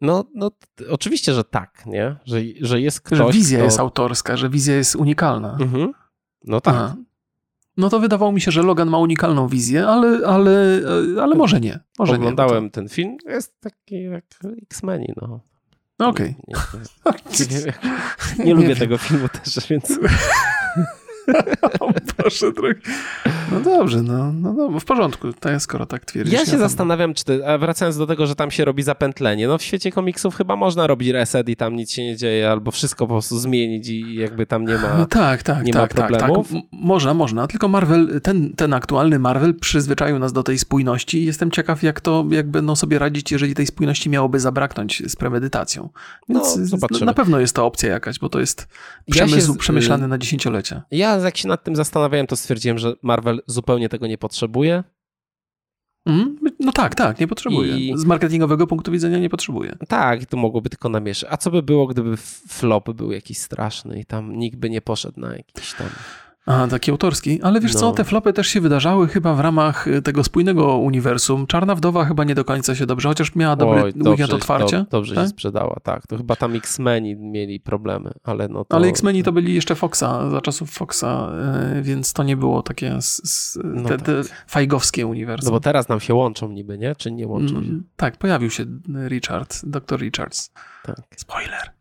E, 0.02 0.06
no, 0.06 0.26
no 0.36 0.52
oczywiście, 0.90 1.34
że 1.34 1.44
tak, 1.44 1.86
nie? 1.86 2.16
Że, 2.26 2.38
że 2.62 2.82
jest 2.82 3.02
ktoś, 3.02 3.18
Że 3.18 3.32
wizja 3.32 3.58
kto... 3.58 3.66
jest 3.66 3.80
autorska, 3.80 4.38
że 4.38 4.50
wizja 4.50 4.76
jest 4.76 4.96
unikalna. 4.96 5.58
Mhm. 5.60 5.92
No 6.44 6.62
tak. 6.62 6.76
Aha. 6.76 6.96
No 7.78 7.90
to 7.90 8.00
wydawało 8.00 8.32
mi 8.32 8.42
się, 8.42 8.52
że 8.52 8.64
Logan 8.64 8.90
ma 8.90 8.98
unikalną 8.98 9.48
wizję, 9.48 9.88
ale, 9.88 10.28
ale, 10.28 10.82
ale 11.22 11.36
może 11.36 11.60
nie. 11.60 11.80
Może 12.00 12.14
Oglądałem 12.14 12.64
nie, 12.64 12.70
to... 12.70 12.74
ten 12.74 12.90
film. 12.90 13.18
Jest 13.26 13.62
taki 13.62 14.04
jak 14.04 14.26
X-Meni, 14.64 15.14
no. 15.22 15.40
Okej. 16.00 16.36
Okay. 16.48 16.82
Nie, 17.40 17.46
nie, 17.46 17.66
nie, 18.40 18.46
nie, 18.46 18.54
lubię 18.54 18.76
tego 18.86 18.98
filmu 18.98 19.28
też, 19.30 19.68
więc... 19.68 20.00
Boże, 22.24 22.52
drogi. 22.52 22.82
No 23.52 23.60
dobrze, 23.60 24.02
no, 24.04 24.34
no, 24.34 24.54
no 24.54 24.80
w 24.80 24.86
porządku, 24.86 25.34
to 25.34 25.60
skoro 25.60 25.86
tak 25.86 26.06
twierdzisz. 26.06 26.34
Ja 26.34 26.46
się 26.46 26.52
ja 26.52 26.58
zastanawiam, 26.58 27.14
czy 27.14 27.26
ty, 27.26 27.42
wracając 27.60 27.98
do 27.98 28.08
tego, 28.08 28.28
że 28.28 28.36
tam 28.36 28.52
się 28.52 28.66
robi 28.66 28.84
zapętlenie, 28.84 29.48
no 29.48 29.58
w 29.58 29.64
świecie 29.64 29.92
komiksów 29.92 30.36
chyba 30.36 30.56
można 30.56 30.88
robić 30.88 31.10
reset 31.10 31.50
i 31.50 31.56
tam 31.56 31.76
nic 31.76 31.92
się 31.92 32.04
nie 32.04 32.18
dzieje, 32.18 32.52
albo 32.52 32.72
wszystko 32.72 33.08
po 33.08 33.14
prostu 33.14 33.40
zmienić 33.40 33.90
i 33.90 34.16
jakby 34.16 34.46
tam 34.46 34.66
nie 34.66 34.78
ma 34.78 34.98
no 34.98 35.06
tak, 35.06 35.44
tak, 35.44 35.66
nie 35.66 35.74
tak, 35.74 35.82
ma 35.82 36.08
problemów. 36.08 36.52
Tak, 36.52 36.62
tak. 36.62 36.70
Można, 36.72 37.14
można, 37.14 37.48
tylko 37.48 37.68
Marvel, 37.68 38.22
ten, 38.22 38.54
ten 38.56 38.74
aktualny 38.74 39.20
Marvel 39.20 39.56
przyzwyczaił 39.56 40.20
nas 40.20 40.34
do 40.34 40.44
tej 40.44 40.60
spójności 40.60 41.18
i 41.18 41.26
jestem 41.26 41.52
ciekaw, 41.52 41.84
jak 41.84 42.02
to, 42.02 42.26
jak 42.32 42.52
będą 42.52 42.76
sobie 42.76 43.00
radzić, 43.00 43.32
jeżeli 43.32 43.56
tej 43.56 43.66
spójności 43.66 44.10
miałoby 44.10 44.40
zabraknąć 44.40 45.04
z 45.08 45.16
premedytacją. 45.16 45.90
Więc 46.30 46.58
no, 46.58 46.66
zobaczymy. 46.66 47.06
na 47.06 47.14
pewno 47.14 47.40
jest 47.40 47.56
to 47.56 47.66
opcja 47.66 47.90
jakaś, 47.90 48.20
bo 48.20 48.30
to 48.30 48.40
jest 48.40 48.68
przemysł 49.12 49.36
ja 49.36 49.54
się, 49.54 49.58
przemyślany 49.58 50.08
na 50.08 50.18
dziesięciolecia. 50.18 50.82
Ja 50.92 51.19
jak 51.24 51.38
się 51.38 51.48
nad 51.48 51.64
tym 51.64 51.76
zastanawiałem, 51.76 52.28
to 52.28 52.36
stwierdziłem, 52.36 52.78
że 52.78 52.94
Marvel 53.02 53.42
zupełnie 53.48 53.90
tego 53.90 54.08
nie 54.08 54.18
potrzebuje. 54.18 54.84
Mm, 56.06 56.40
no 56.60 56.72
tak, 56.72 56.96
tak, 56.96 57.20
nie 57.20 57.28
potrzebuje. 57.28 57.78
I... 57.78 57.98
Z 57.98 58.06
marketingowego 58.06 58.68
punktu 58.68 58.92
widzenia 58.92 59.20
nie 59.20 59.30
potrzebuje. 59.30 59.76
Tak, 59.88 60.26
to 60.26 60.38
mogłoby 60.38 60.70
tylko 60.70 60.90
namieszać. 60.90 61.30
A 61.34 61.38
co 61.38 61.52
by 61.52 61.64
było, 61.64 61.88
gdyby 61.88 62.18
flop 62.48 62.90
był 62.92 63.12
jakiś 63.12 63.38
straszny 63.38 64.00
i 64.00 64.06
tam 64.06 64.36
nikt 64.36 64.58
by 64.58 64.70
nie 64.70 64.82
poszedł 64.82 65.20
na 65.20 65.36
jakiś 65.36 65.74
tam... 65.74 65.88
A, 66.50 66.68
taki 66.68 66.92
autorski. 66.92 67.42
Ale 67.42 67.60
wiesz 67.60 67.74
no. 67.74 67.80
co, 67.80 67.92
te 67.92 68.04
flopy 68.04 68.34
też 68.34 68.48
się 68.48 68.62
wydarzały 68.62 69.08
chyba 69.08 69.34
w 69.34 69.40
ramach 69.40 69.86
tego 70.04 70.24
spójnego 70.24 70.78
uniwersum. 70.78 71.48
Czarna 71.48 71.76
Wdowa 71.76 72.06
chyba 72.06 72.24
nie 72.24 72.36
do 72.36 72.46
końca 72.46 72.76
się 72.76 72.86
dobrze, 72.86 73.10
chociaż 73.10 73.36
miała 73.36 73.56
dobry 73.56 73.84
Oj, 73.84 73.94
dobrze, 73.94 74.10
weekend 74.10 74.34
otwarcia. 74.34 74.78
Do, 74.78 74.86
dobrze 74.90 75.16
tak? 75.16 75.24
się 75.24 75.30
sprzedała, 75.30 75.78
tak. 75.84 76.08
To 76.08 76.18
chyba 76.18 76.36
tam 76.36 76.56
X-Meni 76.56 77.16
mieli 77.16 77.60
problemy, 77.60 78.12
ale 78.24 78.48
no 78.48 78.66
to... 78.66 78.76
Ale 78.76 78.88
X-Meni 78.88 79.24
to 79.24 79.32
byli 79.32 79.54
jeszcze 79.54 79.76
Foxa, 79.76 80.30
za 80.32 80.42
czasów 80.42 80.72
Foxa, 80.72 81.32
y, 81.78 81.82
więc 81.82 82.14
to 82.14 82.24
nie 82.24 82.38
było 82.38 82.64
takie 82.64 83.00
no 83.64 83.90
te, 83.90 83.98
tak. 83.98 84.06
te 84.06 84.22
fajgowskie 84.48 85.08
uniwersum. 85.08 85.46
No 85.46 85.52
bo 85.52 85.60
teraz 85.60 85.90
nam 85.90 86.00
się 86.00 86.14
łączą 86.14 86.52
niby, 86.52 86.78
nie? 86.78 86.96
Czy 86.96 87.12
nie 87.12 87.28
łączą? 87.28 87.58
Mm, 87.58 87.84
tak, 87.96 88.18
pojawił 88.18 88.50
się 88.50 88.66
Richard, 89.10 89.62
dr 89.64 90.00
Richards. 90.00 90.52
Tak. 90.84 91.06
Spoiler. 91.18 91.72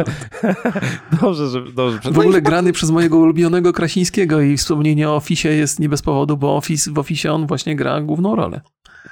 dobrze, 1.20 1.48
że 1.48 1.72
dobrze. 1.72 2.10
W 2.10 2.18
ogóle 2.18 2.42
grany 2.42 2.72
przez 2.72 2.90
mojego 2.90 3.18
ulubionego 3.18 3.72
Krasińskiego 3.72 4.40
i 4.40 4.56
wspomnienie 4.56 5.08
o 5.08 5.16
Ofisie 5.16 5.48
jest 5.48 5.80
nie 5.80 5.88
bez 5.88 6.02
powodu, 6.02 6.36
bo 6.36 6.56
Office, 6.56 6.90
w 6.90 6.98
Ofisie 6.98 7.32
on 7.32 7.46
właśnie 7.46 7.76
gra 7.76 8.00
główną 8.00 8.36
rolę. 8.36 8.60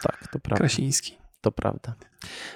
Tak, 0.03 0.29
to 0.33 0.39
prawda. 0.39 0.57
Krasiński. 0.57 1.19
To 1.41 1.53
prawda. 1.53 1.95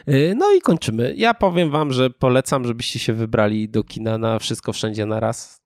Y, 0.09 0.35
no 0.37 0.53
i 0.53 0.61
kończymy. 0.61 1.15
Ja 1.17 1.35
powiem 1.35 1.71
wam, 1.71 1.93
że 1.93 2.11
polecam, 2.11 2.67
żebyście 2.67 2.99
się 2.99 3.13
wybrali 3.13 3.69
do 3.69 3.85
kina 3.85 4.19
na 4.19 4.39
wszystko 4.39 4.73
wszędzie 4.73 5.07
na 5.07 5.21
raz. 5.21 5.61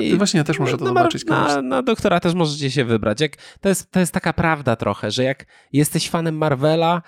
I, 0.00 0.16
właśnie 0.16 0.38
ja 0.38 0.44
też 0.44 0.58
muszę 0.58 0.78
to 0.78 0.86
zobaczyć. 0.86 1.26
Na, 1.26 1.62
na, 1.62 1.82
doktora 1.82 2.20
też 2.20 2.34
możecie 2.34 2.70
się 2.70 2.84
wybrać. 2.84 3.20
Jak, 3.20 3.36
to, 3.60 3.68
jest, 3.68 3.90
to 3.90 4.00
jest 4.00 4.12
taka 4.12 4.32
prawda 4.32 4.76
trochę, 4.76 5.10
że 5.10 5.24
jak 5.24 5.46
jesteś 5.72 6.10
fanem 6.10 6.36
Marvela, 6.36 7.02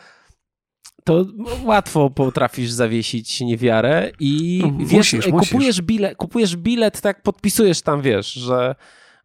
to 1.04 1.26
łatwo 1.64 2.10
potrafisz 2.10 2.70
zawiesić 2.70 3.40
niewiarę 3.40 4.10
i 4.20 4.62
no, 4.64 4.72
wiesz, 4.78 4.92
musisz, 4.92 5.24
kupujesz, 5.24 5.52
musisz. 5.52 5.82
Bilet, 5.82 6.16
kupujesz 6.16 6.56
bilet, 6.56 7.00
tak 7.00 7.22
podpisujesz 7.22 7.82
tam, 7.82 8.02
wiesz, 8.02 8.32
że, 8.32 8.74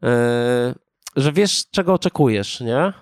yy, 0.02 0.10
że 1.16 1.32
wiesz, 1.32 1.70
czego 1.72 1.94
oczekujesz, 1.94 2.62
nie? 2.62 2.94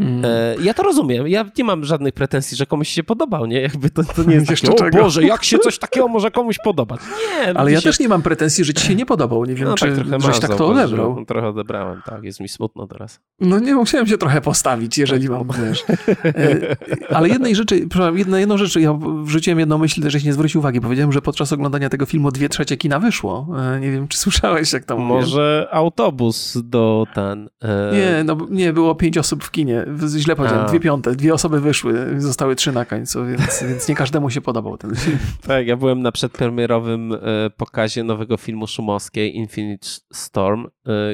Mm. 0.00 0.24
E, 0.24 0.54
ja 0.62 0.74
to 0.74 0.82
rozumiem. 0.82 1.28
Ja 1.28 1.44
nie 1.58 1.64
mam 1.64 1.84
żadnych 1.84 2.14
pretensji, 2.14 2.56
że 2.56 2.66
komuś 2.66 2.88
się 2.88 3.02
podobał, 3.02 3.46
nie? 3.46 3.60
Jakby 3.60 3.90
to, 3.90 4.04
to 4.04 4.22
nie 4.22 4.34
jest 4.34 4.50
Jeszcze 4.50 4.72
takie, 4.72 5.00
o 5.00 5.02
Boże, 5.02 5.22
jak 5.22 5.44
się 5.44 5.58
coś 5.58 5.78
takiego 5.78 6.08
może 6.08 6.30
komuś 6.30 6.56
podobać. 6.64 7.00
Nie. 7.00 7.58
Ale 7.58 7.72
ja 7.72 7.80
się... 7.80 7.84
też 7.84 8.00
nie 8.00 8.08
mam 8.08 8.22
pretensji, 8.22 8.64
że 8.64 8.74
ci 8.74 8.86
się 8.86 8.94
nie 8.94 9.06
podobał. 9.06 9.44
Nie 9.44 9.54
wiem, 9.54 9.68
no, 9.68 9.74
czy 9.74 10.04
tak 10.10 10.22
żeś 10.22 10.38
tak 10.38 10.54
to 10.54 10.68
odebrał. 10.68 11.24
Trochę 11.24 11.48
odebrałem, 11.48 12.02
tak. 12.06 12.24
Jest 12.24 12.40
mi 12.40 12.48
smutno 12.48 12.86
teraz. 12.86 13.20
No 13.40 13.58
nie, 13.58 13.74
musiałem 13.74 14.06
się 14.06 14.18
trochę 14.18 14.40
postawić, 14.40 14.98
jeżeli 14.98 15.28
mam, 15.28 15.48
wiesz. 15.66 15.84
E, 16.24 16.76
ale 17.16 17.28
jednej 17.28 17.56
rzeczy, 17.56 17.86
jedna, 18.14 18.40
jedną 18.40 18.58
rzecz, 18.58 18.76
ja 18.76 18.98
wrzuciłem 19.24 19.58
jedną 19.58 19.78
myśl, 19.78 20.10
żeś 20.10 20.24
nie 20.24 20.32
zwrócił 20.32 20.58
uwagi. 20.58 20.80
Powiedziałem, 20.80 21.12
że 21.12 21.22
podczas 21.22 21.52
oglądania 21.52 21.88
tego 21.88 22.06
filmu 22.06 22.30
dwie 22.30 22.48
trzecie 22.48 22.76
kina 22.76 22.98
wyszło. 22.98 23.48
E, 23.58 23.80
nie 23.80 23.90
wiem, 23.90 24.08
czy 24.08 24.18
słyszałeś, 24.18 24.72
jak 24.72 24.84
to 24.84 24.98
Może 24.98 25.68
autobus 25.70 26.58
do 26.64 27.06
ten... 27.14 27.48
Nie, 27.92 28.24
no 28.24 28.36
nie, 28.50 28.72
było 28.72 28.94
pięć 28.94 29.18
osób 29.18 29.44
w 29.44 29.50
kinie 29.50 29.86
źle 30.16 30.36
powiedziałem, 30.36 30.68
dwie 30.68 30.80
piąte, 30.80 31.16
dwie 31.16 31.34
osoby 31.34 31.60
wyszły, 31.60 32.20
zostały 32.20 32.56
trzy 32.56 32.72
na 32.72 32.84
końcu, 32.84 33.26
więc, 33.26 33.62
więc 33.68 33.88
nie 33.88 33.94
każdemu 33.94 34.30
się 34.30 34.40
podobał 34.40 34.78
ten 34.78 34.96
film. 34.96 35.18
Tak, 35.46 35.66
ja 35.66 35.76
byłem 35.76 36.02
na 36.02 36.12
przedpremierowym 36.12 37.14
pokazie 37.56 38.04
nowego 38.04 38.36
filmu 38.36 38.66
Szumowskiej, 38.66 39.36
Infinite 39.36 39.88
Storm, 40.12 40.66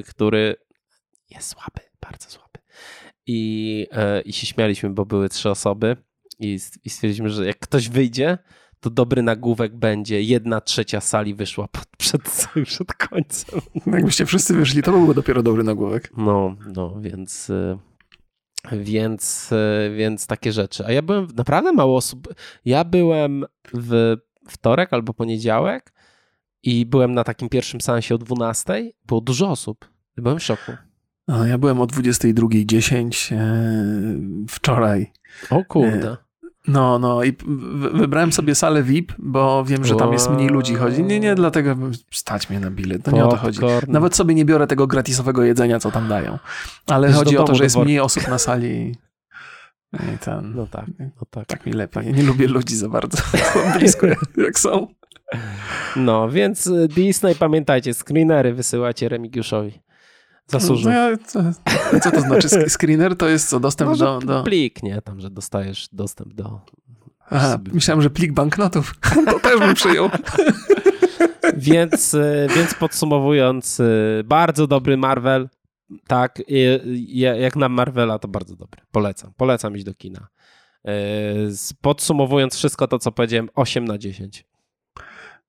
który 0.08 0.56
jest 1.30 1.48
słaby, 1.48 1.80
bardzo 2.00 2.30
słaby. 2.30 2.58
I, 3.26 3.86
i 4.24 4.32
się 4.32 4.46
śmialiśmy, 4.46 4.90
bo 4.90 5.06
były 5.06 5.28
trzy 5.28 5.50
osoby 5.50 5.96
i, 6.38 6.58
i 6.84 6.90
stwierdziliśmy, 6.90 7.30
że 7.30 7.46
jak 7.46 7.58
ktoś 7.58 7.88
wyjdzie, 7.88 8.38
to 8.80 8.90
dobry 8.90 9.22
nagłówek 9.22 9.76
będzie 9.76 10.22
jedna 10.22 10.60
trzecia 10.60 11.00
sali 11.00 11.34
wyszła 11.34 11.68
pod, 11.68 11.86
przed, 11.98 12.48
przed 12.64 12.94
końcem. 12.94 13.60
Jakbyście 13.86 14.26
wszyscy 14.26 14.54
wyszli, 14.54 14.82
to 14.82 14.92
byłby 14.92 15.14
dopiero 15.14 15.42
dobry 15.42 15.64
nagłówek. 15.64 16.12
No, 16.16 16.56
no, 16.74 17.00
więc... 17.00 17.52
Więc, 18.72 19.52
y, 19.52 19.94
więc 19.96 20.26
takie 20.26 20.52
rzeczy. 20.52 20.86
A 20.86 20.92
ja 20.92 21.02
byłem 21.02 21.26
naprawdę 21.36 21.72
mało 21.72 21.96
osób. 21.96 22.34
Ja 22.64 22.84
byłem 22.84 23.44
w 23.74 24.16
wtorek 24.48 24.92
albo 24.92 25.14
poniedziałek 25.14 25.92
i 26.62 26.86
byłem 26.86 27.14
na 27.14 27.24
takim 27.24 27.48
pierwszym 27.48 27.80
seansie 27.80 28.14
o 28.14 28.18
12. 28.18 28.90
Było 29.04 29.20
dużo 29.20 29.50
osób. 29.50 29.90
Byłem 30.16 30.38
w 30.38 30.42
szoku. 30.42 30.72
Ja 31.46 31.58
byłem 31.58 31.80
o 31.80 31.84
22.10 31.84 33.34
e, 33.34 34.46
wczoraj. 34.48 35.12
O 35.50 35.64
kurde. 35.64 36.16
No, 36.68 36.98
no 36.98 37.24
i 37.24 37.32
wybrałem 37.92 38.32
sobie 38.32 38.54
salę 38.54 38.82
VIP, 38.82 39.12
bo 39.18 39.64
wiem, 39.64 39.84
że 39.84 39.96
tam 39.96 40.12
jest 40.12 40.30
mniej 40.30 40.48
ludzi 40.48 40.74
chodzi. 40.74 41.02
Nie, 41.02 41.20
nie, 41.20 41.34
dlatego 41.34 41.76
stać 42.10 42.50
mnie 42.50 42.60
na 42.60 42.70
bilet, 42.70 43.02
to 43.02 43.10
nie 43.10 43.24
o 43.24 43.28
to 43.28 43.36
chodzi. 43.36 43.60
Nawet 43.88 44.16
sobie 44.16 44.34
nie 44.34 44.44
biorę 44.44 44.66
tego 44.66 44.86
gratisowego 44.86 45.44
jedzenia, 45.44 45.78
co 45.78 45.90
tam 45.90 46.08
dają. 46.08 46.38
Ale 46.86 47.08
Wiesz, 47.08 47.16
chodzi 47.16 47.38
o 47.38 47.44
to, 47.44 47.54
że 47.54 47.64
jest 47.64 47.76
mniej 47.76 48.00
osób 48.00 48.28
na 48.28 48.38
sali 48.38 48.96
i 49.94 50.18
ten, 50.18 50.54
no 50.54 50.66
tak, 50.66 50.86
no 50.98 51.26
tak. 51.30 51.46
tak 51.46 51.66
mi 51.66 51.72
lepiej. 51.72 52.06
Ja 52.06 52.12
nie 52.12 52.22
lubię 52.22 52.48
ludzi 52.48 52.76
za 52.76 52.88
bardzo 52.88 53.18
blisko, 53.78 54.06
jak 54.36 54.58
są. 54.58 54.86
No, 55.96 56.30
więc 56.30 56.66
y, 56.66 56.88
Disney, 56.88 57.34
pamiętajcie, 57.34 57.94
screenery 57.94 58.54
wysyłacie 58.54 59.08
Remigiuszowi. 59.08 59.85
Zasłużył. 60.46 60.92
No 60.92 60.98
ja, 60.98 61.16
co, 61.16 61.40
co 62.02 62.10
to 62.10 62.20
znaczy? 62.20 62.48
Screener 62.48 63.16
to 63.16 63.28
jest 63.28 63.48
co, 63.48 63.60
dostęp 63.60 63.90
no, 63.90 63.96
do, 63.96 64.18
do... 64.26 64.42
Plik, 64.42 64.82
nie? 64.82 65.02
Tam, 65.02 65.20
że 65.20 65.30
dostajesz 65.30 65.88
dostęp 65.92 66.34
do... 66.34 66.60
Aha, 67.30 67.58
myślałem, 67.72 68.02
że 68.02 68.10
plik 68.10 68.32
banknotów. 68.32 68.94
To 69.26 69.40
też 69.40 69.60
bym 69.60 69.74
przyjął. 69.74 70.10
więc, 71.56 72.14
y, 72.14 72.48
więc 72.56 72.74
podsumowując, 72.74 73.80
y, 73.80 74.22
bardzo 74.24 74.66
dobry 74.66 74.96
Marvel. 74.96 75.48
Tak, 76.06 76.42
jak 77.24 77.56
na 77.56 77.68
Marvela 77.68 78.18
to 78.18 78.28
bardzo 78.28 78.56
dobry. 78.56 78.82
Polecam. 78.90 79.32
Polecam 79.36 79.76
iść 79.76 79.84
do 79.84 79.94
kina. 79.94 80.28
Y, 80.88 80.92
podsumowując 81.80 82.56
wszystko 82.56 82.88
to, 82.88 82.98
co 82.98 83.12
powiedziałem, 83.12 83.48
8 83.54 83.84
na 83.84 83.98
10. 83.98 84.44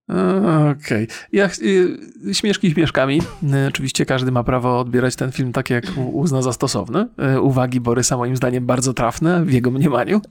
Okej. 0.07 1.03
Okay. 1.03 1.07
Ja, 1.31 1.49
y, 1.61 2.33
śmieszki 2.33 2.71
śmieszkami. 2.71 3.21
Y, 3.43 3.67
oczywiście 3.67 4.05
każdy 4.05 4.31
ma 4.31 4.43
prawo 4.43 4.79
odbierać 4.79 5.15
ten 5.15 5.31
film 5.31 5.51
tak, 5.51 5.69
jak 5.69 5.83
uzna 6.13 6.41
za 6.41 6.53
stosowne. 6.53 7.07
Y, 7.35 7.41
uwagi 7.41 7.81
Borysa 7.81 8.17
moim 8.17 8.35
zdaniem 8.35 8.65
bardzo 8.65 8.93
trafne 8.93 9.45
w 9.45 9.51
jego 9.51 9.71
mniemaniu. 9.71 10.21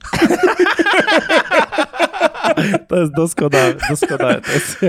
To 2.87 2.95
jest 2.95 3.13
doskonałe. 3.15 3.73
doskonałe 3.89 4.41
jest. 4.53 4.79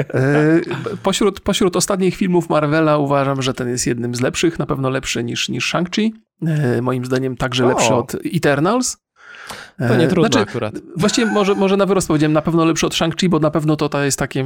Pośród, 1.02 1.40
pośród 1.40 1.77
ostatnich 1.77 2.16
filmów 2.16 2.48
Marvela 2.48 2.98
uważam, 2.98 3.43
że 3.43 3.55
ten 3.55 3.69
jest 3.69 3.86
jednym 3.86 4.15
z 4.15 4.20
lepszych, 4.20 4.59
na 4.59 4.66
pewno 4.66 4.90
lepszy 4.90 5.24
niż, 5.24 5.48
niż 5.48 5.74
Shang-Chi. 5.74 6.10
Moim 6.82 7.05
zdaniem 7.05 7.36
także 7.36 7.65
o. 7.65 7.69
lepszy 7.69 7.94
od 7.94 8.16
Eternals. 8.35 8.97
To 9.88 9.96
nie 9.96 10.08
trudno 10.08 10.28
znaczy, 10.28 10.50
akurat. 10.50 10.74
Właściwie 10.96 11.30
może, 11.30 11.54
może 11.54 11.76
na 11.76 11.86
wyrost 11.86 12.08
powiedziałem, 12.08 12.32
na 12.32 12.42
pewno 12.42 12.64
lepszy 12.64 12.86
od 12.86 12.94
Shang-Chi, 12.94 13.28
bo 13.28 13.38
na 13.38 13.50
pewno 13.50 13.76
to, 13.76 13.88
to 13.88 14.02
jest 14.02 14.18
takie, 14.18 14.44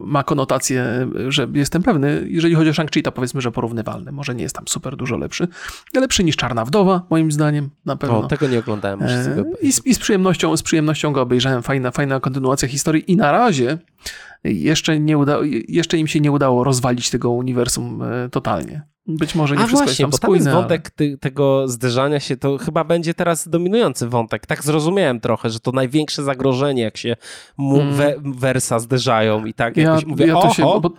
ma 0.00 0.24
konotację, 0.24 1.08
że 1.28 1.48
jestem 1.54 1.82
pewny, 1.82 2.26
jeżeli 2.28 2.54
chodzi 2.54 2.70
o 2.70 2.72
Shang-Chi, 2.72 3.02
to 3.02 3.12
powiedzmy, 3.12 3.40
że 3.40 3.52
porównywalny. 3.52 4.12
Może 4.12 4.34
nie 4.34 4.42
jest 4.42 4.56
tam 4.56 4.68
super 4.68 4.96
dużo 4.96 5.16
lepszy. 5.16 5.48
Lepszy 5.94 6.24
niż 6.24 6.36
Czarna 6.36 6.64
Wdowa, 6.64 7.02
moim 7.10 7.32
zdaniem, 7.32 7.70
na 7.84 7.96
pewno. 7.96 8.18
O, 8.18 8.26
tego 8.26 8.48
nie 8.48 8.58
oglądałem. 8.58 9.02
E, 9.02 9.44
I, 9.62 9.72
z, 9.72 9.86
I 9.86 9.94
z 9.94 9.98
przyjemnością, 9.98 10.56
z 10.56 10.62
przyjemnością 10.62 11.12
go 11.12 11.22
obejrzałem. 11.22 11.62
Fajna, 11.62 11.90
fajna 11.90 12.20
kontynuacja 12.20 12.68
historii 12.68 13.12
i 13.12 13.16
na 13.16 13.32
razie 13.32 13.78
jeszcze, 14.44 15.00
nie 15.00 15.18
uda, 15.18 15.38
jeszcze 15.68 15.98
im 15.98 16.06
się 16.06 16.20
nie 16.20 16.32
udało 16.32 16.64
rozwalić 16.64 17.10
tego 17.10 17.30
uniwersum 17.30 18.02
e, 18.02 18.28
totalnie. 18.28 18.82
Być 19.06 19.34
może 19.34 19.56
nie 19.56 19.62
A 19.62 19.66
wszystko 19.66 19.86
właśnie, 19.86 20.02
jest 20.02 20.20
tam 20.20 20.30
bo 20.30 20.34
tam 20.36 20.44
jest 20.44 20.48
wątek 20.48 20.90
ty, 20.90 21.18
tego 21.18 21.68
zderzania 21.68 22.20
się, 22.20 22.36
to 22.36 22.58
chyba 22.58 22.84
będzie 22.84 23.14
teraz 23.14 23.48
dominujący 23.48 24.08
wątek. 24.08 24.46
Tak 24.46 24.64
zrozumiałem 24.64 25.20
trochę, 25.20 25.50
że 25.50 25.60
to 25.60 25.72
największe 25.72 26.22
zagrożenie, 26.22 26.82
jak 26.82 26.96
się 26.96 27.16
mu, 27.56 27.80
mm. 27.80 27.94
we, 27.94 28.14
wersa 28.20 28.78
zderzają 28.78 29.44
i 29.44 29.54
tak 29.54 29.76
ja, 29.76 29.98
mówię, 30.06 30.26
ja 30.26 30.34
to 30.34 30.50
się, 30.50 30.62
bo 30.62 30.90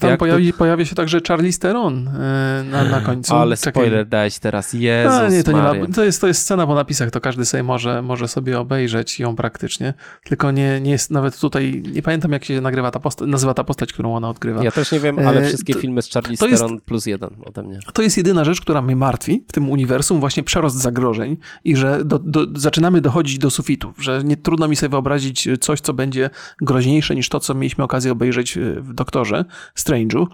tam 0.00 0.16
pojawi, 0.16 0.52
to... 0.52 0.58
pojawia 0.64 0.84
się 0.84 0.94
także 0.94 1.20
Charlie 1.28 1.52
Theron 1.52 2.08
e, 2.08 2.64
na, 2.70 2.84
na 2.84 3.00
końcu. 3.00 3.34
Ale 3.34 3.56
Czekaj. 3.56 3.72
spoiler 3.72 4.06
dałeś 4.06 4.38
teraz, 4.38 4.72
Jezus 4.72 5.14
A, 5.14 5.28
nie, 5.28 5.44
to, 5.44 5.52
nie 5.52 5.58
ma, 5.58 5.72
to, 5.94 6.04
jest, 6.04 6.20
to 6.20 6.26
jest 6.26 6.42
scena 6.42 6.66
po 6.66 6.74
napisach, 6.74 7.10
to 7.10 7.20
każdy 7.20 7.44
sobie 7.44 7.62
może, 7.62 8.02
może 8.02 8.28
sobie 8.28 8.60
obejrzeć 8.60 9.20
ją 9.20 9.36
praktycznie, 9.36 9.94
tylko 10.24 10.50
nie, 10.50 10.80
nie 10.80 10.90
jest 10.90 11.10
nawet 11.10 11.40
tutaj, 11.40 11.82
nie 11.92 12.02
pamiętam 12.02 12.32
jak 12.32 12.44
się 12.44 12.60
nagrywa 12.60 12.90
ta 12.90 13.00
postać, 13.00 13.28
nazywa 13.28 13.54
ta 13.54 13.64
postać, 13.64 13.92
którą 13.92 14.16
ona 14.16 14.28
odgrywa. 14.28 14.64
Ja 14.64 14.70
też 14.70 14.92
nie 14.92 15.00
wiem, 15.00 15.18
ale 15.18 15.40
e, 15.40 15.44
wszystkie 15.44 15.74
to, 15.74 15.80
filmy 15.80 16.02
z 16.02 16.10
Charlie 16.10 16.36
Theron 16.36 16.72
jest... 16.72 16.84
plus 16.84 17.06
jeden 17.06 17.30
mnie. 17.62 17.78
To 17.92 18.02
jest 18.02 18.16
jedyna 18.16 18.44
rzecz, 18.44 18.60
która 18.60 18.82
mnie 18.82 18.96
martwi 18.96 19.44
w 19.48 19.52
tym 19.52 19.70
uniwersum, 19.70 20.20
właśnie 20.20 20.42
przerost 20.42 20.76
zagrożeń 20.76 21.36
i 21.64 21.76
że 21.76 22.04
do, 22.04 22.18
do, 22.18 22.46
zaczynamy 22.54 23.00
dochodzić 23.00 23.38
do 23.38 23.50
sufitów, 23.50 23.94
że 23.98 24.22
nie 24.24 24.36
trudno 24.36 24.68
mi 24.68 24.76
sobie 24.76 24.90
wyobrazić 24.90 25.48
coś, 25.60 25.80
co 25.80 25.94
będzie 25.94 26.30
groźniejsze 26.60 27.14
niż 27.14 27.28
to, 27.28 27.40
co 27.40 27.54
mieliśmy 27.54 27.84
okazję 27.84 28.12
obejrzeć 28.12 28.56
e, 28.56 28.60
w 28.80 28.94
Doktorze 28.94 29.44
Strange'u. 29.78 30.26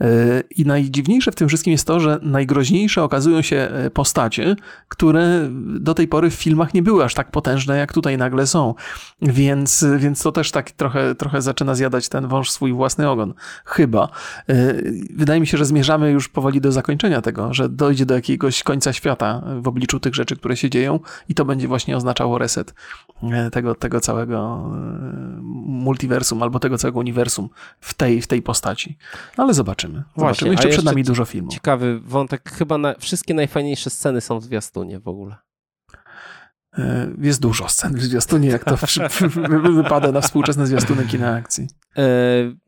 E, 0.00 0.42
I 0.56 0.64
najdziwniejsze 0.64 1.32
w 1.32 1.34
tym 1.34 1.48
wszystkim 1.48 1.72
jest 1.72 1.86
to, 1.86 2.00
że 2.00 2.18
najgroźniejsze 2.22 3.02
okazują 3.02 3.42
się 3.42 3.56
e, 3.56 3.90
postacie, 3.90 4.56
które 4.88 5.48
do 5.80 5.94
tej 5.94 6.08
pory 6.08 6.30
w 6.30 6.34
filmach 6.34 6.74
nie 6.74 6.82
były 6.82 7.04
aż 7.04 7.14
tak 7.14 7.30
potężne, 7.30 7.78
jak 7.78 7.92
tutaj 7.92 8.18
nagle 8.18 8.46
są. 8.46 8.74
Więc, 9.22 9.84
więc 9.98 10.22
to 10.22 10.32
też 10.32 10.50
tak 10.50 10.70
trochę, 10.70 11.14
trochę 11.14 11.42
zaczyna 11.42 11.74
zjadać 11.74 12.08
ten 12.08 12.28
wąż 12.28 12.50
swój 12.50 12.72
własny 12.72 13.10
ogon. 13.10 13.34
Chyba. 13.64 14.08
Wydaje 15.10 15.40
mi 15.40 15.46
się, 15.46 15.58
że 15.58 15.64
zmierzamy 15.64 16.10
już 16.10 16.28
powoli 16.28 16.51
do 16.60 16.72
zakończenia 16.72 17.22
tego, 17.22 17.54
że 17.54 17.68
dojdzie 17.68 18.06
do 18.06 18.14
jakiegoś 18.14 18.62
końca 18.62 18.92
świata 18.92 19.42
w 19.60 19.68
obliczu 19.68 20.00
tych 20.00 20.14
rzeczy, 20.14 20.36
które 20.36 20.56
się 20.56 20.70
dzieją 20.70 21.00
i 21.28 21.34
to 21.34 21.44
będzie 21.44 21.68
właśnie 21.68 21.96
oznaczało 21.96 22.38
reset 22.38 22.74
e, 23.22 23.50
tego, 23.50 23.74
tego 23.74 24.00
całego 24.00 24.70
e, 24.74 25.40
multiversum 25.66 26.42
albo 26.42 26.58
tego 26.58 26.78
całego 26.78 26.98
uniwersum 26.98 27.48
w 27.80 27.94
tej, 27.94 28.22
w 28.22 28.26
tej 28.26 28.42
postaci. 28.42 28.98
Ale 29.36 29.54
zobaczymy. 29.54 29.94
zobaczymy. 29.94 30.04
Właśnie, 30.16 30.50
jeszcze, 30.50 30.68
jeszcze 30.68 30.82
przed 30.82 30.84
nami 30.84 31.04
dużo 31.04 31.24
filmów. 31.24 31.54
Ciekawy 31.54 32.00
wątek. 32.00 32.50
Chyba 32.50 32.78
na, 32.78 32.94
wszystkie 32.98 33.34
najfajniejsze 33.34 33.90
sceny 33.90 34.20
są 34.20 34.38
w 34.38 34.44
zwiastunie 34.44 35.00
w 35.00 35.08
ogóle. 35.08 35.36
E, 36.78 37.08
jest 37.18 37.40
dużo 37.40 37.68
scen 37.68 37.94
w 37.94 38.02
zwiastunie, 38.02 38.48
jak 38.48 38.64
to 38.64 38.76
wypada 39.82 40.12
na 40.12 40.20
współczesne 40.20 40.66
zwiastuny 40.66 41.06
kina 41.06 41.34
akcji. 41.34 41.68
E, 41.96 42.02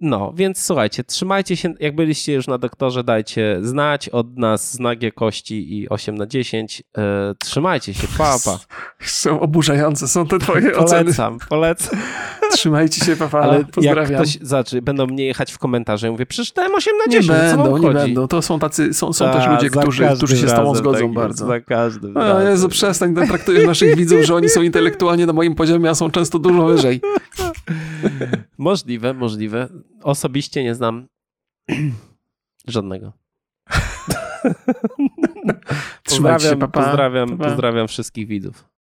no, 0.01 0.33
więc 0.37 0.65
słuchajcie, 0.65 1.05
trzymajcie 1.05 1.57
się, 1.57 1.75
jak 1.81 1.95
byliście 1.95 2.33
już 2.33 2.47
na 2.47 2.59
doktorze, 2.59 3.05
dajcie 3.05 3.59
znać 3.63 4.09
od 4.09 4.37
nas 4.37 4.73
znagie 4.73 5.13
kości 5.13 5.79
i 5.79 5.89
8 5.89 6.19
na 6.19 6.27
10. 6.27 6.83
E, 6.99 7.35
trzymajcie 7.39 7.95
się, 7.95 8.09
papa. 8.19 8.39
Pa. 8.45 8.59
Są 9.05 9.41
oburzające, 9.41 10.09
są 10.09 10.27
te 10.27 10.39
twoje 10.39 10.61
polecam, 10.63 10.85
oceny. 10.85 11.05
Polecam, 11.05 11.39
polecam. 11.49 11.99
Trzymajcie 12.53 13.05
się, 13.05 13.17
papa. 13.17 13.41
Ale 13.41 13.65
pozdrawiam. 13.65 14.13
jak 14.13 14.23
ktoś 14.23 14.39
zaczy, 14.41 14.83
będą 14.83 15.07
mnie 15.07 15.25
jechać 15.27 15.53
w 15.53 15.59
komentarze, 15.59 16.11
mówię, 16.11 16.27
przeczytałem 16.27 16.75
8 16.75 16.95
na 17.07 17.13
10, 17.13 17.29
Nie 17.29 17.35
będą, 17.35 17.79
nie 17.79 17.91
będą. 17.91 18.29
To 18.29 18.43
są 18.43 18.59
tacy, 18.59 18.95
są, 18.95 19.13
są 19.13 19.33
też 19.33 19.47
ludzie, 19.47 19.71
którzy, 19.71 20.09
którzy 20.17 20.37
się 20.37 20.49
z 20.49 20.55
tobą 20.55 20.75
zgodzą 20.75 21.01
tak 21.01 21.15
bardzo. 21.15 21.47
Za 21.47 21.61
każdym 21.61 22.17
O 22.17 22.41
Jezu, 22.41 22.69
przestań, 22.69 23.15
traktujesz 23.15 23.67
naszych 23.67 23.97
widzów, 23.97 24.23
że 24.23 24.35
oni 24.35 24.49
są 24.49 24.63
intelektualnie 24.63 25.27
na 25.27 25.33
moim 25.33 25.55
poziomie, 25.55 25.91
a 25.91 25.95
są 25.95 26.11
często 26.11 26.39
dużo 26.39 26.67
wyżej. 26.67 27.01
Możliwe, 28.59 29.14
możliwe. 29.15 29.69
Osobiście 30.03 30.65
nie 30.65 30.75
znam 30.75 31.07
żadnego. 32.67 33.13
Trzymajcie 36.03 36.49
się, 36.49 36.57
papa. 36.57 36.83
Pozdrawiam, 36.83 37.39
pozdrawiam 37.39 37.89
wszystkich 37.89 38.27
widzów. 38.27 38.69